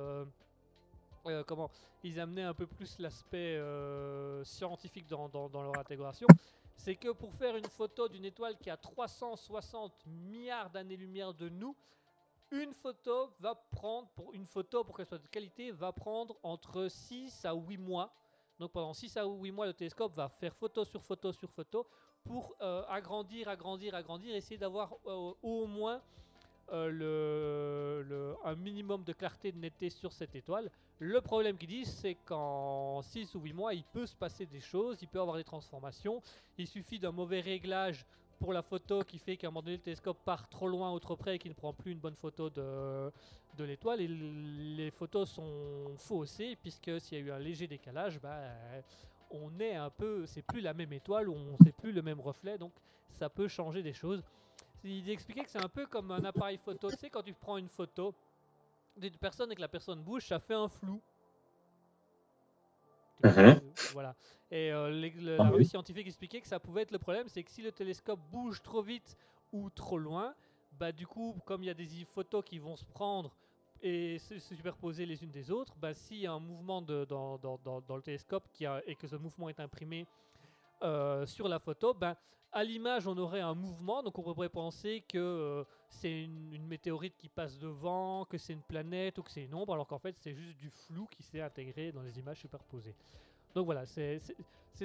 comment 1.44 1.70
Ils 2.04 2.20
amenaient 2.20 2.44
un 2.44 2.54
peu 2.54 2.68
plus 2.68 3.00
l'aspect 3.00 3.60
scientifique 4.44 5.08
dans 5.08 5.28
leur 5.52 5.76
intégration. 5.76 6.28
C'est 6.76 6.94
que 6.94 7.10
pour 7.10 7.34
faire 7.34 7.56
une 7.56 7.66
photo 7.66 8.08
d'une 8.08 8.24
étoile 8.24 8.56
qui 8.58 8.70
a 8.70 8.76
360 8.76 10.06
milliards 10.06 10.70
d'années-lumière 10.70 11.34
de 11.34 11.48
nous, 11.48 11.74
une 12.52 12.74
photo 12.74 13.30
va 13.40 13.54
prendre, 13.54 14.08
pour 14.14 14.32
une 14.34 14.46
photo 14.46 14.84
pour 14.84 14.96
qu'elle 14.96 15.06
soit 15.06 15.18
de 15.18 15.26
qualité, 15.26 15.72
va 15.72 15.90
prendre 15.90 16.36
entre 16.42 16.88
6 16.88 17.44
à 17.44 17.54
8 17.54 17.78
mois. 17.78 18.12
Donc 18.58 18.72
pendant 18.72 18.92
6 18.92 19.16
à 19.16 19.24
8 19.24 19.50
mois, 19.50 19.66
le 19.66 19.72
télescope 19.72 20.14
va 20.14 20.28
faire 20.28 20.54
photo 20.54 20.84
sur 20.84 21.02
photo 21.02 21.32
sur 21.32 21.50
photo 21.50 21.86
pour 22.24 22.54
euh, 22.60 22.84
agrandir, 22.88 23.48
agrandir, 23.48 23.94
agrandir, 23.94 24.34
essayer 24.36 24.58
d'avoir 24.58 24.92
euh, 25.06 25.32
au 25.42 25.66
moins 25.66 26.00
euh, 26.70 28.04
le, 28.04 28.36
un 28.44 28.54
minimum 28.54 29.02
de 29.02 29.12
clarté, 29.12 29.50
de 29.50 29.58
netteté 29.58 29.90
sur 29.90 30.12
cette 30.12 30.34
étoile. 30.36 30.70
Le 30.98 31.20
problème 31.20 31.56
qu'ils 31.56 31.68
disent, 31.68 31.92
c'est 31.92 32.14
qu'en 32.14 33.02
6 33.02 33.34
ou 33.34 33.40
8 33.40 33.52
mois, 33.54 33.74
il 33.74 33.82
peut 33.82 34.06
se 34.06 34.14
passer 34.14 34.46
des 34.46 34.60
choses, 34.60 34.98
il 35.02 35.08
peut 35.08 35.20
avoir 35.20 35.36
des 35.36 35.44
transformations. 35.44 36.22
Il 36.58 36.68
suffit 36.68 36.98
d'un 36.98 37.12
mauvais 37.12 37.40
réglage 37.40 38.06
pour 38.38 38.52
la 38.52 38.62
photo 38.62 39.02
qui 39.02 39.18
fait 39.18 39.36
qu'à 39.36 39.48
un 39.48 39.50
moment 39.50 39.62
donné, 39.62 39.76
le 39.76 39.82
télescope 39.82 40.18
part 40.24 40.48
trop 40.48 40.68
loin 40.68 40.92
ou 40.92 40.98
trop 40.98 41.16
près 41.16 41.36
et 41.36 41.38
qu'il 41.38 41.50
ne 41.50 41.56
prend 41.56 41.72
plus 41.72 41.92
une 41.92 41.98
bonne 41.98 42.16
photo 42.16 42.50
de, 42.50 43.12
de 43.56 43.64
l'étoile. 43.64 44.00
Les 44.00 44.90
photos 44.90 45.30
sont 45.30 45.96
faussées, 45.96 46.56
puisque 46.60 47.00
s'il 47.00 47.18
y 47.18 47.20
a 47.20 47.24
eu 47.24 47.30
un 47.30 47.38
léger 47.38 47.66
décalage, 47.66 48.20
bah, 48.20 48.34
euh, 48.34 48.82
on 49.30 49.58
est 49.60 49.74
un 49.74 49.90
peu, 49.90 50.26
c'est 50.26 50.42
plus 50.42 50.60
la 50.60 50.74
même 50.74 50.92
étoile, 50.92 51.28
on 51.28 51.56
sait 51.58 51.72
plus 51.72 51.92
le 51.92 52.02
même 52.02 52.20
reflet, 52.20 52.58
donc 52.58 52.72
ça 53.10 53.28
peut 53.28 53.48
changer 53.48 53.82
des 53.82 53.92
choses. 53.92 54.22
Il 54.84 55.08
expliquait 55.10 55.44
que 55.44 55.50
c'est 55.50 55.64
un 55.64 55.68
peu 55.68 55.86
comme 55.86 56.10
un 56.10 56.24
appareil 56.24 56.58
photo. 56.58 56.90
Tu 56.90 56.96
sais, 56.96 57.10
quand 57.10 57.22
tu 57.22 57.32
prends 57.32 57.56
une 57.56 57.68
photo 57.68 58.14
d'une 58.96 59.16
personne 59.16 59.52
et 59.52 59.54
que 59.54 59.60
la 59.60 59.68
personne 59.68 60.02
bouge, 60.02 60.26
ça 60.26 60.40
fait 60.40 60.54
un 60.54 60.68
flou. 60.68 61.00
Mhm. 63.20 63.60
euh, 63.60 63.60
Voilà. 63.92 64.14
Et 64.50 64.72
euh, 64.72 64.90
les- 64.90 65.10
le- 65.10 65.38
la 65.38 65.44
Ah 65.44 65.50
revue 65.50 65.64
oui. 65.64 65.64
scientifique 65.64 66.06
expliquait 66.06 66.40
que 66.40 66.48
ça 66.48 66.60
pouvait 66.60 66.82
être 66.82 66.90
le 66.92 66.98
problème, 66.98 67.28
c'est 67.28 67.42
que 67.42 67.50
si 67.50 67.62
le 67.62 67.72
télescope 67.72 68.20
bouge 68.30 68.62
trop 68.62 68.82
vite 68.82 69.16
ou 69.52 69.70
trop 69.70 69.98
loin, 69.98 70.34
bah 70.72 70.92
du 70.92 71.06
coup, 71.06 71.36
comme 71.46 71.62
il 71.62 71.66
y 71.66 71.70
a 71.70 71.74
des 71.74 72.04
photos 72.04 72.44
qui 72.44 72.58
vont 72.58 72.76
se 72.76 72.84
prendre 72.84 73.34
et 73.80 74.18
se, 74.18 74.38
se 74.38 74.54
superposer 74.54 75.06
les 75.06 75.22
unes 75.24 75.30
des 75.30 75.50
autres, 75.50 75.74
bah 75.76 75.94
s'il 75.94 76.18
y 76.18 76.26
a 76.26 76.32
un 76.32 76.40
mouvement 76.40 76.82
de- 76.82 77.04
dans, 77.04 77.38
dans- 77.38 77.58
dans- 77.58 77.80
dans 77.80 77.96
le 77.96 78.02
télescope 78.02 78.48
qui 78.52 78.66
a- 78.66 78.82
et 78.86 78.94
que 78.96 79.06
ce 79.06 79.16
mouvement 79.16 79.48
est 79.48 79.60
imprimé 79.60 80.06
euh, 80.82 81.26
sur 81.26 81.48
la 81.48 81.58
photo, 81.58 81.94
ben, 81.94 82.16
à 82.52 82.64
l'image, 82.64 83.06
on 83.06 83.16
aurait 83.16 83.40
un 83.40 83.54
mouvement, 83.54 84.02
donc 84.02 84.18
on 84.18 84.22
pourrait 84.22 84.48
penser 84.48 85.02
que 85.08 85.18
euh, 85.18 85.64
c'est 85.88 86.24
une, 86.24 86.66
météorite 86.66 87.16
qui 87.16 87.28
passe 87.28 87.58
devant, 87.58 88.26
que 88.26 88.36
c'est 88.36 88.52
une 88.52 88.62
planète 88.62 89.18
ou 89.18 89.22
que 89.22 89.30
c'est 89.30 89.44
une 89.44 89.54
ombre, 89.54 89.72
alors 89.72 89.86
qu'en 89.86 89.98
fait, 89.98 90.14
c'est 90.18 90.34
juste 90.34 90.58
du 90.58 90.70
flou 90.70 91.06
qui 91.10 91.22
s'est 91.22 91.40
intégré 91.40 91.92
dans 91.92 92.02
les 92.02 92.18
images 92.18 92.38
superposées. 92.40 92.94
Donc 93.54 93.66
voilà, 93.66 93.86
c'est 93.86 94.20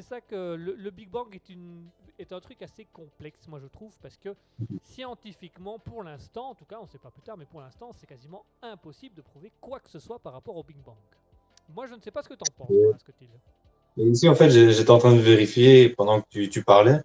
ça 0.02 0.22
que 0.22 0.56
le, 0.56 0.90
Big 0.92 1.10
Bang 1.10 1.40
est, 2.20 2.32
un 2.32 2.40
truc 2.40 2.62
assez 2.62 2.86
complexe, 2.86 3.48
moi 3.48 3.60
je 3.60 3.68
trouve, 3.68 3.98
parce 4.00 4.18
que 4.18 4.36
scientifiquement, 4.84 5.80
pour 5.80 6.04
l'instant, 6.04 6.50
en 6.50 6.56
tout 6.56 6.66
cas, 6.66 6.78
on 6.80 6.84
ne 6.84 6.90
sait 6.90 7.00
pas 7.00 7.12
plus 7.12 7.22
tard, 7.22 7.38
mais 7.38 7.46
pour 7.46 7.62
l'instant, 7.62 7.92
c'est 7.94 8.08
quasiment 8.08 8.46
impossible 8.62 9.16
de 9.16 9.22
prouver 9.22 9.52
quoi 9.62 9.80
que 9.80 9.90
ce 9.90 10.00
soit 10.00 10.20
par 10.20 10.34
rapport 10.34 10.56
au 10.56 10.64
Big 10.64 10.78
Bang. 10.78 10.98
Moi, 11.70 11.88
je 11.88 11.96
ne 11.96 12.00
sais 12.02 12.12
pas 12.12 12.24
ce 12.24 12.30
que 12.30 12.34
tu 12.34 12.44
en 12.50 12.54
penses, 12.66 12.70
Ouais. 12.70 12.94
Et 13.98 14.04
ici, 14.04 14.30
en 14.30 14.36
fait, 14.36 14.50
j'étais 14.50 14.92
en 14.92 15.00
train 15.00 15.14
de 15.14 15.20
vérifier 15.20 15.90
pendant 15.90 16.22
que 16.22 16.28
tu, 16.30 16.50
tu 16.50 16.64
parlais. 16.64 17.02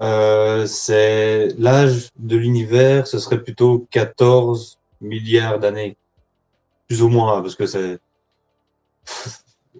Euh, 0.00 0.66
c'est 0.66 1.48
l'âge 1.58 2.08
de 2.16 2.36
l'univers, 2.36 3.06
ce 3.06 3.18
serait 3.18 3.42
plutôt 3.42 3.86
14 3.90 4.78
milliards 5.00 5.58
d'années. 5.58 5.96
Plus 6.86 7.02
ou 7.02 7.08
moins, 7.08 7.40
parce 7.42 7.54
que 7.54 7.66
c'est 7.66 7.98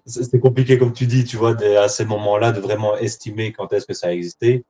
c'est 0.05 0.39
compliqué, 0.39 0.77
comme 0.77 0.93
tu 0.93 1.07
dis, 1.07 1.23
tu 1.23 1.37
vois, 1.37 1.55
à 1.79 1.89
ces 1.89 2.05
moments-là, 2.05 2.51
de 2.51 2.59
vraiment 2.59 2.95
estimer 2.97 3.51
quand 3.51 3.73
est-ce 3.73 3.87
que 3.87 3.93
ça 3.93 4.07
a 4.07 4.11
existé. 4.11 4.63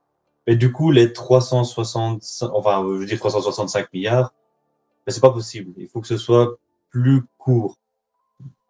Mais 0.47 0.55
du 0.55 0.71
coup, 0.71 0.91
les 0.91 1.11
365, 1.11 2.21
enfin, 2.53 2.85
je 3.01 3.05
dire 3.05 3.19
365 3.19 3.91
milliards, 3.93 4.33
ben, 5.05 5.11
c'est 5.11 5.21
pas 5.21 5.31
possible. 5.31 5.73
Il 5.77 5.87
faut 5.87 6.01
que 6.01 6.07
ce 6.07 6.17
soit 6.17 6.57
plus 6.89 7.23
court. 7.37 7.77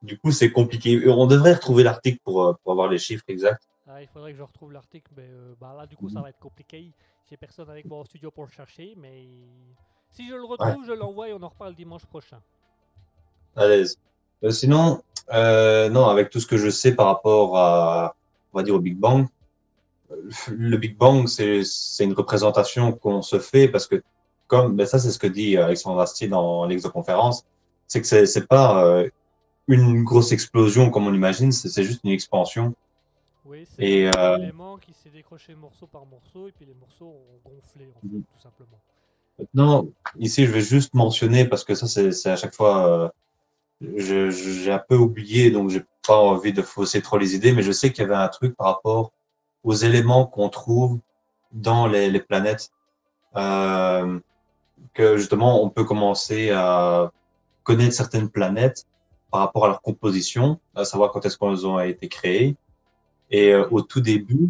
Du 0.06 0.18
coup, 0.20 0.32
c'est 0.32 0.52
compliqué. 0.52 0.92
Et 0.92 1.10
On 1.10 1.26
devrait 1.26 1.54
retrouver 1.54 1.84
l'article 1.84 2.20
pour, 2.24 2.44
euh, 2.44 2.54
pour 2.64 2.72
avoir 2.72 2.88
les 2.88 2.98
chiffres 3.00 3.24
exacts. 3.28 3.68
Ah, 3.88 4.02
il 4.02 4.08
faudrait 4.08 4.32
que 4.32 4.38
je 4.38 4.44
retrouve 4.44 4.72
l'article, 4.72 5.12
mais 5.16 5.28
euh, 5.30 5.54
bah 5.60 5.76
là, 5.78 5.86
du 5.86 5.96
coup, 5.96 6.10
ça 6.10 6.22
va 6.22 6.30
être 6.30 6.40
compliqué. 6.40 6.92
J'ai 7.30 7.38
personne 7.38 7.70
avec 7.70 7.86
moi 7.86 8.00
au 8.00 8.06
studio 8.06 8.32
pour 8.32 8.46
le 8.46 8.52
chercher, 8.52 8.94
mais 8.98 9.28
si 10.12 10.28
je 10.28 10.36
le 10.36 10.46
retrouve, 10.46 10.86
je 10.86 10.94
l'envoie 10.94 11.30
et 11.30 11.34
on 11.34 11.42
en 11.42 11.50
reparle 11.50 11.76
dimanche 11.76 12.06
prochain. 12.06 12.40
À 13.56 13.68
l'aise. 13.68 13.98
Euh, 14.44 14.52
sinon, 14.52 15.02
euh, 15.34 15.90
non, 15.90 16.06
avec 16.06 16.30
tout 16.30 16.40
ce 16.40 16.48
que 16.48 16.58
je 16.58 16.70
sais 16.70 16.94
par 16.94 17.08
rapport 17.08 17.58
à, 17.58 18.16
on 18.54 18.58
va 18.58 18.64
dire, 18.64 18.76
au 18.76 18.80
Big 18.80 18.98
Bang, 18.98 19.28
euh, 20.12 20.30
le 20.50 20.78
Big 20.78 20.98
Bang, 20.98 21.28
c'est, 21.28 21.64
une 22.00 22.14
représentation 22.14 22.92
qu'on 22.92 23.22
se 23.22 23.40
fait 23.40 23.68
parce 23.68 23.88
que, 23.88 24.04
comme, 24.48 24.76
ben 24.76 24.86
ça, 24.86 25.00
c'est 25.00 25.12
ce 25.12 25.20
que 25.20 25.28
dit 25.28 25.58
Alexandre 25.58 26.00
Astier 26.00 26.28
dans 26.28 26.66
l'exoconférence, 26.66 27.46
c'est 27.88 28.02
que 28.02 28.08
c'est, 28.08 28.26
c'est 28.26 28.48
pas 28.48 28.86
euh, 28.86 29.10
une 29.68 30.04
grosse 30.04 30.32
explosion 30.32 30.90
comme 30.90 31.08
on 31.08 31.12
l'imagine, 31.12 31.52
c'est, 31.52 31.84
juste 31.84 32.02
une 32.04 32.12
expansion. 32.12 32.74
Oui, 33.46 33.66
c'est 33.76 33.84
Et, 33.84 34.08
un 34.08 34.12
euh, 34.18 34.38
élément 34.38 34.78
qui 34.78 34.94
s'est 34.94 35.10
décroché 35.10 35.56
morceau 35.56 35.88
par 35.88 36.06
morceau, 36.06 36.48
et 36.48 36.52
puis 36.52 36.66
les 36.66 36.74
morceaux 36.74 37.08
ont 37.08 37.50
gonflé, 37.50 37.92
en 37.96 38.02
fait, 38.02 38.08
Mhm. 38.08 38.24
tout 38.24 38.42
simplement. 38.42 38.80
Maintenant, 39.38 39.86
ici, 40.20 40.46
je 40.46 40.52
vais 40.52 40.62
juste 40.62 40.94
mentionner 40.94 41.46
parce 41.46 41.64
que 41.64 41.76
ça, 41.76 41.88
c'est, 41.88 42.30
à 42.30 42.36
chaque 42.36 42.56
fois, 42.56 43.12
euh, 43.82 43.92
j'ai 43.98 44.72
un 44.72 44.80
peu 44.80 44.96
oublié, 44.96 45.52
donc 45.52 45.70
j'ai 45.70 45.84
pas 46.08 46.18
envie 46.18 46.54
de 46.54 46.62
fausser 46.62 47.02
trop 47.02 47.18
les 47.18 47.36
idées, 47.36 47.52
mais 47.52 47.62
je 47.62 47.72
sais 47.72 47.92
qu'il 47.92 48.04
y 48.04 48.06
avait 48.06 48.16
un 48.16 48.30
truc 48.30 48.56
par 48.56 48.68
rapport 48.68 49.12
aux 49.64 49.74
éléments 49.74 50.26
qu'on 50.26 50.50
trouve 50.50 51.00
dans 51.52 51.88
les, 51.88 52.10
les 52.10 52.20
planètes, 52.22 52.70
euh, 53.36 54.20
que 54.94 55.18
justement, 55.18 55.62
on 55.62 55.70
peut 55.70 55.84
commencer 55.84 56.52
à 56.52 57.12
connaître 57.64 57.94
certaines 57.94 58.30
planètes 58.30 58.86
par 59.32 59.42
rapport 59.42 59.66
à 59.66 59.68
leur 59.68 59.82
composition, 59.82 60.60
à 60.76 60.86
savoir 60.86 61.12
quand 61.12 61.26
est-ce 61.26 61.38
qu'elles 61.38 61.68
ont 61.68 61.80
été 61.80 62.08
créées. 62.08 62.56
Et 63.32 63.54
euh, 63.54 63.68
au 63.72 63.82
tout 63.82 64.02
début, 64.02 64.50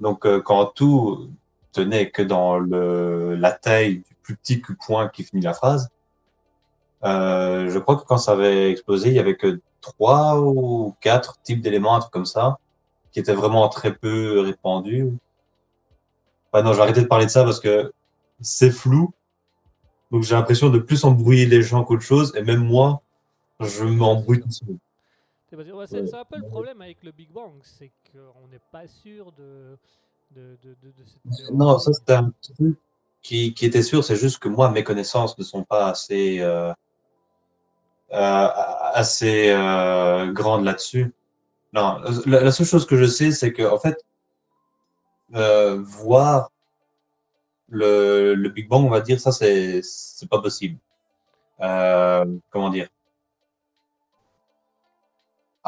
donc 0.00 0.26
euh, 0.26 0.40
quand 0.40 0.66
tout 0.66 1.28
tenait 1.72 2.10
que 2.10 2.22
dans 2.22 2.58
le, 2.58 3.34
la 3.34 3.52
taille 3.52 3.98
du 3.98 4.14
plus 4.22 4.36
petit 4.36 4.62
point 4.86 5.08
qui 5.08 5.24
finit 5.24 5.42
la 5.42 5.54
phrase, 5.54 5.90
euh, 7.04 7.70
je 7.70 7.78
crois 7.78 7.96
que 7.96 8.04
quand 8.04 8.18
ça 8.18 8.32
avait 8.32 8.70
explosé, 8.70 9.10
il 9.10 9.14
y 9.14 9.18
avait 9.18 9.36
que 9.36 9.60
trois 9.80 10.40
ou 10.40 10.94
quatre 11.00 11.40
types 11.42 11.60
d'éléments, 11.60 11.94
un 11.94 12.00
truc 12.00 12.12
comme 12.12 12.26
ça, 12.26 12.58
qui 13.12 13.20
étaient 13.20 13.34
vraiment 13.34 13.68
très 13.68 13.94
peu 13.94 14.40
répandus. 14.40 15.12
Bah 16.52 16.62
non, 16.62 16.72
je 16.72 16.76
vais 16.76 16.82
arrêter 16.82 17.02
de 17.02 17.06
parler 17.06 17.26
de 17.26 17.30
ça 17.30 17.44
parce 17.44 17.60
que 17.60 17.92
c'est 18.40 18.70
flou. 18.70 19.12
Donc 20.10 20.22
j'ai 20.22 20.34
l'impression 20.34 20.70
de 20.70 20.78
plus 20.78 21.04
embrouiller 21.04 21.46
les 21.46 21.62
gens 21.62 21.84
qu'autre 21.84 22.02
chose. 22.02 22.32
Et 22.36 22.42
même 22.42 22.64
moi, 22.64 23.02
je 23.60 23.84
m'embrouille 23.84 24.40
tout 24.40 24.50
seul. 24.50 24.76
C'est 25.50 25.56
parce 25.56 25.68
que- 25.68 25.74
ouais, 25.74 25.86
c'est 25.86 26.14
un 26.14 26.24
peu 26.24 26.36
le 26.36 26.48
problème 26.48 26.80
avec 26.82 27.02
le 27.02 27.10
Big 27.10 27.30
Bang, 27.30 27.54
c'est 27.62 27.90
qu'on 28.12 28.46
n'est 28.48 28.60
pas 28.70 28.86
sûr 28.86 29.32
de, 29.32 29.78
de, 30.32 30.58
de, 30.62 30.76
de, 30.82 30.88
de 30.90 31.04
cette. 31.04 31.50
Non, 31.52 31.78
ça 31.78 31.92
c'était 31.92 32.14
un 32.14 32.32
truc 32.42 32.76
qui, 33.22 33.54
qui 33.54 33.66
était 33.66 33.82
sûr, 33.82 34.04
c'est 34.04 34.16
juste 34.16 34.38
que 34.38 34.48
moi, 34.48 34.70
mes 34.70 34.84
connaissances 34.84 35.38
ne 35.38 35.44
sont 35.44 35.64
pas 35.64 35.88
assez, 35.88 36.40
euh, 36.40 36.72
euh, 38.12 38.48
assez 38.92 39.50
euh, 39.50 40.32
grandes 40.32 40.64
là-dessus. 40.64 41.12
Non, 41.72 42.00
la, 42.26 42.42
la 42.42 42.52
seule 42.52 42.66
chose 42.66 42.86
que 42.86 42.96
je 42.96 43.04
sais, 43.06 43.30
c'est 43.32 43.52
que 43.52 43.62
en 43.62 43.78
fait, 43.78 43.96
euh, 45.34 45.80
voir 45.82 46.50
le, 47.68 48.34
le 48.34 48.48
Big 48.48 48.68
Bang, 48.68 48.84
on 48.84 48.88
va 48.90 49.00
dire, 49.00 49.20
ça, 49.20 49.32
c'est 49.32 49.80
c'est 49.82 50.28
pas 50.28 50.40
possible. 50.40 50.78
Euh, 51.60 52.24
comment 52.50 52.70
dire? 52.70 52.88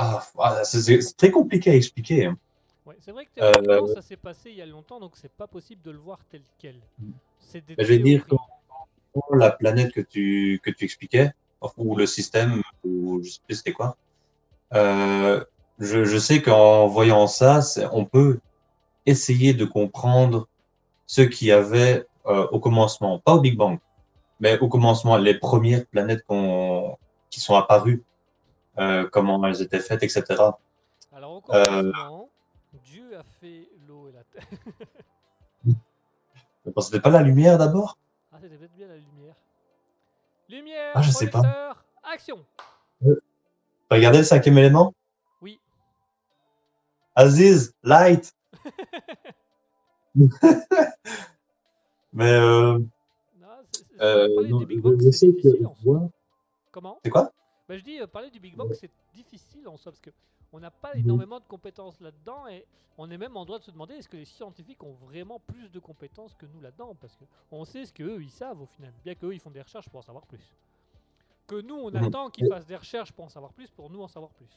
Ah, 0.03 0.23
ah, 0.39 0.65
c'est 0.65 1.17
très 1.19 1.31
compliqué 1.31 1.71
à 1.73 1.75
expliquer. 1.75 2.25
hein. 2.25 2.39
Ouais, 2.87 2.97
c'est 3.01 3.13
vrai 3.13 3.27
que 3.27 3.41
Euh, 3.43 3.95
ça 3.95 4.01
s'est 4.01 4.17
passé 4.17 4.51
il 4.51 4.57
y 4.57 4.63
a 4.63 4.67
longtemps, 4.67 4.99
donc 4.99 5.13
c'est 5.15 5.31
pas 5.31 5.47
possible 5.47 5.83
de 5.83 5.91
le 5.91 5.99
voir 5.99 6.19
tel 6.31 6.41
quel. 6.59 6.77
Des 7.53 7.61
Ben, 7.61 7.85
je 7.85 7.85
vais 7.85 7.99
dire 7.99 8.27
que 8.27 8.37
la 9.37 9.51
planète 9.51 9.93
que 9.93 10.01
tu, 10.01 10.59
que 10.65 10.71
tu 10.71 10.87
expliquais, 10.87 11.33
ou 11.77 11.97
le 11.97 12.07
système, 12.07 12.63
ou 12.83 13.21
je 13.23 13.33
sais 13.33 13.41
plus 13.47 13.57
c'était 13.57 13.73
quoi, 13.73 13.99
euh, 14.73 15.45
je, 15.79 16.05
je 16.05 16.19
sais 16.19 16.41
qu'en 16.41 16.87
voyant 16.87 17.27
ça, 17.27 17.61
on 17.93 18.07
peut 18.07 18.41
essayer 19.05 19.53
de 19.53 19.67
comprendre 19.67 20.49
ce 21.07 21.21
qu'il 21.21 21.49
y 21.49 21.53
avait 21.53 22.07
euh, 22.27 22.47
au 22.53 22.59
commencement, 22.61 23.19
pas 23.19 23.35
au 23.35 23.41
Big 23.41 23.57
Bang, 23.57 23.79
mais 24.41 24.59
au 24.61 24.69
commencement, 24.69 25.19
les 25.19 25.35
premières 25.35 25.85
planètes 25.93 26.25
qui 27.31 27.41
sont 27.41 27.57
apparues, 27.57 28.03
comment 29.11 29.45
elles 29.47 29.63
étaient 29.63 29.81
faites, 29.81 30.03
etc. 30.03 30.25
Alors, 31.13 31.33
au 31.33 31.43
Euh, 31.53 31.65
commencement, 31.93 32.31
Dieu 32.85 33.17
a 33.19 33.23
fait 33.23 33.69
l'eau 33.87 34.09
et 34.09 34.13
la 34.13 34.25
terre. 34.25 34.47
Mais 35.65 36.73
bon, 36.73 36.81
C'était 36.81 37.01
pas 37.01 37.11
la 37.11 37.23
lumière 37.23 37.59
d'abord? 37.59 37.99
Ah, 38.33 38.39
c'était 38.41 38.57
peut-être 38.57 38.75
bien 38.75 38.87
la 38.89 38.97
lumière. 38.97 39.35
Lumière, 40.49 40.93
Ah, 40.95 41.03
je 41.03 41.11
sais 41.11 41.29
pas. 41.31 41.77
action 42.03 42.45
T'as 43.03 43.97
regardé 43.97 44.19
le 44.19 44.25
cinquième 44.25 44.59
élément? 44.59 44.95
Oui. 45.43 45.59
Aziz, 47.17 47.73
light 47.83 48.33
Mais 52.13 52.33
euh, 52.33 52.79
Non, 53.39 53.47
c'est- 53.73 53.85
euh, 54.01 54.29
parler 54.35 54.51
non, 54.51 54.59
du 54.59 54.67
Big 54.67 54.83
je- 54.85 55.05
je 55.07 55.11
sais 55.11 55.33
que. 55.35 55.49
Comment? 56.73 56.99
C'est 57.05 57.11
quoi? 57.11 57.33
Bah, 57.71 57.77
je 57.79 57.85
dis, 57.85 58.01
euh, 58.01 58.09
parler 58.09 58.31
du 58.31 58.41
Big 58.41 58.57
Bang, 58.57 58.69
c'est 58.73 58.91
difficile 59.15 59.69
en 59.69 59.77
soi, 59.77 59.93
parce 59.93 60.01
que 60.01 60.11
on 60.53 60.59
n'a 60.59 60.73
pas 60.73 60.93
énormément 60.97 61.39
de 61.39 61.45
compétences 61.45 62.01
là-dedans, 62.01 62.49
et 62.49 62.67
on 62.99 63.09
est 63.13 63.17
même 63.17 63.37
en 63.37 63.45
droit 63.45 63.61
de 63.61 63.63
se 63.63 63.71
demander 63.71 63.95
est-ce 63.95 64.09
que 64.09 64.17
les 64.17 64.25
scientifiques 64.25 64.83
ont 64.83 64.97
vraiment 65.07 65.41
plus 65.47 65.71
de 65.71 65.79
compétences 65.79 66.35
que 66.35 66.47
nous 66.53 66.61
là-dedans, 66.61 66.97
parce 67.01 67.15
que 67.15 67.23
on 67.53 67.65
sait 67.65 67.87
ce 67.87 67.93
qu'eux, 67.93 68.21
ils 68.21 68.31
savent 68.33 68.61
au 68.61 68.67
final, 68.67 68.93
bien 69.05 69.15
qu'eux, 69.15 69.35
ils 69.35 69.39
font 69.39 69.53
des 69.53 69.63
recherches 69.63 69.89
pour 69.89 70.01
en 70.01 70.03
savoir 70.03 70.27
plus. 70.27 70.53
Que 71.47 71.61
nous, 71.61 71.77
on 71.77 71.95
attend 71.95 72.29
qu'ils 72.31 72.49
fassent 72.49 72.67
des 72.67 72.75
recherches 72.75 73.13
pour 73.13 73.27
en 73.27 73.29
savoir 73.29 73.53
plus, 73.53 73.71
pour 73.71 73.89
nous 73.89 74.03
en 74.03 74.09
savoir 74.09 74.33
plus. 74.33 74.49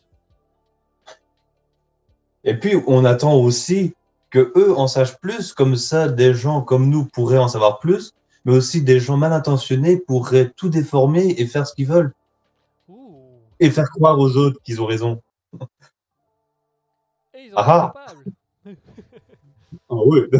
Et 2.43 2.55
puis, 2.55 2.73
on 2.87 3.05
attend 3.05 3.35
aussi 3.35 3.93
que 4.31 4.51
eux 4.57 4.75
en 4.75 4.87
sachent 4.87 5.19
plus, 5.19 5.53
comme 5.53 5.75
ça, 5.75 6.09
des 6.09 6.33
gens 6.33 6.63
comme 6.63 6.89
nous 6.89 7.05
pourraient 7.05 7.37
en 7.37 7.47
savoir 7.47 7.77
plus, 7.77 8.15
mais 8.43 8.53
aussi 8.53 8.81
des 8.81 8.99
gens 8.99 9.17
mal 9.17 9.33
intentionnés 9.33 9.97
pourraient 9.97 10.49
tout 10.57 10.69
déformer 10.69 11.35
et 11.37 11.45
faire 11.45 11.67
ce 11.67 11.75
qu'ils 11.75 11.85
veulent, 11.85 12.11
et 13.59 13.69
faire 13.71 13.89
croire 13.89 14.17
aux 14.19 14.35
autres 14.37 14.59
qu'ils 14.63 14.81
ont 14.81 14.85
raison. 14.85 15.21
Et 17.33 17.45
ils 17.45 17.53
en 17.53 17.57
Ah 17.57 17.93
capables 17.93 18.25
Ah 19.89 19.95
oui 20.05 20.21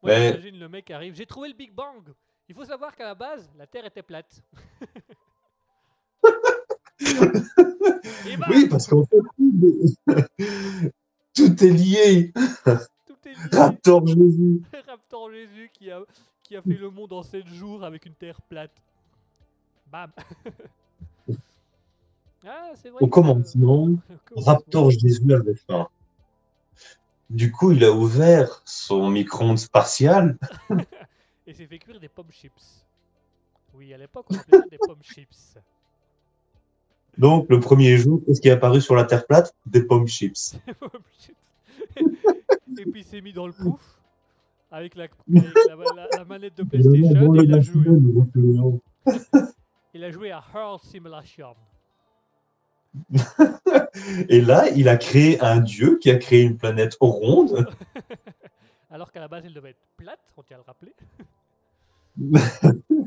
Moi, 0.00 0.12
Mais- 0.12 0.28
j'imagine 0.28 0.58
le 0.60 0.68
mec 0.68 0.90
arrive, 0.90 1.14
j'ai 1.14 1.26
trouvé 1.26 1.48
le 1.48 1.54
Big 1.54 1.72
Bang 1.72 2.02
Il 2.48 2.54
faut 2.54 2.64
savoir 2.64 2.94
qu'à 2.94 3.04
la 3.04 3.14
base, 3.14 3.50
la 3.56 3.66
Terre 3.66 3.84
était 3.86 4.02
plate. 4.02 4.42
Bam 8.38 8.50
Oui, 8.50 8.68
parce 8.68 8.86
qu'en 8.86 9.04
fait, 9.04 9.18
tout 11.34 11.64
est 11.64 11.70
lié. 11.70 12.32
Tout 13.06 13.28
est 13.28 13.34
lié. 13.34 13.48
Raptor 13.52 14.06
Jésus. 14.06 14.62
Raptor 14.86 15.30
Jésus 15.32 15.70
qui 15.72 15.90
a, 15.90 16.00
qui 16.42 16.56
a 16.56 16.62
fait 16.62 16.74
le 16.74 16.90
monde 16.90 17.12
en 17.12 17.22
7 17.22 17.46
jours 17.48 17.84
avec 17.84 18.06
une 18.06 18.14
terre 18.14 18.40
plate. 18.42 18.74
Bam 19.86 20.10
Ah, 22.50 22.72
vrai. 22.90 23.02
Au 23.02 23.06
que- 23.06 23.10
commencement. 23.14 23.88
Raptor 24.36 24.90
Jésus 24.90 25.32
avait 25.34 25.54
faim. 25.54 25.88
Du 27.28 27.52
coup, 27.52 27.72
il 27.72 27.84
a 27.84 27.92
ouvert 27.92 28.62
son 28.64 29.10
micro-ondes 29.10 29.58
spatial. 29.58 30.38
Et 31.46 31.52
s'est 31.52 31.66
fait 31.66 31.78
cuire 31.78 32.00
des 32.00 32.08
pommes 32.08 32.30
chips. 32.30 32.84
Oui, 33.74 33.92
à 33.92 33.98
l'époque, 33.98 34.26
on 34.30 34.34
ça 34.34 34.64
des 34.70 34.78
pommes 34.78 35.02
chips. 35.02 35.58
Donc, 37.18 37.46
le 37.50 37.60
premier 37.60 37.96
jour, 37.98 38.20
qu'est-ce 38.24 38.40
qui 38.40 38.48
est 38.48 38.52
apparu 38.52 38.80
sur 38.80 38.94
la 38.94 39.04
Terre 39.04 39.26
plate? 39.26 39.54
Des 39.66 39.82
pommes 39.82 40.06
chips. 40.06 40.54
Des 40.66 40.74
pommes 40.74 41.02
chips. 41.18 41.36
Et 42.78 42.86
puis 42.86 43.00
il 43.00 43.04
s'est 43.04 43.20
mis 43.20 43.32
dans 43.32 43.46
le 43.46 43.52
pouf 43.52 43.80
avec 44.70 44.94
la, 44.94 45.04
avec 45.04 45.88
la, 45.94 45.94
la- 45.94 46.08
la 46.16 46.24
manette 46.24 46.56
de 46.56 46.62
PlayStation 46.62 47.34
et 47.34 47.38
il 47.44 47.54
a 47.54 47.60
joué. 47.60 47.86
Il 49.94 50.04
a 50.04 50.10
joué 50.10 50.30
à 50.30 50.42
Hurl 50.54 50.78
Simulation. 50.82 51.54
Et 54.28 54.40
là, 54.40 54.68
il 54.70 54.88
a 54.88 54.96
créé 54.96 55.40
un 55.40 55.60
dieu 55.60 55.98
qui 55.98 56.10
a 56.10 56.16
créé 56.16 56.42
une 56.42 56.56
planète 56.56 56.96
ronde. 57.00 57.68
Alors 58.90 59.12
qu'à 59.12 59.20
la 59.20 59.28
base, 59.28 59.44
elle 59.44 59.52
devait 59.52 59.70
être 59.70 59.86
plate, 59.96 60.20
on 60.36 60.42
tient 60.42 60.56
à 60.56 60.60
le 60.60 60.64
rappeler. 60.64 60.94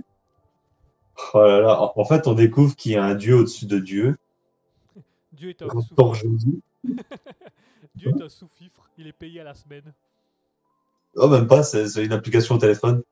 Oh 1.34 1.40
là 1.46 1.60
là. 1.62 1.82
En- 1.96 2.06
fait, 2.06 2.28
on 2.28 2.34
découvre 2.34 2.76
qu'il 2.76 2.94
y 2.94 2.96
a 2.96 3.04
un 3.04 3.16
dieu 3.16 3.36
au-dessus 3.36 3.66
de 3.66 3.80
Dieu. 3.80 4.18
Dieu 5.32 5.50
est 5.50 5.62
un. 5.62 5.68
Dieu 7.96 8.10
est 8.10 8.22
un 8.22 8.30
sous-fifre. 8.30 8.90
Il 8.98 9.08
est 9.08 9.14
payé 9.14 9.40
à 9.40 9.44
la 9.44 9.54
semaine. 9.54 9.94
Oh, 11.16 11.28
même 11.28 11.48
pas, 11.48 11.64
c'est 11.64 12.04
une 12.04 12.14
application 12.14 12.56
au 12.56 12.58
téléphone. 12.58 13.04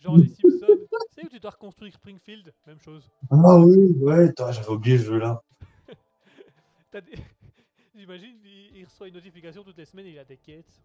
Genre 0.00 0.16
les 0.16 0.28
Simpsons. 0.28 0.66
Tu 1.10 1.22
sais 1.22 1.26
où 1.26 1.28
tu 1.28 1.40
dois 1.40 1.50
reconstruire 1.50 1.92
Springfield? 1.92 2.52
Même 2.66 2.80
chose. 2.80 3.10
Ah 3.30 3.58
oui, 3.58 3.92
ouais, 3.98 4.32
j'avais 4.38 4.68
oublié 4.68 4.98
ce 4.98 5.04
jeu-là. 5.04 5.42
Des- 6.92 7.00
J'imagine, 7.94 8.36
il, 8.44 8.78
il 8.78 8.84
reçoit 8.84 9.08
une 9.08 9.14
notification 9.14 9.62
toutes 9.62 9.76
les 9.76 9.84
semaines 9.84 10.06
et 10.06 10.10
il 10.12 10.18
a 10.18 10.24
des 10.24 10.36
quêtes. 10.36 10.80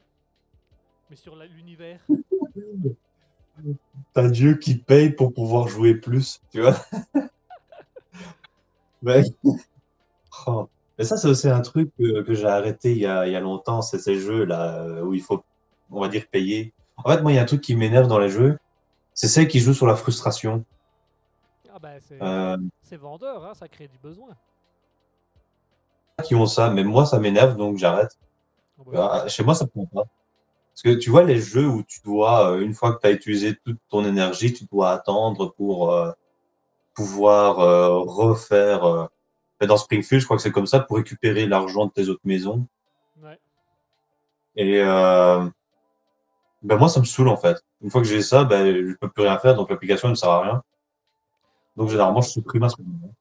Mais 1.10 1.16
sur 1.16 1.36
l'univers. 1.36 2.00
T'as 4.14 4.24
un 4.24 4.30
dieu 4.30 4.56
qui 4.56 4.76
paye 4.78 5.12
pour 5.12 5.34
pouvoir 5.34 5.68
jouer 5.68 5.96
plus, 5.96 6.42
tu 6.52 6.62
vois. 6.62 6.76
Mais... 9.02 9.24
Oh. 10.48 10.68
Mais 10.98 11.06
ça, 11.06 11.18
c'est 11.18 11.28
aussi 11.28 11.48
un 11.50 11.62
truc 11.62 11.92
que, 11.98 12.22
que 12.22 12.34
j'ai 12.34 12.46
arrêté 12.46 12.92
il 12.92 13.00
y 13.00 13.06
a, 13.06 13.28
il 13.28 13.34
y 13.34 13.36
a 13.36 13.40
longtemps, 13.40 13.82
c'est 13.82 14.00
ces 14.00 14.16
jeux-là 14.16 14.84
euh, 14.84 15.02
où 15.02 15.14
il 15.14 15.22
faut, 15.22 15.44
on 15.92 16.02
va 16.02 16.08
dire, 16.08 16.26
payer. 16.28 16.74
En 16.98 17.12
fait, 17.12 17.22
moi, 17.22 17.32
il 17.32 17.36
y 17.36 17.38
a 17.38 17.42
un 17.42 17.46
truc 17.46 17.62
qui 17.62 17.76
m'énerve 17.76 18.08
dans 18.08 18.20
les 18.20 18.30
jeux, 18.30 18.58
c'est 19.16 19.30
celles 19.30 19.48
qui 19.48 19.60
jouent 19.62 19.74
sur 19.74 19.88
la 19.88 19.96
frustration. 19.96 20.64
Ah 21.74 21.80
bah 21.80 22.00
c'est 22.00 22.22
Euh, 22.22 22.58
vendeur, 22.98 23.44
hein, 23.46 23.54
ça 23.56 23.68
crée 23.68 23.88
du 23.88 23.98
besoin. 23.98 24.30
qui 26.24 26.36
ont 26.36 26.46
ça, 26.46 26.70
mais 26.70 26.84
moi, 26.84 27.06
ça 27.06 27.20
m'énerve, 27.20 27.58
donc 27.58 27.78
j'arrête. 27.78 28.18
Ah 28.80 28.84
bah, 28.86 29.22
Ah, 29.24 29.28
Chez 29.28 29.44
moi, 29.44 29.56
ça 29.56 29.68
prend 29.68 29.86
pas. 29.86 30.04
Parce 30.74 30.82
que 30.84 30.94
tu 31.00 31.10
vois, 31.10 31.24
les 31.24 31.40
jeux 31.40 31.68
où 31.68 31.84
tu 31.84 32.02
dois, 32.04 32.52
euh, 32.52 32.60
une 32.62 32.74
fois 32.74 32.94
que 32.94 33.00
tu 33.02 33.08
as 33.08 33.12
utilisé 33.12 33.56
toute 33.66 33.80
ton 33.90 34.06
énergie, 34.06 34.54
tu 34.54 34.66
dois 34.66 34.92
attendre 34.92 35.54
pour 35.56 35.94
euh, 35.94 36.12
pouvoir 36.94 37.60
euh, 37.62 38.00
refaire. 38.00 39.10
mais 39.62 39.68
dans 39.68 39.78
Springfield, 39.78 40.20
je 40.22 40.26
crois 40.26 40.36
que 40.38 40.44
c'est 40.44 40.52
comme 40.52 40.68
ça 40.68 40.82
pour 40.82 40.98
récupérer 40.98 41.46
l'argent 41.46 41.86
de 41.86 41.92
tes 41.92 42.10
autres 42.10 42.22
maisons. 42.26 42.68
ouais. 43.22 43.40
Et 44.58 44.82
ben 44.82 46.78
moi, 46.78 46.90
ça 46.90 47.00
me 47.00 47.06
saoule 47.06 47.30
en 47.30 47.38
fait. 47.38 47.64
Une 47.86 47.92
fois 47.92 48.02
que 48.02 48.08
j'ai 48.08 48.24
ça, 48.24 48.44
ben, 48.44 48.66
je 48.66 48.96
peux 48.96 49.10
plus 49.10 49.22
rien 49.22 49.38
faire, 49.38 49.54
donc 49.54 49.70
l'application 49.70 50.10
ne 50.10 50.16
sert 50.16 50.28
à 50.32 50.42
rien. 50.42 50.64
Donc 51.76 51.90
généralement, 51.90 52.20
je 52.20 52.30
supprime 52.30 52.64
à 52.64 52.70
ce 52.70 52.82
moment-là. 52.82 53.12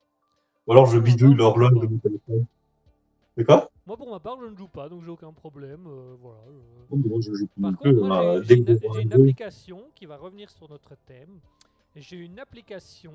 Ou 0.66 0.72
alors 0.72 0.86
je 0.86 0.98
bidouille 0.98 1.34
l'horloge 1.34 1.72
de 1.72 1.86
mon 1.86 1.98
téléphone. 1.98 2.46
C'est 3.36 3.44
quoi? 3.44 3.70
Moi 3.86 3.98
pour 3.98 4.10
ma 4.10 4.20
part, 4.20 4.38
je 4.40 4.46
ne 4.46 4.56
joue 4.56 4.68
pas, 4.68 4.88
donc 4.88 5.04
j'ai 5.04 5.10
aucun 5.10 5.34
problème. 5.34 5.86
euh, 5.86 6.16
voilà. 6.18 6.40
euh. 6.48 6.86
Oh, 6.88 6.96
moi, 6.96 7.18
je 7.20 7.34
joue 7.34 7.46
plus 7.46 7.60
Par 7.62 7.76
contre, 7.76 8.00
moi, 8.00 8.40
j'ai- 8.40 8.54
une, 9.02 9.12
application 9.12 9.82
qui 9.94 10.06
va 10.06 10.16
revenir 10.16 10.48
sur 10.48 10.70
notre 10.70 10.94
thème. 11.04 11.40
J'ai 11.94 12.16
une 12.16 12.38
application 12.38 13.12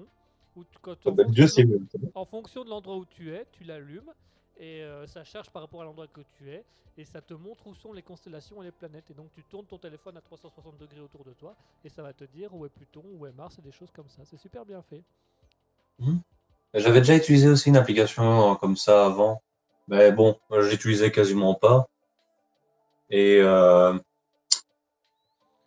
où 0.56 0.64
quand, 0.84 0.94
Ah 1.04 1.10
en, 1.10 1.14
ben, 1.14 1.26
fonction 1.34 1.80
en 2.14 2.26
fonction 2.26 2.64
de 2.64 2.70
l'endroit 2.70 2.98
où 2.98 3.06
tu 3.06 3.34
es, 3.34 3.48
tu 3.52 3.64
l'allumes 3.64 4.14
et 4.60 4.84
euh, 4.84 5.08
ça 5.08 5.24
charge 5.24 5.50
par 5.50 5.62
rapport 5.62 5.82
à 5.82 5.86
l'endroit 5.86 6.08
que 6.08 6.22
tu 6.38 6.52
es 6.52 6.64
et 6.98 7.06
ça 7.06 7.22
te 7.22 7.34
montre 7.34 7.66
où 7.68 7.74
sont 7.74 7.94
les 7.94 8.02
constellations 8.02 8.62
et 8.62 8.66
les 8.66 8.72
planètes. 8.72 9.10
Et 9.10 9.14
donc 9.14 9.32
tu 9.34 9.42
tournes 9.44 9.66
ton 9.66 9.78
téléphone 9.78 10.18
à 10.18 10.22
360 10.22 10.78
degrés 10.78 11.00
autour 11.00 11.24
de 11.24 11.32
toi 11.32 11.56
et 11.86 11.90
ça 11.90 12.04
va 12.04 12.14
te 12.14 12.26
dire 12.26 12.54
où 12.54 12.66
est 12.66 12.70
Pluton, 12.70 13.04
où 13.18 13.26
est 13.26 13.32
Mars 13.32 13.58
et 13.58 13.62
des 13.62 13.72
choses 13.72 13.92
comme 13.92 14.10
ça. 14.10 14.24
C'est 14.26 14.38
super 14.38 14.66
bien 14.66 14.82
fait. 14.82 15.02
J'avais 16.74 17.00
déjà 17.00 17.16
utilisé 17.16 17.48
aussi 17.48 17.70
une 17.70 17.78
application 17.78 18.52
euh, 18.52 18.56
comme 18.56 18.76
ça 18.76 19.06
avant, 19.06 19.42
mais 19.88 20.12
bon, 20.12 20.38
l'utilisais 20.52 21.12
quasiment 21.12 21.56
pas. 21.56 21.88
Et 23.10 23.40
euh, 23.42 23.98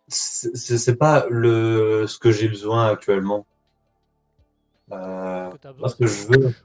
c'est 0.07 0.95
pas 0.95 1.25
le 1.29 2.05
ce 2.07 2.17
que 2.17 2.31
j'ai 2.31 2.47
besoin 2.47 2.87
actuellement. 2.87 3.45
Euh, 4.91 5.49
que 5.49 5.57
t'as 5.57 5.71
besoin, 5.71 5.81
parce 5.81 5.95
que 5.95 6.07
je 6.07 6.27
veux 6.27 6.55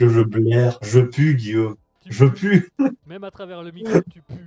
que 0.00 0.08
je 0.08 0.22
blaire, 0.22 0.78
je 0.80 1.00
pue, 1.00 1.34
Guillaume, 1.34 1.76
tu 2.00 2.12
je 2.14 2.24
pue. 2.24 2.72
Même 3.06 3.22
à 3.22 3.30
travers 3.30 3.62
le 3.62 3.70
micro, 3.70 4.00
tu 4.10 4.22
pues. 4.22 4.38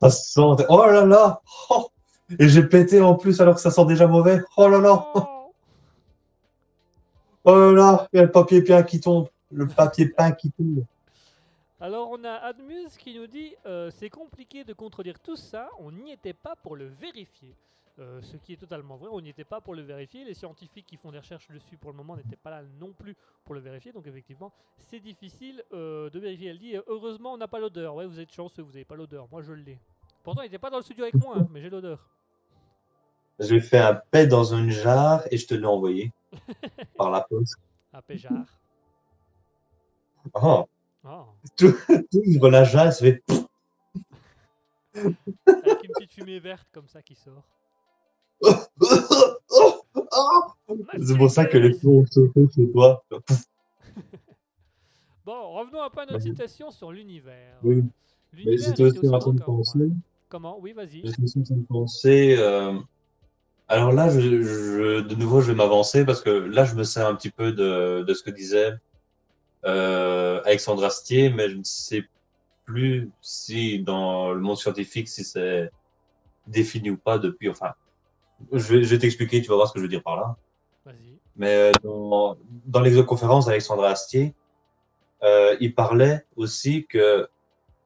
Ça 0.00 0.10
sent. 0.10 0.64
Oh 0.70 0.86
là 0.86 1.04
là. 1.04 1.42
Oh. 1.68 1.90
Et 2.38 2.48
j'ai 2.48 2.62
pété 2.62 3.02
en 3.02 3.14
plus 3.14 3.40
alors 3.42 3.56
que 3.56 3.60
ça 3.60 3.70
sent 3.70 3.84
déjà 3.84 4.06
mauvais. 4.06 4.40
Oh 4.56 4.68
là 4.68 4.78
là. 4.78 5.06
Oh 5.14 5.22
Oh 7.44 7.54
là 7.54 7.72
là. 7.72 8.08
Il 8.12 8.16
y 8.16 8.20
a 8.20 8.22
le 8.22 8.30
papier 8.30 8.62
peint 8.62 8.82
qui 8.84 9.00
tombe. 9.00 9.28
Le 9.52 9.66
papier 9.66 10.08
peint 10.08 10.32
qui 10.32 10.50
tombe. 10.50 10.84
Alors 11.80 12.08
on 12.10 12.24
a 12.24 12.32
Admus 12.32 12.88
qui 12.98 13.18
nous 13.18 13.26
dit 13.26 13.54
euh, 13.66 13.90
c'est 13.90 14.10
compliqué 14.10 14.64
de 14.64 14.72
contredire 14.72 15.18
tout 15.20 15.36
ça, 15.36 15.68
on 15.78 15.92
n'y 15.92 16.10
était 16.10 16.32
pas 16.32 16.54
pour 16.62 16.74
le 16.74 16.86
vérifier. 16.86 17.54
Euh, 18.00 18.22
ce 18.22 18.36
qui 18.36 18.52
est 18.52 18.56
totalement 18.56 18.96
vrai, 18.96 19.08
on 19.10 19.20
n'y 19.20 19.30
était 19.30 19.44
pas 19.44 19.60
pour 19.60 19.74
le 19.74 19.82
vérifier. 19.82 20.24
Les 20.24 20.34
scientifiques 20.34 20.86
qui 20.86 20.96
font 20.96 21.10
des 21.10 21.18
recherches 21.18 21.48
dessus 21.48 21.76
pour 21.76 21.90
le 21.90 21.96
moment 21.96 22.16
n'étaient 22.16 22.36
pas 22.36 22.50
là 22.50 22.62
non 22.78 22.92
plus 22.92 23.16
pour 23.44 23.56
le 23.56 23.60
vérifier. 23.60 23.90
Donc 23.90 24.06
effectivement, 24.06 24.52
c'est 24.78 25.00
difficile 25.00 25.64
euh, 25.72 26.08
de 26.08 26.20
vérifier. 26.20 26.50
Elle 26.50 26.58
dit 26.58 26.76
euh, 26.76 26.82
heureusement 26.86 27.32
on 27.32 27.36
n'a 27.36 27.48
pas 27.48 27.58
l'odeur. 27.58 27.96
Ouais, 27.96 28.06
vous 28.06 28.20
êtes 28.20 28.32
chanceux, 28.32 28.62
vous 28.62 28.70
n'avez 28.70 28.84
pas 28.84 28.94
l'odeur. 28.94 29.26
Moi 29.32 29.42
je 29.42 29.52
l'ai. 29.52 29.80
Pourtant 30.22 30.42
il 30.42 30.44
n'était 30.44 30.58
pas 30.58 30.70
dans 30.70 30.76
le 30.76 30.84
studio 30.84 31.04
avec 31.04 31.16
moi, 31.16 31.38
hein, 31.38 31.48
mais 31.50 31.60
j'ai 31.60 31.70
l'odeur. 31.70 32.08
J'ai 33.40 33.60
fait 33.60 33.78
un 33.78 33.94
paix 33.94 34.28
dans 34.28 34.54
une 34.54 34.70
jarre 34.70 35.22
et 35.32 35.36
je 35.36 35.46
te 35.46 35.54
l'ai 35.54 35.66
envoyé 35.66 36.12
par 36.96 37.10
la 37.10 37.22
poste. 37.22 37.56
À 37.92 38.00
Péjard. 38.00 38.46
Oh. 40.34 40.68
Ah. 41.04 41.24
Tu 41.56 41.74
ouvres 42.12 42.50
la 42.50 42.62
jarre, 42.62 42.92
ça 42.92 43.04
fait. 43.04 43.22
Avec 44.94 45.84
une 45.84 45.92
petite 45.94 46.12
fumée 46.12 46.38
verte 46.38 46.68
comme 46.72 46.86
ça 46.86 47.02
qui 47.02 47.14
sort. 47.14 47.44
C'est 51.00 51.16
pour 51.16 51.30
ça 51.30 51.44
que 51.46 51.58
les 51.58 51.70
plombs 51.78 52.04
sont 52.10 52.26
chauffés 52.34 52.46
chez 52.54 52.70
toi. 52.72 53.04
Bon, 55.24 55.52
revenons 55.52 55.82
un 55.82 55.90
peu 55.90 56.00
à 56.00 56.06
notre 56.06 56.22
citation 56.22 56.70
sur 56.70 56.90
l'univers. 56.90 57.58
Oui. 57.62 57.84
Mais 58.32 58.56
j'étais 58.56 58.82
aussi 58.82 59.08
en 59.08 59.18
train 59.18 59.34
de 59.34 59.42
penser. 59.42 59.90
Comment? 60.30 60.58
Oui, 60.58 60.72
vas-y. 60.72 61.02
J'étais 61.04 61.22
aussi 61.22 61.38
en 61.40 61.42
train 61.42 61.56
de 61.56 61.66
penser. 61.66 62.36
euh, 62.38 62.78
Alors 63.68 63.92
là, 63.92 64.08
je, 64.08 64.20
je- 64.20 65.00
de 65.00 65.14
nouveau, 65.16 65.42
je 65.42 65.48
vais 65.52 65.54
m'avancer 65.56 66.06
parce 66.06 66.22
que 66.22 66.30
là, 66.30 66.64
je 66.64 66.74
me 66.74 66.82
sers 66.82 67.06
un 67.06 67.14
petit 67.14 67.30
peu 67.30 67.52
de, 67.52 68.04
de 68.08 68.14
ce 68.14 68.22
que 68.22 68.30
disait 68.30 68.72
euh, 69.66 70.40
Alexandre 70.46 70.82
Astier, 70.84 71.28
mais 71.28 71.50
je 71.50 71.56
ne 71.56 71.64
sais 71.64 72.04
plus 72.64 73.10
si 73.20 73.80
dans 73.80 74.32
le 74.32 74.40
monde 74.40 74.56
scientifique, 74.56 75.08
si 75.10 75.24
c'est 75.24 75.70
défini 76.46 76.88
ou 76.88 76.96
pas 76.96 77.18
depuis. 77.18 77.50
Enfin, 77.50 77.72
je 78.52 78.74
vais, 78.74 78.84
je 78.84 78.90
vais 78.90 78.98
t'expliquer, 78.98 79.42
tu 79.42 79.48
vas 79.48 79.56
voir 79.56 79.68
ce 79.68 79.72
que 79.72 79.78
je 79.80 79.84
veux 79.84 79.88
dire 79.88 80.02
par 80.02 80.16
là. 80.16 80.36
Mais 81.36 81.54
euh, 81.54 81.72
dans, 81.84 82.36
dans 82.66 82.80
l'exoconférence 82.80 83.46
d'Alexandre 83.46 83.84
Astier, 83.84 84.34
euh, 85.22 85.56
il 85.60 85.72
parlait 85.74 86.26
aussi 86.36 86.84
que 86.86 87.28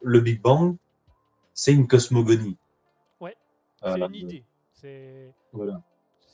le 0.00 0.20
Big 0.20 0.40
Bang, 0.40 0.76
c'est 1.52 1.72
une 1.74 1.86
cosmogonie. 1.86 2.56
Ouais, 3.20 3.36
Euh, 3.84 3.94
c'est 3.94 4.00
une 4.06 4.14
idée. 4.14 4.44
C'est 4.72 5.34
Voilà. 5.52 5.82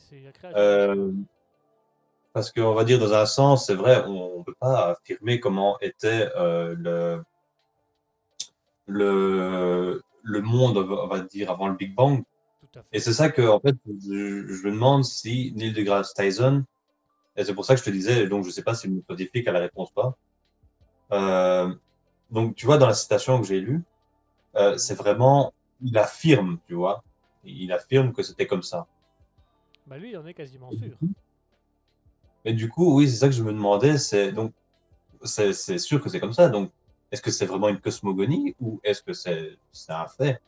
c'est 0.09 0.21
la 0.21 0.31
création. 0.33 0.59
Euh, 0.61 1.13
parce 2.33 2.53
qu'on 2.53 2.73
va 2.75 2.85
dire 2.85 3.01
dans 3.01 3.13
un 3.13 3.27
sens, 3.27 3.67
c'est 3.67 3.75
vrai, 3.75 4.05
on 4.07 4.39
ne 4.39 4.45
peut 4.45 4.55
pas 4.61 4.91
affirmer 4.91 5.41
comment 5.41 5.77
était 5.81 6.29
euh, 6.37 6.75
le, 6.79 7.23
le, 8.87 10.03
le 10.23 10.41
monde, 10.41 10.79
on 10.79 11.07
va 11.09 11.21
dire, 11.21 11.51
avant 11.51 11.69
le 11.69 11.75
Big 11.75 11.95
Bang. 11.95 12.23
Tout 12.73 12.79
à 12.79 12.83
fait. 12.83 12.89
Et 12.93 13.01
c'est 13.01 13.13
ça 13.13 13.31
que, 13.31 13.43
en 13.43 13.61
fait, 13.61 13.77
je, 13.87 14.47
je 14.47 14.67
me 14.67 14.73
demande 14.73 15.05
si 15.05 15.53
Neil 15.57 15.73
deGrasse 15.73 16.15
Tyson, 16.15 16.65
et 17.37 17.45
c'est 17.45 17.55
pour 17.55 17.65
ça 17.65 17.75
que 17.75 17.81
je 17.81 17.85
te 17.85 17.91
disais, 17.91 18.27
donc 18.27 18.45
je 18.45 18.51
sais 18.51 18.63
pas 18.63 18.75
si 18.75 18.89
le 18.89 19.03
scientifique 19.07 19.47
a 19.49 19.53
la 19.53 19.61
réponse 19.61 19.91
ou 19.91 19.95
pas. 19.95 20.17
Euh, 21.13 21.75
donc, 22.31 22.55
tu 22.57 22.67
vois, 22.67 22.79
dans 22.79 22.87
la 22.87 22.95
citation 22.95 23.41
que 23.41 23.47
j'ai 23.47 23.61
lue, 23.61 23.83
euh, 24.57 24.77
c'est 24.77 24.95
vraiment, 24.95 25.53
il 25.81 25.97
affirme, 25.97 26.59
tu 26.67 26.75
vois, 26.75 27.05
il 27.45 27.73
affirme 27.73 28.13
que 28.13 28.23
c'était 28.23 28.47
comme 28.47 28.63
ça. 28.63 28.87
Bah 29.87 29.97
lui, 29.97 30.11
il 30.11 30.17
en 30.19 30.27
est 30.27 30.35
quasiment 30.35 30.71
sûr. 30.71 30.97
Mais 32.45 32.53
du 32.53 32.69
coup, 32.69 32.97
oui, 32.97 33.09
c'est 33.09 33.17
ça 33.17 33.29
que 33.29 33.35
je 33.35 33.43
me 33.43 33.53
demandais, 33.53 33.99
c'est 33.99 34.33
donc, 34.33 34.53
c'est 35.25 35.53
sûr 35.79 36.01
que 36.03 36.09
c'est 36.09 36.21
comme 36.21 36.33
ça. 36.33 36.49
Donc, 36.49 36.71
est-ce 37.11 37.23
que 37.23 37.31
c'est 37.31 37.47
vraiment 37.47 37.69
une 37.69 37.81
cosmogonie 37.81 38.55
ou 38.61 38.81
est-ce 38.85 39.03
que 39.03 39.13
c'est 39.13 39.57
c'est 39.73 39.93
un 39.93 40.07
fait? 40.07 40.41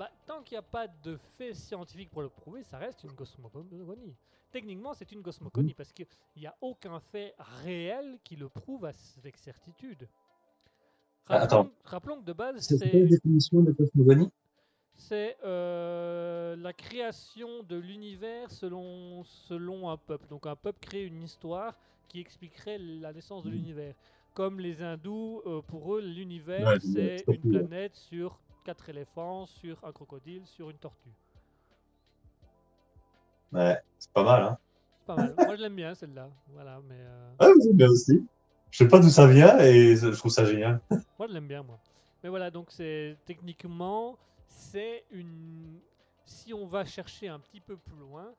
Bah, 0.00 0.10
tant 0.26 0.42
qu'il 0.42 0.54
n'y 0.54 0.60
a 0.60 0.62
pas 0.62 0.88
de 0.88 1.18
fait 1.36 1.52
scientifique 1.52 2.08
pour 2.08 2.22
le 2.22 2.30
prouver, 2.30 2.62
ça 2.62 2.78
reste 2.78 3.04
une 3.04 3.14
cosmogonie. 3.14 4.16
Techniquement, 4.50 4.94
c'est 4.94 5.12
une 5.12 5.22
cosmogonie 5.22 5.74
parce 5.74 5.92
qu'il 5.92 6.06
n'y 6.38 6.46
a 6.46 6.56
aucun 6.62 7.00
fait 7.00 7.34
réel 7.38 8.18
qui 8.24 8.36
le 8.36 8.48
prouve 8.48 8.86
avec 8.86 9.36
certitude. 9.36 10.08
Ah, 11.30 11.40
attends. 11.40 11.66
Rappelons, 11.66 11.72
rappelons 11.84 12.18
que 12.20 12.24
de 12.26 12.32
base, 12.34 12.60
C'est 12.60 12.78
c'est 12.78 12.90
quoi 12.90 13.00
la 13.00 13.06
définition 13.06 13.62
de 13.62 13.72
cosmogonie? 13.72 14.30
c'est 14.94 15.36
euh, 15.44 16.56
la 16.56 16.72
création 16.72 17.62
de 17.62 17.76
l'univers 17.76 18.50
selon, 18.50 19.24
selon 19.24 19.88
un 19.88 19.96
peuple. 19.96 20.26
Donc 20.28 20.46
un 20.46 20.56
peuple 20.56 20.78
crée 20.80 21.04
une 21.04 21.22
histoire 21.22 21.76
qui 22.08 22.20
expliquerait 22.20 22.78
la 22.78 23.12
naissance 23.12 23.44
de 23.44 23.50
Mhm. 23.50 23.50
l'univers. 23.50 23.94
Comme 24.34 24.60
les 24.60 24.82
hindous, 24.82 25.42
euh, 25.46 25.62
pour 25.62 25.96
eux, 25.96 26.00
l'univers, 26.00 26.70
Ouais, 26.70 26.78
c'est 26.80 27.26
une 27.30 27.44
planète 27.46 27.94
sur 27.96 28.38
quatre 28.70 28.88
éléphants, 28.88 29.46
sur 29.46 29.84
un 29.84 29.90
crocodile, 29.90 30.46
sur 30.46 30.70
une 30.70 30.78
tortue. 30.78 31.10
Ouais, 33.52 33.76
c'est 33.98 34.12
pas 34.12 34.22
mal, 34.22 34.42
hein? 34.44 34.58
C'est 35.00 35.06
pas 35.06 35.16
mal. 35.16 35.34
Moi, 35.44 35.56
je 35.56 35.62
l'aime 35.62 35.74
bien, 35.74 35.92
celle-là. 35.92 36.30
Voilà, 36.52 36.80
mais... 36.88 36.94
euh, 37.00 37.32
Ah, 37.40 37.48
bien 37.74 37.88
aussi. 37.88 38.24
Je 38.70 38.78
sais 38.78 38.86
pas 38.86 39.00
d'où 39.00 39.08
ça 39.10 39.26
vient 39.26 39.58
et 39.58 39.96
je 39.96 40.06
trouve 40.16 40.30
ça 40.30 40.44
génial. 40.44 40.80
Moi, 41.18 41.26
je 41.26 41.32
l'aime 41.32 41.48
bien, 41.48 41.64
moi. 41.64 41.80
Mais 42.22 42.28
voilà, 42.28 42.48
donc 42.52 42.70
c'est 42.70 43.16
techniquement, 43.26 44.16
c'est 44.46 45.04
une. 45.10 45.80
Si 46.24 46.54
on 46.54 46.64
va 46.68 46.84
chercher 46.84 47.26
un 47.26 47.40
petit 47.40 47.60
peu 47.60 47.76
plus 47.76 47.96
loin, 47.96 48.32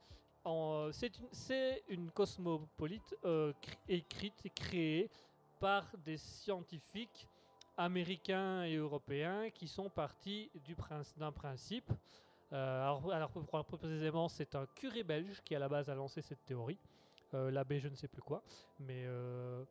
en- 0.46 0.88
c'est 0.94 1.20
une, 1.20 1.28
c'est 1.34 1.84
une 1.90 2.10
cosmopolite 2.10 3.18
euh, 3.26 3.52
cr- 3.62 3.76
écrite 3.90 4.46
et 4.46 4.50
créée 4.50 5.10
par 5.60 5.84
des 6.06 6.16
scientifiques 6.18 7.28
américains 7.78 8.64
et 8.64 8.76
européens 8.76 9.50
qui 9.50 9.68
sont 9.68 9.90
partis 9.90 10.52
d'un 11.18 11.32
principe. 11.32 11.92
Euh, 12.54 12.82
alors, 12.82 13.32
précisément, 13.66 14.28
c'est 14.28 14.56
un 14.56 14.66
curé 14.76 15.04
belge 15.04 15.42
qui 15.44 15.56
à 15.56 15.60
la 15.60 15.70
base 15.70 15.90
a 15.90 15.96
lancé 15.96 16.22
cette 16.22 16.44
théorie. 16.46 16.78
Euh, 17.34 17.50
L'abbé, 17.50 17.80
je 17.80 17.88
ne 17.88 17.96
sais 17.96 18.10
plus 18.10 18.22
quoi, 18.22 18.44
mais 18.80 19.04
euh, 19.06 19.64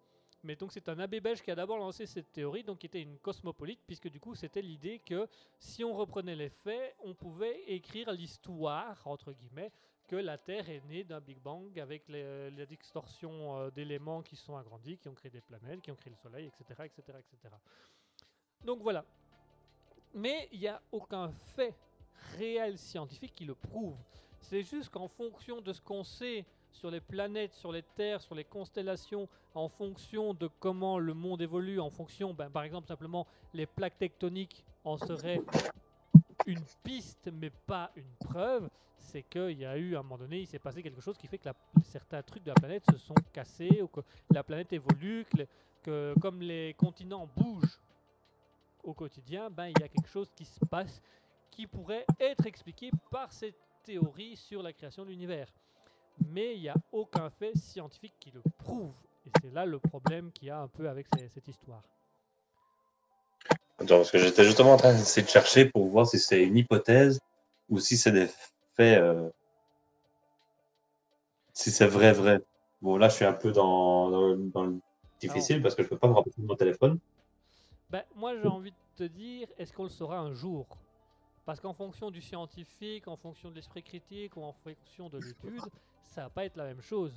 mais 0.43 0.57
donc 0.57 0.73
c'est 0.73 0.89
un 0.89 0.99
abbé 0.99 1.21
belge 1.21 1.43
qui 1.43 1.51
a 1.51 1.55
d'abord 1.55 1.77
lancé 1.77 2.07
cette 2.07 2.33
théorie, 2.33 2.65
donc 2.65 2.79
qui 2.79 2.87
était 2.87 3.03
une 3.03 3.19
cosmopolite, 3.19 3.81
puisque 3.87 4.09
du 4.09 4.19
coup 4.19 4.35
c'était 4.35 4.63
l'idée 4.63 5.01
que 5.01 5.29
si 5.59 5.85
on 5.85 5.93
reprenait 5.93 6.37
les 6.37 6.49
faits, 6.49 6.97
on 7.05 7.15
pouvait 7.15 7.63
écrire 7.67 8.11
l'histoire, 8.13 9.03
entre 9.05 9.33
guillemets, 9.33 9.71
que 10.11 10.17
la 10.17 10.39
Terre 10.39 10.69
est 10.69 10.85
née 10.89 11.05
d'un 11.05 11.21
Big 11.21 11.39
Bang 11.39 11.79
avec 11.79 12.09
les, 12.09 12.51
les 12.51 12.67
distorsions 12.67 13.57
euh, 13.57 13.71
d'éléments 13.71 14.23
qui 14.23 14.35
sont 14.35 14.57
agrandis, 14.57 14.99
qui 14.99 15.09
ont 15.09 15.15
créé 15.15 15.31
des 15.31 15.41
planètes, 15.41 15.81
qui 15.83 15.93
ont 15.93 15.95
créé 15.95 16.11
le 16.11 16.17
Soleil, 16.17 16.47
etc. 16.49 16.83
etc., 16.85 17.17
etc. 17.17 17.55
Donc 18.65 18.83
voilà. 18.83 19.05
Mais 20.13 20.49
il 20.51 20.59
n'y 20.59 20.67
a 20.67 20.83
aucun 20.91 21.31
fait 21.31 21.77
réel 22.37 22.77
scientifique 22.77 23.35
qui 23.37 23.45
le 23.45 23.55
prouve. 23.55 23.97
C'est 24.41 24.65
juste 24.65 24.91
qu'en 24.91 25.07
fonction 25.07 25.61
de 25.61 25.73
ce 25.73 25.81
qu'on 25.81 26.03
sait 26.03 26.45
sur 26.73 26.91
les 26.91 27.01
planètes, 27.01 27.55
sur 27.55 27.71
les 27.71 27.85
terres, 27.85 28.21
sur 28.21 28.35
les 28.35 28.45
constellations, 28.45 29.29
en 29.55 29.69
fonction 29.69 30.35
de 30.35 30.49
comment 30.59 30.99
le 30.99 31.15
monde 31.15 31.41
évolue, 31.41 31.79
en 31.79 31.91
fonction, 31.91 32.35
ben, 32.35 32.51
par 32.51 32.65
exemple, 32.65 32.89
simplement, 32.89 33.29
les 33.55 33.67
plaques 33.67 33.99
tectoniques 33.99 34.65
en 34.83 34.97
seraient 34.97 35.41
une 36.47 36.65
piste, 36.83 37.31
mais 37.33 37.51
pas 37.51 37.93
une 37.95 38.13
preuve, 38.19 38.69
c'est 39.11 39.23
qu'il 39.23 39.59
y 39.59 39.65
a 39.65 39.77
eu, 39.77 39.97
à 39.97 40.01
un 40.01 40.03
moment 40.03 40.19
donné, 40.19 40.41
il 40.41 40.47
s'est 40.47 40.59
passé 40.59 40.83
quelque 40.83 41.01
chose 41.01 41.17
qui 41.19 41.27
fait 41.27 41.39
que 41.39 41.49
certains 41.85 42.23
trucs 42.23 42.45
de 42.45 42.51
la 42.51 42.55
planète 42.55 42.85
se 42.91 42.99
sont 42.99 43.15
cassés, 43.33 43.83
ou 43.83 43.89
que 43.89 44.01
la 44.33 44.43
planète 44.43 44.73
évolue, 44.73 45.27
que, 45.83 46.15
comme 46.21 46.41
les 46.41 46.75
continents 46.75 47.29
bougent 47.37 47.81
au 48.85 48.95
quotidien, 48.95 49.51
ben, 49.51 49.67
il 49.67 49.81
y 49.81 49.85
a 49.85 49.89
quelque 49.89 50.09
chose 50.09 50.31
qui 50.35 50.45
se 50.45 50.65
passe 50.65 51.01
qui 51.51 51.67
pourrait 51.67 52.07
être 52.21 52.47
expliqué 52.47 52.91
par 53.11 53.33
cette 53.33 53.59
théorie 53.85 54.37
sur 54.37 54.63
la 54.63 54.73
création 54.73 55.05
de 55.05 55.11
l'univers. 55.11 55.49
Mais 56.29 56.55
il 56.55 56.61
n'y 56.61 56.69
a 56.69 56.77
aucun 56.93 57.31
fait 57.31 57.57
scientifique 57.57 58.15
qui 58.21 58.31
le 58.31 58.43
prouve. 58.59 58.95
Et 59.27 59.31
c'est 59.43 59.53
là 59.53 59.67
le 59.67 59.79
problème 59.79 60.31
qu'il 60.33 60.49
y 60.49 60.51
a 60.51 60.61
un 60.61 60.69
peu 60.69 60.89
avec 60.89 61.07
cette 61.29 61.49
histoire. 61.49 61.83
Attends, 63.79 63.97
parce 63.97 64.11
que 64.11 64.19
j'étais 64.19 64.45
justement 64.45 64.75
en 64.75 64.77
train 64.77 64.93
d'essayer 64.93 65.25
de 65.25 65.31
chercher 65.31 65.65
pour 65.65 65.87
voir 65.89 66.07
si 66.07 66.19
c'est 66.19 66.43
une 66.43 66.57
hypothèse 66.57 67.19
ou 67.69 67.81
si 67.81 67.97
c'est 67.97 68.13
des 68.13 68.29
euh, 68.79 69.31
Si 71.53 71.71
c'est 71.71 71.87
vrai, 71.87 72.13
vrai. 72.13 72.41
Bon, 72.81 72.97
là, 72.97 73.09
je 73.09 73.17
suis 73.17 73.25
un 73.25 73.33
peu 73.33 73.53
dans, 73.53 74.11
dans, 74.11 74.37
dans 74.37 74.65
le 74.65 74.81
difficile 75.21 75.63
parce 75.63 75.75
que 75.75 75.83
je 75.83 75.89
peux 75.89 75.99
pas 75.99 76.09
me 76.09 76.15
rapprocher 76.15 76.41
de 76.41 76.47
mon 76.47 76.57
téléphone. 76.57 76.99
Ben, 77.91 78.05
moi, 78.15 78.35
j'ai 78.41 78.49
envie 78.49 78.71
de 78.71 78.77
te 78.97 79.05
dire, 79.05 79.49
est-ce 79.59 79.73
qu'on 79.73 79.83
le 79.83 79.89
saura 79.89 80.19
un 80.19 80.33
jour? 80.33 80.67
Parce 81.45 81.61
qu'en 81.61 81.75
fonction 81.75 82.11
du 82.11 82.21
scientifique, 82.21 83.09
en 83.09 83.17
fonction 83.17 83.51
de 83.51 83.57
l'esprit 83.57 83.83
critique 83.83 84.37
ou 84.37 84.43
en 84.43 84.53
fonction 84.53 85.09
de 85.09 85.19
l'étude, 85.19 85.61
ça 86.07 86.23
va 86.23 86.31
pas 86.31 86.45
être 86.45 86.57
la 86.57 86.65
même 86.65 86.81
chose. 86.81 87.13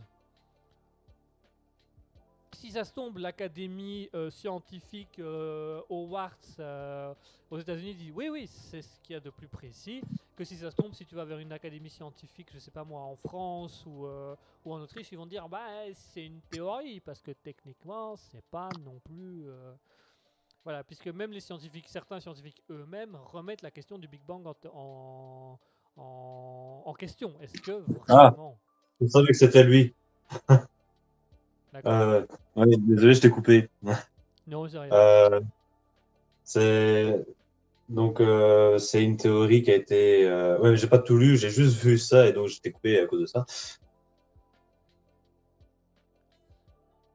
Si 2.56 2.72
ça 2.72 2.84
se 2.86 2.94
tombe, 2.94 3.18
l'académie 3.18 4.10
euh, 4.14 4.30
scientifique 4.30 5.20
euh, 5.20 5.82
Howard 5.90 6.38
euh, 6.60 7.14
aux 7.52 7.60
États-Unis 7.60 7.96
dit 7.96 8.12
oui, 8.12 8.30
oui, 8.30 8.48
c'est 8.48 8.82
ce 8.82 9.00
qu'il 9.02 9.14
y 9.14 9.18
a 9.18 9.20
de 9.20 9.30
plus 9.30 9.48
précis. 9.48 10.02
Que 10.36 10.44
si 10.44 10.56
ça 10.58 10.72
se 10.72 10.76
tombe, 10.76 10.94
si 10.94 11.06
tu 11.06 11.16
vas 11.16 11.26
vers 11.26 11.40
une 11.40 11.52
académie 11.52 11.90
scientifique, 11.90 12.50
je 12.54 12.60
sais 12.60 12.72
pas 12.72 12.84
moi, 12.84 13.02
en 13.02 13.16
France 13.16 13.86
ou, 13.86 14.06
euh, 14.06 14.36
ou 14.66 14.74
en 14.74 14.80
Autriche, 14.82 15.12
ils 15.12 15.18
vont 15.18 15.26
te 15.26 15.30
dire 15.30 15.48
bah 15.50 15.68
c'est 15.94 16.26
une 16.26 16.42
théorie 16.42 17.00
parce 17.02 17.22
que 17.22 17.32
techniquement 17.32 18.16
c'est 18.16 18.44
pas 18.46 18.74
non 18.76 19.00
plus. 19.04 19.46
voilà, 20.64 20.84
puisque 20.84 21.08
même 21.08 21.32
les 21.32 21.42
scientifiques, 21.42 21.88
certains 21.90 22.20
scientifiques 22.20 22.64
eux-mêmes 22.70 23.16
remettent 23.16 23.62
la 23.64 23.72
question 23.72 23.98
du 23.98 24.08
Big 24.08 24.22
Bang 24.26 24.46
en, 24.48 24.56
en, 24.74 25.60
en- 25.98 26.84
en 26.86 26.94
question. 26.94 27.34
Est-ce 27.42 27.60
que 27.60 27.84
Ah. 28.08 28.30
vraiment 28.30 28.58
Je 29.02 29.08
savais 29.08 29.28
que 29.28 29.34
c'était 29.34 29.64
lui. 29.64 29.94
Euh, 31.86 32.26
ouais, 32.56 32.66
désolé, 32.78 33.14
je 33.14 33.22
t'ai 33.22 33.30
coupé. 33.30 33.70
Non, 34.46 34.68
c'est 34.68 34.78
rien. 34.78 34.92
Euh, 34.92 35.40
c'est 36.44 37.26
donc 37.88 38.20
euh, 38.20 38.78
c'est 38.78 39.02
une 39.02 39.16
théorie 39.16 39.64
qui 39.64 39.72
a 39.72 39.76
été. 39.76 40.28
Euh... 40.28 40.60
Ouais, 40.60 40.72
mais 40.72 40.76
j'ai 40.78 40.88
pas 40.88 41.00
tout 41.00 41.18
lu, 41.18 41.38
j'ai 41.38 41.50
juste 41.50 41.78
vu 41.82 41.98
ça 41.98 42.28
et 42.28 42.34
donc 42.34 42.48
j'étais 42.50 42.72
coupé 42.72 43.00
à 43.00 43.06
cause 43.06 43.22
de 43.22 43.26
ça. 43.26 43.46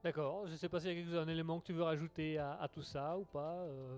D'accord. 0.03 0.47
Je 0.51 0.57
sais 0.57 0.69
pas 0.71 0.81
s'il 0.81 0.91
y 0.91 0.93
a 0.93 0.97
quelque- 1.05 1.19
un 1.19 1.29
élément 1.29 1.61
que 1.61 1.67
tu 1.67 1.73
veux 1.75 1.83
rajouter 1.83 2.39
à, 2.39 2.59
à 2.63 2.69
tout 2.69 2.83
ça 2.83 3.19
ou 3.19 3.25
pas. 3.31 3.57
euh. 3.69 3.97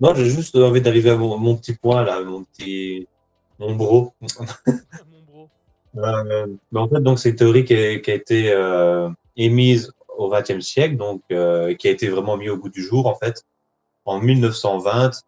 Non, 0.00 0.14
j'ai 0.14 0.26
juste 0.28 0.56
envie 0.56 0.80
d'arriver 0.80 1.10
à 1.10 1.16
mon, 1.16 1.38
mon 1.38 1.56
petit 1.56 1.74
point 1.74 2.02
là, 2.02 2.20
mon 2.22 2.42
petit 2.44 3.06
mon 3.60 3.74
bro. 3.76 4.12
Mon 5.10 5.22
bro. 5.26 5.48
Euh, 5.96 6.46
mais 6.72 6.80
en 6.80 6.88
fait, 6.88 7.00
donc 7.00 7.18
c'est 7.18 7.30
une 7.30 7.36
théorie 7.36 7.64
qui 7.64 7.74
a, 7.74 7.98
qui 7.98 8.10
a 8.10 8.14
été 8.14 8.52
émise 9.38 9.92
au 10.18 10.28
XXe 10.28 10.60
siècle, 10.60 10.96
donc 10.96 11.22
euh, 11.32 11.74
qui 11.74 11.88
a 11.88 11.90
été 11.90 12.08
vraiment 12.08 12.36
mis 12.36 12.50
au 12.50 12.58
bout 12.58 12.68
du 12.68 12.82
jour 12.82 13.06
en 13.06 13.14
fait 13.14 13.44
en 14.04 14.20
1920 14.20 15.24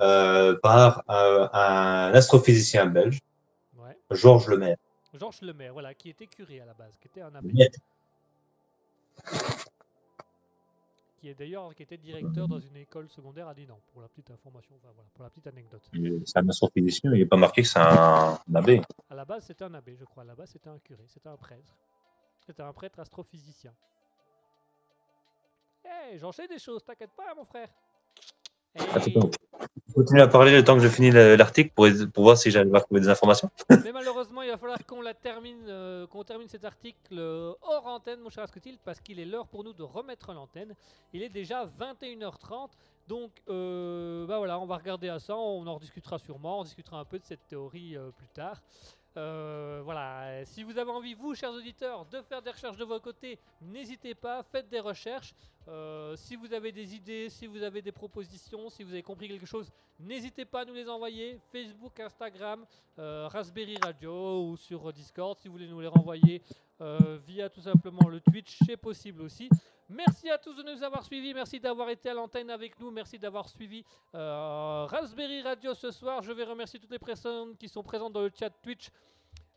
euh, 0.00 0.56
par 0.62 1.02
un, 1.08 1.50
un 1.52 2.14
astrophysicien 2.14 2.86
belge, 2.86 3.20
Ouais. 3.76 3.96
Georges 4.10 4.48
Lemaire. 4.48 4.76
Georges 5.14 5.42
Lemaire, 5.42 5.72
voilà, 5.72 5.92
qui 5.94 6.08
était 6.08 6.26
curé 6.26 6.60
à 6.60 6.64
la 6.66 6.74
base, 6.74 6.96
qui 7.00 7.08
était 7.08 7.20
un 7.20 7.34
abbé. 7.34 7.68
Qui 11.20 11.28
est 11.28 11.34
d'ailleurs 11.38 11.72
qui 11.74 11.84
était 11.84 11.98
directeur 11.98 12.48
dans 12.48 12.58
une 12.58 12.76
école 12.76 13.08
secondaire 13.08 13.46
à 13.46 13.54
Dinan, 13.54 13.78
pour 13.92 14.02
la 14.02 14.08
petite 14.08 14.30
information, 14.30 14.74
enfin 14.76 14.92
voilà, 14.94 15.08
pour 15.14 15.22
la 15.22 15.30
petite 15.30 15.46
anecdote. 15.46 15.82
C'est 16.24 16.38
un 16.38 16.48
astrophysicien, 16.48 17.12
il 17.12 17.20
n'est 17.20 17.26
pas 17.26 17.36
marqué 17.36 17.62
que 17.62 17.68
c'est 17.68 17.78
un, 17.78 18.40
un 18.48 18.54
abbé. 18.54 18.80
À 19.08 19.14
la 19.14 19.24
base, 19.24 19.44
c'était 19.46 19.64
un 19.64 19.74
abbé, 19.74 19.96
je 19.98 20.04
crois. 20.04 20.24
À 20.24 20.26
la 20.26 20.34
base, 20.34 20.50
c'était 20.50 20.68
un 20.68 20.78
curé, 20.78 21.04
c'était 21.08 21.28
un 21.28 21.36
prêtre. 21.36 21.76
C'était 22.46 22.62
un 22.62 22.72
prêtre 22.72 22.98
astrophysicien. 22.98 23.72
Eh, 25.84 26.18
j'en 26.18 26.32
sais 26.32 26.48
des 26.48 26.58
choses, 26.58 26.84
t'inquiète 26.84 27.12
pas, 27.16 27.34
mon 27.34 27.44
frère. 27.44 27.68
Hey. 28.74 29.14
Continue 29.94 30.22
à 30.22 30.28
parler 30.28 30.52
le 30.52 30.64
temps 30.64 30.74
que 30.74 30.82
je 30.82 30.88
finis 30.88 31.10
le- 31.10 31.36
l'article 31.36 31.70
pour, 31.74 31.86
pour 32.14 32.24
voir 32.24 32.38
si 32.38 32.50
j'arrive 32.50 32.74
à 32.74 32.80
trouver 32.80 33.00
des 33.02 33.08
informations. 33.08 33.50
Mais 33.84 33.92
malheureusement, 33.92 34.42
il 34.42 34.50
va 34.50 34.56
falloir 34.56 34.78
qu'on 34.86 35.02
la 35.02 35.12
termine, 35.14 35.66
euh, 35.68 36.06
qu'on 36.06 36.24
termine 36.24 36.48
cet 36.48 36.64
article 36.64 37.18
euh, 37.18 37.52
hors 37.60 37.86
antenne, 37.86 38.20
mon 38.20 38.30
cher 38.30 38.44
Ascotil, 38.44 38.78
parce 38.84 39.00
qu'il 39.00 39.20
est 39.20 39.26
l'heure 39.26 39.46
pour 39.46 39.62
nous 39.62 39.74
de 39.74 39.82
remettre 39.82 40.32
l'antenne. 40.32 40.74
Il 41.12 41.22
est 41.22 41.28
déjà 41.28 41.66
21h30, 41.66 42.70
donc 43.08 43.30
euh, 43.50 44.26
bah 44.26 44.38
voilà, 44.38 44.58
on 44.58 44.66
va 44.66 44.76
regarder 44.78 45.10
à 45.10 45.18
ça, 45.18 45.36
on 45.36 45.66
en 45.66 45.74
rediscutera 45.74 46.18
sûrement, 46.18 46.60
on 46.60 46.64
discutera 46.64 46.98
un 46.98 47.04
peu 47.04 47.18
de 47.18 47.24
cette 47.24 47.46
théorie 47.46 47.96
euh, 47.96 48.10
plus 48.10 48.28
tard. 48.28 48.62
Euh, 49.16 49.82
voilà, 49.84 50.44
si 50.46 50.62
vous 50.62 50.78
avez 50.78 50.90
envie, 50.90 51.14
vous, 51.14 51.34
chers 51.34 51.52
auditeurs, 51.52 52.06
de 52.06 52.22
faire 52.22 52.40
des 52.40 52.50
recherches 52.50 52.76
de 52.76 52.84
votre 52.84 53.04
côté, 53.04 53.38
n'hésitez 53.60 54.14
pas, 54.14 54.42
faites 54.42 54.68
des 54.68 54.80
recherches. 54.80 55.34
Euh, 55.68 56.16
si 56.16 56.34
vous 56.34 56.52
avez 56.52 56.72
des 56.72 56.94
idées, 56.94 57.28
si 57.28 57.46
vous 57.46 57.62
avez 57.62 57.82
des 57.82 57.92
propositions, 57.92 58.70
si 58.70 58.82
vous 58.82 58.92
avez 58.92 59.02
compris 59.02 59.28
quelque 59.28 59.46
chose, 59.46 59.70
n'hésitez 60.00 60.44
pas 60.44 60.62
à 60.62 60.64
nous 60.64 60.74
les 60.74 60.88
envoyer. 60.88 61.38
Facebook, 61.52 62.00
Instagram, 62.00 62.64
euh, 62.98 63.28
Raspberry 63.28 63.76
Radio 63.82 64.44
ou 64.44 64.56
sur 64.56 64.92
Discord 64.92 65.38
si 65.38 65.48
vous 65.48 65.52
voulez 65.52 65.68
nous 65.68 65.80
les 65.80 65.88
renvoyer 65.88 66.42
via 67.28 67.48
tout 67.48 67.60
simplement 67.60 68.08
le 68.08 68.18
Twitch, 68.18 68.58
c'est 68.66 68.76
possible 68.76 69.22
aussi. 69.22 69.48
Merci 69.94 70.30
à 70.30 70.38
tous 70.38 70.54
de 70.54 70.62
nous 70.62 70.82
avoir 70.82 71.04
suivis, 71.04 71.34
merci 71.34 71.60
d'avoir 71.60 71.90
été 71.90 72.08
à 72.08 72.14
l'antenne 72.14 72.48
avec 72.48 72.80
nous, 72.80 72.90
merci 72.90 73.18
d'avoir 73.18 73.46
suivi 73.46 73.84
euh, 74.14 74.86
Raspberry 74.88 75.42
Radio 75.42 75.74
ce 75.74 75.90
soir. 75.90 76.22
Je 76.22 76.32
vais 76.32 76.44
remercier 76.44 76.80
toutes 76.80 76.92
les 76.92 76.98
personnes 76.98 77.54
qui 77.58 77.68
sont 77.68 77.82
présentes 77.82 78.14
dans 78.14 78.22
le 78.22 78.30
chat 78.34 78.48
Twitch. 78.48 78.88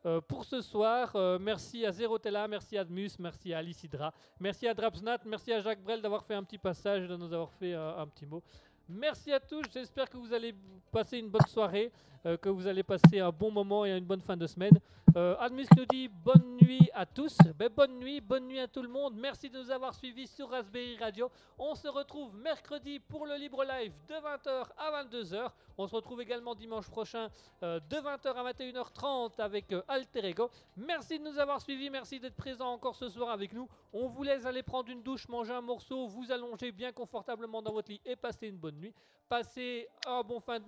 euh, 0.05 0.19
pour 0.19 0.43
ce 0.43 0.59
soir, 0.61 1.13
Euh, 1.15 1.39
merci 1.39 1.85
à 1.85 1.91
Zerotella, 1.93 2.49
merci 2.49 2.77
à 2.77 2.81
Admus, 2.81 3.11
merci 3.17 3.53
à 3.53 3.59
Alice 3.59 3.81
Hydra, 3.81 4.13
merci 4.41 4.67
à 4.67 4.73
Drapsnat, 4.73 5.19
merci 5.25 5.53
à 5.53 5.61
Jacques 5.61 5.81
Brel 5.81 6.01
d'avoir 6.01 6.25
fait 6.25 6.35
un 6.35 6.43
petit 6.43 6.57
passage 6.57 7.05
et 7.05 7.07
de 7.07 7.15
nous 7.15 7.31
avoir 7.31 7.51
fait 7.53 7.73
un 7.73 8.05
petit 8.07 8.25
mot. 8.25 8.43
Merci 8.89 9.31
à 9.31 9.39
tous, 9.39 9.63
j'espère 9.73 10.09
que 10.09 10.17
vous 10.17 10.33
allez 10.33 10.53
passer 10.91 11.17
une 11.17 11.29
bonne 11.29 11.47
soirée, 11.47 11.93
euh, 12.25 12.37
que 12.37 12.49
vous 12.49 12.67
allez 12.67 12.83
passer 12.83 13.19
un 13.19 13.31
bon 13.31 13.51
moment 13.51 13.85
et 13.85 13.91
une 13.91 14.05
bonne 14.05 14.21
fin 14.21 14.35
de 14.35 14.47
semaine. 14.47 14.79
Euh, 15.15 15.35
Admus 15.39 15.67
nous 15.77 15.85
dit 15.85 16.09
bonne 16.09 16.57
nuit 16.61 16.89
à 16.93 17.05
tous. 17.05 17.37
Ben, 17.57 17.69
bonne 17.69 17.99
nuit, 17.99 18.19
bonne 18.19 18.47
nuit 18.47 18.59
à 18.59 18.67
tout 18.67 18.81
le 18.81 18.89
monde. 18.89 19.15
Merci 19.15 19.49
de 19.49 19.57
nous 19.59 19.71
avoir 19.71 19.93
suivis 19.95 20.27
sur 20.27 20.49
Raspberry 20.49 20.97
Radio. 20.97 21.29
On 21.57 21.73
se 21.73 21.87
retrouve 21.87 22.35
mercredi 22.35 22.99
pour 22.99 23.25
le 23.25 23.35
Libre 23.35 23.63
Live 23.63 23.93
de 24.09 24.15
20h 24.15 24.67
à 24.77 25.03
22h. 25.03 25.51
On 25.77 25.87
se 25.87 25.95
retrouve 25.95 26.21
également 26.21 26.53
dimanche 26.53 26.89
prochain 26.89 27.29
euh, 27.63 27.79
de 27.89 27.95
20h 27.95 28.33
à 28.33 28.51
21h30 28.51 29.39
avec 29.39 29.73
Alter 29.87 30.25
Ego. 30.25 30.49
Merci 30.75 31.17
de 31.19 31.23
nous 31.23 31.39
avoir 31.39 31.61
suivis, 31.61 31.89
merci 31.89 32.19
d'être 32.19 32.35
présents 32.35 32.73
encore 32.73 32.95
ce 32.95 33.07
soir 33.07 33.29
avec 33.29 33.53
nous. 33.53 33.69
On 33.93 34.07
vous 34.07 34.23
laisse 34.23 34.45
aller 34.45 34.63
prendre 34.63 34.89
une 34.89 35.01
douche, 35.01 35.29
manger 35.29 35.53
un 35.53 35.61
morceau, 35.61 36.07
vous 36.07 36.29
allonger 36.31 36.73
bien 36.73 36.91
confortablement 36.91 37.61
dans 37.61 37.71
votre 37.71 37.89
lit 37.89 38.01
et 38.05 38.17
passer 38.17 38.47
une 38.47 38.57
bonne 38.57 38.75
nuit. 38.75 38.93
Passez 39.29 39.87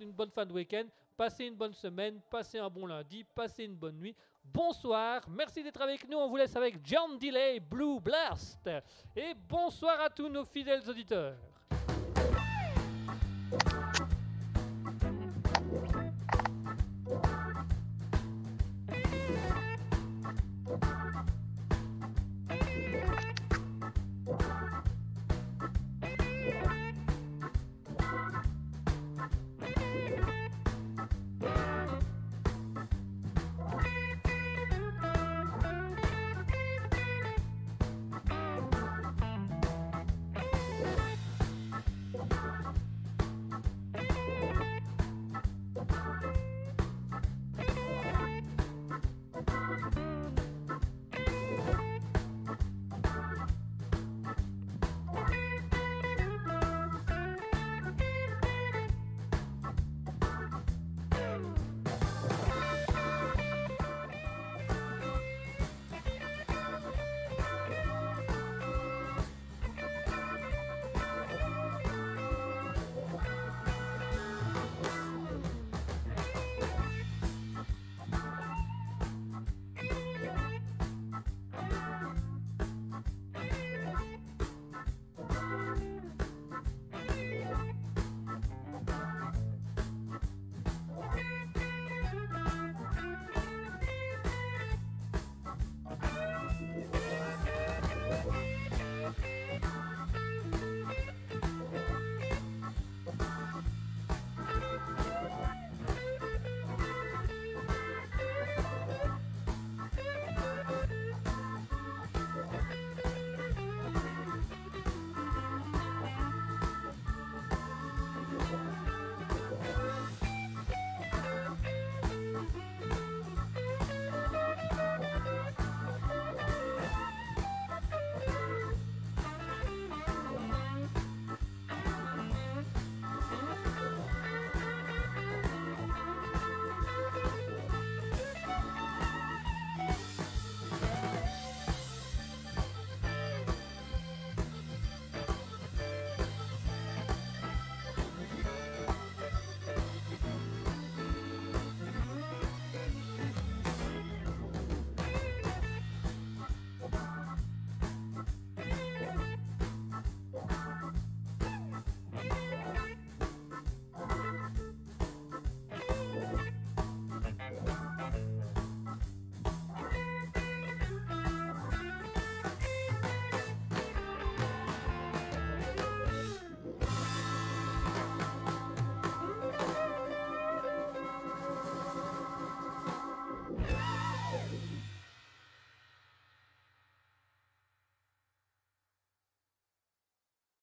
une 0.00 0.12
bonne 0.12 0.30
fin 0.30 0.46
de 0.46 0.52
week-end. 0.52 0.84
Passez 1.18 1.46
une 1.46 1.56
bonne 1.56 1.74
semaine, 1.74 2.20
passez 2.30 2.60
un 2.60 2.70
bon 2.70 2.86
lundi, 2.86 3.24
passez 3.34 3.64
une 3.64 3.74
bonne 3.74 3.96
nuit. 3.98 4.14
Bonsoir, 4.44 5.20
merci 5.28 5.64
d'être 5.64 5.82
avec 5.82 6.08
nous. 6.08 6.16
On 6.16 6.28
vous 6.28 6.36
laisse 6.36 6.54
avec 6.54 6.76
John 6.84 7.18
Delay, 7.18 7.58
Blue 7.58 7.98
Blast. 7.98 8.70
Et 9.16 9.34
bonsoir 9.48 10.00
à 10.00 10.10
tous 10.10 10.28
nos 10.28 10.44
fidèles 10.44 10.88
auditeurs. 10.88 11.34